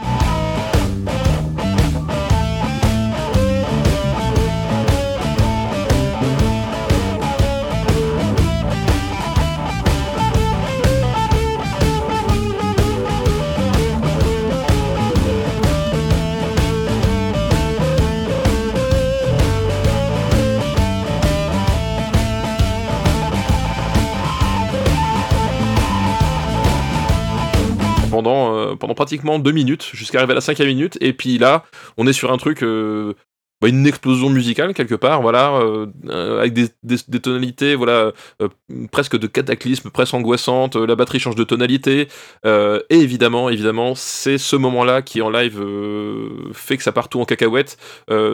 Pendant, 28.28 28.56
euh, 28.56 28.74
pendant 28.76 28.94
pratiquement 28.94 29.38
deux 29.38 29.52
minutes, 29.52 29.88
jusqu'à 29.92 30.18
arriver 30.18 30.32
à 30.32 30.34
la 30.34 30.40
cinquième 30.40 30.68
minute, 30.68 30.98
et 31.00 31.12
puis 31.12 31.38
là, 31.38 31.64
on 31.96 32.06
est 32.06 32.12
sur 32.12 32.30
un 32.30 32.36
truc, 32.36 32.62
euh, 32.62 33.14
bah, 33.62 33.68
une 33.68 33.86
explosion 33.86 34.28
musicale 34.28 34.74
quelque 34.74 34.94
part, 34.94 35.22
voilà, 35.22 35.52
euh, 35.60 35.86
avec 36.38 36.52
des, 36.52 36.68
des- 36.82 37.20
tonalités, 37.20 37.74
voilà, 37.74 38.12
presque 38.92 39.18
de 39.18 39.26
cataclysme, 39.26 39.90
presque 39.90 40.14
angoissantes, 40.14 40.76
euh, 40.76 40.86
la 40.86 40.94
batterie 40.94 41.18
change 41.20 41.36
de 41.36 41.44
tonalité, 41.44 42.08
et 42.44 42.80
évidemment, 42.90 43.48
évidemment, 43.48 43.94
c'est 43.94 44.38
ce 44.38 44.56
moment-là 44.56 45.00
qui 45.02 45.22
en 45.22 45.30
live 45.30 45.60
fait 46.52 46.76
que 46.76 46.82
ça 46.82 46.92
part 46.92 47.08
tout 47.08 47.20
en 47.20 47.24
cacahuète. 47.24 47.78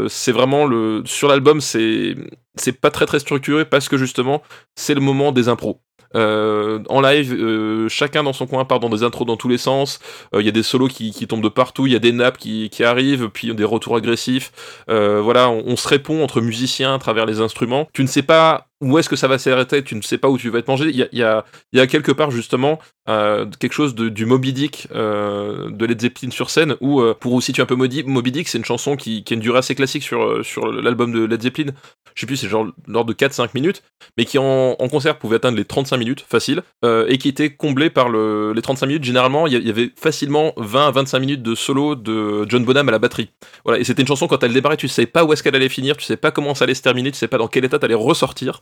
C'est 0.09 0.32
vraiment 0.32 0.66
le, 0.66 1.03
sur 1.07 1.28
l'album, 1.28 1.61
c'est, 1.61 2.16
c'est 2.57 2.80
pas 2.80 2.90
très 2.90 3.07
très 3.07 3.18
structuré 3.20 3.64
parce 3.64 3.88
que 3.88 3.97
justement, 3.97 4.42
c'est 4.74 4.95
le 4.95 5.01
moment 5.01 5.32
des 5.32 5.49
impros. 5.49 5.80
Euh, 6.15 6.81
en 6.89 7.01
live, 7.01 7.33
euh, 7.33 7.89
chacun 7.89 8.23
dans 8.23 8.33
son 8.33 8.47
coin 8.47 8.65
part 8.65 8.81
dans 8.81 8.89
des 8.89 9.03
intros 9.03 9.27
dans 9.27 9.37
tous 9.37 9.49
les 9.49 9.59
sens. 9.59 10.01
Euh, 10.35 10.41
Il 10.41 10.47
y 10.47 10.49
a 10.49 10.53
des 10.53 10.62
solos 10.62 10.89
qui, 10.89 11.12
qui 11.12 11.27
tombent 11.27 11.43
de 11.43 11.49
partout, 11.49 11.87
il 11.87 11.93
y 11.93 11.97
a 11.97 12.01
des 12.01 12.12
nappes 12.12 12.39
qui, 12.39 12.71
qui 12.71 12.85
arrivent, 12.85 13.29
puis 13.29 13.55
des 13.55 13.65
retours 13.65 13.97
agressifs. 13.97 14.53
Euh, 14.89 15.21
voilà, 15.21 15.51
on, 15.51 15.77
se 15.77 15.89
répond 15.89 16.23
entre 16.23 16.41
musiciens 16.41 16.95
à 16.95 16.99
travers 16.99 17.27
les 17.27 17.41
instruments. 17.41 17.89
Tu 17.93 18.03
ne 18.03 18.07
sais 18.07 18.23
pas 18.23 18.69
où 18.81 18.99
est-ce 18.99 19.09
que 19.09 19.17
ça 19.17 19.29
va 19.29 19.39
s'arrêter, 19.39 19.83
tu 19.83 19.95
ne 19.95 20.03
sais 20.03 20.19
pas 20.19 20.29
où 20.29 20.39
tu 20.39 20.51
vas 20.51 20.59
être 20.59 20.69
mangé. 20.69 20.91
Il 20.91 20.97
y 20.97 21.03
a, 21.03 21.09
y 21.12 21.23
a, 21.23 21.45
y 21.73 21.81
a 21.81 21.87
quelque 21.87 22.12
part 22.12 22.31
justement 22.31 22.79
euh, 23.07 23.46
quelque 23.59 23.74
chose 23.74 23.94
de, 23.94 24.09
du 24.09 24.24
Moby 24.24 24.55
Dick 24.55 24.88
euh, 24.94 25.70
de 25.70 25.84
Led 25.84 26.00
Zeppelin 26.00 26.30
sur 26.30 26.48
scène, 26.48 26.76
où 26.80 27.00
euh, 27.00 27.14
pour 27.18 27.32
vous 27.32 27.40
situer 27.42 27.62
un 27.62 27.66
peu 27.66 27.74
Moby, 27.74 28.32
Dick, 28.32 28.48
c'est 28.48 28.57
une 28.57 28.64
chanson 28.64 28.96
qui, 28.96 29.24
qui 29.24 29.34
a 29.34 29.36
une 29.36 29.42
durée 29.42 29.59
assez 29.59 29.74
classique 29.74 30.02
sur, 30.02 30.72
l'album 30.72 31.12
de 31.12 31.24
Led 31.24 31.42
Zeppelin. 31.42 31.72
Je 32.14 32.20
sais 32.20 32.26
plus, 32.26 32.36
c'est 32.36 32.48
genre 32.48 32.68
l'ordre 32.86 33.12
de 33.12 33.14
4-5 33.14 33.50
minutes, 33.55 33.82
mais 34.16 34.24
qui 34.24 34.38
en, 34.38 34.76
concert 34.90 35.18
pouvait 35.18 35.36
atteindre 35.36 35.57
les 35.57 35.64
35 35.64 35.96
minutes, 35.96 36.24
facile, 36.28 36.62
et 36.84 37.18
qui 37.18 37.28
était 37.28 37.50
comblé 37.50 37.90
par 37.90 38.09
le, 38.09 38.52
les 38.52 38.62
35 38.62 38.86
minutes. 38.86 39.05
Généralement, 39.05 39.48
il 39.48 39.52
y 39.52 39.70
avait 39.70 39.90
facilement 39.96 40.52
20 40.57 40.86
à 40.86 40.90
25 40.92 41.18
minutes 41.18 41.42
de 41.42 41.55
solo 41.55 41.96
de 41.96 42.46
John 42.48 42.64
Bonham 42.64 42.88
à 42.88 42.92
la 42.92 43.00
batterie. 43.00 43.30
Voilà, 43.64 43.80
et 43.80 43.84
c'était 43.84 44.02
une 44.02 44.09
chanson 44.09 44.28
quand 44.28 44.42
elle 44.44 44.52
démarrait, 44.52 44.76
tu 44.76 44.88
sais 44.88 45.07
pas 45.07 45.24
où 45.24 45.32
est-ce 45.32 45.42
qu'elle 45.42 45.57
allait 45.57 45.68
finir, 45.68 45.96
tu 45.96 46.05
sais 46.05 46.16
pas 46.16 46.30
comment 46.30 46.55
ça 46.55 46.64
allait 46.64 46.74
se 46.74 46.82
terminer, 46.82 47.11
tu 47.11 47.18
sais 47.18 47.28
pas 47.28 47.38
dans 47.38 47.48
quel 47.48 47.64
état 47.64 47.80
t'allais 47.80 47.94
ressortir. 47.94 48.61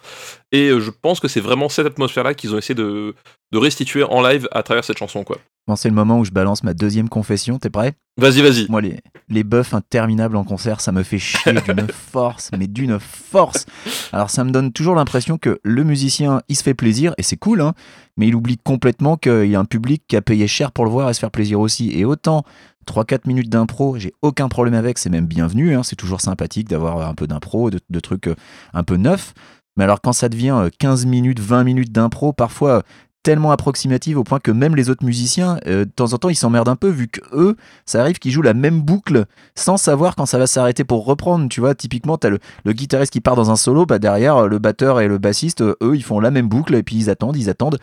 Et 0.51 0.71
je 0.81 0.91
pense 0.91 1.21
que 1.21 1.29
c'est 1.29 1.41
vraiment 1.41 1.69
cette 1.69 1.87
atmosphère-là 1.87 2.33
qu'ils 2.33 2.55
ont 2.55 2.59
essayé 2.59 2.75
de, 2.75 3.15
de 3.53 3.59
restituer 3.59 4.03
en 4.03 4.23
live 4.23 4.49
à 4.51 4.63
travers 4.63 4.85
cette 4.85 4.99
chanson, 4.99 5.25
quoi. 5.25 5.39
Bon, 5.69 5.77
c'est 5.77 5.89
le 5.89 5.95
moment 5.95 6.19
où 6.19 6.25
je 6.25 6.33
balance 6.33 6.65
ma 6.65 6.75
deuxième 6.75 7.09
confession, 7.09 7.59
t'es 7.59 7.71
prêt? 7.71 7.95
Vas-y, 8.17 8.43
vas-y. 8.43 8.67
Moi, 8.69 8.81
les, 8.81 8.99
les 9.29 9.45
buffs 9.45 9.75
interminables 9.75 10.35
en 10.37 10.43
concert, 10.43 10.81
ça 10.81 10.91
me 10.91 11.05
fait 11.05 11.21
chier 11.21 11.53
d'une 11.69 11.87
force, 11.87 12.51
mais 12.59 12.67
d'une 12.67 12.99
force. 12.99 13.67
Alors, 14.13 14.29
ça 14.29 14.43
me 14.43 14.51
donne 14.51 14.73
toujours 14.73 14.97
l'impression 14.97 15.39
que 15.39 15.61
le 15.63 15.85
musicien, 15.85 16.43
il 16.49 16.57
se 16.57 16.65
fait 16.65 16.75
plaisir, 16.75 17.15
et 17.17 17.23
c'est 17.23 17.37
cool, 17.37 17.61
hein, 17.61 17.75
mais 18.17 18.27
il 18.27 18.35
oublie 18.35 18.59
complètement 18.59 19.17
qu'il 19.17 19.47
y 19.47 19.55
a 19.55 19.61
un 19.61 19.65
public 19.65 20.03
qui 20.09 20.17
a 20.17 20.23
payé 20.23 20.49
cher 20.49 20.73
pour 20.73 20.85
le 20.85 20.91
voir 20.91 21.09
et 21.11 21.15
se 21.15 21.21
faire 21.21 21.31
plaisir 21.31 21.61
aussi. 21.61 21.93
Et 21.93 22.05
autant, 22.05 22.43
3-4 22.89 23.29
minutes 23.29 23.49
d'impro, 23.49 23.97
j'ai 23.99 24.13
aucun 24.23 24.49
problème 24.49 24.75
avec, 24.75 24.99
c'est 24.99 25.11
même 25.11 25.27
bienvenu, 25.27 25.77
hein, 25.77 25.85
c'est 25.85 25.95
toujours 25.95 26.21
sympathique 26.21 26.69
d'avoir 26.69 27.09
un 27.09 27.15
peu 27.15 27.29
d'impro, 27.29 27.71
de, 27.71 27.79
de 27.89 28.01
trucs 28.01 28.27
euh, 28.27 28.35
un 28.75 28.83
peu 28.83 28.97
neufs. 28.97 29.33
Mais 29.77 29.85
alors, 29.85 30.01
quand 30.01 30.13
ça 30.13 30.29
devient 30.29 30.57
euh, 30.57 30.71
15 30.79 31.07
minutes, 31.07 31.41
20 31.41 31.65
minutes 31.65 31.93
d'impro, 31.93 32.33
parfois 32.33 32.71
euh, 32.71 32.81
tellement 33.23 33.53
approximative 33.53 34.19
au 34.19 34.25
point 34.25 34.41
que 34.41 34.51
même 34.51 34.75
les 34.75 34.91
autres 34.91 35.05
musiciens, 35.05 35.59
euh, 35.67 35.85
de 35.85 35.91
temps 35.91 36.13
en 36.13 36.19
temps, 36.19 36.29
ils 36.29 36.35
s'emmerdent 36.35 36.69
un 36.69 36.77
peu 36.77 36.89
vu 36.89 37.09
que 37.09 37.21
eux, 37.33 37.57
ça 37.87 38.01
arrive 38.01 38.19
qu'ils 38.19 38.33
jouent 38.33 38.43
la 38.43 38.55
même 38.55 38.81
boucle 38.81 39.27
sans 39.55 39.77
savoir 39.77 40.17
quand 40.17 40.27
ça 40.27 40.39
va 40.39 40.47
s'arrêter 40.47 40.85
pour 40.85 41.05
reprendre. 41.05 41.49
Tu 41.49 41.61
vois, 41.61 41.75
typiquement, 41.75 42.19
t'as 42.19 42.31
le, 42.31 42.39
le 42.65 42.73
guitariste 42.73 43.13
qui 43.13 43.21
part 43.21 43.37
dans 43.37 43.51
un 43.51 43.57
solo, 43.57 43.87
bah 43.87 43.99
derrière, 43.99 44.37
euh, 44.37 44.49
le 44.49 44.59
batteur 44.59 45.01
et 45.01 45.09
le 45.09 45.19
bassiste, 45.19 45.61
euh, 45.61 45.77
eux, 45.83 45.97
ils 45.97 46.03
font 46.05 46.21
la 46.21 46.31
même 46.31 46.49
boucle 46.49 46.75
et 46.75 46.83
puis 46.83 46.97
ils 46.97 47.11
attendent, 47.11 47.37
ils 47.37 47.51
attendent. 47.51 47.79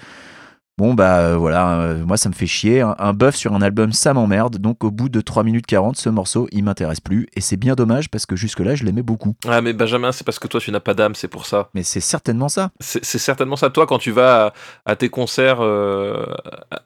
Bon, 0.79 0.93
bah 0.93 1.19
euh, 1.19 1.35
voilà, 1.35 1.77
euh, 1.81 2.05
moi 2.05 2.15
ça 2.15 2.29
me 2.29 2.33
fait 2.33 2.47
chier. 2.47 2.79
Un, 2.79 2.95
un 2.99 3.11
buff 3.11 3.35
sur 3.35 3.53
un 3.53 3.61
album, 3.61 3.91
ça 3.91 4.13
m'emmerde. 4.13 4.59
Donc 4.59 4.85
au 4.85 4.91
bout 4.91 5.09
de 5.09 5.19
3 5.19 5.43
minutes 5.43 5.65
40, 5.65 5.97
ce 5.97 6.07
morceau, 6.07 6.47
il 6.53 6.63
m'intéresse 6.63 7.01
plus. 7.01 7.27
Et 7.35 7.41
c'est 7.41 7.57
bien 7.57 7.75
dommage 7.75 8.09
parce 8.09 8.25
que 8.25 8.37
jusque-là, 8.37 8.75
je 8.75 8.85
l'aimais 8.85 9.01
beaucoup. 9.01 9.35
Ah, 9.45 9.59
mais 9.59 9.73
Benjamin, 9.73 10.13
c'est 10.13 10.23
parce 10.23 10.39
que 10.39 10.47
toi, 10.47 10.61
tu 10.61 10.71
n'as 10.71 10.79
pas 10.79 10.93
d'âme, 10.93 11.15
c'est 11.15 11.27
pour 11.27 11.45
ça. 11.45 11.67
Mais 11.73 11.83
c'est 11.83 11.99
certainement 11.99 12.47
ça. 12.47 12.71
C'est 12.79 13.03
certainement 13.03 13.57
ça. 13.57 13.69
Toi, 13.69 13.87
quand 13.87 13.97
tu 13.97 14.11
vas 14.11 14.53
à, 14.85 14.91
à 14.91 14.95
tes 14.95 15.09
concerts, 15.09 15.57
euh, 15.59 16.25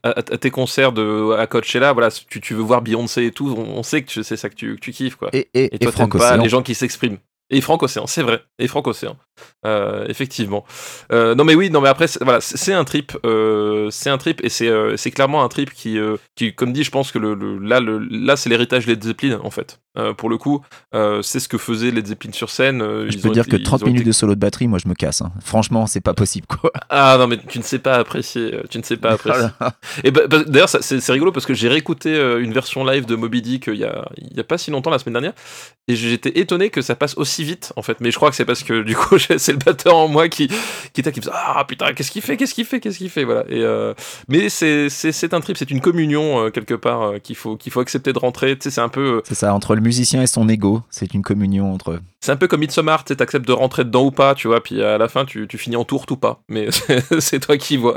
à, 0.02 0.24
tes 0.24 0.50
concerts 0.50 0.92
de 0.92 1.36
à 1.38 1.46
Coachella, 1.46 1.94
voilà, 1.94 2.10
tu, 2.10 2.42
tu 2.42 2.56
veux 2.56 2.64
voir 2.64 2.82
Beyoncé 2.82 3.26
et 3.26 3.32
tout, 3.32 3.54
on, 3.56 3.78
on 3.78 3.84
sait 3.84 4.02
que 4.02 4.24
c'est 4.24 4.38
ça 4.38 4.50
que 4.50 4.56
tu, 4.56 4.74
que 4.74 4.80
tu 4.80 4.92
kiffes, 4.92 5.18
quoi. 5.18 5.30
Et, 5.34 5.50
et, 5.54 5.76
Et 5.76 5.78
toi, 5.78 5.92
Franck 5.92 6.18
pas 6.18 6.32
Océan. 6.32 6.42
les 6.42 6.50
gens 6.50 6.64
qui 6.64 6.74
s'expriment. 6.74 7.18
Et 7.52 7.62
Franck 7.62 7.84
Océan, 7.84 8.08
c'est 8.08 8.24
vrai. 8.24 8.42
Et 8.58 8.68
Franck 8.68 8.88
Océan, 8.88 9.16
Euh, 9.66 10.06
effectivement. 10.10 10.66
Euh, 11.12 11.36
non 11.36 11.44
mais 11.44 11.56
oui, 11.56 11.70
non 11.70 11.82
mais 11.82 11.90
après, 11.90 12.08
c'est- 12.08 12.24
voilà, 12.24 12.42
c'est 12.42 12.74
un 12.74 12.84
trip, 12.84 13.14
euh, 13.26 13.90
c'est 13.92 14.10
un 14.10 14.18
trip 14.18 14.42
et 14.44 14.50
c'est 14.50 15.12
clairement 15.12 15.44
un 15.44 15.48
trip 15.48 15.74
qui, 15.74 15.98
qui, 16.36 16.54
comme 16.54 16.74
dit, 16.74 16.84
je 16.84 16.92
pense 16.92 17.12
que 17.12 17.20
le, 17.20 17.34
le- 17.34 17.58
là, 17.60 17.80
le, 17.80 17.98
là, 18.00 18.36
c'est 18.36 18.50
l'héritage 18.50 18.86
Led 18.88 19.04
Zeppelin 19.04 19.40
en 19.44 19.50
fait. 19.52 19.80
Pour 20.18 20.30
le 20.30 20.38
coup, 20.38 20.62
c'est 21.22 21.40
ce 21.40 21.48
que 21.48 21.58
faisait 21.58 21.92
Led 21.92 22.08
Zeppelin 22.08 22.32
sur 22.34 22.50
scène. 22.50 22.80
Je 22.82 23.16
ils 23.16 23.22
peux 23.22 23.30
ont 23.30 23.32
dire 23.32 23.44
été- 23.44 23.52
que 23.52 23.62
ils 23.62 23.64
30 23.64 23.84
ont 23.84 23.86
minutes 23.88 24.02
été- 24.02 24.08
de 24.10 24.14
solo 24.14 24.34
de 24.36 24.40
batterie, 24.40 24.68
moi 24.68 24.80
je 24.84 24.88
me 24.90 24.94
casse. 24.96 25.22
hein. 25.22 25.32
Franchement, 25.44 25.86
c'est 25.88 26.02
pas 26.02 26.14
possible 26.14 26.48
quoi. 26.48 26.72
Ah 26.90 27.16
non 27.20 27.28
mais 27.28 27.38
tu 27.48 27.58
ne 27.60 27.64
sais 27.64 27.80
pas 27.80 27.96
apprécier, 27.96 28.56
tu 28.70 28.78
ne 28.78 28.84
sais 28.84 28.98
pas 28.98 29.12
apprécier. 29.12 29.48
Voilà. 29.60 29.76
Et 30.04 30.12
bah, 30.12 30.22
bah, 30.28 30.44
d'ailleurs, 30.46 30.70
c'est 30.70 31.12
rigolo 31.12 31.32
parce 31.32 31.46
que 31.46 31.54
j'ai 31.54 31.68
réécouté 31.70 32.16
une 32.40 32.54
version 32.54 32.84
live 32.86 33.06
de 33.06 33.16
Moby 33.16 33.42
Dick 33.42 33.66
il 33.68 33.76
y, 33.76 33.84
a, 33.86 34.06
il 34.18 34.36
y 34.36 34.40
a 34.40 34.44
pas 34.44 34.58
si 34.58 34.72
longtemps, 34.72 34.90
la 34.92 35.00
semaine 35.00 35.14
dernière, 35.14 35.34
et 35.88 35.96
j'étais 35.96 36.40
étonné 36.40 36.70
que 36.70 36.82
ça 36.82 36.96
passe 36.96 37.16
aussi 37.18 37.44
vite 37.44 37.72
en 37.76 37.82
fait. 37.82 37.98
Mais 38.02 38.12
je 38.12 38.16
crois 38.18 38.30
que 38.30 38.36
c'est 38.36 38.46
parce 38.46 38.64
que 38.64 38.82
du 38.84 38.96
coup, 38.96 39.18
c'est 39.38 39.52
le 39.54 39.58
batteur 39.58 39.96
en 39.96 40.08
moi 40.08 40.30
qui 40.30 40.48
qui 40.94 41.02
était 41.02 41.12
qui 41.12 41.20
me 41.20 41.26
dit 41.26 41.32
ah 41.34 41.64
putain 41.68 41.94
qu'est-ce 41.94 42.12
qu'il 42.12 42.22
fait, 42.22 42.38
qu'est-ce 42.38 42.54
qu'il 42.54 42.66
fait, 42.66 42.80
qu'est-ce 42.80 42.98
qu'il 42.98 43.10
fait, 43.10 43.24
voilà. 43.24 43.44
Et 43.50 43.62
euh, 43.62 43.94
mais 44.28 44.50
c'est 44.50 45.34
un 45.34 45.40
trip, 45.42 45.58
c'est 45.58 45.72
une 45.72 45.82
communion 45.82 46.46
euh, 46.46 46.50
quelque 46.50 46.74
part 46.74 47.02
euh, 47.04 47.18
qu'il 47.20 47.36
faut 47.36 47.58
qu'il 47.58 47.72
faut 47.72 47.80
accepter 47.80 48.14
de 48.14 48.20
rentrer. 48.20 48.58
Tu 48.58 48.64
sais, 48.64 48.72
c'est 48.72 48.82
un 48.82 48.90
peu 48.90 49.22
C'est 49.26 49.36
ça, 49.36 49.54
entre 49.54 49.76
le 49.76 49.82
musicien 49.82 50.22
et 50.22 50.28
son 50.28 50.48
ego, 50.50 50.82
c'est 50.90 51.14
une 51.14 51.22
communion 51.22 51.74
entre. 51.74 52.00
c'est 52.22 52.32
un 52.32 52.36
peu 52.38 52.48
comme 52.48 52.60
Midsommar, 52.62 53.04
tu 53.04 53.14
sais, 53.14 53.18
t'acceptes 53.18 53.48
de 53.48 53.54
rentrer 53.54 53.84
dedans 53.84 54.06
ou 54.06 54.12
pas, 54.12 54.36
tu 54.36 54.48
vois, 54.48 54.62
puis 54.62 54.82
à 54.84 54.98
la 54.98 55.08
fin, 55.08 55.26
tu, 55.26 55.48
tu 55.48 55.58
finis 55.58 55.76
en 55.76 55.86
tourte 55.86 56.10
ou 56.12 56.18
pas. 56.18 56.42
Mais 56.50 56.68
c'est- 57.20 57.40
toi 57.40 57.58
qui 57.58 57.78
vois. 57.78 57.96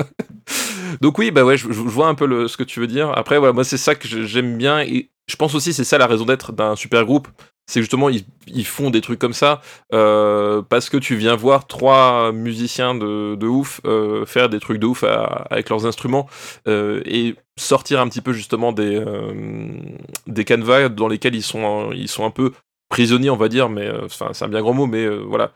Donc 1.01 1.19
oui, 1.19 1.31
bah 1.31 1.45
ouais, 1.45 1.57
je, 1.57 1.67
je 1.67 1.81
vois 1.81 2.09
un 2.09 2.15
peu 2.15 2.27
le, 2.27 2.49
ce 2.49 2.57
que 2.57 2.63
tu 2.65 2.81
veux 2.81 2.87
dire. 2.87 3.11
Après, 3.17 3.39
voilà, 3.39 3.53
moi, 3.53 3.65
c'est 3.65 3.77
ça 3.77 3.95
que 3.95 4.09
j'aime 4.09 4.57
bien. 4.57 4.81
Et 4.81 5.11
je 5.29 5.37
pense 5.37 5.55
aussi, 5.55 5.73
c'est 5.73 5.85
ça 5.85 5.99
la 5.99 6.07
raison 6.07 6.25
d'être 6.25 6.53
d'un 6.53 6.77
super 6.77 7.05
groupe. 7.05 7.29
C'est 7.69 7.81
justement, 7.81 8.09
ils, 8.09 8.23
ils 8.47 8.65
font 8.67 8.91
des 8.91 9.01
trucs 9.01 9.19
comme 9.19 9.33
ça 9.33 9.61
euh, 9.93 10.63
parce 10.63 10.89
que 10.89 10.97
tu 10.97 11.17
viens 11.17 11.35
voir 11.35 11.67
trois 11.67 12.31
musiciens 12.31 12.95
de, 12.95 13.35
de 13.35 13.47
ouf 13.47 13.81
euh, 13.85 14.25
faire 14.25 14.49
des 14.49 14.61
trucs 14.61 14.79
de 14.79 14.87
ouf 14.87 15.03
avec 15.03 15.69
leurs 15.69 15.85
instruments 15.85 16.29
euh, 16.69 17.03
et 17.05 17.35
sortir 17.59 18.01
un 18.01 18.09
petit 18.09 18.21
peu 18.21 18.33
justement 18.33 18.71
des, 18.73 19.03
des 20.29 20.45
canevas 20.45 20.89
dans 20.91 21.09
lesquels 21.09 21.35
ils 21.35 21.43
sont, 21.43 21.91
ils 21.93 22.09
sont 22.09 22.25
un 22.25 22.31
peu 22.31 22.53
prisonnier, 22.89 23.31
on 23.31 23.37
va 23.37 23.49
dire, 23.49 23.69
mais 23.69 23.91
enfin, 24.05 24.29
c'est 24.33 24.45
un 24.45 24.49
bien 24.49 24.61
grand 24.61 24.75
mot, 24.75 24.87
mais 24.87 25.09
voilà. 25.09 25.53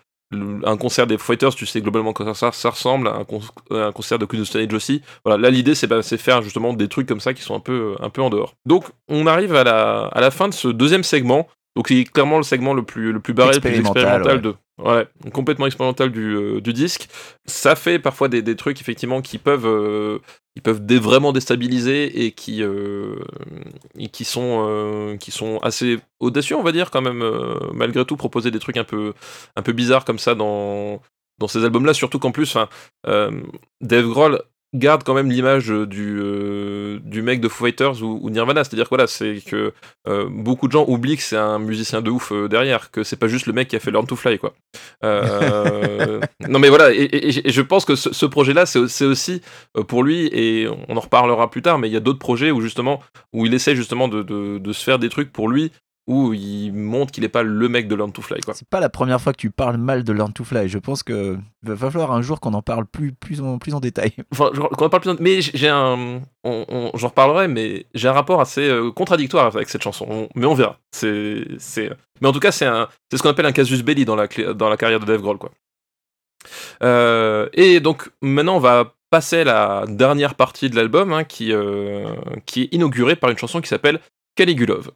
Un 0.64 0.76
concert 0.76 1.08
des 1.08 1.18
Fighters, 1.18 1.56
tu 1.56 1.66
sais 1.66 1.80
globalement 1.80 2.12
que 2.12 2.34
ça, 2.34 2.52
ça 2.52 2.70
ressemble 2.70 3.08
à 3.08 3.14
un, 3.14 3.24
con- 3.24 3.40
un 3.72 3.90
concert 3.90 4.16
de 4.16 4.26
Queen 4.26 4.42
of 4.42 4.48
Stone 4.48 4.62
Age 4.62 4.72
aussi. 4.74 5.02
Voilà, 5.24 5.42
là 5.42 5.50
l'idée 5.50 5.74
c'est 5.74 5.88
bah, 5.88 6.02
faire 6.02 6.40
justement 6.42 6.72
des 6.72 6.86
trucs 6.86 7.08
comme 7.08 7.18
ça 7.18 7.34
qui 7.34 7.42
sont 7.42 7.56
un 7.56 7.61
peu, 7.61 7.96
un 7.98 8.11
peu 8.11 8.22
en 8.22 8.30
dehors. 8.30 8.54
Donc 8.64 8.84
on 9.08 9.26
arrive 9.26 9.56
à 9.56 9.64
la, 9.64 10.04
à 10.04 10.20
la 10.20 10.30
fin 10.30 10.48
de 10.48 10.54
ce 10.54 10.68
deuxième 10.68 11.02
segment. 11.02 11.48
Donc 11.76 11.88
c'est 11.88 12.04
clairement 12.04 12.36
le 12.36 12.42
segment 12.42 12.74
le 12.74 12.82
plus, 12.82 13.12
le 13.12 13.20
plus 13.20 13.32
barré, 13.32 13.54
le 13.54 13.60
plus 13.60 13.70
Expérimental, 13.78 14.42
de, 14.42 14.54
ouais, 14.78 15.06
complètement 15.32 15.66
expérimental 15.66 16.10
du, 16.10 16.34
euh, 16.34 16.60
du 16.60 16.72
disque. 16.72 17.08
Ça 17.46 17.76
fait 17.76 17.98
parfois 17.98 18.28
des, 18.28 18.42
des 18.42 18.56
trucs 18.56 18.80
effectivement 18.80 19.22
qui 19.22 19.38
peuvent, 19.38 19.66
euh, 19.66 20.18
ils 20.56 20.62
peuvent 20.62 20.84
dé- 20.84 20.98
vraiment 20.98 21.32
déstabiliser 21.32 22.24
et 22.24 22.32
qui, 22.32 22.62
euh, 22.62 23.16
et 23.96 24.08
qui 24.08 24.24
sont, 24.24 25.16
qui 25.20 25.30
sont 25.30 25.58
assez 25.58 25.98
audacieux, 26.18 26.56
on 26.56 26.62
va 26.64 26.72
dire 26.72 26.90
quand 26.90 27.02
même, 27.02 27.24
malgré 27.72 28.04
tout, 28.04 28.16
proposer 28.16 28.50
des 28.50 28.58
trucs 28.58 28.76
un 28.76 28.84
peu, 28.84 29.14
un 29.56 29.62
peu 29.62 29.72
bizarres 29.72 30.04
comme 30.04 30.18
ça 30.18 30.34
dans, 30.34 31.00
dans 31.38 31.48
ces 31.48 31.64
albums-là, 31.64 31.94
surtout 31.94 32.18
qu'en 32.18 32.32
plus, 32.32 32.56
Dave 33.04 34.08
Grohl 34.08 34.42
garde 34.74 35.02
quand 35.02 35.14
même 35.14 35.30
l'image 35.30 35.68
du, 35.68 36.18
euh, 36.20 37.00
du 37.02 37.22
mec 37.22 37.40
de 37.40 37.48
Foo 37.48 37.64
Fighters 37.64 38.02
ou, 38.02 38.20
ou 38.22 38.30
Nirvana, 38.30 38.62
c'est-à-dire 38.64 38.84
que 38.84 38.90
voilà, 38.90 39.06
c'est 39.06 39.40
que 39.44 39.72
euh, 40.08 40.28
beaucoup 40.30 40.66
de 40.68 40.72
gens 40.72 40.84
oublient 40.86 41.16
que 41.16 41.22
c'est 41.22 41.36
un 41.36 41.58
musicien 41.58 42.02
de 42.02 42.10
ouf 42.10 42.30
euh, 42.32 42.48
derrière, 42.48 42.90
que 42.90 43.02
c'est 43.02 43.16
pas 43.16 43.26
juste 43.28 43.46
le 43.46 43.52
mec 43.52 43.68
qui 43.68 43.76
a 43.76 43.80
fait 43.80 43.90
Learn 43.90 44.06
to 44.06 44.14
Fly, 44.16 44.38
quoi. 44.38 44.54
Euh, 45.04 46.20
non 46.48 46.58
mais 46.58 46.68
voilà, 46.68 46.92
et, 46.92 46.98
et- 47.02 47.48
et 47.48 47.52
je 47.52 47.62
pense 47.62 47.84
que 47.84 47.96
ce, 47.96 48.12
ce 48.12 48.26
projet-là, 48.26 48.66
c'est 48.66 48.86
c'est 48.88 49.04
aussi 49.04 49.42
euh, 49.76 49.82
pour 49.82 50.02
lui, 50.02 50.28
et 50.32 50.68
on 50.88 50.96
en 50.96 51.00
reparlera 51.00 51.50
plus 51.50 51.62
tard, 51.62 51.78
mais 51.78 51.88
il 51.88 51.92
y 51.92 51.96
a 51.96 52.00
d'autres 52.00 52.18
projets 52.18 52.50
où 52.50 52.60
justement, 52.60 53.00
où 53.32 53.46
il 53.46 53.54
essaie 53.54 53.74
justement 53.76 54.08
de, 54.08 54.22
de- 54.22 54.58
de 54.58 54.72
se 54.72 54.84
faire 54.84 54.98
des 54.98 55.08
trucs 55.08 55.32
pour 55.32 55.48
lui, 55.48 55.72
où 56.07 56.32
il 56.32 56.72
montre 56.72 57.12
qu'il 57.12 57.22
est 57.22 57.28
pas 57.28 57.42
le 57.44 57.68
mec 57.68 57.86
de 57.86 57.94
Learn 57.94 58.11
to 58.11 58.20
Fly. 58.20 58.40
C'est 58.53 58.68
pas 58.68 58.80
la 58.80 58.88
première 58.88 59.20
fois 59.20 59.32
que 59.32 59.38
tu 59.38 59.51
parles 59.51 59.76
mal 59.76 60.03
de 60.03 60.12
Learn 60.12 60.32
to 60.32 60.42
Fly. 60.42 60.68
Je 60.68 60.78
pense 60.78 61.03
que 61.05 61.38
va 61.62 61.76
falloir 61.90 62.11
un 62.12 62.20
jour 62.22 62.40
qu'on 62.40 62.53
en 62.55 62.62
parle 62.62 62.84
plus, 62.86 63.12
plus, 63.12 63.40
en, 63.40 63.59
plus 63.59 63.74
en 63.74 63.80
détail. 63.80 64.12
Enfin, 64.32 64.51
qu'on 64.53 64.86
en 64.86 64.88
parle 64.88 65.03
plus, 65.03 65.14
mais 65.20 65.40
j'ai 65.40 65.68
un, 65.68 66.20
j'en 66.44 67.09
reparlerai, 67.09 67.46
mais 67.46 67.86
j'ai 67.94 68.09
un 68.09 68.12
rapport 68.12 68.40
assez 68.40 68.68
euh, 68.68 68.90
contradictoire 68.90 69.46
avec 69.55 69.68
cette 69.68 69.82
chanson. 69.82 70.07
On- 70.09 70.28
mais 70.34 70.46
on 70.46 70.55
verra. 70.55 70.78
C'est, 70.90 71.44
mais 72.20 72.28
en 72.28 72.32
tout 72.32 72.40
cas, 72.40 72.51
c'est 72.51 72.66
un, 72.66 72.88
ce 73.12 73.22
qu'on 73.22 73.28
appelle 73.30 73.46
un 73.46 73.53
casus 73.53 73.82
belli 73.84 74.05
dans 74.05 74.16
la, 74.16 74.26
clé- 74.26 74.53
dans 74.55 74.68
la 74.68 74.76
carrière 74.76 74.98
de 75.01 75.05
Dave 75.07 75.20
Grohl, 75.20 75.38
quoi. 75.38 75.51
Euh, 76.82 77.48
et 77.53 77.80
donc 77.80 78.11
maintenant, 78.22 78.57
on 78.57 78.61
va 78.61 78.94
passer 79.11 79.40
à 79.40 79.44
la 79.44 79.84
dernière 79.86 80.34
partie 80.34 80.70
de 80.70 80.76
l'album, 80.76 81.12
hein, 81.12 81.24
qui, 81.24 81.53
euh, 81.53 82.14
qui 82.46 82.62
est 82.62 82.74
inaugurée 82.74 83.16
par 83.16 83.30
une 83.30 83.38
chanson 83.38 83.61
qui 83.61 83.68
s'appelle 83.68 84.01
Caligulov. 84.36 84.90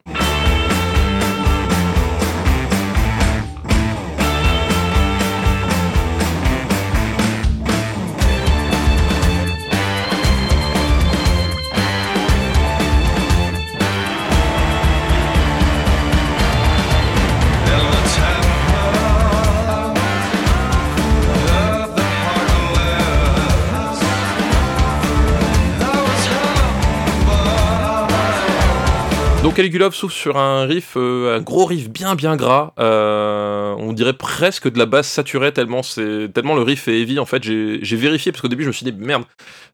Donc 29.44 29.56
Caligulov 29.56 29.94
s'ouvre 29.94 30.10
sur 30.14 30.38
un 30.38 30.64
riff, 30.64 30.94
euh, 30.96 31.36
un 31.36 31.42
gros 31.42 31.66
riff 31.66 31.90
bien 31.90 32.14
bien 32.14 32.34
gras. 32.34 32.72
Euh, 32.78 33.74
on 33.76 33.92
dirait 33.92 34.14
presque 34.14 34.72
de 34.72 34.78
la 34.78 34.86
basse 34.86 35.06
saturée 35.06 35.52
tellement 35.52 35.82
c'est 35.82 36.30
tellement 36.32 36.54
le 36.54 36.62
riff 36.62 36.88
est 36.88 36.98
heavy. 36.98 37.18
En 37.18 37.26
fait, 37.26 37.42
j'ai 37.42 37.96
vérifié 37.96 38.32
parce 38.32 38.40
qu'au 38.40 38.48
début 38.48 38.62
je 38.62 38.68
me 38.68 38.72
suis 38.72 38.90
dit 38.90 38.92
merde, 38.98 39.24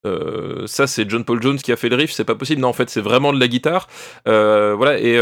euh, 0.08 0.66
ça 0.66 0.88
c'est 0.88 1.08
John 1.08 1.24
Paul 1.24 1.40
Jones 1.40 1.58
qui 1.58 1.70
a 1.70 1.76
fait 1.76 1.88
le 1.88 1.94
riff, 1.94 2.10
c'est 2.10 2.24
pas 2.24 2.34
possible. 2.34 2.60
Non, 2.60 2.66
en 2.66 2.72
fait 2.72 2.90
c'est 2.90 3.00
vraiment 3.00 3.32
de 3.32 3.38
la 3.38 3.46
guitare. 3.46 3.86
Voilà 4.26 4.98
et 4.98 5.16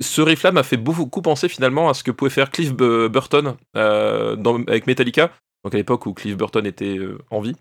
ce 0.00 0.20
riff-là 0.20 0.52
m'a 0.52 0.62
fait 0.62 0.76
beaucoup 0.76 1.22
penser 1.22 1.48
finalement 1.48 1.88
à 1.88 1.94
ce 1.94 2.04
que 2.04 2.10
pouvait 2.10 2.30
faire 2.30 2.50
Cliff 2.50 2.74
Burton 2.74 3.54
avec 3.72 4.86
Metallica. 4.86 5.30
Donc 5.68 5.74
à 5.74 5.76
l'époque 5.76 6.06
où 6.06 6.14
Cliff 6.14 6.34
Burton 6.34 6.64
était 6.64 6.96
euh, 6.96 7.18
en 7.30 7.42
vie, 7.42 7.54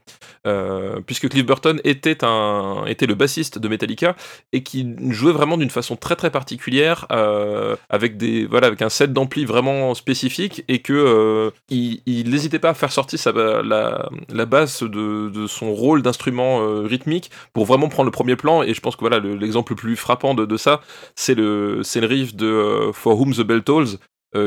Euh, 0.46 1.02
puisque 1.06 1.28
Cliff 1.28 1.46
Burton 1.46 1.82
était 1.84 2.24
un 2.24 2.86
était 2.86 3.06
le 3.06 3.16
bassiste 3.16 3.60
de 3.60 3.68
Metallica 3.68 4.16
et 4.54 4.64
qui 4.64 4.96
jouait 5.10 5.34
vraiment 5.34 5.58
d'une 5.58 5.70
façon 5.70 5.98
très 5.98 6.16
très 6.16 6.32
particulière 6.32 7.06
euh, 7.12 7.76
avec 7.90 8.16
des 8.16 8.46
voilà 8.46 8.68
avec 8.68 8.82
un 8.82 8.88
set 8.88 9.12
d'ampli 9.12 9.44
vraiment 9.44 9.94
spécifique 9.94 10.64
et 10.70 10.80
que 10.80 11.52
il 11.70 12.30
n'hésitait 12.30 12.60
pas 12.60 12.70
à 12.70 12.74
faire 12.74 12.94
sortir 12.94 13.20
la, 13.36 14.10
la 14.30 14.46
base 14.46 14.84
de, 14.84 15.30
de 15.30 15.48
son 15.48 15.74
rôle 15.74 16.02
d'instrument 16.02 16.84
rythmique 16.84 17.30
pour 17.52 17.66
vraiment 17.66 17.90
prendre 17.90 18.06
le 18.06 18.12
premier 18.12 18.38
plan 18.38 18.64
et 18.64 18.74
je 18.74 18.80
pense 18.80 18.96
que 18.96 19.02
voilà 19.02 19.20
le- 19.20 19.36
l'exemple 19.36 19.74
le 19.74 19.78
plus 19.78 19.98
frappant 19.98 20.34
de, 20.34 20.56
ça 20.56 20.80
c'est 21.16 21.36
le 21.36 21.82
le 21.84 22.08
riff 22.08 22.36
de 22.38 22.92
For 22.94 23.20
Whom 23.20 23.34
the 23.34 23.42
Bell 23.42 23.64
Tolls 23.64 23.98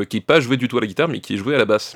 qui 0.09 0.17
n'est 0.17 0.21
pas 0.25 0.39
joué 0.39 0.57
du 0.57 0.67
tout 0.67 0.77
à 0.79 0.81
la 0.81 0.87
guitare 0.87 1.09
mais 1.09 1.19
qui 1.19 1.35
est 1.35 1.37
joué 1.37 1.53
à 1.53 1.59
la 1.59 1.65
basse. 1.65 1.95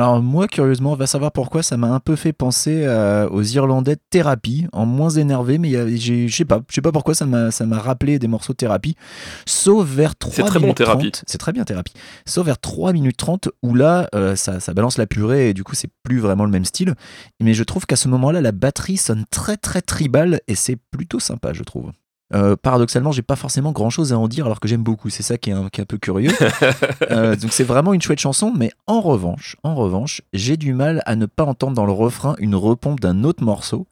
Alors 0.00 0.22
moi, 0.22 0.48
curieusement, 0.48 0.94
va 0.94 1.06
savoir 1.06 1.30
pourquoi, 1.30 1.62
ça 1.62 1.76
m'a 1.76 1.88
un 1.88 2.00
peu 2.00 2.16
fait 2.16 2.32
penser 2.32 2.84
euh, 2.86 3.28
aux 3.28 3.42
Irlandais 3.42 3.96
de 3.96 4.00
Thérapie, 4.08 4.66
en 4.72 4.86
moins 4.86 5.10
énervé, 5.10 5.58
mais 5.58 5.68
je 5.98 6.26
sais 6.34 6.46
pas, 6.46 6.62
je 6.70 6.74
sais 6.74 6.80
pas 6.80 6.90
pourquoi 6.90 7.12
ça 7.12 7.26
m'a 7.26 7.50
ça 7.50 7.66
m'a 7.66 7.78
rappelé 7.78 8.18
des 8.18 8.26
morceaux 8.26 8.54
de 8.54 8.56
Thérapie, 8.56 8.96
sauf 9.44 9.86
vers 9.86 10.16
3 10.16 10.32
C'est 10.32 10.42
très 10.44 10.58
bon, 10.58 10.62
minutes 10.62 10.78
Thérapie. 10.78 11.10
30, 11.10 11.24
C'est 11.26 11.36
très 11.36 11.52
bien 11.52 11.64
Thérapie. 11.64 11.92
Sauf 12.24 12.46
vers 12.46 12.58
3 12.58 12.94
minutes 12.94 13.18
30 13.18 13.50
où 13.62 13.74
là, 13.74 14.08
euh, 14.14 14.36
ça, 14.36 14.58
ça 14.58 14.72
balance 14.72 14.96
la 14.96 15.06
purée 15.06 15.50
et 15.50 15.54
du 15.54 15.64
coup, 15.64 15.74
c'est 15.74 15.90
plus 16.02 16.18
vraiment 16.18 16.46
le 16.46 16.50
même 16.50 16.64
style. 16.64 16.94
Mais 17.38 17.52
je 17.52 17.62
trouve 17.62 17.84
qu'à 17.84 17.96
ce 17.96 18.08
moment-là, 18.08 18.40
la 18.40 18.52
batterie 18.52 18.96
sonne 18.96 19.26
très 19.30 19.58
très 19.58 19.82
tribal 19.82 20.40
et 20.48 20.54
c'est 20.54 20.78
plutôt 20.90 21.20
sympa, 21.20 21.52
je 21.52 21.62
trouve. 21.62 21.92
Euh, 22.32 22.56
paradoxalement, 22.56 23.12
j'ai 23.12 23.22
pas 23.22 23.36
forcément 23.36 23.72
grand 23.72 23.90
chose 23.90 24.12
à 24.12 24.18
en 24.18 24.28
dire 24.28 24.46
alors 24.46 24.60
que 24.60 24.68
j'aime 24.68 24.82
beaucoup. 24.82 25.10
C'est 25.10 25.22
ça 25.22 25.38
qui 25.38 25.50
est 25.50 25.52
un, 25.52 25.68
qui 25.68 25.80
est 25.80 25.82
un 25.82 25.86
peu 25.86 25.98
curieux. 25.98 26.32
Euh, 27.10 27.34
donc 27.34 27.52
c'est 27.52 27.64
vraiment 27.64 27.92
une 27.92 28.00
chouette 28.00 28.20
chanson, 28.20 28.52
mais 28.56 28.70
en 28.86 29.00
revanche, 29.00 29.56
en 29.64 29.74
revanche, 29.74 30.22
j'ai 30.32 30.56
du 30.56 30.74
mal 30.74 31.02
à 31.06 31.16
ne 31.16 31.26
pas 31.26 31.44
entendre 31.44 31.74
dans 31.74 31.86
le 31.86 31.92
refrain 31.92 32.36
une 32.38 32.54
repompe 32.54 33.00
d'un 33.00 33.24
autre 33.24 33.42
morceau. 33.42 33.86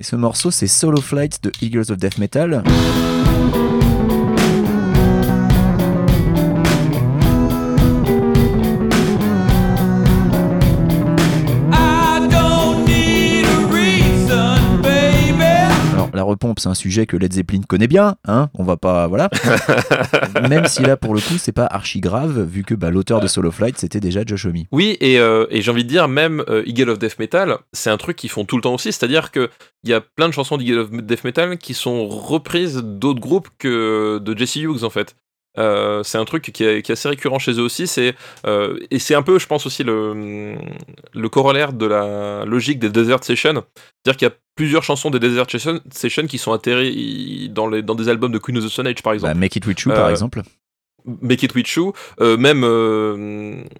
Et 0.00 0.04
ce 0.04 0.16
morceau, 0.16 0.50
c'est 0.50 0.66
Solo 0.66 1.00
Flight 1.00 1.42
de 1.44 1.52
Eagles 1.60 1.92
of 1.92 1.98
Death 1.98 2.18
Metal. 2.18 2.62
Repompe, 16.30 16.60
c'est 16.60 16.68
un 16.68 16.74
sujet 16.74 17.06
que 17.06 17.16
Led 17.16 17.32
Zeppelin 17.32 17.60
connaît 17.68 17.86
bien, 17.86 18.16
hein. 18.26 18.48
On 18.54 18.64
va 18.64 18.76
pas, 18.76 19.06
voilà. 19.06 19.30
Même 20.48 20.66
si 20.66 20.82
là, 20.82 20.96
pour 20.96 21.14
le 21.14 21.20
coup, 21.20 21.38
c'est 21.38 21.52
pas 21.52 21.66
archi 21.66 22.00
grave, 22.00 22.42
vu 22.42 22.64
que 22.64 22.74
bah, 22.74 22.90
l'auteur 22.90 23.20
de 23.20 23.26
Solo 23.26 23.50
Flight, 23.50 23.78
c'était 23.78 24.00
déjà 24.00 24.22
Josh 24.24 24.46
Homme. 24.46 24.64
Oui, 24.72 24.96
et, 25.00 25.18
euh, 25.18 25.46
et 25.50 25.62
j'ai 25.62 25.70
envie 25.70 25.84
de 25.84 25.88
dire, 25.88 26.08
même 26.08 26.42
euh, 26.48 26.62
Eagle 26.66 26.90
of 26.90 26.98
Death 26.98 27.18
Metal, 27.18 27.58
c'est 27.72 27.90
un 27.90 27.96
truc 27.96 28.16
qu'ils 28.16 28.30
font 28.30 28.44
tout 28.44 28.56
le 28.56 28.62
temps 28.62 28.74
aussi, 28.74 28.92
c'est-à-dire 28.92 29.30
qu'il 29.30 29.48
y 29.84 29.92
a 29.92 30.00
plein 30.00 30.28
de 30.28 30.34
chansons 30.34 30.56
d'Eagle 30.56 30.78
of 30.78 30.90
Death 30.90 31.24
Metal 31.24 31.58
qui 31.58 31.74
sont 31.74 32.08
reprises 32.08 32.76
d'autres 32.76 33.20
groupes 33.20 33.48
que 33.58 34.18
de 34.18 34.36
Jesse 34.36 34.56
Hughes, 34.56 34.84
en 34.84 34.90
fait. 34.90 35.14
Euh, 35.58 36.02
c'est 36.04 36.16
un 36.18 36.24
truc 36.24 36.52
qui 36.52 36.62
est, 36.64 36.82
qui 36.82 36.92
est 36.92 36.94
assez 36.94 37.08
récurrent 37.08 37.38
chez 37.40 37.52
eux 37.52 37.62
aussi, 37.62 37.86
c'est, 37.88 38.14
euh, 38.46 38.78
et 38.92 38.98
c'est 39.00 39.14
un 39.16 39.22
peu, 39.22 39.38
je 39.40 39.46
pense 39.46 39.66
aussi, 39.66 39.82
le, 39.82 40.54
le 41.12 41.28
corollaire 41.28 41.72
de 41.72 41.86
la 41.86 42.44
logique 42.44 42.78
des 42.78 42.88
Desert 42.88 43.24
Sessions. 43.24 43.64
C'est-à-dire 44.04 44.16
qu'il 44.16 44.28
y 44.28 44.30
a 44.30 44.34
plusieurs 44.54 44.84
chansons 44.84 45.10
des 45.10 45.18
Desert 45.18 45.46
Sessions 45.90 46.26
qui 46.28 46.38
sont 46.38 46.52
atterries 46.52 47.48
dans, 47.52 47.66
les, 47.68 47.82
dans 47.82 47.94
des 47.96 48.08
albums 48.08 48.30
de 48.32 48.38
Queen 48.38 48.56
of 48.58 48.64
the 48.64 48.68
Stone 48.68 48.86
Age, 48.86 49.02
par 49.02 49.12
exemple. 49.12 49.34
Bah, 49.34 49.38
Make 49.40 49.56
It 49.56 49.66
With 49.66 49.80
You, 49.80 49.90
par 49.92 50.06
Euh, 50.06 50.10
exemple. 50.10 50.42
Make 51.04 51.42
It 51.42 51.54
With 51.54 51.68
You, 51.72 51.92
même, 52.20 52.60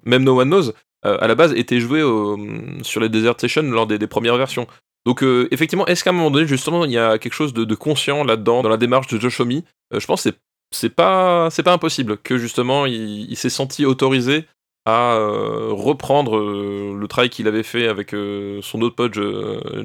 même 0.05 0.23
No 0.23 0.39
One 0.41 0.49
Knows, 0.49 0.73
à 1.03 1.27
la 1.27 1.35
base, 1.35 1.53
était 1.53 1.79
joué 1.79 2.03
au- 2.03 2.37
sur 2.83 2.99
les 3.01 3.09
Desert 3.09 3.35
Sessions 3.39 3.63
lors 3.63 3.87
des, 3.87 3.97
des 3.97 4.07
premières 4.07 4.37
versions. 4.37 4.67
Donc, 5.05 5.23
euh, 5.23 5.47
effectivement, 5.51 5.87
est-ce 5.87 6.03
qu'à 6.03 6.11
un 6.11 6.13
moment 6.13 6.29
donné, 6.29 6.45
justement, 6.45 6.85
il 6.85 6.91
y 6.91 6.97
a 6.97 7.17
quelque 7.17 7.33
chose 7.33 7.53
de, 7.53 7.63
de 7.63 7.75
conscient 7.75 8.23
là-dedans, 8.23 8.61
dans 8.61 8.69
la 8.69 8.77
démarche 8.77 9.07
de 9.07 9.19
Josh 9.19 9.39
Homme 9.39 9.51
Euh, 9.93 9.99
Je 9.99 10.05
pense 10.05 10.23
que 10.23 10.29
c'est- 10.29 10.37
c'est 10.71 10.89
pas, 10.89 11.49
c'est 11.51 11.63
pas 11.63 11.73
impossible 11.73 12.17
que, 12.17 12.37
justement, 12.37 12.85
il, 12.85 13.35
s'est 13.35 13.49
senti 13.49 13.85
autorisé 13.85 14.45
à 14.85 15.13
euh, 15.13 15.69
reprendre 15.71 16.37
euh, 16.37 16.97
le 16.99 17.07
travail 17.07 17.29
qu'il 17.29 17.47
avait 17.47 17.63
fait 17.63 17.87
avec 17.87 18.13
euh, 18.13 18.61
son 18.63 18.81
autre 18.81 18.95
pote 18.95 19.13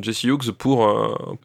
Jesse 0.03 0.25
Hughes 0.25 0.53
pour 0.53 0.89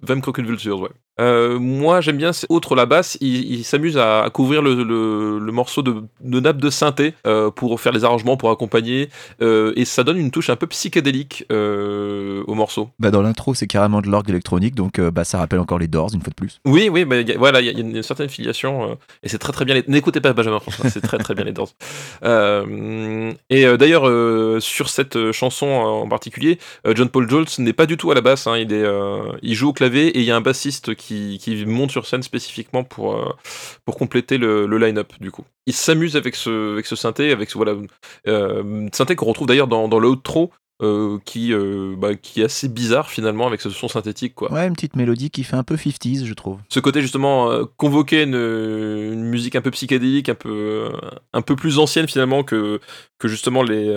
Crooked 0.05 0.45
Vultures. 0.45 0.79
Ouais. 0.79 0.89
Euh, 1.19 1.59
moi, 1.59 2.01
j'aime 2.01 2.17
bien, 2.17 2.31
outre 2.49 2.75
la 2.75 2.85
basse, 2.85 3.17
il, 3.21 3.51
il 3.53 3.63
s'amuse 3.63 3.97
à, 3.97 4.23
à 4.23 4.29
couvrir 4.29 4.61
le, 4.61 4.83
le- 4.83 5.39
le 5.39 5.51
morceau 5.51 5.81
de, 5.81 6.03
de 6.21 6.39
nappe 6.39 6.57
de 6.57 6.69
synthé 6.69 7.13
euh, 7.27 7.51
pour 7.51 7.79
faire 7.81 7.91
les 7.91 8.03
arrangements, 8.03 8.37
pour 8.37 8.49
accompagner, 8.49 9.09
euh, 9.41 9.73
et 9.75 9.85
ça 9.85 10.03
donne 10.03 10.17
une 10.17 10.31
touche 10.31 10.49
un 10.49 10.55
peu 10.55 10.67
psychédélique 10.67 11.45
au 11.51 12.53
morceau. 12.55 12.89
Bah, 12.99 13.11
dans 13.11 13.21
l'intro, 13.21 13.53
c'est 13.53 13.67
carrément 13.67 14.01
de 14.01 14.07
l'orgue 14.09 14.29
électronique, 14.29 14.73
donc 14.75 14.99
bah, 14.99 15.23
ça 15.23 15.37
rappelle 15.39 15.59
encore 15.59 15.79
les 15.79 15.87
Doors, 15.87 16.09
une 16.13 16.21
fois 16.21 16.29
de 16.29 16.35
plus. 16.35 16.59
Oui, 16.65 16.89
oui, 16.91 17.05
bah, 17.05 17.21
y 17.21 17.31
a- 17.31 17.37
voilà, 17.37 17.61
il 17.61 17.65
y, 17.65 17.69
a- 17.69 17.71
il 17.73 17.77
y 17.79 17.81
a 17.81 17.85
une 17.85 18.03
certaine 18.03 18.29
filiation, 18.29 18.97
et 19.23 19.29
c'est 19.29 19.37
très 19.37 19.51
très 19.53 19.65
bien. 19.65 19.75
les- 19.75 19.83
N'écoutez 19.87 20.21
pas 20.21 20.33
Benjamin 20.33 20.59
François, 20.59 20.89
c'est 20.89 21.01
très 21.01 21.17
très 21.17 21.35
bien 21.35 21.43
les 21.43 21.51
Doors. 21.53 21.73
Et 23.49 23.65
d'ailleurs, 23.77 24.61
sur 24.61 24.89
cette 24.89 25.31
chanson 25.31 25.67
en 25.67 26.07
particulier, 26.07 26.57
John 26.95 27.09
Paul 27.09 27.29
Jones 27.29 27.45
n'est 27.59 27.73
pas 27.73 27.85
du 27.85 27.97
tout 27.97 28.11
à 28.11 28.15
la 28.15 28.21
basse, 28.21 28.47
hein, 28.47 28.57
il, 28.57 28.71
est, 28.73 28.85
il 29.41 29.55
joue 29.55 29.69
au 29.69 29.73
clavier, 29.73 30.07
et 30.07 30.19
il 30.19 30.23
y 30.25 30.31
a 30.31 30.35
un 30.35 30.41
bassiste 30.41 30.95
qui, 30.95 31.00
qui 31.01 31.65
monte 31.65 31.91
sur 31.91 32.05
scène 32.05 32.23
spécifiquement 32.23 32.83
pour, 32.83 33.15
euh, 33.15 33.33
pour 33.85 33.97
compléter 33.97 34.37
le, 34.37 34.65
le 34.67 34.77
line-up, 34.77 35.13
du 35.19 35.31
coup. 35.31 35.43
Il 35.65 35.73
s'amuse 35.73 36.15
avec 36.15 36.35
ce, 36.35 36.73
avec 36.73 36.85
ce 36.85 36.95
synthé, 36.95 37.31
avec 37.31 37.49
ce 37.49 37.57
voilà, 37.57 37.75
euh, 38.27 38.87
synthé 38.93 39.15
qu'on 39.15 39.25
retrouve 39.25 39.47
d'ailleurs 39.47 39.67
dans, 39.67 39.87
dans 39.87 39.99
l'outro, 39.99 40.51
euh, 40.81 41.19
qui, 41.25 41.53
euh, 41.53 41.93
bah, 41.95 42.15
qui 42.15 42.41
est 42.41 42.45
assez 42.45 42.67
bizarre 42.67 43.11
finalement 43.11 43.45
avec 43.45 43.61
ce 43.61 43.69
son 43.69 43.87
synthétique, 43.87 44.33
quoi 44.33 44.51
Ouais, 44.51 44.65
une 44.65 44.73
petite 44.73 44.95
mélodie 44.95 45.29
qui 45.29 45.43
fait 45.43 45.55
un 45.55 45.63
peu 45.63 45.75
50s, 45.75 46.25
je 46.25 46.33
trouve. 46.33 46.57
ce 46.69 46.79
côté 46.79 47.01
justement 47.01 47.51
euh, 47.51 47.65
convoquer 47.77 48.23
une, 48.23 48.33
une 48.33 49.23
musique 49.23 49.55
un 49.55 49.61
peu 49.61 49.69
psychédélique, 49.69 50.27
un 50.29 50.33
peu 50.35 50.89
un 51.33 51.41
peu 51.43 51.55
plus 51.55 51.77
ancienne 51.77 52.07
finalement 52.07 52.43
que 52.43 52.79
que 53.19 53.27
justement 53.27 53.61
les 53.61 53.93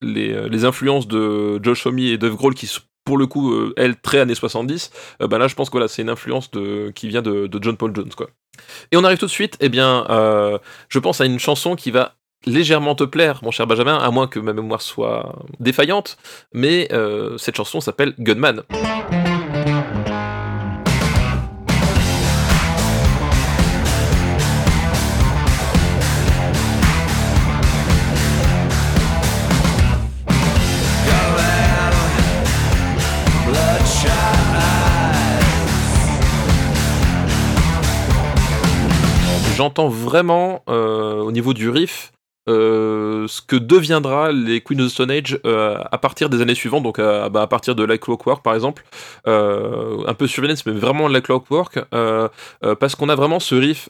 les, 0.00 0.48
les 0.48 0.64
influences 0.64 1.08
de 1.08 1.62
Josh 1.62 1.84
Homme 1.84 1.98
et 1.98 2.16
Dave 2.16 2.36
Grohl 2.36 2.54
qui 2.54 2.66
pour 3.08 3.16
le 3.16 3.26
coup 3.26 3.54
euh, 3.54 3.72
elles 3.78 3.96
très 3.96 4.20
années 4.20 4.34
70 4.34 4.90
euh, 5.22 5.28
ben 5.28 5.38
là 5.38 5.48
je 5.48 5.54
pense 5.54 5.70
que 5.70 5.72
voilà 5.72 5.88
c'est 5.88 6.02
une 6.02 6.10
influence 6.10 6.50
de 6.50 6.92
qui 6.94 7.08
vient 7.08 7.22
de, 7.22 7.48
John 7.58 7.74
Paul 7.74 7.96
Jones 7.96 8.10
quoi. 8.14 8.28
Et 8.92 8.98
on 8.98 9.04
arrive 9.04 9.16
tout 9.16 9.24
de 9.24 9.30
suite 9.30 9.56
eh 9.60 9.70
bien 9.70 10.04
euh, 10.10 10.58
je 10.90 10.98
pense 10.98 11.22
à 11.22 11.24
une 11.24 11.38
chanson 11.38 11.74
qui 11.74 11.90
va 11.90 12.16
légèrement 12.44 12.94
te 12.94 13.04
plaire 13.04 13.40
mon 13.42 13.50
cher 13.50 13.66
Benjamin 13.66 13.96
à 13.96 14.10
moins 14.10 14.26
que 14.26 14.38
ma 14.38 14.52
mémoire 14.52 14.82
soit 14.82 15.36
défaillante 15.58 16.18
mais 16.52 16.90
cette 17.38 17.56
chanson 17.56 17.80
s'appelle 17.80 18.12
Gunman 18.18 18.62
j'entends 39.58 39.88
vraiment 39.88 40.62
euh, 40.68 41.16
au 41.16 41.32
niveau 41.32 41.52
du 41.52 41.68
riff 41.68 42.12
euh, 42.48 43.26
ce 43.26 43.42
que 43.42 43.56
deviendra 43.56 44.30
les 44.30 44.60
Queen 44.60 44.80
of 44.80 44.86
the 44.86 44.90
Stone 44.90 45.10
Age 45.10 45.40
euh, 45.44 45.76
à 45.90 45.98
partir 45.98 46.30
des 46.30 46.40
années 46.40 46.54
suivantes, 46.54 46.84
donc 46.84 47.00
à, 47.00 47.28
bah, 47.28 47.42
à 47.42 47.46
partir 47.48 47.74
de 47.74 47.82
Like 47.82 48.02
Clockwork 48.02 48.44
par 48.44 48.54
exemple, 48.54 48.84
un 49.26 50.14
peu 50.16 50.28
Surveillance, 50.28 50.64
mais 50.64 50.72
vraiment 50.72 51.08
Like 51.08 51.24
Clockwork, 51.24 51.80
parce 52.80 52.94
qu'on 52.94 53.08
a 53.08 53.16
vraiment 53.16 53.40
ce 53.40 53.56
riff 53.56 53.88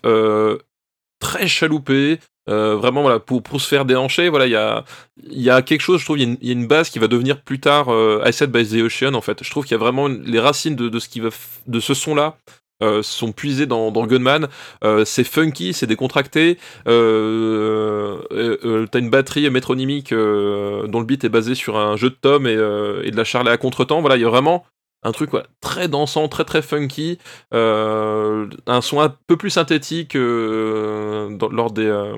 très 1.21 1.47
chaloupé, 1.47 2.19
vraiment 2.47 3.03
voilà 3.03 3.21
pour, 3.21 3.43
pour 3.43 3.61
se 3.61 3.69
faire 3.69 3.85
déhancher, 3.85 4.31
voilà 4.31 4.47
il 4.47 4.53
y 4.53 4.57
a 4.57 4.85
y 5.23 5.51
a 5.51 5.61
quelque 5.63 5.83
chose, 5.83 6.01
je 6.01 6.07
trouve, 6.07 6.19
il 6.19 6.39
y, 6.43 6.49
a 6.49 6.53
une- 6.53 6.67
base 6.67 6.89
qui 6.89 6.99
va 6.99 7.09
devenir 7.09 7.43
plus 7.43 7.61
tard 7.61 7.87
Said 8.33 8.51
by 8.51 8.67
the 8.67 8.83
Ocean 8.83 9.15
en 9.15 9.21
fait. 9.21 9.45
Je 9.45 9.51
trouve 9.51 9.65
qu'il 9.65 9.77
y 9.77 9.81
a 9.81 9.85
vraiment 9.87 10.09
les 10.09 10.41
racines 10.41 10.75
de, 10.75 10.99
ce 10.99 11.09
qui 11.09 11.21
va 11.21 11.29
de 11.67 11.79
ce 11.79 11.95
son 11.95 12.15
là 12.15 12.37
euh, 12.83 13.03
sont 13.03 13.33
puisés 13.33 13.67
dans, 13.67 13.91
dans 13.91 14.07
Gunman. 14.07 14.49
Euh, 14.85 15.05
c'est 15.05 15.25
funky, 15.25 15.73
c'est 15.73 15.87
décontracté. 15.87 16.59
Euh, 16.87 18.19
euh, 18.33 18.87
T'as 18.91 18.99
une 18.99 19.11
batterie 19.11 19.49
métronymique 19.51 20.11
dont 20.13 21.01
le 21.01 21.05
beat 21.05 21.25
est 21.25 21.29
basé 21.29 21.55
sur 21.55 21.77
un 21.77 21.97
jeu 21.97 22.11
de 22.11 22.15
tomes 22.15 22.47
et, 22.47 22.53
et 22.53 23.11
de 23.11 23.17
la 23.17 23.25
charlée 23.25 23.51
à 23.51 23.57
contretemps. 23.57 24.01
Voilà, 24.01 24.17
il 24.17 24.23
y 24.23 24.25
a 24.25 24.29
vraiment 24.29 24.65
un 25.05 25.13
truc 25.13 25.31
très 25.61 25.87
dansant, 25.87 26.27
très 26.29 26.45
très 26.45 26.61
funky, 26.61 27.19
euh, 27.55 28.47
un 28.67 28.81
son 28.81 29.01
un 29.01 29.15
peu 29.29 29.37
plus 29.37 29.51
synthétique 29.51 30.17
euh, 30.17 31.29
dans- 31.37 31.51
lors, 31.51 31.71
des, 31.71 31.87
euh, 31.87 32.17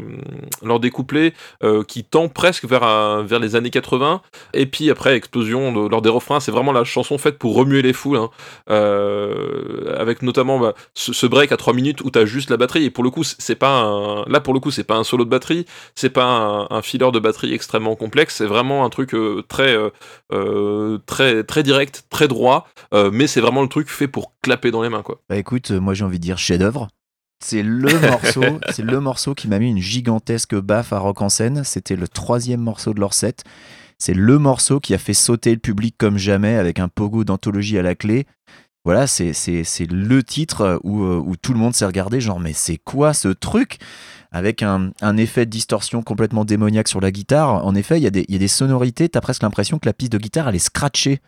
lors 0.62 0.80
des 0.80 0.90
couplets 0.90 1.34
qui 1.86 2.04
tend 2.04 2.28
presque 2.28 2.64
vers, 2.64 2.82
les 3.40 3.56
années 3.56 3.70
80. 3.70 4.22
Et 4.54 4.66
puis 4.66 4.90
après, 4.90 5.14
explosion 5.14 5.88
lors 5.88 6.02
des 6.02 6.08
refrains, 6.08 6.40
c'est 6.40 6.52
vraiment 6.52 6.72
la 6.72 6.84
chanson 6.84 7.18
faite 7.18 7.38
pour 7.38 7.54
remuer 7.54 7.82
les 7.82 7.92
foules, 7.92 8.16
hein. 8.18 8.30
Avec 9.96 10.22
notamment 10.22 10.58
bah, 10.58 10.74
ce, 10.94 11.26
break 11.26 11.52
à 11.52 11.56
3 11.56 11.74
minutes 11.74 12.00
où 12.02 12.10
t'as 12.10 12.24
juste 12.24 12.50
la 12.50 12.56
batterie. 12.56 12.84
Et 12.84 12.90
pour 12.90 13.04
le 13.04 13.10
coup, 13.10 13.24
c'est- 13.24 13.54
pas 13.60 14.24
là 14.26 14.40
pour 14.40 14.54
le 14.54 14.60
coup, 14.60 14.70
c'est 14.70 14.84
pas 14.84 14.96
un 14.96 15.04
solo 15.04 15.24
de 15.24 15.30
batterie, 15.30 15.66
c'est 15.94 16.10
pas 16.10 16.24
un, 16.24 16.66
un 16.70 16.82
filler 16.82 17.10
de 17.12 17.18
batterie 17.18 17.52
extrêmement 17.52 17.94
complexe, 17.94 18.36
c'est 18.36 18.46
vraiment 18.46 18.84
un 18.84 18.88
truc 18.90 19.14
très 19.48 19.76
direct, 21.62 22.04
très 22.10 22.28
droit. 22.28 22.66
Euh, 22.94 23.10
mais 23.12 23.26
c'est 23.26 23.40
vraiment 23.40 23.62
le 23.62 23.68
truc 23.68 23.88
fait 23.88 24.08
pour 24.08 24.32
clapper 24.42 24.70
dans 24.70 24.82
les 24.82 24.88
mains, 24.88 25.02
quoi. 25.02 25.20
Bah 25.28 25.36
écoute, 25.36 25.70
euh, 25.70 25.80
moi 25.80 25.94
j'ai 25.94 26.04
envie 26.04 26.18
de 26.18 26.24
dire 26.24 26.38
chef-d'œuvre. 26.38 26.88
C'est 27.44 27.62
le 27.62 27.88
morceau, 28.00 28.60
c'est 28.70 28.82
le 28.82 29.00
morceau 29.00 29.34
qui 29.34 29.48
m'a 29.48 29.58
mis 29.58 29.70
une 29.70 29.78
gigantesque 29.80 30.54
baffe 30.54 30.92
à 30.92 30.98
Rock 30.98 31.22
en 31.22 31.28
scène. 31.28 31.64
C'était 31.64 31.96
le 31.96 32.08
troisième 32.08 32.60
morceau 32.60 32.92
de 32.94 33.00
leur 33.00 33.14
set. 33.14 33.44
C'est 33.98 34.14
le 34.14 34.38
morceau 34.38 34.80
qui 34.80 34.94
a 34.94 34.98
fait 34.98 35.14
sauter 35.14 35.52
le 35.52 35.58
public 35.58 35.94
comme 35.98 36.18
jamais 36.18 36.56
avec 36.56 36.78
un 36.78 36.88
pogo 36.88 37.24
d'anthologie 37.24 37.78
à 37.78 37.82
la 37.82 37.94
clé. 37.94 38.26
Voilà, 38.84 39.06
c'est 39.06 39.32
c'est- 39.34 39.64
c'est 39.64 39.90
le 39.90 40.22
titre 40.22 40.80
où, 40.84 41.02
euh, 41.04 41.16
où 41.24 41.36
tout 41.36 41.52
le 41.52 41.58
monde 41.58 41.74
s'est 41.74 41.84
regardé, 41.86 42.20
genre 42.20 42.40
mais 42.40 42.54
c'est 42.54 42.78
quoi 42.78 43.12
ce 43.14 43.28
truc? 43.28 43.78
Avec 44.32 44.62
un, 44.62 44.92
un 45.00 45.16
effet 45.16 45.44
de 45.44 45.50
distorsion 45.50 46.02
complètement 46.02 46.44
démoniaque 46.44 46.86
sur 46.86 47.00
la 47.00 47.10
guitare. 47.10 47.66
En 47.66 47.74
effet, 47.74 47.98
il 47.98 48.02
y, 48.04 48.06
a 48.06 48.10
des- 48.10 48.24
il 48.28 48.32
y 48.34 48.36
a 48.36 48.38
des 48.38 48.46
sonorités, 48.48 49.08
t'as 49.08 49.20
presque 49.20 49.42
l'impression 49.42 49.78
que 49.80 49.86
la 49.88 49.92
piste 49.92 50.12
de 50.12 50.18
guitare 50.18 50.48
elle 50.48 50.54
est 50.54 50.58
scratchée. 50.60 51.20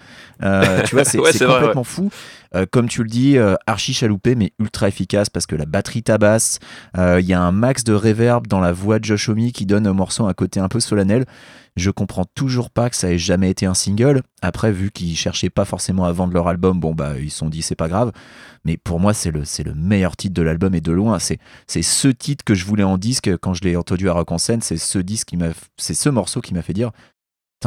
Euh, 0.43 0.83
tu 0.87 0.95
vois, 0.95 1.05
c'est 1.05 1.19
Ouais, 1.19 1.33
vrai, 1.33 1.47
complètement 1.47 1.85
fou. 1.85 2.11
Euh, 2.55 2.65
comme 2.71 2.89
tu 2.89 3.03
le 3.03 3.09
dis, 3.09 3.39
euh, 3.39 3.57
archi 3.67 3.93
chaloupé, 3.93 4.35
mais 4.37 4.53
ultra 4.61 4.87
efficace 4.87 5.31
parce 5.31 5.47
que 5.47 5.57
la 5.57 5.65
batterie 5.67 6.03
tabasse. 6.05 6.59
Euh, 6.97 7.19
Il 7.21 7.27
y 7.27 7.33
a 7.33 7.41
un 7.41 7.51
max 7.53 7.83
de 7.85 7.93
reverb 7.95 8.47
dans 8.47 8.61
la 8.61 8.73
voix 8.73 8.99
de 9.01 9.05
Josh 9.05 9.29
Homme 9.29 9.51
qui 9.53 9.67
donne 9.67 9.89
au 9.89 9.95
morceau 9.95 10.27
un 10.27 10.35
côté 10.35 10.61
un 10.61 10.69
peu 10.69 10.79
solennel. 10.79 11.25
Je 11.77 11.91
comprends 11.91 12.27
toujours 12.35 12.71
pas 12.71 12.91
que 12.91 12.97
ça 12.97 13.11
ait 13.11 13.19
jamais 13.19 13.51
été 13.51 13.65
un 13.65 13.75
single. 13.75 14.23
Après, 14.43 14.73
vu 14.73 14.91
qu'ils 14.91 15.17
cherchaient 15.17 15.51
pas 15.51 15.65
forcément 15.65 16.05
à 16.05 16.13
vendre 16.13 16.35
leur 16.35 16.49
album, 16.49 16.79
bon 16.79 16.95
bah 16.95 17.19
ils 17.19 17.31
se 17.31 17.39
sont 17.39 17.49
dit 17.49 17.63
c'est 17.63 17.75
pas 17.75 17.89
grave. 17.89 18.13
Mais 18.65 18.77
pour 18.77 19.01
moi, 19.01 19.15
c'est 19.15 19.31
le, 19.31 19.43
le 19.65 19.75
meilleur 19.75 20.17
titre 20.17 20.35
de 20.35 20.43
l'album 20.43 20.75
et 20.75 20.81
de 20.81 20.93
loin. 20.93 21.19
C'est, 21.19 21.39
ce 21.67 22.09
titre 22.09 22.45
que 22.45 22.55
je 22.55 22.67
voulais 22.67 22.83
en 22.83 22.99
disque 22.99 23.37
quand 23.39 23.55
je 23.55 23.63
l'ai 23.63 23.77
entendu 23.77 24.09
à 24.09 24.13
Rock 24.13 24.33
en. 24.33 24.39
C'est 24.39 24.77
ce 24.77 24.99
disque 24.99 25.29
qui 25.29 25.37
m'a, 25.37 25.49
c'est 25.77 25.95
ce 25.95 26.09
morceau 26.09 26.41
qui 26.41 26.53
m'a 26.53 26.63
fait 26.63 26.75
dire, 26.75 26.91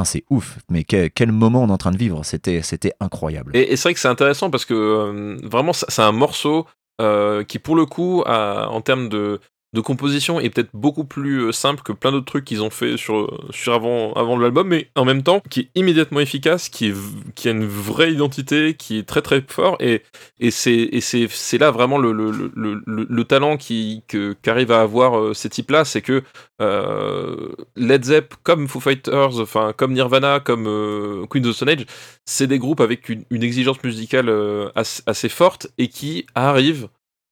c'est 0.04 0.26
ouf. 0.30 0.58
Mais 0.70 0.84
quel, 0.84 1.10
quel 1.12 1.32
moment 1.32 1.64
on 1.64 1.70
est 1.70 1.72
en 1.72 1.78
train 1.78 1.92
de 1.92 1.98
vivre. 1.98 2.24
C'était, 2.26 2.62
c'était 2.62 2.94
incroyable. 3.00 3.56
Et, 3.56 3.76
c'est 3.76 3.84
vrai 3.84 3.94
que 3.94 4.00
c'est 4.00 4.08
intéressant 4.08 4.50
parce 4.50 4.66
que 4.66 4.74
euh, 4.74 5.40
vraiment, 5.44 5.74
c'est 5.74 6.02
un 6.02 6.12
morceau 6.12 6.66
euh, 7.02 7.44
qui, 7.44 7.60
pour 7.60 7.76
le 7.76 7.86
coup, 7.86 8.22
en 8.22 8.82
termes 8.82 9.10
de, 9.10 9.40
de 9.76 9.82
composition, 9.82 10.40
est 10.40 10.50
peut-être 10.50 10.70
beaucoup 10.74 11.04
plus 11.04 11.42
euh, 11.42 11.52
simple 11.52 11.84
que 11.84 11.92
plein 11.92 12.12
d'autres 12.12 12.26
trucs 12.26 12.46
qu'ils 12.46 12.64
ont 12.64 12.70
fait 12.70 12.98
sur, 12.98 13.46
sur 13.52 13.74
avant, 13.74 14.14
avant 14.14 14.38
l'album, 14.38 14.68
mais 14.68 14.90
en 14.96 15.06
même 15.06 15.22
temps, 15.22 15.42
qui 15.50 15.60
est 15.60 15.70
immédiatement 15.76 16.22
efficace, 16.22 16.70
qui, 16.70 16.94
qui 17.36 17.50
a 17.50 17.52
une 17.52 17.68
vraie 17.68 18.12
identité, 18.14 18.74
qui 18.74 18.98
est 18.98 19.04
très 19.04 19.22
très 19.22 19.44
fort. 19.48 19.78
Et, 19.82 20.02
et 20.40 20.50
c'est 20.50 21.58
là 21.60 21.72
vraiment 21.72 21.98
le, 21.98 22.14
le, 22.14 22.32
le, 22.32 22.82
le, 22.86 23.08
le 23.08 23.24
talent 23.26 23.58
qu'arrivent 23.58 24.72
à 24.72 24.82
avoir 24.82 25.20
euh, 25.20 25.34
ces 25.34 25.50
types-là, 25.50 25.84
c'est 25.86 26.02
que 26.02 26.24
euh, 26.62 27.52
Led 27.76 28.06
Zepp, 28.06 28.34
comme 28.44 28.68
Foo 28.68 28.80
Fighters, 28.80 29.40
enfin 29.40 29.74
comme 29.76 29.94
Nirvana, 29.94 30.40
comme 30.40 31.28
Queen 31.30 31.46
of 31.46 31.52
the 31.52 31.56
Stone 31.56 31.70
Age, 31.70 31.86
c'est 32.26 32.48
des 32.48 32.60
groupes 32.60 32.80
avec 32.80 33.10
une, 33.10 33.26
exigence 33.44 33.84
musicale 33.84 34.32
assez 34.76 35.30
forte 35.30 35.68
et 35.78 35.90
qui 35.90 36.26
arrivent 36.34 36.88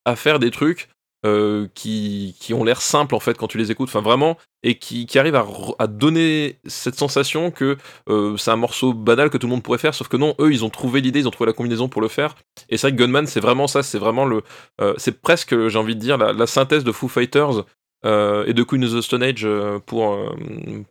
à 0.05 0.15
faire 0.15 0.39
des 0.39 0.51
trucs 0.51 0.89
euh, 1.25 1.67
qui, 1.73 2.35
qui 2.39 2.53
ont 2.53 2.63
l'air 2.63 2.81
simples 2.81 3.15
en 3.15 3.19
fait 3.19 3.37
quand 3.37 3.47
tu 3.47 3.57
les 3.57 3.71
écoutes, 3.71 3.89
enfin 3.89 4.01
vraiment, 4.01 4.37
et 4.63 4.77
qui, 4.77 5.05
qui 5.05 5.19
arrivent 5.19 5.35
à, 5.35 5.45
à 5.79 5.87
donner 5.87 6.59
cette 6.65 6.95
sensation 6.95 7.51
que 7.51 7.77
euh, 8.09 8.37
c'est 8.37 8.51
un 8.51 8.55
morceau 8.55 8.93
banal 8.93 9.29
que 9.29 9.37
tout 9.37 9.47
le 9.47 9.51
monde 9.51 9.63
pourrait 9.63 9.77
faire, 9.77 9.93
sauf 9.93 10.07
que 10.07 10.17
non, 10.17 10.35
eux 10.39 10.51
ils 10.51 10.63
ont 10.63 10.69
trouvé 10.69 11.01
l'idée, 11.01 11.19
ils 11.19 11.27
ont 11.27 11.31
trouvé 11.31 11.47
la 11.49 11.53
combinaison 11.53 11.89
pour 11.89 12.01
le 12.01 12.07
faire. 12.07 12.35
Et 12.69 12.77
c'est 12.77 12.87
vrai 12.87 12.95
que 12.95 13.01
Gunman 13.01 13.27
c'est 13.27 13.39
vraiment 13.39 13.67
ça, 13.67 13.83
c'est 13.83 13.99
vraiment 13.99 14.25
le, 14.25 14.43
euh, 14.81 14.93
c'est 14.97 15.21
presque, 15.21 15.67
j'ai 15.67 15.77
envie 15.79 15.95
de 15.95 16.01
dire, 16.01 16.17
la, 16.17 16.33
la 16.33 16.47
synthèse 16.47 16.83
de 16.83 16.91
Foo 16.91 17.07
Fighters. 17.07 17.65
Euh, 18.05 18.45
et 18.45 18.53
de 18.53 18.63
Queen 18.63 18.84
of 18.84 18.93
the 18.93 19.01
Stone 19.01 19.23
Age 19.23 19.43
euh, 19.45 19.80
pour, 19.85 20.13
euh, 20.13 20.35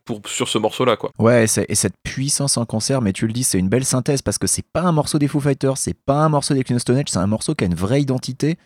pour, 0.05 0.21
sur 0.27 0.49
ce 0.49 0.59
morceau-là, 0.59 0.97
quoi. 0.97 1.11
Ouais, 1.19 1.45
et, 1.45 1.75
cette 1.75 1.95
puissance 2.03 2.57
en 2.57 2.65
concert, 2.65 3.01
mais 3.01 3.13
tu 3.13 3.27
le 3.27 3.33
dis, 3.33 3.45
c'est 3.45 3.59
une 3.59 3.69
belle 3.69 3.85
synthèse 3.85 4.23
parce 4.23 4.39
que 4.39 4.47
c'est 4.47 4.65
pas 4.73 4.83
un 4.83 4.93
morceau 4.93 5.19
des 5.19 5.29
Foo 5.29 5.41
Fighters, 5.41 5.77
c'est 5.77 5.97
pas 5.97 6.17
un 6.17 6.29
morceau 6.29 6.55
des 6.55 6.65
Queen 6.65 6.77
of 6.77 6.83
Stone 6.83 6.97
Age, 6.97 7.07
c'est 7.09 7.19
un 7.19 7.27
morceau 7.27 7.55
qui 7.55 7.65
a 7.65 7.67
une 7.67 7.75
vraie 7.75 8.01
identité. 8.01 8.57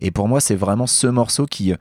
Et 0.00 0.10
pour 0.10 0.28
moi, 0.28 0.40
c'est 0.40 0.56
vraiment 0.56 0.86
ce 0.86 1.06
morceau 1.06 1.46
qui, 1.46 1.72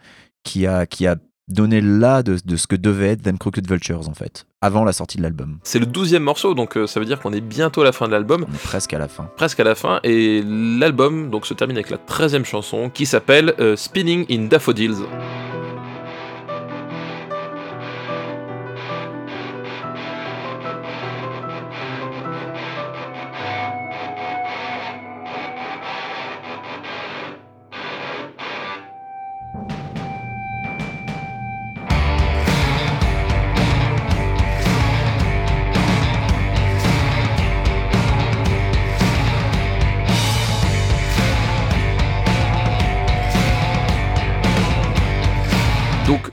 qui, 0.44 0.66
a, 0.66 0.86
qui 0.86 1.06
a 1.06 1.18
donné 1.48 1.82
là 1.82 2.24
de, 2.24 2.38
de 2.44 2.56
ce 2.56 2.68
que 2.68 2.76
devait 2.76 3.10
être 3.10 3.22
Them 3.22 3.38
Crooked 3.38 3.68
Vultures 3.68 4.10
en 4.10 4.14
fait, 4.14 4.46
avant 4.62 4.84
la 4.84 4.94
sortie 4.94 5.18
de 5.18 5.24
l'album. 5.24 5.60
C'est 5.64 5.80
le 5.80 5.86
douzième 5.86 6.24
morceau, 6.24 6.54
donc 6.54 6.78
euh, 6.78 6.88
ça 6.88 7.00
veut 7.00 7.06
dire 7.06 7.20
qu'on 7.20 7.34
est 7.34 7.42
bientôt 7.42 7.82
à 7.82 7.84
la 7.84 7.92
fin 7.92 8.08
de 8.08 8.12
l'album. 8.12 8.46
On 8.50 8.54
est 8.54 8.64
presque 8.64 8.94
à 8.94 9.00
la 9.00 9.08
fin. 9.08 9.30
presque 9.36 9.60
à 9.60 9.64
la 9.64 9.76
fin 9.76 10.00
et 10.04 10.42
l'album 10.44 11.30
donc 11.30 11.46
se 11.46 11.54
termine 11.54 11.78
avec 11.78 11.90
la 11.90 11.98
13e 11.98 12.46
chanson 12.46 12.90
qui 12.90 13.06
s'appelle 13.06 13.54
euh, 13.60 13.76
Spinning 13.76 14.26
in 14.30 14.46
Daffodils. 14.46 15.04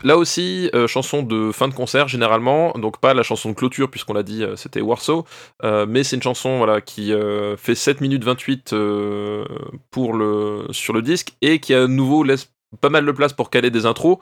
Là 0.02 0.16
aussi, 0.16 0.70
euh, 0.74 0.86
chanson 0.86 1.22
de 1.22 1.52
fin 1.52 1.68
de 1.68 1.74
concert 1.74 2.08
généralement, 2.08 2.72
donc 2.72 3.00
pas 3.00 3.14
la 3.14 3.22
chanson 3.22 3.50
de 3.50 3.54
clôture 3.54 3.90
puisqu'on 3.90 4.12
l'a 4.12 4.22
dit, 4.22 4.42
euh, 4.42 4.56
c'était 4.56 4.80
Warsaw, 4.80 5.24
euh, 5.64 5.86
mais 5.88 6.04
c'est 6.04 6.16
une 6.16 6.22
chanson 6.22 6.58
voilà, 6.58 6.80
qui 6.80 7.12
fait 7.56 7.74
7 7.74 8.00
minutes 8.00 8.24
28 8.24 8.72
euh, 8.72 9.44
pour 9.90 10.14
le, 10.14 10.66
sur 10.70 10.92
le 10.92 11.02
disque 11.02 11.34
et 11.40 11.58
qui 11.58 11.74
à 11.74 11.86
nouveau 11.86 12.24
laisse 12.24 12.52
pas 12.80 12.88
mal 12.88 13.04
de 13.04 13.12
place 13.12 13.32
pour 13.32 13.50
caler 13.50 13.70
des 13.70 13.86
intros. 13.86 14.18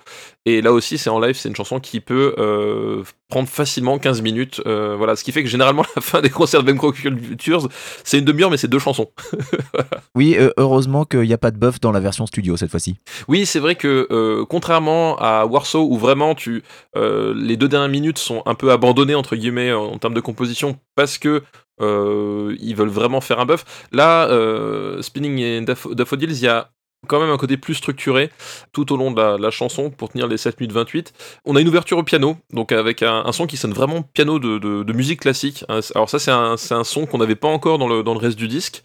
Et 0.46 0.60
là 0.62 0.72
aussi, 0.72 0.98
c'est 0.98 1.10
en 1.10 1.20
live, 1.20 1.34
c'est 1.36 1.48
une 1.48 1.56
chanson 1.56 1.80
qui 1.80 2.00
peut 2.00 2.34
euh, 2.38 3.02
prendre 3.28 3.48
facilement 3.48 3.98
15 3.98 4.22
minutes. 4.22 4.60
euh, 4.66 4.96
voilà, 4.96 5.16
ce 5.16 5.24
qui 5.24 5.32
fait 5.32 5.42
que 5.42 5.48
généralement, 5.48 5.84
la 5.96 6.02
fin 6.02 6.20
des 6.20 6.30
concerts 6.30 6.62
de 6.62 6.72
Ben 6.72 6.78
Cultures, 6.78 7.68
c'est 8.04 8.18
une 8.18 8.24
demi-heure, 8.24 8.50
mais 8.50 8.56
c'est 8.56 8.68
deux 8.68 8.78
chansons. 8.78 9.10
Oui, 10.16 10.36
euh, 10.38 10.50
heureusement 10.56 11.04
qu'il 11.04 11.20
n'y 11.20 11.32
a 11.32 11.38
pas 11.38 11.50
de 11.52 11.56
buff 11.56 11.80
dans 11.80 11.92
la 11.92 12.00
version 12.00 12.26
studio 12.26 12.56
cette 12.56 12.70
fois-ci. 12.70 12.96
Oui, 13.28 13.46
c'est 13.46 13.60
vrai 13.60 13.76
que 13.76 14.42
contrairement 14.48 15.16
à 15.18 15.46
Warsaw 15.46 15.86
où 15.88 15.96
vraiment 15.96 16.34
tu 16.34 16.62
les 16.96 17.56
deux 17.56 17.68
dernières 17.68 17.88
minutes 17.88 18.18
sont 18.18 18.42
un 18.46 18.54
peu 18.54 18.72
abandonnées 18.72 19.14
entre 19.14 19.36
guillemets 19.36 19.72
en, 19.72 19.84
en 19.84 19.98
termes 19.98 20.14
de 20.14 20.20
composition 20.20 20.78
parce 20.96 21.16
que 21.18 21.42
euh, 21.80 22.56
ils 22.60 22.74
veulent 22.74 22.88
vraiment 22.88 23.20
faire 23.20 23.38
un 23.40 23.46
buff. 23.46 23.64
Là, 23.92 24.28
euh, 24.28 25.00
Spinning 25.00 25.38
et 25.38 25.60
Daffo- 25.62 25.94
Daffodils, 25.94 26.30
il 26.32 26.42
y 26.42 26.48
a 26.48 26.70
quand 27.06 27.20
même 27.20 27.30
un 27.30 27.36
côté 27.36 27.56
plus 27.56 27.74
structuré 27.74 28.30
tout 28.72 28.92
au 28.92 28.96
long 28.96 29.10
de 29.10 29.20
la, 29.20 29.50
chanson 29.50 29.90
pour 29.90 30.10
tenir 30.10 30.26
les 30.26 30.36
7 30.36 30.60
minutes 30.60 30.72
28. 30.72 31.12
On 31.44 31.56
a 31.56 31.60
une 31.60 31.68
ouverture 31.68 31.98
au 31.98 32.02
piano, 32.02 32.36
donc 32.52 32.72
avec 32.72 33.02
un, 33.02 33.30
son 33.32 33.46
qui 33.46 33.56
sonne 33.56 33.72
vraiment 33.72 34.02
piano 34.02 34.38
de, 34.38 34.92
musique 34.92 35.20
classique. 35.20 35.64
hein. 35.68 35.80
Alors 35.94 36.08
ça 36.10 36.18
c'est 36.18 36.30
un, 36.30 36.56
un 36.70 36.84
son 36.84 37.06
qu'on 37.06 37.18
n'avait 37.18 37.36
pas 37.36 37.48
encore 37.48 37.78
dans 37.78 37.88
le, 37.88 38.02
reste 38.18 38.36
du 38.36 38.48
disque. 38.48 38.82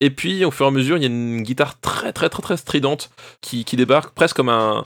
Et 0.00 0.10
puis 0.10 0.44
au 0.44 0.50
fur 0.50 0.66
et 0.66 0.68
à 0.68 0.72
mesure, 0.72 0.96
il 0.96 1.02
y 1.02 1.06
a 1.06 1.08
une 1.08 1.42
guitare 1.42 1.80
très 1.80 2.12
très 2.12 2.28
très 2.28 2.42
très 2.42 2.56
stridente 2.56 3.10
qui 3.40 3.64
débarque 3.64 4.14
presque 4.14 4.36
comme 4.36 4.48
un, 4.48 4.84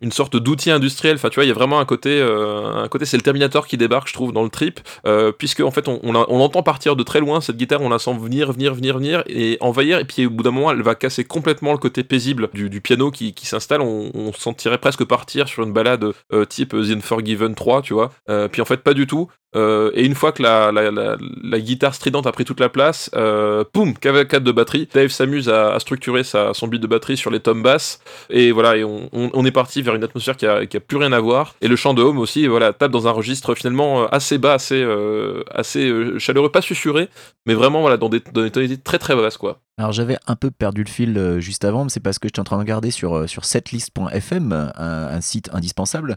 une 0.00 0.12
sorte 0.12 0.36
d'outil 0.36 0.70
industriel. 0.70 1.16
Enfin, 1.16 1.28
tu 1.28 1.36
vois, 1.36 1.44
il 1.44 1.48
y 1.48 1.50
a 1.50 1.54
vraiment 1.54 1.78
un 1.78 1.84
côté, 1.84 2.20
euh, 2.20 2.74
un 2.74 2.88
côté, 2.88 3.04
c'est 3.04 3.16
le 3.16 3.22
Terminator 3.22 3.66
qui 3.66 3.76
débarque, 3.76 4.08
je 4.08 4.14
trouve, 4.14 4.32
dans 4.32 4.42
le 4.42 4.50
trip, 4.50 4.80
euh, 5.06 5.32
puisque 5.32 5.60
en 5.60 5.70
fait, 5.70 5.88
on, 5.88 6.00
on, 6.02 6.26
on 6.28 6.62
partir 6.62 6.96
de 6.96 7.02
très 7.02 7.20
loin 7.20 7.40
cette 7.40 7.56
guitare, 7.56 7.80
on 7.80 7.88
la 7.88 7.98
sent 7.98 8.16
venir, 8.18 8.52
venir, 8.52 8.74
venir, 8.74 8.96
venir 8.98 9.22
et 9.26 9.56
envahir, 9.60 9.98
et 9.98 10.04
puis 10.04 10.26
au 10.26 10.30
bout 10.30 10.42
d'un 10.42 10.50
moment, 10.50 10.70
elle 10.70 10.82
va 10.82 10.94
casser 10.94 11.24
complètement 11.24 11.72
le 11.72 11.78
côté 11.78 12.02
paisible 12.02 12.48
du, 12.52 12.80
piano 12.80 13.10
qui, 13.10 13.34
qui 13.34 13.46
s'installe. 13.46 13.80
On, 13.80 14.10
on 14.14 14.32
sentirait 14.32 14.78
presque 14.78 15.04
partir 15.04 15.48
sur 15.48 15.62
une 15.62 15.72
balade 15.72 16.12
euh, 16.32 16.44
type 16.44 16.70
The 16.70 16.96
Unforgiven 16.96 17.54
3, 17.54 17.82
tu 17.82 17.94
vois. 17.94 18.12
Euh, 18.28 18.48
puis 18.48 18.62
en 18.62 18.64
fait, 18.64 18.78
pas 18.78 18.94
du 18.94 19.06
tout. 19.06 19.28
Euh, 19.54 19.90
et 19.94 20.04
une 20.04 20.14
fois 20.14 20.32
que 20.32 20.42
la, 20.42 20.70
la, 20.72 21.60
guitare 21.60 21.94
stridente 21.94 22.26
a 22.26 22.32
pris 22.32 22.44
toute 22.44 22.60
la 22.60 22.68
place, 22.68 23.10
euh, 23.14 23.64
poum, 23.72 23.96
cavalcade 23.96 24.44
de 24.44 24.52
batterie. 24.52 24.88
Dave 24.92 25.08
s'amuse 25.08 25.48
à, 25.48 25.78
structurer 25.78 26.24
sa, 26.24 26.52
son 26.52 26.68
beat 26.68 26.82
de 26.82 26.86
batterie 26.86 27.16
sur 27.16 27.30
les 27.30 27.40
tomes 27.40 27.62
basses. 27.62 28.00
Et 28.28 28.52
voilà, 28.52 28.76
et 28.76 28.84
on 28.84 29.44
est 29.46 29.52
parti 29.52 29.82
vers 29.86 29.94
une 29.94 30.04
atmosphère 30.04 30.36
qui 30.36 30.46
a, 30.46 30.66
qui 30.66 30.76
a 30.76 30.80
plus 30.80 30.98
rien 30.98 31.12
à 31.12 31.20
voir. 31.20 31.54
Et 31.60 31.68
le 31.68 31.76
chant 31.76 31.94
de 31.94 32.02
Home 32.02 32.18
aussi, 32.18 32.46
voilà, 32.46 32.72
tape 32.72 32.92
dans 32.92 33.08
un 33.08 33.12
registre 33.12 33.54
finalement 33.54 34.02
euh, 34.02 34.06
assez 34.10 34.38
bas, 34.38 34.54
assez, 34.54 34.82
euh, 34.82 35.42
assez 35.50 35.88
euh, 35.88 36.18
chaleureux, 36.18 36.50
pas 36.50 36.60
susurré, 36.60 37.08
mais 37.46 37.54
vraiment 37.54 37.80
voilà, 37.80 37.96
dans 37.96 38.08
des, 38.08 38.20
dans 38.32 38.42
des 38.42 38.50
tonalités 38.50 38.82
très 38.82 38.98
très 38.98 39.16
basses 39.16 39.38
quoi. 39.38 39.60
Alors 39.78 39.92
j'avais 39.92 40.16
un 40.26 40.36
peu 40.36 40.50
perdu 40.50 40.84
le 40.84 40.90
fil 40.90 41.36
juste 41.38 41.64
avant, 41.64 41.84
mais 41.84 41.90
c'est 41.90 42.00
parce 42.00 42.18
que 42.18 42.28
j'étais 42.28 42.40
en 42.40 42.44
train 42.44 42.56
de 42.56 42.62
regarder 42.62 42.90
sur, 42.90 43.28
sur 43.28 43.44
setlist.fm, 43.44 44.52
un, 44.52 44.72
un 44.76 45.20
site 45.20 45.50
indispensable. 45.52 46.16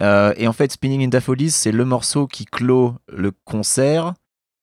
Et 0.00 0.46
en 0.46 0.52
fait, 0.52 0.72
Spinning 0.72 1.04
in 1.04 1.08
Daffodils, 1.08 1.50
c'est 1.50 1.72
le 1.72 1.86
morceau 1.86 2.26
qui 2.26 2.44
clôt 2.44 2.94
le 3.10 3.32
concert, 3.44 4.12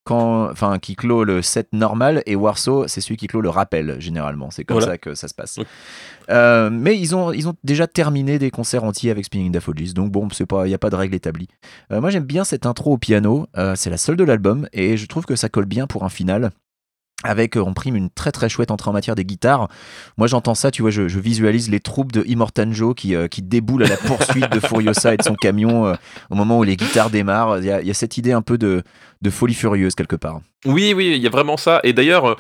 quand, 0.06 0.49
enfin 0.49 0.80
qui 0.80 0.95
clôt 0.95 1.23
le 1.26 1.41
set 1.41 1.68
normal, 1.73 2.23
et 2.26 2.36
Warsaw, 2.38 2.88
c'est 2.88 3.02
celui 3.02 3.18
qui 3.18 3.27
clôt 3.27 3.41
le 3.41 3.49
rappel, 3.49 3.98
généralement. 3.99 4.52
C'est 4.52 4.64
comme 4.64 4.77
Voilà. 4.77 4.94
ça 4.94 4.98
que 4.98 5.15
ça 5.15 5.27
se 5.27 5.34
passe. 5.34 5.60
Euh, 6.30 6.69
mais 6.72 6.98
ils 6.98 7.15
ont, 7.15 7.32
ils 7.34 7.48
ont 7.49 7.56
déjà 7.64 7.88
terminé 7.88 8.40
des 8.40 8.49
concerts 8.52 8.84
entiers 8.84 9.11
avec 9.11 9.26
Spinning 9.26 9.48
in 9.48 9.52
Daffodils, 9.52 9.94
donc 9.94 10.11
bon, 10.11 10.27
c'est 10.32 10.45
pas- 10.45 10.65
il 10.65 10.69
n'y 10.69 10.76
a 10.76 10.80
pas 10.80 10.90
de 10.90 10.95
règle 10.95 11.15
établie. 11.15 11.48
Euh, 11.91 11.99
moi 12.02 12.10
j'aime 12.10 12.23
bien 12.23 12.44
cette 12.44 12.65
intro 12.65 12.94
au 12.94 12.98
piano, 12.98 13.48
euh, 13.57 13.73
c'est 13.76 13.90
la 13.90 13.98
seule 13.98 14.15
de 14.15 14.23
l'album, 14.23 14.68
et 14.73 14.98
je 14.98 15.06
trouve 15.07 15.26
que 15.26 15.36
ça 15.36 15.49
colle 15.49 15.65
bien 15.65 15.86
pour 15.88 16.03
un 16.03 16.10
final 16.10 16.52
avec 17.24 17.56
euh, 17.58 17.62
en 17.62 17.74
prime 17.74 17.96
une 17.96 18.10
très 18.10 18.32
très 18.32 18.50
chouette 18.50 18.72
entrée 18.72 18.90
en 18.90 18.94
matière 18.94 19.16
des 19.16 19.26
guitares. 19.26 19.68
Moi 20.18 20.28
j'entends 20.28 20.56
ça, 20.56 20.72
tu 20.72 20.82
vois, 20.82 20.92
je, 20.92 21.04
visualise 21.20 21.70
les 21.70 21.80
troupes 21.80 22.12
de 22.12 22.24
Immortanjo 22.26 22.94
qui, 22.94 23.16
euh, 23.16 23.28
qui 23.28 23.42
déboulent 23.42 23.84
à 23.84 23.88
la 23.88 23.98
poursuite 23.98 24.50
de 24.52 24.60
Furiosa 24.60 25.14
et 25.14 25.18
de 25.18 25.24
son 25.24 25.36
camion 25.36 25.88
euh, 25.88 25.96
au 26.30 26.36
moment 26.36 26.60
où 26.60 26.64
les 26.64 26.76
guitares 26.76 27.10
démarrent. 27.10 27.60
Il 27.60 27.66
y 27.66 27.72
a, 27.72 27.94
cette 27.94 28.18
idée 28.18 28.34
un 28.34 28.42
peu 28.42 28.58
de, 28.58 28.84
de 29.22 29.30
folie 29.30 29.54
furieuse 29.54 29.96
quelque 29.96 30.16
part. 30.16 30.42
Oui, 30.66 30.94
oui, 30.96 31.14
il 31.16 31.22
y 31.22 31.28
a 31.28 31.30
vraiment 31.30 31.58
ça. 31.58 31.80
Et 31.84 31.94
d'ailleurs, 31.94 32.36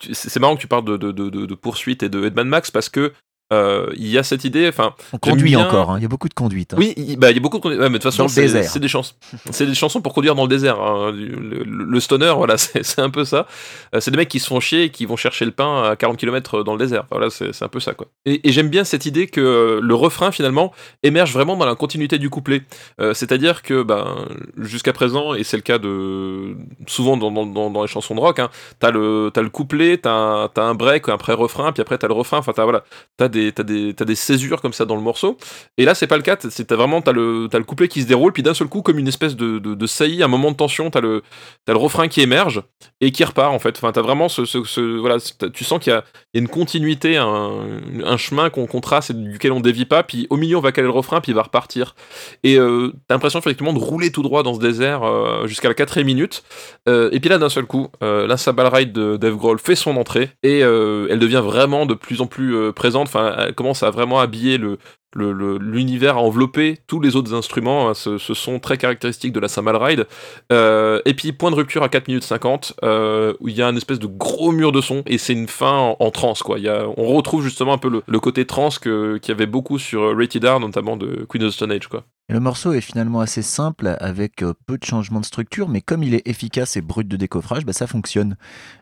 c'est 0.00 0.38
marrant 0.40 0.56
que 0.56 0.60
tu 0.60 0.66
parles 0.66 0.84
de, 0.84 0.96
de, 0.96 1.10
de, 1.12 1.54
poursuite 1.54 2.02
et 2.02 2.08
de 2.08 2.24
Edman 2.24 2.46
Max 2.46 2.70
parce 2.70 2.88
que 2.88 3.12
euh, 3.52 3.86
il 3.96 4.08
y 4.08 4.18
a 4.18 4.22
cette 4.22 4.44
idée. 4.44 4.66
Enfin, 4.68 4.94
On 5.12 5.18
conduit 5.18 5.50
bien- 5.50 5.66
encore, 5.66 5.90
hein, 5.90 5.98
il 5.98 6.02
y 6.02 6.06
a 6.06 6.08
beaucoup 6.08 6.28
de 6.28 6.34
conduite. 6.34 6.74
hein. 6.74 6.76
oui, 6.78 6.94
il 6.96 7.16
bah, 7.18 7.30
il 7.30 7.34
y 7.36 7.38
a 7.38 7.40
beaucoup 7.42 7.58
de. 7.60 7.76
Ouais, 7.76 7.88
mais 7.88 7.98
de 7.98 8.02
toute 8.02 8.04
façon, 8.04 8.26
c'est 8.28 8.78
des 8.80 8.88
chansons. 8.88 9.14
C'est 9.50 9.66
des 9.66 9.74
chansons 9.74 10.00
pour 10.00 10.14
conduire 10.14 10.34
dans 10.34 10.42
le 10.42 10.48
désert. 10.48 10.80
hein. 10.80 11.12
Le, 11.12 11.62
le- 11.64 11.84
le 11.84 12.00
stoner, 12.00 12.32
voilà, 12.36 12.56
c'est 12.58 12.98
un 13.00 13.10
peu 13.10 13.24
ça. 13.24 13.46
Euh, 13.94 14.00
C'est 14.00 14.10
des 14.10 14.16
mecs 14.16 14.28
qui 14.28 14.40
se 14.40 14.46
font 14.46 14.60
chier 14.60 14.84
et 14.84 14.90
qui 14.90 15.06
vont 15.06 15.16
chercher 15.16 15.44
le 15.44 15.50
pain 15.52 15.82
à 15.90 15.96
40 15.96 16.16
km 16.16 16.62
dans 16.64 16.72
le 16.72 16.78
désert. 16.78 17.00
Enfin, 17.10 17.16
Voilà, 17.18 17.30
c'est 17.30 17.62
un 17.62 17.68
peu 17.68 17.80
ça, 17.80 17.92
quoi. 17.94 18.06
Et, 18.24 18.48
et 18.48 18.52
j'aime 18.52 18.68
bien 18.68 18.84
cette 18.84 19.06
idée 19.06 19.26
que 19.26 19.40
euh, 19.40 19.80
le 19.82 19.94
refrain, 19.94 20.30
finalement, 20.32 20.72
émerge 21.02 21.32
vraiment 21.32 21.56
dans 21.56 21.66
la 21.66 21.74
continuité 21.74 22.18
du 22.18 22.30
couplet. 22.30 22.62
Euh, 23.00 23.14
C'est-à-dire 23.14 23.62
que, 23.62 23.82
ben, 23.82 24.26
jusqu'à 24.58 24.92
présent, 24.92 25.34
et 25.34 25.44
c'est 25.44 25.56
le 25.56 25.62
cas 25.62 25.78
de 25.78 26.56
souvent 26.86 27.16
dans, 27.16 27.30
dans, 27.30 27.82
les 27.82 27.88
chansons 27.88 28.14
de 28.14 28.20
rock, 28.20 28.38
hein, 28.38 28.48
t'as 28.78 28.90
le, 28.90 29.30
le 29.34 29.48
couplet, 29.50 29.96
t'as 29.98 30.12
un, 30.12 30.50
un 30.56 30.74
break, 30.74 31.08
un 31.08 31.16
pré-refrain, 31.16 31.72
puis 31.72 31.80
après 31.82 31.98
t'as 31.98 32.06
le 32.06 32.14
refrain. 32.14 32.38
Enfin, 32.38 32.52
t'as 32.54 32.62
voilà, 32.64 32.84
t'as 33.16 33.28
des, 33.28 33.41
t'as 33.50 33.64
des, 33.64 33.94
t'as 33.94 34.04
des 34.04 34.14
césures 34.14 34.60
comme 34.60 34.72
ça 34.72 34.84
dans 34.84 34.94
le 34.94 35.02
morceau. 35.02 35.36
Et 35.78 35.84
là, 35.84 35.94
c'est 35.94 36.06
pas 36.06 36.16
le 36.16 36.22
cas. 36.22 36.36
C'est 36.50 36.66
t'as 36.66 36.76
vraiment 36.76 37.02
t'as 37.02 37.12
le, 37.12 37.48
le 37.52 37.64
couplet 37.64 37.88
qui 37.88 38.02
se 38.02 38.06
déroule, 38.06 38.32
puis 38.32 38.42
d'un 38.42 38.54
seul 38.54 38.68
coup, 38.68 38.82
comme 38.82 38.98
une 38.98 39.08
espèce 39.08 39.34
de, 39.36 39.58
de, 39.58 39.86
saillie, 39.86 40.22
un 40.22 40.28
moment 40.28 40.50
de 40.50 40.56
tension, 40.56 40.90
t'as 40.90 41.00
le, 41.00 41.22
le 41.66 41.76
refrain 41.76 42.08
qui 42.08 42.20
émerge 42.20 42.62
et 43.00 43.10
qui 43.10 43.24
repart 43.24 43.52
en 43.52 43.58
fait. 43.58 43.76
Enfin, 43.76 43.92
t'as 43.92 44.02
vraiment 44.02 44.28
ce, 44.28 44.44
ce, 44.44 44.98
voilà, 44.98 45.16
tu 45.52 45.64
sens 45.64 45.80
qu'il 45.80 45.92
y 45.92 45.96
a, 45.96 46.04
une 46.34 46.48
continuité, 46.48 47.16
un, 47.16 48.16
chemin 48.16 48.50
qu'on 48.50 48.66
qu'on 48.66 48.80
trace 48.80 49.10
et 49.10 49.14
duquel 49.14 49.52
on 49.52 49.60
dévie 49.60 49.84
pas. 49.84 50.02
Puis 50.02 50.26
au 50.30 50.36
milieu, 50.36 50.56
on 50.56 50.60
va 50.60 50.72
caler 50.72 50.86
le 50.86 50.92
refrain, 50.92 51.20
puis 51.20 51.32
il 51.32 51.34
va 51.34 51.42
repartir. 51.42 51.94
Et 52.42 52.58
euh, 52.58 52.92
t'as 53.08 53.14
l'impression 53.14 53.38
effectivement 53.38 53.72
de 53.72 53.78
rouler 53.78 54.12
tout 54.12 54.22
droit 54.22 54.42
dans 54.42 54.54
ce 54.54 54.60
désert 54.60 55.02
euh, 55.02 55.46
jusqu'à 55.46 55.68
la 55.68 55.74
quatrième 55.74 56.06
minute. 56.06 56.42
Euh, 56.88 57.10
et 57.12 57.20
puis 57.20 57.30
là, 57.30 57.38
d'un 57.38 57.48
seul 57.48 57.64
coup, 57.64 57.88
la 58.00 58.36
Sabal 58.36 58.66
Ride 58.66 58.92
de 58.92 59.16
Dave 59.16 59.36
Grohl 59.36 59.58
fait 59.58 59.74
son 59.74 59.96
entrée 59.96 60.30
et 60.42 60.60
elle 60.60 61.18
devient 61.18 61.42
vraiment 61.44 61.86
de 61.86 61.94
plus 61.94 62.20
en 62.20 62.26
plus 62.26 62.72
présente. 62.72 63.08
Enfin, 63.08 63.31
commence 63.54 63.82
à 63.82 63.90
vraiment 63.90 64.20
habiller 64.20 64.58
le 64.58 64.78
l'univers, 65.14 66.16
à 66.16 66.20
envelopper 66.20 66.78
tous 66.86 67.00
les 67.00 67.16
autres 67.16 67.34
instruments, 67.34 67.88
hein, 67.88 67.94
ce, 67.94 68.18
son 68.18 68.58
très 68.58 68.78
caractéristique 68.78 69.32
de 69.32 69.40
la 69.40 69.48
Samal 69.48 69.76
Ride. 69.76 70.06
Euh, 70.52 71.00
et 71.04 71.14
puis, 71.14 71.32
point 71.32 71.50
de 71.50 71.56
rupture 71.56 71.82
à 71.82 71.88
4 71.88 72.08
minutes 72.08 72.24
50, 72.24 72.74
euh, 72.82 73.34
où 73.40 73.48
il 73.48 73.54
y 73.54 73.62
a 73.62 73.66
un 73.66 73.76
espèce 73.76 73.98
de 73.98 74.06
gros 74.06 74.52
mur 74.52 74.72
de 74.72 74.80
son, 74.80 75.02
et 75.06 75.18
c'est 75.18 75.34
une 75.34 75.48
fin 75.48 75.94
en, 75.98 76.10
a, 76.10 76.86
on 76.96 77.06
retrouve 77.14 77.42
justement 77.42 77.74
un 77.74 77.78
peu 77.78 78.02
le, 78.06 78.20
côté 78.20 78.46
trance 78.46 78.78
qu'il 78.78 79.20
y 79.26 79.30
avait 79.30 79.46
beaucoup 79.46 79.78
sur 79.78 80.02
euh, 80.02 80.14
Rated 80.16 80.44
R, 80.44 80.60
notamment 80.60 80.96
de 80.96 81.26
Queen 81.28 81.44
of 81.44 81.50
the 81.50 81.54
Stone 81.54 81.72
Age. 81.72 81.88
Et 82.32 82.34
le 82.34 82.40
morceau 82.40 82.72
est 82.72 82.80
finalement 82.80 83.20
assez 83.20 83.42
simple, 83.42 83.94
avec 84.00 84.42
euh, 84.42 84.54
peu 84.66 84.78
de 84.78 84.84
changements 84.86 85.20
de 85.20 85.24
structure, 85.26 85.68
mais 85.68 85.82
comme 85.82 86.02
il 86.02 86.14
est 86.14 86.26
efficace 86.26 86.78
et 86.78 86.80
brut 86.80 87.06
de 87.06 87.18
décoffrage, 87.18 87.66
bah, 87.66 87.74
ça 87.74 87.86
fonctionne. 87.86 88.38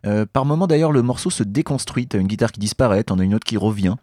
Euh, 0.06 0.24
par 0.24 0.44
moment 0.44 0.68
d'ailleurs, 0.68 0.93
le 0.93 1.02
morceau 1.02 1.31
se 1.31 1.43
déconstruit. 1.43 2.06
T'as 2.06 2.20
une 2.20 2.28
guitare 2.28 2.52
qui 2.52 2.60
disparaît, 2.60 3.02
t'en 3.02 3.18
as 3.18 3.24
une 3.24 3.35
autre 3.35 3.44
qui 3.44 3.56
revient. 3.56 3.97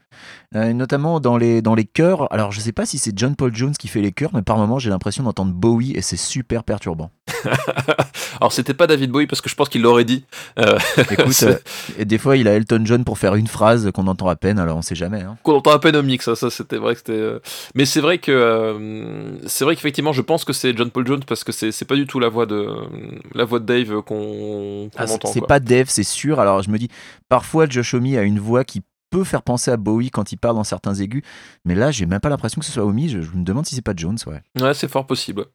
Euh, 0.55 0.73
notamment 0.73 1.19
dans 1.19 1.37
les, 1.37 1.61
dans 1.61 1.75
les 1.75 1.85
chœurs. 1.85 2.31
Alors 2.33 2.51
je 2.51 2.59
sais 2.59 2.71
pas 2.71 2.85
si 2.85 2.97
c'est 2.97 3.17
John 3.17 3.35
Paul 3.35 3.55
Jones 3.55 3.73
qui 3.77 3.87
fait 3.87 4.01
les 4.01 4.11
chœurs, 4.11 4.31
mais 4.33 4.41
par 4.41 4.57
moment 4.57 4.79
j'ai 4.79 4.89
l'impression 4.89 5.23
d'entendre 5.23 5.53
Bowie 5.53 5.91
et 5.93 6.01
c'est 6.01 6.17
super 6.17 6.63
perturbant. 6.63 7.11
Alors, 8.39 8.53
c'était 8.53 8.73
pas 8.73 8.87
David 8.87 9.11
Bowie, 9.11 9.27
parce 9.27 9.41
que 9.41 9.49
je 9.49 9.55
pense 9.55 9.69
qu'il 9.69 9.81
l'aurait 9.81 10.05
dit. 10.05 10.25
Euh, 10.59 10.77
Écoute, 11.11 11.45
et 11.97 12.05
des 12.05 12.17
fois 12.17 12.37
il 12.37 12.47
a 12.47 12.53
Elton 12.53 12.81
John 12.85 13.03
pour 13.03 13.17
faire 13.17 13.35
une 13.35 13.47
phrase 13.47 13.91
qu'on 13.91 14.07
entend 14.07 14.27
à 14.27 14.35
peine, 14.35 14.59
alors 14.59 14.77
on 14.77 14.81
sait 14.81 14.95
jamais. 14.95 15.21
hein. 15.21 15.37
qu'on 15.43 15.55
entend 15.55 15.71
à 15.71 15.79
peine 15.79 15.95
au 15.95 16.03
mix, 16.03 16.25
ça, 16.25 16.35
ça 16.35 16.49
c'était 16.49 16.77
vrai 16.77 16.93
que 16.93 16.99
c'était. 16.99 17.31
Mais 17.75 17.85
c'est 17.85 18.01
vrai 18.01 18.17
que 18.17 19.36
c'est 19.45 19.63
vrai 19.65 19.75
qu'effectivement, 19.75 20.13
je 20.13 20.21
pense 20.21 20.43
que 20.45 20.53
c'est 20.53 20.75
John 20.75 20.89
Paul 20.91 21.05
Jones 21.05 21.23
parce 21.25 21.43
que 21.43 21.51
c'est 21.51 21.85
pas 21.85 21.95
du 21.95 22.07
tout 22.07 22.19
la 22.19 22.29
voix 22.29 22.45
de 22.45 22.67
la 23.33 23.45
voix 23.45 23.59
de 23.59 23.65
Dave 23.65 24.01
qu'on 24.01 24.89
Ah, 24.95 25.05
entend. 25.11 25.27
c'est 25.31 25.45
pas 25.45 25.59
Dave, 25.59 25.87
c'est 25.89 26.03
sûr. 26.03 26.39
Alors 26.39 26.61
je 26.63 26.69
me 26.69 26.77
dis, 26.77 26.89
parfois 27.29 27.67
Josh 27.69 27.93
Homme 27.93 28.05
a 28.15 28.21
une 28.23 28.39
voix 28.39 28.63
qui 28.63 28.81
peut 29.09 29.23
faire 29.23 29.41
penser 29.41 29.71
à 29.71 29.77
Bowie 29.77 30.09
quand 30.09 30.31
il 30.33 30.37
parle 30.37 30.55
dans 30.55 30.65
certains 30.65 30.93
aigus, 30.95 31.23
mais 31.63 31.75
là 31.75 31.91
j'ai 31.91 32.05
même 32.05 32.19
pas 32.19 32.27
l'impression 32.29 32.59
que 32.59 32.65
ce 32.65 32.71
soit 32.73 32.83
Homme. 32.83 32.99
Je, 33.07 33.21
je 33.21 33.31
me 33.31 33.43
demande 33.43 33.65
si 33.65 33.73
c'est 33.75 33.81
pas 33.81 33.93
Jones, 33.95 34.17
ouais. 34.27 34.41
Ouais, 34.61 34.73
c'est 34.73 34.89
fort 34.89 35.05
possible. 35.07 35.45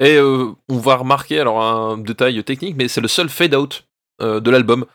Et 0.00 0.16
euh, 0.16 0.50
on 0.68 0.78
va 0.78 0.96
remarquer 0.96 1.38
alors 1.40 1.62
un 1.62 1.98
détail 1.98 2.42
technique, 2.42 2.74
mais 2.76 2.88
c'est 2.88 3.00
le 3.00 3.08
seul 3.08 3.28
fade 3.28 3.54
out 3.54 3.86
euh, 4.22 4.40
de 4.40 4.50
l'album. 4.50 4.86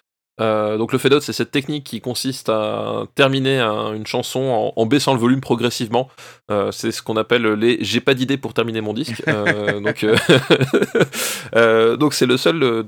Euh, 0.41 0.77
donc 0.77 0.91
le 0.91 0.97
fade 0.97 1.13
out, 1.13 1.21
c'est 1.21 1.33
cette 1.33 1.51
technique 1.51 1.83
qui 1.83 2.01
consiste 2.01 2.49
à 2.49 3.03
terminer 3.15 3.59
un- 3.59 3.93
une 3.93 4.07
chanson 4.07 4.39
en, 4.41 4.73
en 4.81 4.85
baissant 4.85 5.13
le 5.13 5.19
volume 5.19 5.39
progressivement. 5.39 6.09
Euh, 6.49 6.71
c'est 6.71 6.91
ce 6.91 7.01
qu'on 7.01 7.15
appelle 7.15 7.45
les 7.53 7.77
j'ai 7.81 8.01
pas 8.01 8.13
d'idée 8.15 8.37
pour 8.37 8.53
terminer 8.53 8.81
mon 8.81 8.93
disque. 8.93 9.21
Euh, 9.31 9.79
donc 9.79 10.05
donc 11.99 12.13
c'est 12.13 12.25
le 12.25 12.37
seul 12.37 12.59
de 12.59 12.81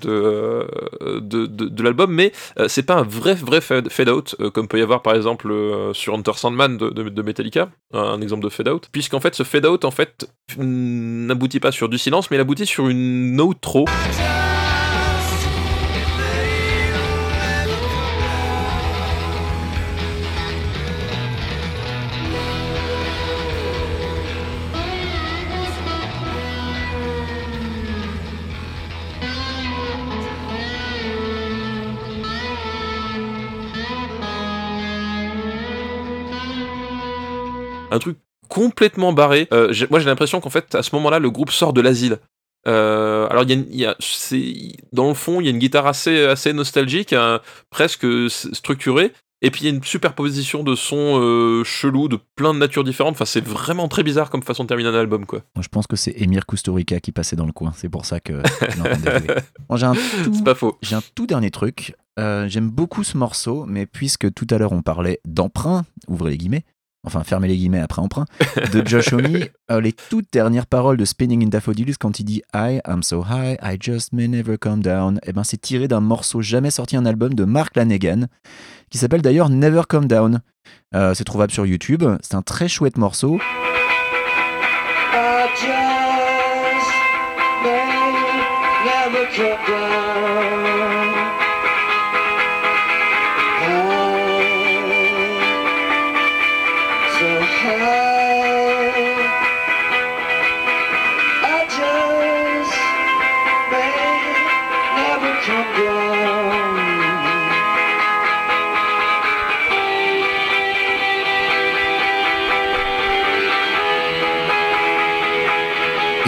de, 1.20 1.46
de, 1.46 1.46
de 1.68 1.84
l'album, 1.84 2.12
mais 2.12 2.32
c'est 2.68 2.84
pas 2.84 2.96
un 2.96 3.04
vrai 3.04 3.34
vrai 3.36 3.62
fade, 3.62 3.90
fade 3.90 4.10
out 4.10 4.36
comme 4.54 4.68
peut 4.68 4.80
y 4.80 4.82
avoir 4.82 5.02
par 5.02 5.16
exemple 5.16 5.54
sur 5.94 6.14
Enter 6.14 6.34
Sandman 6.36 6.78
de, 6.78 7.22
Metallica, 7.22 7.70
un 7.94 8.22
exemple 8.22 8.44
de 8.44 8.50
fade 8.50 8.70
out. 8.70 8.90
Puisqu'en 8.92 9.20
fait 9.20 9.36
ce 9.36 9.44
fade 9.44 9.66
out 9.66 9.86
en 9.86 9.92
fait 9.92 10.28
n'aboutit 10.58 11.60
pas 11.60 11.72
sur 11.72 11.90
du 11.90 11.98
silence, 11.98 12.32
mais 12.32 12.38
il 12.38 12.42
aboutit 12.42 12.66
sur 12.66 12.88
une 12.88 13.40
outro. 13.42 13.86
Un 37.94 38.00
truc 38.00 38.18
complètement 38.50 39.14
barré. 39.14 39.48
Euh, 39.54 39.74
moi, 39.90 40.00
j'ai 40.00 40.06
l'impression 40.06 40.40
qu'en 40.42 40.50
fait, 40.50 40.76
à 40.76 40.84
ce 40.84 40.94
moment-là, 40.96 41.20
le 41.20 41.30
groupe 41.32 41.52
sort 41.52 41.74
de 41.74 41.82
l'asile. 41.82 42.18
Euh, 42.68 43.28
alors, 43.30 43.44
y 43.44 43.54
a, 43.54 43.58
y 43.72 43.86
a- 43.86 43.96
dans 44.94 45.08
le 45.08 45.14
fond, 45.14 45.42
il 45.42 45.46
y 45.46 45.48
a 45.48 45.52
une 45.52 45.60
guitare 45.60 45.88
assez, 45.88 46.26
assez 46.26 46.54
nostalgique, 46.54 47.14
hein, 47.14 47.40
presque 47.70 48.06
structurée. 48.30 49.12
Et 49.46 49.52
puis, 49.52 49.62
il 49.62 49.64
y 49.66 49.68
a 49.68 49.76
une 49.76 49.84
superposition 49.84 50.64
de 50.64 50.74
sons 50.74 51.20
euh, 51.22 51.66
chelous, 51.66 52.08
de 52.08 52.18
plein 52.38 52.54
de 52.54 52.60
natures 52.60 52.86
différentes. 52.86 53.16
Enfin, 53.16 53.26
c'est 53.26 53.44
vraiment 53.46 53.90
très 53.90 54.02
bizarre 54.04 54.30
comme 54.30 54.42
façon 54.42 54.64
de 54.64 54.70
terminer 54.70 54.88
un 54.90 54.96
album, 54.96 55.26
quoi. 55.26 55.40
Moi, 55.56 55.64
je 55.64 55.68
pense 55.68 55.86
que 55.86 55.98
c'est 55.98 56.14
Emir 56.22 56.46
Kusturica 56.46 57.02
qui 57.02 57.12
passait 57.12 57.36
dans 57.36 57.46
le 57.46 57.52
coin. 57.52 57.74
C'est 57.76 57.90
pour 57.90 58.06
ça 58.06 58.20
que. 58.22 58.34
Bon, 59.70 59.76
j'ai 59.76 59.86
un 59.86 59.94
tout 60.24 60.34
C'est 60.34 60.44
pas 60.44 60.56
faux. 60.56 60.78
J'ai 60.82 60.96
un 60.96 61.04
tout 61.16 61.28
dernier 61.28 61.52
truc. 61.52 61.96
J'aime 62.18 62.70
beaucoup 62.70 63.04
ce 63.04 63.18
morceau, 63.18 63.66
mais 63.68 63.86
puisque 63.86 64.34
tout 64.34 64.48
à 64.52 64.58
l'heure 64.58 64.72
on 64.72 64.82
parlait 64.82 65.20
d'emprunt, 65.26 65.84
ouvrez 66.08 66.32
les 66.32 66.38
guillemets, 66.38 66.64
enfin 67.04 67.24
fermez 67.24 67.48
les 67.48 67.58
guillemets 67.58 67.80
après 67.80 68.02
emprunt, 68.02 68.26
de 68.72 68.86
Josh 68.86 69.14
Homme, 69.14 69.40
euh, 69.72 69.82
les 69.82 69.94
toutes 69.94 70.28
dernières 70.32 70.66
paroles 70.66 70.98
de 70.98 71.06
Spinning 71.06 71.44
in 71.44 71.48
Daffodils 71.48 71.98
quand 71.98 72.20
il 72.20 72.24
dit 72.24 72.42
I 72.54 72.80
am 72.86 73.04
so 73.04 73.24
high, 73.24 73.58
I 73.62 73.78
just 73.80 74.14
may 74.14 74.28
never 74.28 74.58
come 74.58 74.82
down, 74.82 75.20
eh 75.26 75.34
ben 75.34 75.44
c'est 75.44 75.62
tiré 75.62 75.88
d'un 75.88 76.02
morceau 76.02 76.42
jamais 76.42 76.72
sorti 76.72 76.96
un 76.96 77.06
album 77.06 77.34
de 77.34 77.46
Mark 77.46 77.76
Lanegan, 77.76 78.28
qui 78.90 78.98
s'appelle 78.98 79.22
d'ailleurs 79.22 79.50
Never 79.50 79.82
Come 79.88 80.08
Down. 80.08 80.42
Euh, 80.96 81.14
c'est 81.14 81.24
trouvable 81.24 81.52
sur 81.52 81.66
YouTube, 81.66 82.04
c'est 82.22 82.36
un 82.36 82.42
très 82.42 82.68
chouette 82.68 82.98
morceau. 82.98 83.40
I 85.16 85.48
just 85.56 85.74
may 89.14 89.26
come 89.36 89.58
down. 89.68 89.83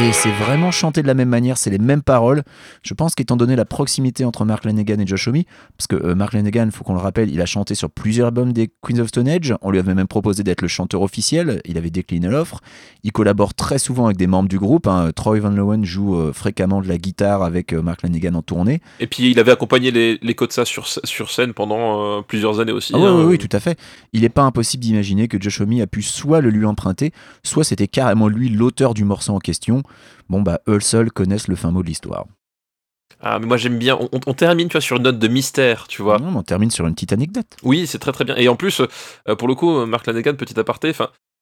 Et 0.06 0.14
c'est 0.14 0.30
vraiment 0.30 0.70
chanté 0.70 1.02
de 1.02 1.08
la 1.08 1.16
même 1.16 1.30
manière, 1.30 1.58
c'est 1.58 1.72
les 1.72 1.80
mêmes 1.80 2.04
paroles. 2.04 2.44
Je 2.84 2.94
pense 2.94 3.16
qu'étant 3.16 3.38
donné 3.38 3.56
la 3.56 3.66
proximité 3.66 4.24
entre 4.24 4.46
Mark 4.46 4.64
Lanegan 4.64 5.00
et 5.00 5.08
Josh 5.08 5.28
Homme, 5.28 5.42
parce 5.76 5.88
que 5.88 5.96
euh, 5.96 6.14
Mark 6.14 6.34
Lanegan, 6.34 6.70
faut 6.72 6.84
qu'on 6.84 6.94
le 6.94 7.00
rappelle, 7.00 7.32
il 7.32 7.42
a 7.42 7.48
chanté 7.48 7.74
sur 7.74 7.90
plusieurs 7.90 8.28
albums 8.28 8.54
des 8.54 8.70
Queens 8.84 9.00
of 9.00 9.08
Stone 9.08 9.28
Age, 9.28 9.56
on 9.64 9.72
lui 9.72 9.80
avait 9.80 9.96
même 9.96 10.06
proposé 10.06 10.44
d'être 10.44 10.62
le 10.62 10.68
chanteur 10.68 11.02
officiel, 11.02 11.60
il 11.66 11.80
avait 11.80 11.90
décliné 11.90 12.28
l'offre. 12.28 12.60
Il 13.04 13.14
collabore 13.14 13.56
très 13.56 13.80
souvent 13.80 14.06
avec 14.06 14.18
des 14.18 14.28
membres 14.28 14.48
du 14.48 14.60
groupe, 14.60 14.86
hein. 14.86 15.10
Troy 15.16 15.40
Van 15.40 15.50
Leeuwen 15.50 15.84
joue 15.84 16.16
euh, 16.16 16.34
fréquemment 16.34 16.84
de 16.84 16.88
la 16.88 17.00
guitare 17.00 17.42
avec 17.42 17.74
euh, 17.74 17.82
Mark 17.82 18.04
Lanegan 18.04 18.36
en 18.36 18.44
tournée. 18.44 18.82
Et 19.00 19.08
puis 19.08 19.32
il 19.32 19.40
avait 19.40 19.54
accompagné 19.54 19.90
les, 19.90 20.20
les 20.22 20.36
Kotsa 20.36 20.66
sur, 20.66 20.86
sur 20.88 21.32
scène 21.32 21.54
pendant 21.54 22.20
euh, 22.20 22.22
plusieurs 22.22 22.60
années 22.60 22.74
aussi. 22.74 22.94
Ah 22.94 23.00
oui, 23.00 23.06
hein. 23.06 23.16
oui, 23.18 23.24
oui, 23.24 23.38
tout 23.40 23.58
à 23.58 23.60
fait. 23.60 23.80
Il 24.14 24.22
n'est 24.22 24.30
pas 24.30 24.44
impossible 24.44 24.84
d'imaginer 24.84 25.28
que 25.28 25.42
Josh 25.42 25.62
Homme 25.62 25.82
a 25.82 25.88
pu 25.88 26.04
soit 26.04 26.42
le 26.42 26.52
lui 26.52 26.66
emprunter, 26.66 27.12
soit 27.42 27.64
c'était 27.64 27.88
carrément 27.88 28.28
lui 28.28 28.50
l'auteur 28.50 28.94
du 28.94 29.04
morceau 29.04 29.34
en 29.34 29.40
question. 29.40 29.82
Bon, 30.30 30.42
bah, 30.42 30.62
eux 30.68 30.80
seuls 30.80 31.12
connaissent 31.12 31.48
le 31.48 31.56
fin 31.56 31.72
mot 31.72 31.82
de 31.82 31.88
l'histoire. 31.88 32.26
Ah, 33.22 33.40
mais 33.40 33.46
moi 33.46 33.58
j'aime 33.58 33.78
bien. 33.78 33.98
On, 34.00 34.10
on 34.26 34.34
termine, 34.34 34.68
tu 34.68 34.74
vois, 34.74 34.82
sur 34.82 34.98
une 34.98 35.04
note 35.04 35.20
de 35.20 35.28
mystère, 35.28 35.88
tu 35.88 36.02
vois. 36.02 36.20
Non, 36.20 36.32
mais 36.32 36.38
on 36.38 36.44
termine 36.44 36.72
sur 36.72 36.86
une 36.86 36.94
petite 36.94 37.14
anecdote. 37.14 37.48
Oui, 37.64 37.88
c'est 37.88 38.00
très 38.00 38.12
très 38.12 38.26
bien. 38.26 38.36
Et 38.36 38.48
en 38.50 38.56
plus, 38.56 38.82
euh, 38.82 39.36
pour 39.36 39.48
le 39.48 39.56
coup, 39.56 39.86
Mark 39.86 40.06
Lanegan, 40.06 40.36
petit 40.36 40.60
aparté, 40.60 40.92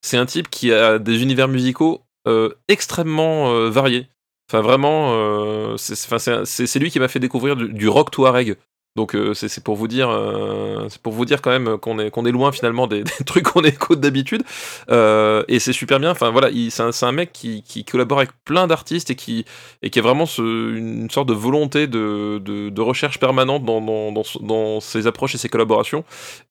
c'est 0.01 0.17
un 0.17 0.25
type 0.25 0.49
qui 0.49 0.71
a 0.71 0.99
des 0.99 1.23
univers 1.23 1.47
musicaux 1.47 2.01
euh, 2.27 2.49
extrêmement 2.67 3.51
euh, 3.51 3.69
variés. 3.69 4.07
Enfin, 4.49 4.61
vraiment, 4.61 5.77
c'est 5.77 6.79
lui 6.79 6.91
qui 6.91 6.99
m'a 6.99 7.07
fait 7.07 7.19
découvrir 7.19 7.55
du, 7.55 7.71
du 7.71 7.87
rock 7.87 8.11
touareg. 8.11 8.57
Donc 8.95 9.15
euh, 9.15 9.33
c'est 9.33 9.63
pour 9.63 9.75
vous 9.75 9.87
dire, 9.87 10.09
euh, 10.11 10.85
c'est 10.87 11.01
pour 11.01 11.13
vous 11.13 11.25
dire 11.25 11.41
quand 11.41 11.49
même 11.49 11.79
qu'on 11.79 11.97
est 11.97 12.31
loin 12.31 12.51
finalement 12.51 12.85
des, 12.93 13.03
trucs 13.25 13.45
qu'on 13.45 13.63
écoute 13.63 13.99
d'habitude. 13.99 14.43
Euh, 14.91 15.43
et 15.47 15.59
c'est 15.59 15.73
super 15.73 15.99
bien. 15.99 16.11
Enfin 16.11 16.29
voilà, 16.29 16.49
il- 16.51 16.69
c'est 16.69 16.83
un, 16.83 16.91
un 17.01 17.11
mec 17.11 17.31
qui, 17.33 17.63
collabore 17.85 18.19
avec 18.19 18.31
plein 18.45 18.67
d'artistes 18.67 19.09
et 19.09 19.15
qui 19.15 19.45
et 19.81 19.89
qui 19.89 19.97
a 19.97 20.01
vraiment 20.03 20.25
une 20.25 21.09
sorte 21.09 21.27
de 21.27 21.33
volonté 21.33 21.87
de, 21.87 22.81
recherche 22.81 23.19
permanente 23.19 23.63
dans, 23.65 24.79
ses 24.81 25.07
approches 25.07 25.33
et 25.35 25.37
ses 25.39 25.49
collaborations. 25.49 26.03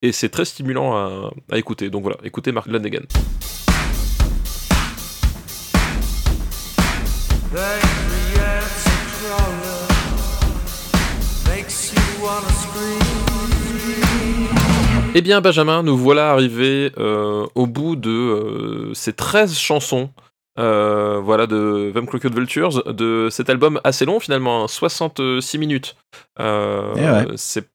Et 0.02 0.10
c'est 0.10 0.28
très 0.28 0.44
stimulant 0.44 0.96
à, 0.96 1.30
écouter. 1.56 1.90
Donc 1.90 2.02
voilà, 2.02 2.16
écoutez 2.24 2.50
Mark 2.50 2.66
Lanegan. 2.66 3.02
Eh 15.14 15.20
bien, 15.20 15.40
Benjamin, 15.40 15.82
nous 15.82 15.96
voilà 15.96 16.30
arrivés 16.30 16.90
euh, 16.98 17.46
au 17.54 17.66
bout 17.66 17.96
de 17.96 18.10
euh, 18.10 18.94
ces 18.94 19.12
13 19.12 19.54
chansons. 19.56 20.10
euh, 20.58 21.18
voilà, 21.22 21.46
de 21.46 21.90
Them 21.94 22.06
Crooked 22.06 22.34
Vultures, 22.34 22.82
de 22.92 23.28
cet 23.30 23.48
album 23.50 23.80
assez 23.84 24.04
long 24.04 24.20
finalement, 24.20 24.64
hein, 24.64 24.68
66 24.68 25.58
minutes. 25.58 25.96
Euh, 26.40 26.92
Eh 26.96 27.00
ouais. 27.00 27.26
c'est- 27.36 27.68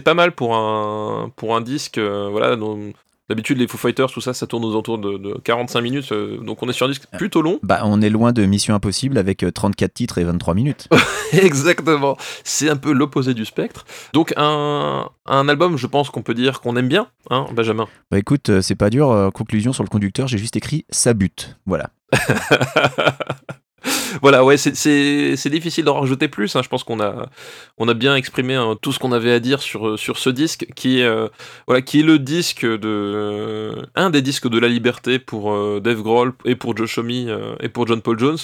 pas 0.00 0.14
mal 0.14 0.32
pour 0.32 0.54
un, 0.56 1.30
pour 1.36 1.54
un 1.56 1.60
disque. 1.60 1.98
voilà, 1.98 2.56
dont- 2.56 2.92
d'habitude, 3.28 3.58
les 3.58 3.66
Foo 3.68 3.78
Fighters, 3.78 4.10
tout 4.10 4.20
ça, 4.20 4.34
ça 4.34 4.46
tourne 4.46 4.64
aux 4.64 4.70
alentours 4.72 4.98
de, 4.98 5.16
de 5.18 5.34
45 5.44 5.80
minutes. 5.80 6.12
euh, 6.12 6.38
donc 6.38 6.62
on 6.62 6.68
est 6.68 6.72
sur 6.72 6.86
un 6.86 6.88
disque 6.88 7.04
plutôt 7.16 7.42
long. 7.42 7.58
Bah, 7.62 7.80
on 7.84 8.00
est 8.02 8.10
loin 8.10 8.32
de 8.32 8.44
Mission 8.44 8.74
Impossible 8.74 9.18
avec 9.18 9.42
euh, 9.42 9.50
34 9.50 9.92
titres 9.94 10.18
et 10.18 10.24
23 10.24 10.54
minutes. 10.54 10.88
Exactement. 11.32 12.16
C'est 12.44 12.68
un 12.68 12.76
peu 12.76 12.92
l'opposé 12.92 13.32
du 13.34 13.44
spectre. 13.44 13.84
Donc 14.12 14.32
un, 14.36 15.08
un 15.26 15.48
album, 15.48 15.76
je 15.78 15.86
pense 15.86 16.10
qu'on 16.10 16.22
peut 16.22 16.34
dire 16.34 16.60
qu'on 16.60 16.76
aime 16.76 16.88
bien, 16.88 17.06
hein, 17.30 17.46
Benjamin. 17.54 17.86
Bah 18.10 18.18
écoute, 18.18 18.48
euh, 18.50 18.60
c'est 18.60 18.74
pas 18.74 18.90
dur. 18.90 19.10
euh, 19.10 19.30
conclusion 19.30 19.72
sur 19.72 19.82
le 19.84 19.88
conducteur, 19.88 20.28
j'ai 20.28 20.38
juste 20.38 20.56
écrit 20.56 20.84
ça 20.90 21.14
bute. 21.14 21.56
Voilà. 21.66 21.90
voilà, 24.22 24.44
ouais, 24.44 24.56
c'est- 24.56 25.50
difficile 25.50 25.84
d'en 25.84 26.00
rajouter 26.00 26.28
plus. 26.28 26.56
hein. 26.56 26.62
Je 26.62 26.68
pense 26.68 26.84
qu'on 26.84 27.00
a, 27.00 27.28
on 27.76 27.88
a 27.88 27.94
bien 27.94 28.16
exprimé 28.16 28.54
hein, 28.54 28.76
tout 28.80 28.92
ce 28.92 28.98
qu'on 28.98 29.12
avait 29.12 29.32
à 29.32 29.40
dire 29.40 29.60
sur, 29.60 29.98
sur 29.98 30.16
ce 30.18 30.30
disque, 30.30 30.66
qui 30.76 31.02
euh, 31.02 31.28
voilà, 31.66 31.82
qui 31.82 32.00
est 32.00 32.02
le 32.04 32.18
disque 32.18 32.64
de, 32.64 33.74
un 33.94 34.10
des 34.10 34.22
disques 34.22 34.48
de 34.48 34.58
la 34.58 34.68
liberté 34.68 35.18
pour 35.18 35.52
euh, 35.52 35.80
Dave 35.80 36.02
Grohl 36.02 36.32
et 36.44 36.56
pour 36.56 36.76
Josh 36.76 36.98
Homme 36.98 37.10
euh, 37.10 37.54
et 37.60 37.68
pour 37.68 37.86
John 37.86 38.00
Paul 38.00 38.18
Jones. 38.18 38.38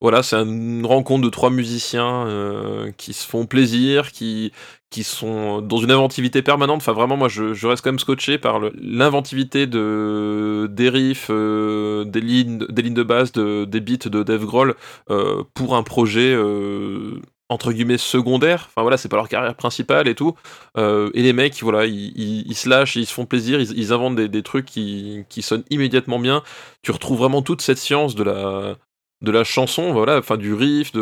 Voilà, 0.00 0.22
c'est 0.22 0.36
une 0.36 0.86
rencontre 0.86 1.24
de 1.24 1.30
trois 1.30 1.50
musiciens 1.50 2.26
euh, 2.26 2.92
qui 2.96 3.12
se 3.12 3.26
font 3.26 3.46
plaisir, 3.46 4.12
qui 4.12 4.52
qui 4.92 5.02
sont 5.02 5.60
dans 5.62 5.78
une 5.78 5.90
inventivité 5.90 6.42
permanente. 6.42 6.76
Enfin, 6.76 6.92
vraiment, 6.92 7.16
moi, 7.16 7.28
je, 7.28 7.66
reste 7.66 7.82
quand 7.82 7.90
même 7.90 7.98
scotché 7.98 8.38
par 8.38 8.60
l'inventivité 8.80 9.66
de 9.66 10.68
des 10.70 10.88
riffs, 10.88 11.28
euh, 11.30 12.04
des 12.04 12.20
lignes, 12.20 12.58
des 12.58 12.82
lignes 12.82 12.94
de 12.94 13.02
base, 13.02 13.32
de, 13.32 13.64
des 13.64 13.80
beats 13.80 14.08
de 14.08 14.22
Dave 14.22 14.44
Grohl 14.44 14.76
euh, 15.10 15.42
pour 15.54 15.74
un 15.74 15.82
projet 15.82 16.32
euh, 16.34 17.20
entre 17.48 17.72
guillemets 17.72 17.98
secondaire. 17.98 18.68
Enfin 18.68 18.82
voilà, 18.82 18.96
c'est 18.96 19.08
pas 19.08 19.16
leur 19.16 19.28
carrière 19.28 19.54
principale 19.56 20.06
et 20.08 20.14
tout. 20.14 20.34
Et 20.76 21.22
les 21.22 21.32
mecs, 21.32 21.60
voilà, 21.62 21.86
ils, 21.86 22.54
se 22.54 22.68
lâchent, 22.68 22.96
ils 22.96 23.06
se 23.06 23.14
font 23.14 23.26
plaisir, 23.26 23.60
ils, 23.60 23.92
inventent 23.92 24.16
des, 24.16 24.42
trucs 24.42 24.66
qui, 24.66 25.24
sonnent 25.40 25.64
immédiatement 25.70 26.18
bien. 26.18 26.42
Tu 26.82 26.92
retrouves 26.92 27.18
vraiment 27.18 27.42
toute 27.42 27.62
cette 27.62 27.78
science 27.78 28.14
de 28.14 28.24
la 28.24 28.76
de 29.22 29.30
la 29.30 29.44
chanson, 29.44 29.92
voilà, 29.92 30.18
enfin 30.18 30.36
du 30.36 30.52
riff, 30.52 30.92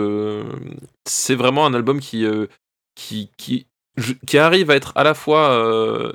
c'est 1.07 1.35
vraiment 1.35 1.67
un 1.67 1.75
album 1.75 2.01
qui 2.01 2.25
euh, 2.25 2.47
qui 2.95 3.31
qui 3.37 3.67
qui 4.27 4.39
arrive 4.39 4.71
à 4.71 4.77
être 4.77 4.93
à 4.97 5.05
la 5.05 5.15
fois 5.15 5.51
euh, 5.51 6.13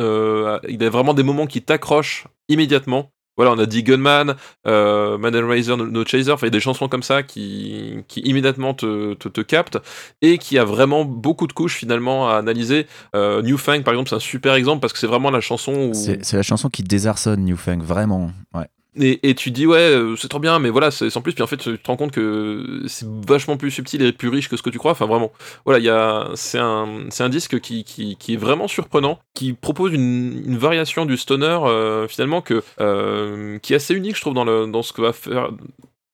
euh, 0.00 0.58
il 0.68 0.82
a 0.82 0.90
vraiment 0.90 1.14
des 1.14 1.22
moments 1.22 1.46
qui 1.46 1.62
t'accrochent 1.62 2.26
immédiatement. 2.48 3.12
Voilà, 3.36 3.52
on 3.52 3.58
a 3.58 3.64
dit 3.64 3.82
Gunman, 3.82 4.34
euh, 4.66 5.16
Man 5.16 5.34
and 5.34 5.48
Razor, 5.48 5.78
No, 5.78 6.04
Chaser, 6.04 6.30
enfin 6.30 6.46
il 6.46 6.48
y 6.48 6.52
a 6.52 6.58
des 6.58 6.60
chansons 6.60 6.88
comme 6.88 7.02
ça 7.02 7.22
qui, 7.22 8.04
qui 8.06 8.20
immédiatement 8.20 8.74
te, 8.74 9.14
te, 9.14 9.28
te 9.28 9.40
captent 9.40 9.78
et 10.20 10.36
qui 10.36 10.58
a 10.58 10.64
vraiment 10.64 11.06
beaucoup 11.06 11.46
de 11.46 11.54
couches 11.54 11.76
finalement 11.76 12.28
à 12.28 12.34
analyser. 12.34 12.86
Euh, 13.14 13.40
New 13.40 13.56
Fang 13.56 13.80
par 13.82 13.94
exemple, 13.94 14.10
c'est 14.10 14.16
un 14.16 14.20
super 14.20 14.54
exemple 14.54 14.80
parce 14.80 14.92
que 14.92 14.98
c'est 14.98 15.06
vraiment 15.06 15.30
la 15.30 15.40
chanson 15.40 15.72
où 15.72 15.94
C'est 15.94 16.32
la 16.34 16.42
chanson 16.42 16.68
qui 16.68 16.82
désarçonne 16.82 17.44
Newfang, 17.44 17.78
vraiment. 17.78 18.30
Ouais. 18.52 18.66
Et, 18.96 19.34
tu 19.34 19.50
dis 19.50 19.66
ouais 19.66 19.78
euh, 19.78 20.16
c'est 20.16 20.28
trop 20.28 20.40
bien 20.40 20.58
mais 20.58 20.70
voilà 20.70 20.90
c'est 20.90 21.10
sans 21.10 21.22
plus. 21.22 21.32
Puis 21.32 21.42
en 21.42 21.46
fait 21.46 21.58
tu 21.58 21.78
te 21.78 21.86
rends 21.86 21.96
compte 21.96 22.12
que 22.12 22.82
c'est 22.88 23.06
vachement 23.26 23.56
plus 23.56 23.70
subtil 23.70 24.02
et 24.02 24.12
plus 24.12 24.28
riche 24.28 24.48
que 24.48 24.56
ce 24.56 24.62
que 24.62 24.70
tu 24.70 24.78
crois. 24.78 24.92
Enfin 24.92 25.06
vraiment. 25.06 25.32
Voilà 25.64 25.78
il 25.78 26.36
c'est 26.36 26.58
un 26.58 27.28
disque 27.28 27.60
qui, 27.60 28.16
est 28.28 28.36
vraiment 28.36 28.68
surprenant 28.68 29.18
qui 29.34 29.52
propose 29.52 29.92
une, 29.92 30.56
variation 30.56 31.06
du 31.06 31.16
stoner 31.16 31.58
euh, 31.64 32.08
finalement 32.08 32.42
euh, 32.80 33.58
qui 33.58 33.72
est 33.72 33.76
assez 33.76 33.94
unique 33.94 34.16
je 34.16 34.20
trouve 34.20 34.34
dans 34.34 34.82
ce 34.82 34.92
que 34.92 35.02
va 35.02 35.12
faire 35.12 35.50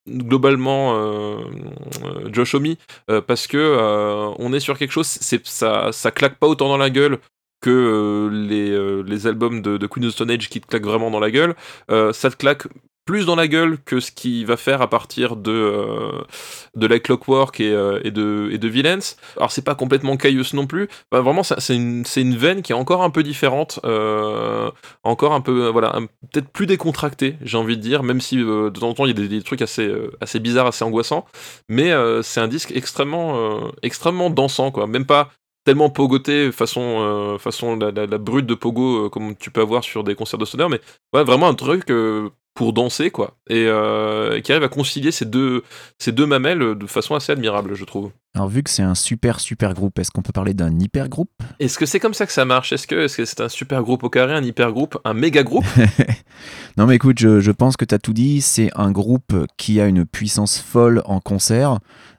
globalement 0.08 0.94
euh, 0.96 1.38
Josh 2.32 2.56
parce 3.26 3.46
que 3.46 4.34
on 4.38 4.52
est 4.52 4.60
sur 4.60 4.78
quelque 4.78 4.92
chose 4.92 5.06
c'est 5.06 5.44
ça 5.46 5.90
ça 5.92 6.10
claque 6.10 6.38
pas 6.38 6.46
autant 6.46 6.68
dans 6.68 6.76
la 6.76 6.90
gueule 6.90 7.18
que 7.60 7.70
euh, 7.70 8.30
les, 8.30 8.70
euh, 8.70 9.02
les 9.06 9.26
albums 9.26 9.62
de, 9.62 9.86
Queen 9.86 10.06
of 10.06 10.12
Stone 10.12 10.30
Age 10.30 10.48
qui 10.48 10.60
te 10.60 10.66
claquent 10.66 10.84
vraiment 10.84 11.10
dans 11.10 11.20
la 11.20 11.30
gueule 11.30 11.54
euh, 11.90 12.12
ça 12.12 12.30
te 12.30 12.36
claque 12.36 12.64
plus 13.04 13.24
dans 13.24 13.36
la 13.36 13.46
gueule 13.46 13.78
que 13.84 14.00
ce 14.00 14.10
qu'il 14.10 14.44
va 14.46 14.56
faire 14.56 14.82
à 14.82 14.90
partir 14.90 15.36
de, 15.36 16.10
de 16.74 16.86
la 16.88 16.98
Clockwork 16.98 17.60
et, 17.60 17.70
de, 17.70 18.48
et 18.50 18.58
de 18.58 18.66
Villains. 18.68 19.14
Alors 19.36 19.52
c'est 19.52 19.62
pas 19.62 19.76
complètement 19.76 20.16
cailleuse 20.16 20.54
non 20.54 20.66
plus, 20.66 20.88
vraiment 21.12 21.44
c'est 21.44 21.76
une, 21.76 22.02
une 22.16 22.36
veine 22.36 22.62
qui 22.62 22.72
est 22.72 22.74
encore 22.74 23.04
un 23.04 23.10
peu 23.10 23.22
différente, 23.22 23.78
encore 25.04 25.34
un 25.34 25.40
peu, 25.40 25.68
voilà, 25.68 25.96
peut-être 26.32 26.48
plus 26.48 26.66
décontractée, 26.66 27.36
j'ai 27.42 27.56
envie 27.56 27.76
de 27.76 27.80
dire, 27.80 28.02
même 28.02 28.20
si 28.20 28.38
de 28.38 28.70
temps 28.70 28.88
en 28.88 28.94
temps 28.94 29.06
il 29.06 29.16
y 29.16 29.22
a 29.22 29.22
des, 29.22 29.28
des 29.28 29.42
trucs 29.42 29.62
assez, 29.62 29.88
assez 30.20 30.40
bizarres, 30.40 30.66
assez 30.66 30.82
angoissants, 30.82 31.26
mais 31.68 31.92
c'est 32.24 32.40
un 32.40 32.48
disque 32.48 32.72
extrêmement, 32.74 33.70
extrêmement 33.84 34.30
dansant, 34.30 34.72
quoi, 34.72 34.88
même 34.88 35.06
pas 35.06 35.30
tellement 35.66 35.90
pogoté 35.90 36.52
façon 36.52 36.80
euh, 37.00 37.38
façon 37.38 37.76
la, 37.76 38.18
brute 38.18 38.46
de 38.46 38.54
pogo 38.54 39.06
euh, 39.06 39.08
comme 39.10 39.34
tu 39.34 39.50
peux 39.50 39.60
avoir 39.60 39.82
sur 39.82 40.04
des 40.04 40.14
concerts 40.14 40.38
de 40.38 40.44
stoner 40.44 40.68
mais 40.70 40.80
ouais, 41.12 41.24
vraiment 41.24 41.48
un 41.48 41.54
truc 41.54 41.90
euh, 41.90 42.30
pour 42.56 42.72
danser, 42.72 43.10
quoi, 43.10 43.36
et, 43.48 43.66
euh, 43.66 44.36
et 44.36 44.42
qui 44.42 44.50
arrive 44.50 44.64
à 44.64 44.68
concilier 44.68 45.12
ces 45.12 45.26
deux, 45.26 45.62
ces 45.98 46.10
deux 46.10 46.26
mamelles 46.26 46.74
de 46.74 46.86
façon 46.86 47.14
assez 47.14 47.30
admirable, 47.30 47.74
je 47.74 47.84
trouve. 47.84 48.10
Alors 48.34 48.48
vu 48.48 48.62
que 48.62 48.70
c'est 48.70 48.82
un 48.82 48.94
super 48.94 49.40
super 49.40 49.74
groupe, 49.74 49.98
est-ce 49.98 50.10
qu'on 50.10 50.22
peut 50.22 50.32
parler 50.32 50.54
d'un 50.54 50.78
hyper 50.78 51.08
groupe 51.08 51.30
Est-ce 51.60 51.78
que 51.78 51.86
c'est 51.86 52.00
comme 52.00 52.14
ça 52.14 52.26
que 52.26 52.32
ça 52.32 52.44
marche? 52.44 52.72
Est-ce 52.72 52.86
que 52.86 53.04
est-ce 53.04 53.18
que 53.18 53.24
c'est 53.24 53.40
un 53.40 53.48
super 53.48 53.82
groupe 53.82 54.02
au 54.04 54.10
carré, 54.10 54.34
un 54.34 54.42
hyper 54.42 54.72
groupe, 54.72 54.98
un 55.04 55.14
méga 55.14 55.42
groupe? 55.42 55.66
Non 56.76 56.84
mais 56.84 56.96
écoute, 56.96 57.18
je, 57.18 57.40
je 57.40 57.50
pense 57.50 57.78
que 57.78 57.86
tu 57.86 57.94
as 57.94 57.98
tout 57.98 58.12
dit, 58.12 58.42
c'est 58.42 58.70
un 58.74 58.90
groupe 58.90 59.32
qui 59.56 59.80
a 59.80 59.86
une 59.86 60.04
puissance 60.04 60.58
folle 60.58 61.00
en 61.06 61.20
concert. 61.20 61.78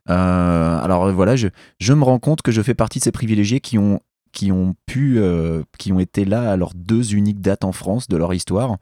Euh, 0.10 0.80
alors 0.80 1.12
voilà, 1.14 1.36
je, 1.36 1.50
je 1.80 1.94
me 1.94 2.04
rends 2.04 2.18
compte 2.18 2.42
que 2.42 2.52
je 2.52 2.64
fais 2.64 2.74
partie 2.74 2.98
de 2.98 3.04
ces 3.04 3.12
privilégiés 3.12 3.60
qui 3.60 3.78
ont, 3.78 4.00
qui 4.32 4.52
ont 4.52 4.76
pu, 4.86 5.20
euh, 5.20 5.64
qui 5.78 5.92
ont 5.92 6.00
été 6.00 6.26
là 6.26 6.52
à 6.52 6.58
leurs 6.58 6.74
deux 6.74 7.16
uniques 7.16 7.42
dates 7.42 7.64
en 7.64 7.72
France 7.72 8.08
de 8.08 8.18
leur 8.18 8.34
histoire. 8.34 8.78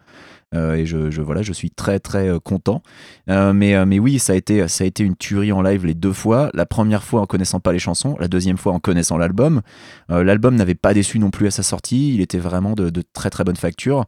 Euh, 0.54 0.76
et 0.76 0.86
je, 0.86 1.22
voilà, 1.22 1.42
je 1.42 1.52
suis 1.52 1.72
très 1.72 2.00
très 2.00 2.30
euh, 2.30 2.40
content. 2.40 2.82
Mais, 3.28 3.86
mais 3.86 4.00
oui, 4.00 4.20
ça 4.20 4.34
a, 4.34 4.36
été, 4.36 4.68
ça 4.68 4.84
a 4.84 4.88
été 4.88 5.04
une 5.04 5.16
tuerie 5.16 5.52
en 5.52 5.62
live 5.62 5.86
les 5.86 5.94
deux 5.94 6.14
fois. 6.14 6.50
La 6.54 6.66
première 6.66 7.04
fois 7.04 7.22
en 7.22 7.26
connaissant 7.26 7.60
pas 7.60 7.74
les 7.74 7.80
chansons, 7.80 8.16
la 8.20 8.28
deuxième 8.28 8.58
fois 8.58 8.74
en 8.74 8.80
connaissant 8.80 9.18
l'album. 9.18 9.62
L'album 10.10 10.56
n'avait 10.56 10.76
pas 10.76 10.94
déçu 10.94 11.20
non 11.20 11.32
plus 11.32 11.48
à 11.48 11.52
sa 11.52 11.64
sortie, 11.64 12.14
il 12.14 12.22
était 12.22 12.38
vraiment 12.38 12.74
de, 12.74 12.92
très 13.14 13.30
très 13.30 13.44
bonne 13.44 13.56
facture. 13.56 14.06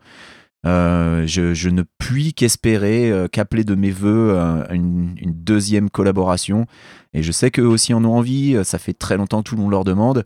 Je, 0.63 1.69
ne 1.69 1.83
puis 1.97 2.33
qu'espérer, 2.33 3.11
euh, 3.11 3.27
qu'appeler 3.27 3.63
de 3.63 3.75
mes 3.75 3.91
voeux 3.91 4.35
une, 4.69 5.15
une 5.17 5.33
deuxième 5.33 5.89
collaboration. 5.89 6.65
Et 7.13 7.23
je 7.23 7.31
sais 7.31 7.51
qu'eux 7.51 7.65
aussi 7.65 7.93
en 7.93 8.03
ont 8.05 8.15
envie, 8.15 8.57
ça 8.63 8.77
fait 8.77 8.93
très 8.93 9.17
longtemps 9.17 9.41
que 9.41 9.49
tout 9.49 9.55
le 9.55 9.61
monde 9.61 9.71
leur 9.71 9.83
demande. 9.83 10.25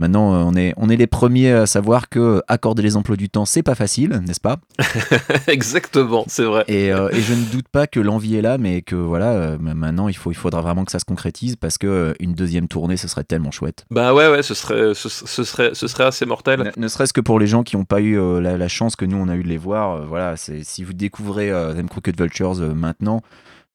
Maintenant, 0.00 0.34
euh, 0.34 0.42
on 0.44 0.56
est, 0.56 0.72
on 0.78 0.88
est 0.88 0.96
les 0.96 1.06
premiers 1.06 1.52
à 1.52 1.66
savoir 1.66 2.08
que 2.08 2.42
accorder 2.48 2.82
les 2.82 2.96
emplois 2.96 3.16
du 3.16 3.28
temps, 3.28 3.44
c'est 3.44 3.62
pas 3.62 3.74
facile, 3.74 4.20
n'est-ce 4.26 4.40
pas? 4.40 4.56
Exactement, 5.46 6.24
c'est 6.26 6.44
vrai. 6.44 6.64
et, 6.68 6.92
euh, 6.92 7.10
et 7.12 7.20
je 7.20 7.34
ne 7.34 7.44
doute 7.52 7.68
pas 7.68 7.86
que 7.86 8.00
l'envie 8.00 8.36
est 8.36 8.42
là, 8.42 8.56
mais 8.58 8.80
que 8.82 8.96
voilà, 8.96 9.32
euh, 9.32 9.58
maintenant 9.60 10.08
il, 10.08 10.16
faut, 10.16 10.30
il 10.30 10.36
faudra 10.36 10.62
vraiment 10.62 10.84
que 10.84 10.90
ça 10.92 10.98
se 10.98 11.04
concrétise 11.04 11.56
parce 11.56 11.76
que 11.78 11.86
euh, 11.86 12.12
une 12.18 12.32
deuxième 12.32 12.66
tournée, 12.66 12.96
ce 12.96 13.08
serait 13.08 13.24
tellement 13.24 13.50
chouette. 13.50 13.84
Bah 13.90 14.14
ouais, 14.14 14.28
ouais, 14.30 14.42
ce 14.42 14.54
serait, 14.54 14.94
ce, 14.94 15.08
ce 15.08 15.44
serait, 15.44 15.70
ce 15.74 15.86
serait 15.86 16.04
assez 16.04 16.24
mortel. 16.24 16.72
Ne, 16.76 16.82
ne 16.82 16.88
serait-ce 16.88 17.12
que 17.12 17.20
pour 17.20 17.38
les 17.38 17.46
gens 17.46 17.62
qui 17.62 17.76
n'ont 17.76 17.84
pas 17.84 18.00
eu 18.00 18.18
euh, 18.18 18.40
la, 18.40 18.56
la 18.56 18.68
chance 18.68 18.96
que 18.96 19.04
nous 19.04 19.18
on 19.18 19.28
a 19.28 19.36
eu 19.36 19.42
de 19.42 19.48
les 19.48 19.58
voir, 19.58 19.96
euh, 19.96 20.06
voilà, 20.08 20.34
si 20.36 20.82
vous 20.82 20.94
découvrez 20.94 21.50
euh, 21.50 21.74
Them 21.74 21.88
Crooked 21.88 22.18
Vultures 22.18 22.60
euh, 22.60 22.72
maintenant, 22.74 23.20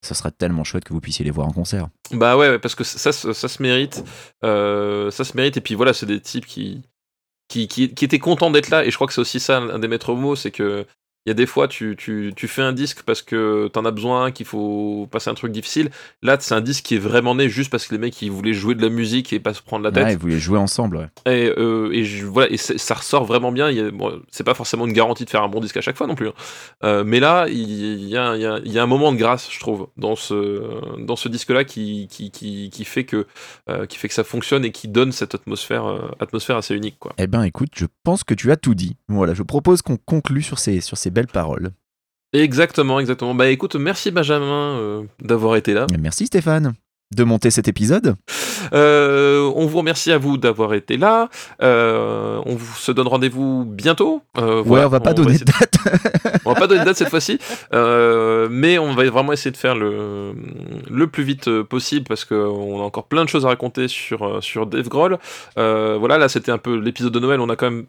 ça 0.06 0.15
serait 0.15 0.32
tellement 0.32 0.64
chouette 0.64 0.84
que 0.84 0.94
vous 0.94 1.02
puissiez 1.02 1.26
les 1.26 1.32
voir 1.32 1.48
en 1.48 1.52
concert. 1.52 1.90
Bah 2.11 2.38
ouais, 2.38 2.60
parce 2.60 2.76
que 2.76 2.84
ça, 2.84 3.11
se 3.11 3.61
mérite. 3.61 4.03
Euh, 4.44 5.11
ça 5.11 5.23
se 5.23 5.36
mérite. 5.36 5.57
Et 5.57 5.61
puis 5.61 5.76
voilà, 5.76 5.94
c'est 5.94 6.06
des 6.06 6.22
types 6.22 6.45
qui, 6.45 6.84
qui, 7.48 7.68
qui 7.68 8.06
étaient 8.06 8.19
contents 8.19 8.52
d'être 8.52 8.69
là. 8.69 8.86
Et 8.86 8.91
je 8.91 8.95
crois 8.95 9.07
que 9.07 9.14
c'est 9.14 9.22
aussi 9.22 9.40
ça, 9.40 9.57
un 9.57 9.80
des 9.80 9.88
maîtres 9.88 10.14
mots, 10.14 10.36
c'est 10.36 10.52
que 10.52 10.86
il 11.26 11.30
y 11.30 11.31
a 11.31 11.34
des 11.34 11.45
fois, 11.45 11.68
tu, 11.68 11.95
tu, 11.97 12.34
tu 12.35 12.47
fais 12.47 12.61
un 12.61 12.73
disque 12.73 13.02
parce 13.03 13.22
que 13.22 13.68
t'en 13.69 13.84
as 13.85 13.91
besoin, 13.91 14.31
qu'il 14.31 14.45
faut 14.45 15.07
passer 15.11 15.30
un 15.30 15.34
truc 15.34 15.52
difficile. 15.52 15.89
Là, 16.22 16.38
c'est 16.39 16.53
un 16.53 16.61
disque 16.61 16.84
qui 16.85 16.95
est 16.95 16.99
vraiment 16.99 17.34
né 17.35 17.49
juste 17.49 17.72
parce 17.72 17.88
que 17.88 17.93
les 17.95 17.99
mecs, 17.99 18.22
ils 18.22 18.31
voulaient 18.31 18.53
jouer 18.53 18.76
de 18.76 18.81
la 18.81 18.89
musique 18.89 19.34
et 19.34 19.39
pas 19.39 19.53
se 19.53 19.61
prendre 19.61 19.84
la 19.84 19.91
tête. 19.91 20.06
Ouais, 20.06 20.14
ils 20.14 20.19
voulaient 20.19 20.39
jouer 20.39 20.60
ensemble. 20.60 20.97
ouais. 20.97 21.07
Et, 21.34 21.52
euh, 21.57 21.89
et 21.91 22.03
je- 22.03 22.26
voilà, 22.26 22.52
et 22.52 22.57
ça 22.57 22.93
ressort 22.93 23.26
vraiment 23.26 23.52
bien. 23.52 23.72
Bon, 23.91 24.22
c'est 24.30 24.43
pas 24.43 24.53
forcément 24.53 24.85
une 24.85 24.93
garantie 24.93 25.26
de 25.26 25.30
faire 25.30 25.41
un 25.43 25.47
bon 25.49 25.60
disque 25.60 25.77
à 25.77 25.81
chaque 25.81 25.97
fois 25.97 26.06
non 26.07 26.15
plus. 26.15 26.27
hein. 26.27 26.34
Euh, 26.84 27.03
mais 27.03 27.19
là, 27.19 27.47
il 27.49 28.06
y, 28.07 28.18
a, 28.18 28.35
y 28.38 28.45
a- 28.45 28.60
y 28.64 28.77
a 28.77 28.84
un 28.84 28.88
moment 28.88 29.11
de 29.11 29.18
grâce, 29.18 29.49
je 29.52 29.60
trouve, 29.60 29.88
dans 29.97 30.15
ce, 30.15 30.99
dans 30.99 31.15
ce 31.15 31.27
disque-là 31.27 31.64
qui, 31.64 32.07
qui, 32.10 32.30
qui, 32.31 32.69
qui 32.69 32.85
fait 32.85 33.03
que, 33.06 33.26
euh, 33.69 33.85
qui 33.88 33.97
fait 33.97 34.07
que 34.07 34.14
ça 34.14 34.23
fonctionne 34.23 34.64
et 34.65 34.72
qui 34.72 34.88
donne 34.88 35.11
cette 35.11 35.34
atmosphère, 35.35 35.85
atmosphère 36.19 36.57
assez 36.57 36.76
unique. 36.76 36.97
Quoi. 36.99 37.14
Eh 37.18 37.27
ben 37.27 37.43
écoute, 37.43 37.69
je 37.76 37.85
pense 38.03 38.23
que 38.23 38.34
tu 38.34 38.52
as 38.52 38.57
tout 38.57 38.76
dit. 38.76 38.95
Voilà, 39.07 39.34
je 39.34 39.43
propose 39.43 39.81
qu'on 39.81 39.97
conclue 39.97 40.41
sur 40.43 40.60
ces, 40.60 40.81
sur 40.81 40.97
ces 40.97 41.10
belles 41.16 41.28
paroles. 41.28 41.72
Exactement, 42.34 43.00
exactement. 43.00 43.34
Bah 43.34 43.48
écoute, 43.48 43.76
merci 43.76 44.12
Benjamin 44.12 44.78
euh, 44.78 45.04
d'avoir 45.22 45.56
été 45.56 45.74
là. 45.74 45.88
Merci 45.98 46.28
Stéphane 46.28 46.76
de 47.14 47.24
monter 47.24 47.52
cet 47.52 47.68
épisode. 47.68 48.16
Euh, 48.74 49.52
on 49.56 49.68
vous 49.68 49.78
remercie 49.78 50.12
à 50.12 50.18
vous 50.18 50.38
d'avoir 50.38 50.74
été 50.74 50.98
là. 50.98 51.30
Euh, 51.62 52.42
on 52.46 52.56
vous 52.56 52.76
se 52.76 52.92
donne 52.92 53.08
rendez-vous 53.08 53.64
bientôt. 53.66 54.22
Euh, 54.38 54.56
Ouais, 54.58 54.64
voilà, 54.66 54.88
on 54.88 54.90
va 54.90 55.00
pas 55.00 55.14
donner 55.14 55.38
de 55.38 55.44
date. 55.44 55.76
On 56.46 56.54
va 56.54 56.60
pas 56.60 56.68
donner 56.68 56.82
de 56.82 56.86
date 56.86 56.98
cette 56.98 57.10
fois-ci, 57.10 57.40
mais 57.72 58.78
on 58.80 58.94
va 58.94 59.10
vraiment 59.10 59.34
essayer 59.34 59.52
de 59.52 59.58
faire 59.58 59.76
le, 59.76 60.34
le 60.90 61.08
plus 61.08 61.24
vite 61.24 61.62
possible 61.64 62.06
parce 62.08 62.26
qu'on 62.26 62.80
a 62.80 62.84
encore 62.84 63.06
plein 63.06 63.24
de 63.24 63.30
choses 63.30 63.46
à 63.46 63.50
raconter 63.50 63.88
sur, 63.88 64.44
sur 64.44 64.66
Dave 64.66 64.90
Grohl. 64.90 65.18
Voilà, 65.56 66.18
là 66.18 66.28
c'était 66.28 66.52
un 66.52 66.58
peu 66.58 66.76
l'épisode 66.76 67.14
de 67.14 67.20
Noël, 67.20 67.40
on 67.40 67.50
a 67.50 67.56
quand 67.56 67.70
même 67.70 67.86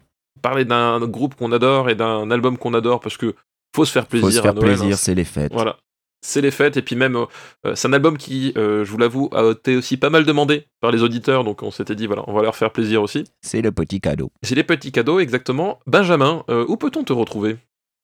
parlé 0.47 0.65
d'un 0.65 0.99
groupe 1.07 1.35
qu'on 1.35 1.51
adore 1.51 1.89
et 1.89 1.95
d'un 1.95 2.31
album 2.31 2.57
qu'on 2.57 2.73
adore 2.73 2.99
parce 2.99 3.17
que 3.17 3.35
faut 3.75 3.85
se 3.85 3.91
faire 3.91 4.07
plaisir 4.07 4.27
Faut 4.27 4.35
se 4.35 4.41
faire 4.41 4.51
à 4.51 4.53
Noël. 4.53 4.77
plaisir, 4.77 4.93
hein. 4.93 4.97
c'est 4.97 5.15
les 5.15 5.25
fêtes. 5.25 5.51
Voilà. 5.53 5.77
C'est 6.25 6.41
les 6.41 6.51
fêtes, 6.51 6.77
et 6.77 6.81
puis 6.81 6.95
même, 6.95 7.15
euh, 7.15 7.75
c'est 7.75 7.87
un 7.87 7.93
album 7.93 8.17
qui, 8.17 8.51
euh, 8.57 8.83
je 8.83 8.91
vous 8.91 8.97
l'avoue, 8.97 9.29
a 9.33 9.51
été 9.51 9.75
aussi 9.75 9.97
pas 9.97 10.09
mal 10.09 10.25
demandé 10.25 10.65
par 10.81 10.91
les 10.91 11.03
auditeurs, 11.03 11.43
donc 11.43 11.61
on 11.61 11.69
s'était 11.69 11.93
dit, 11.95 12.07
voilà, 12.07 12.23
on 12.27 12.33
va 12.33 12.41
leur 12.41 12.55
faire 12.55 12.71
plaisir 12.71 13.03
aussi. 13.03 13.23
C'est 13.41 13.61
le 13.61 13.71
petit 13.71 14.01
cadeau. 14.01 14.31
C'est 14.41 14.55
les 14.55 14.63
petits 14.63 14.91
cadeaux, 14.91 15.19
exactement. 15.19 15.79
Benjamin, 15.85 16.43
euh, 16.49 16.65
où 16.67 16.75
peut-on 16.75 17.03
te 17.03 17.13
retrouver? 17.13 17.57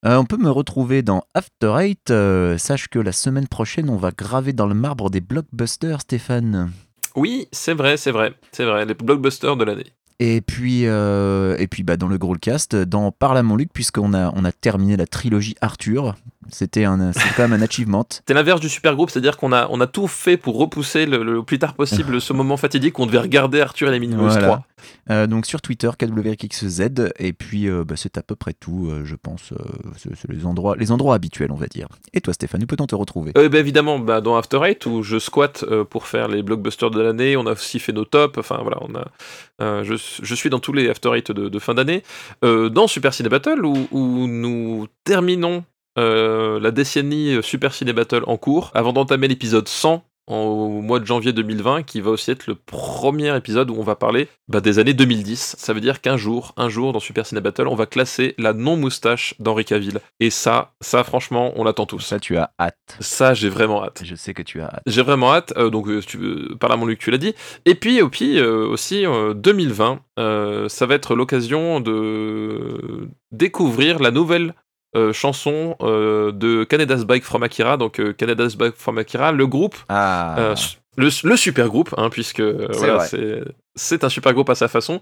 Euh, 0.06 0.18
on 0.18 0.26
peut 0.26 0.38
me 0.38 0.52
retrouver 0.52 1.02
dans 1.02 1.24
After 1.34 1.74
Eight. 1.80 2.12
Euh, 2.12 2.58
sache 2.58 2.88
que 2.88 3.00
la 3.00 3.14
semaine 3.14 3.48
prochaine, 3.48 3.90
on 3.90 3.98
va 3.98 4.12
graver 4.12 4.54
dans 4.54 4.68
le 4.68 4.76
marbre 4.76 5.10
des 5.10 5.22
blockbusters, 5.22 6.02
Stéphane. 6.02 6.72
Oui, 7.16 7.48
c'est 7.52 7.74
vrai, 7.74 7.98
c'est 7.98 8.12
vrai, 8.12 8.34
c'est 8.52 8.66
vrai, 8.66 8.86
les 8.86 8.94
blockbusters 8.94 9.56
de 9.56 9.64
l'année. 9.64 9.88
Et 10.26 10.40
puis, 10.40 10.86
euh, 10.86 11.58
et 11.60 11.68
puis 11.68 11.84
bah, 11.84 11.98
dans 11.98 12.08
le 12.08 12.18
Growlcast, 12.18 12.78
dans 12.78 13.12
Parle 13.12 13.38
à 13.40 13.44
mon 13.44 13.58
Luc, 13.58 13.74
puisqu'on 13.74 14.14
a, 14.14 14.32
on 14.34 14.46
a 14.46 14.54
terminé 14.54 14.96
la 14.96 15.06
trilogie 15.06 15.56
Arthur. 15.60 16.16
C'était 16.50 16.86
un, 16.86 17.12
quand 17.36 17.48
même 17.48 17.54
un 17.54 17.62
achievement. 17.62 18.06
C'est 18.28 18.34
l'inverse 18.34 18.60
du 18.60 18.70
super 18.70 18.96
groupe, 18.96 19.10
c'est-à-dire 19.10 19.38
qu'on 19.38 19.52
a, 19.52 19.68
on 19.70 19.82
a 19.82 19.88
tout 19.88 20.08
fait 20.08 20.38
pour 20.38 20.58
repousser 20.58 21.06
le, 21.06 21.24
le 21.24 21.44
plus 21.44 21.60
tard 21.60 21.74
possible 21.74 22.22
ce 22.22 22.34
moment 22.34 22.58
fatidique 22.58 23.00
où 23.00 23.04
on 23.04 23.06
devait 23.06 23.20
regarder 23.20 23.62
Arthur 23.62 23.90
et 23.90 23.92
les 23.92 24.00
Minimoys 24.00 24.30
Voilà. 24.30 24.48
3. 24.48 24.64
Euh, 25.10 25.28
donc 25.28 25.46
sur 25.46 25.62
Twitter, 25.62 25.90
KWXZ. 25.98 27.12
Et 27.20 27.34
puis, 27.34 27.68
euh, 27.68 27.84
bah, 27.84 27.96
c'est 27.98 28.18
à 28.18 28.24
peu 28.24 28.36
près 28.36 28.54
tout, 28.54 28.90
euh, 28.90 29.04
je 29.06 29.16
pense. 29.16 29.54
c'est 29.98 30.30
les, 30.30 30.46
endroits, 30.46 30.76
les 30.78 30.92
endroits 30.92 31.16
habituels, 31.16 31.52
on 31.52 31.58
va 31.58 31.68
dire. 31.68 31.88
Et 32.14 32.22
toi, 32.22 32.34
Stéphane, 32.34 32.64
où 32.64 32.66
peut-on 32.66 32.88
te 32.88 32.96
retrouver? 32.96 33.32
Bah, 33.34 33.44
évidemment, 33.58 34.00
bah, 34.00 34.22
dans 34.22 34.38
After 34.38 34.60
Eight, 34.64 34.86
où 34.86 35.04
je 35.04 35.20
squatte 35.20 35.66
pour 35.90 36.08
faire 36.08 36.28
les 36.28 36.44
blockbusters 36.44 36.92
de 36.92 37.02
l'année, 37.02 37.38
on 37.38 37.46
a 37.46 37.54
aussi 37.54 37.80
fait 37.80 37.94
nos 37.94 38.06
tops, 38.06 38.38
enfin 38.38 38.60
voilà, 38.62 38.78
on 38.82 38.96
a, 38.96 39.84
je, 39.84 39.96
je 40.22 40.36
suis 40.36 40.50
dans 40.50 40.60
tous 40.60 40.74
les 40.74 40.90
After 40.90 41.12
Eight 41.16 41.32
de, 41.32 41.50
de 41.50 41.60
fin 41.60 41.74
d'année. 41.74 42.04
Dans 42.42 42.88
Super 42.88 43.14
Ciné 43.14 43.30
Battle, 43.30 43.66
où, 43.66 43.88
où 43.92 44.28
nous 44.28 44.88
terminons 45.04 45.64
euh, 45.98 46.60
la 46.60 46.72
décennie 46.72 47.38
Super 47.44 47.74
Ciné 47.74 47.94
Battle 47.94 48.24
en 48.28 48.38
cours, 48.38 48.72
avant 48.74 48.94
d'entamer 48.94 49.28
l'épisode 49.28 49.68
100 49.68 50.04
en- 50.28 50.36
au 50.36 50.82
mois 50.82 51.02
de 51.02 51.06
janvier 51.06 51.34
2020, 51.34 51.84
qui 51.84 52.00
va 52.00 52.12
aussi 52.12 52.32
être 52.32 52.48
le 52.48 52.56
premier 52.56 53.36
épisode 53.36 53.70
où 53.70 53.76
on 53.78 53.84
va 53.84 53.96
parler 53.98 54.30
bah, 54.48 54.62
des 54.62 54.80
années 54.80 54.94
2010. 54.94 55.58
Ça 55.60 55.74
veut 55.74 55.82
dire 55.82 56.00
qu'un 56.00 56.16
jour, 56.16 56.54
un 56.56 56.70
jour, 56.70 56.94
dans 56.94 57.02
Super 57.02 57.26
Ciné 57.26 57.42
Battle, 57.42 57.68
on 57.68 57.76
va 57.76 57.88
classer 57.88 58.34
la 58.38 58.54
non-moustache 58.54 59.34
d'Henri 59.40 59.66
Cavill. 59.66 60.00
Et 60.22 60.30
ça, 60.30 60.72
ça 60.80 61.04
franchement, 61.04 61.52
on 61.58 61.66
l'attend 61.66 61.86
tous. 61.86 62.00
Ça, 62.00 62.22
tu 62.22 62.38
as 62.38 62.52
hâte. 62.58 62.78
Ça, 63.02 63.34
j'ai 63.34 63.50
vraiment 63.50 63.84
hâte. 63.84 64.02
Je 64.06 64.16
sais 64.16 64.34
que 64.34 64.44
tu 64.44 64.62
as 64.62 64.68
hâte. 64.68 64.84
J'ai 64.88 65.02
vraiment 65.02 65.34
hâte. 65.34 65.52
euh, 65.58 65.70
donc, 65.70 65.90
euh, 65.90 66.00
tu 66.02 66.18
veux, 66.18 66.56
par 66.58 66.70
là, 66.70 66.78
mon 66.78 66.86
Luc, 66.86 67.00
tu 67.00 67.12
l'as 67.12 67.18
dit. 67.18 67.36
Et 67.66 67.76
puis, 67.76 68.02
puis 68.10 68.40
euh, 68.40 68.66
aussi, 68.66 69.06
euh, 69.06 69.34
2020, 69.34 70.00
euh, 70.20 70.70
ça 70.70 70.86
va 70.86 70.96
être 70.96 71.16
l'occasion 71.16 71.82
de 71.82 73.10
découvrir 73.34 74.00
la 74.00 74.12
nouvelle 74.12 74.54
euh, 74.96 75.12
chanson 75.14 75.76
euh, 75.82 76.32
de 76.32 76.64
Canada's 76.64 77.04
Bike 77.06 77.24
from 77.24 77.44
Akira. 77.44 77.78
Donc, 77.78 78.00
euh, 78.00 78.14
Canada's 78.14 78.56
Bike 78.56 78.76
from 78.76 78.98
Akira, 78.98 79.32
le 79.32 79.48
groupe, 79.48 79.76
Ah, 79.90 80.54
le, 80.98 81.10
le 81.28 81.36
super 81.38 81.68
groupe, 81.70 81.94
hein, 81.98 82.10
puisque 82.10 82.44
C'est 82.72 82.78
voilà, 82.78 84.06
un 84.06 84.10
super 84.10 84.34
groupe 84.34 84.50
à 84.50 84.56
sa 84.56 84.68
façon, 84.68 85.02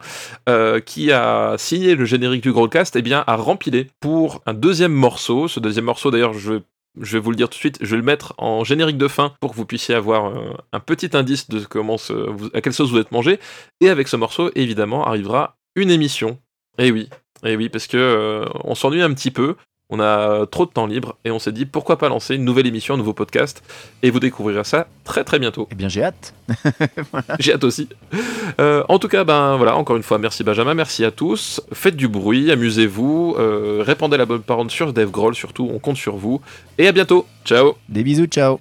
qui 0.86 1.12
a 1.12 1.56
signé 1.58 1.96
le 1.96 2.06
générique 2.06 2.42
du 2.44 2.52
Growlcast, 2.52 2.96
et 2.96 3.02
bien 3.02 3.24
a 3.28 3.36
rempilé 3.36 3.88
pour 4.00 4.42
un 4.46 4.54
deuxième 4.54 4.94
morceau. 4.94 5.48
Ce 5.48 5.60
deuxième 5.60 5.86
morceau, 5.86 6.12
d'ailleurs, 6.12 6.34
je 6.34 6.54
vais 6.54 6.60
je 7.00 7.14
vais 7.14 7.20
vous 7.24 7.30
le 7.32 7.38
dire 7.38 7.48
tout 7.48 7.54
de 7.56 7.60
suite, 7.60 7.78
je 7.80 7.90
vais 7.92 7.96
le 7.96 8.04
mettre 8.04 8.34
en 8.38 8.66
générique 8.66 8.98
de 8.98 9.08
fin 9.08 9.32
pour 9.40 9.52
que 9.52 9.56
vous 9.56 9.66
puissiez 9.66 9.96
avoir 9.96 10.34
un 10.74 10.80
petit 10.82 11.10
indice 11.16 11.48
de 11.48 11.62
comment 11.64 11.98
se- 11.98 12.12
vous- 12.12 12.50
à 12.54 12.60
quelle 12.60 12.74
sauce 12.74 12.90
vous 12.92 12.98
êtes 12.98 13.14
mangé. 13.14 13.40
Et 13.80 13.88
avec 13.88 14.10
ce 14.10 14.18
morceau, 14.18 14.52
évidemment, 14.56 15.06
arrivera 15.08 15.56
une 15.78 15.90
émission. 15.90 16.38
Et 16.80 16.92
oui, 16.92 17.10
et 17.46 17.56
oui, 17.56 17.70
parce 17.70 17.88
que 17.88 17.96
euh, 17.96 18.46
on 18.66 18.76
s'ennuie 18.76 19.02
un 19.02 19.14
petit 19.14 19.32
peu. 19.32 19.56
On 19.92 20.00
a 20.00 20.46
trop 20.48 20.66
de 20.66 20.72
temps 20.72 20.88
libre 20.88 21.18
et 21.26 21.32
on 21.32 21.40
s'est 21.40 21.52
dit 21.52 21.66
pourquoi 21.66 21.98
pas 21.98 22.10
lancer 22.10 22.36
une 22.36 22.46
nouvelle 22.46 22.66
émission, 22.66 22.94
un 22.94 22.98
nouveau 22.98 23.14
podcast. 23.14 23.62
Et 24.04 24.10
vous 24.10 24.20
découvrirez 24.20 24.64
ça 24.64 24.88
très 25.04 25.24
très 25.24 25.38
bientôt. 25.38 25.68
eh 25.72 25.76
bien, 25.76 25.90
j'ai 25.90 26.04
hâte. 26.04 26.34
J'ai 27.40 27.54
hâte 27.54 27.64
aussi. 27.64 27.88
Euh, 28.60 28.84
en 28.90 29.00
tout 29.00 29.08
cas, 29.08 29.24
ben 29.24 29.58
voilà, 29.58 29.76
encore 29.76 29.96
une 29.96 30.04
fois, 30.04 30.18
merci 30.18 30.44
Benjamin, 30.44 30.74
merci 30.74 31.06
à 31.06 31.12
tous. 31.12 31.62
Faites 31.74 31.96
du 31.96 32.08
bruit, 32.08 32.52
amusez-vous, 32.52 33.36
euh, 33.38 33.84
répandez 33.86 34.18
la 34.18 34.26
bonne 34.26 34.42
parole 34.42 34.70
sur 34.70 34.94
Dave 34.94 35.12
Grohl, 35.12 35.36
surtout, 35.36 35.70
on 35.74 35.80
compte 35.80 35.98
sur 35.98 36.16
vous. 36.18 36.42
Et 36.78 36.88
à 36.88 36.92
bientôt. 36.92 37.26
Ciao. 37.46 37.76
Des 37.90 38.04
bisous, 38.04 38.26
ciao. 38.26 38.60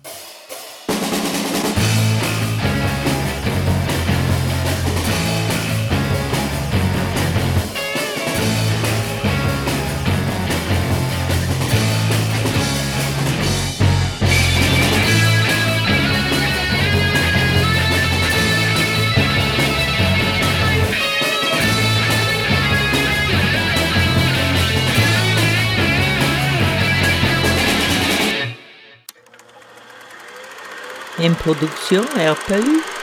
Une 31.23 31.35
production 31.35 32.01
RPU. 32.17 33.00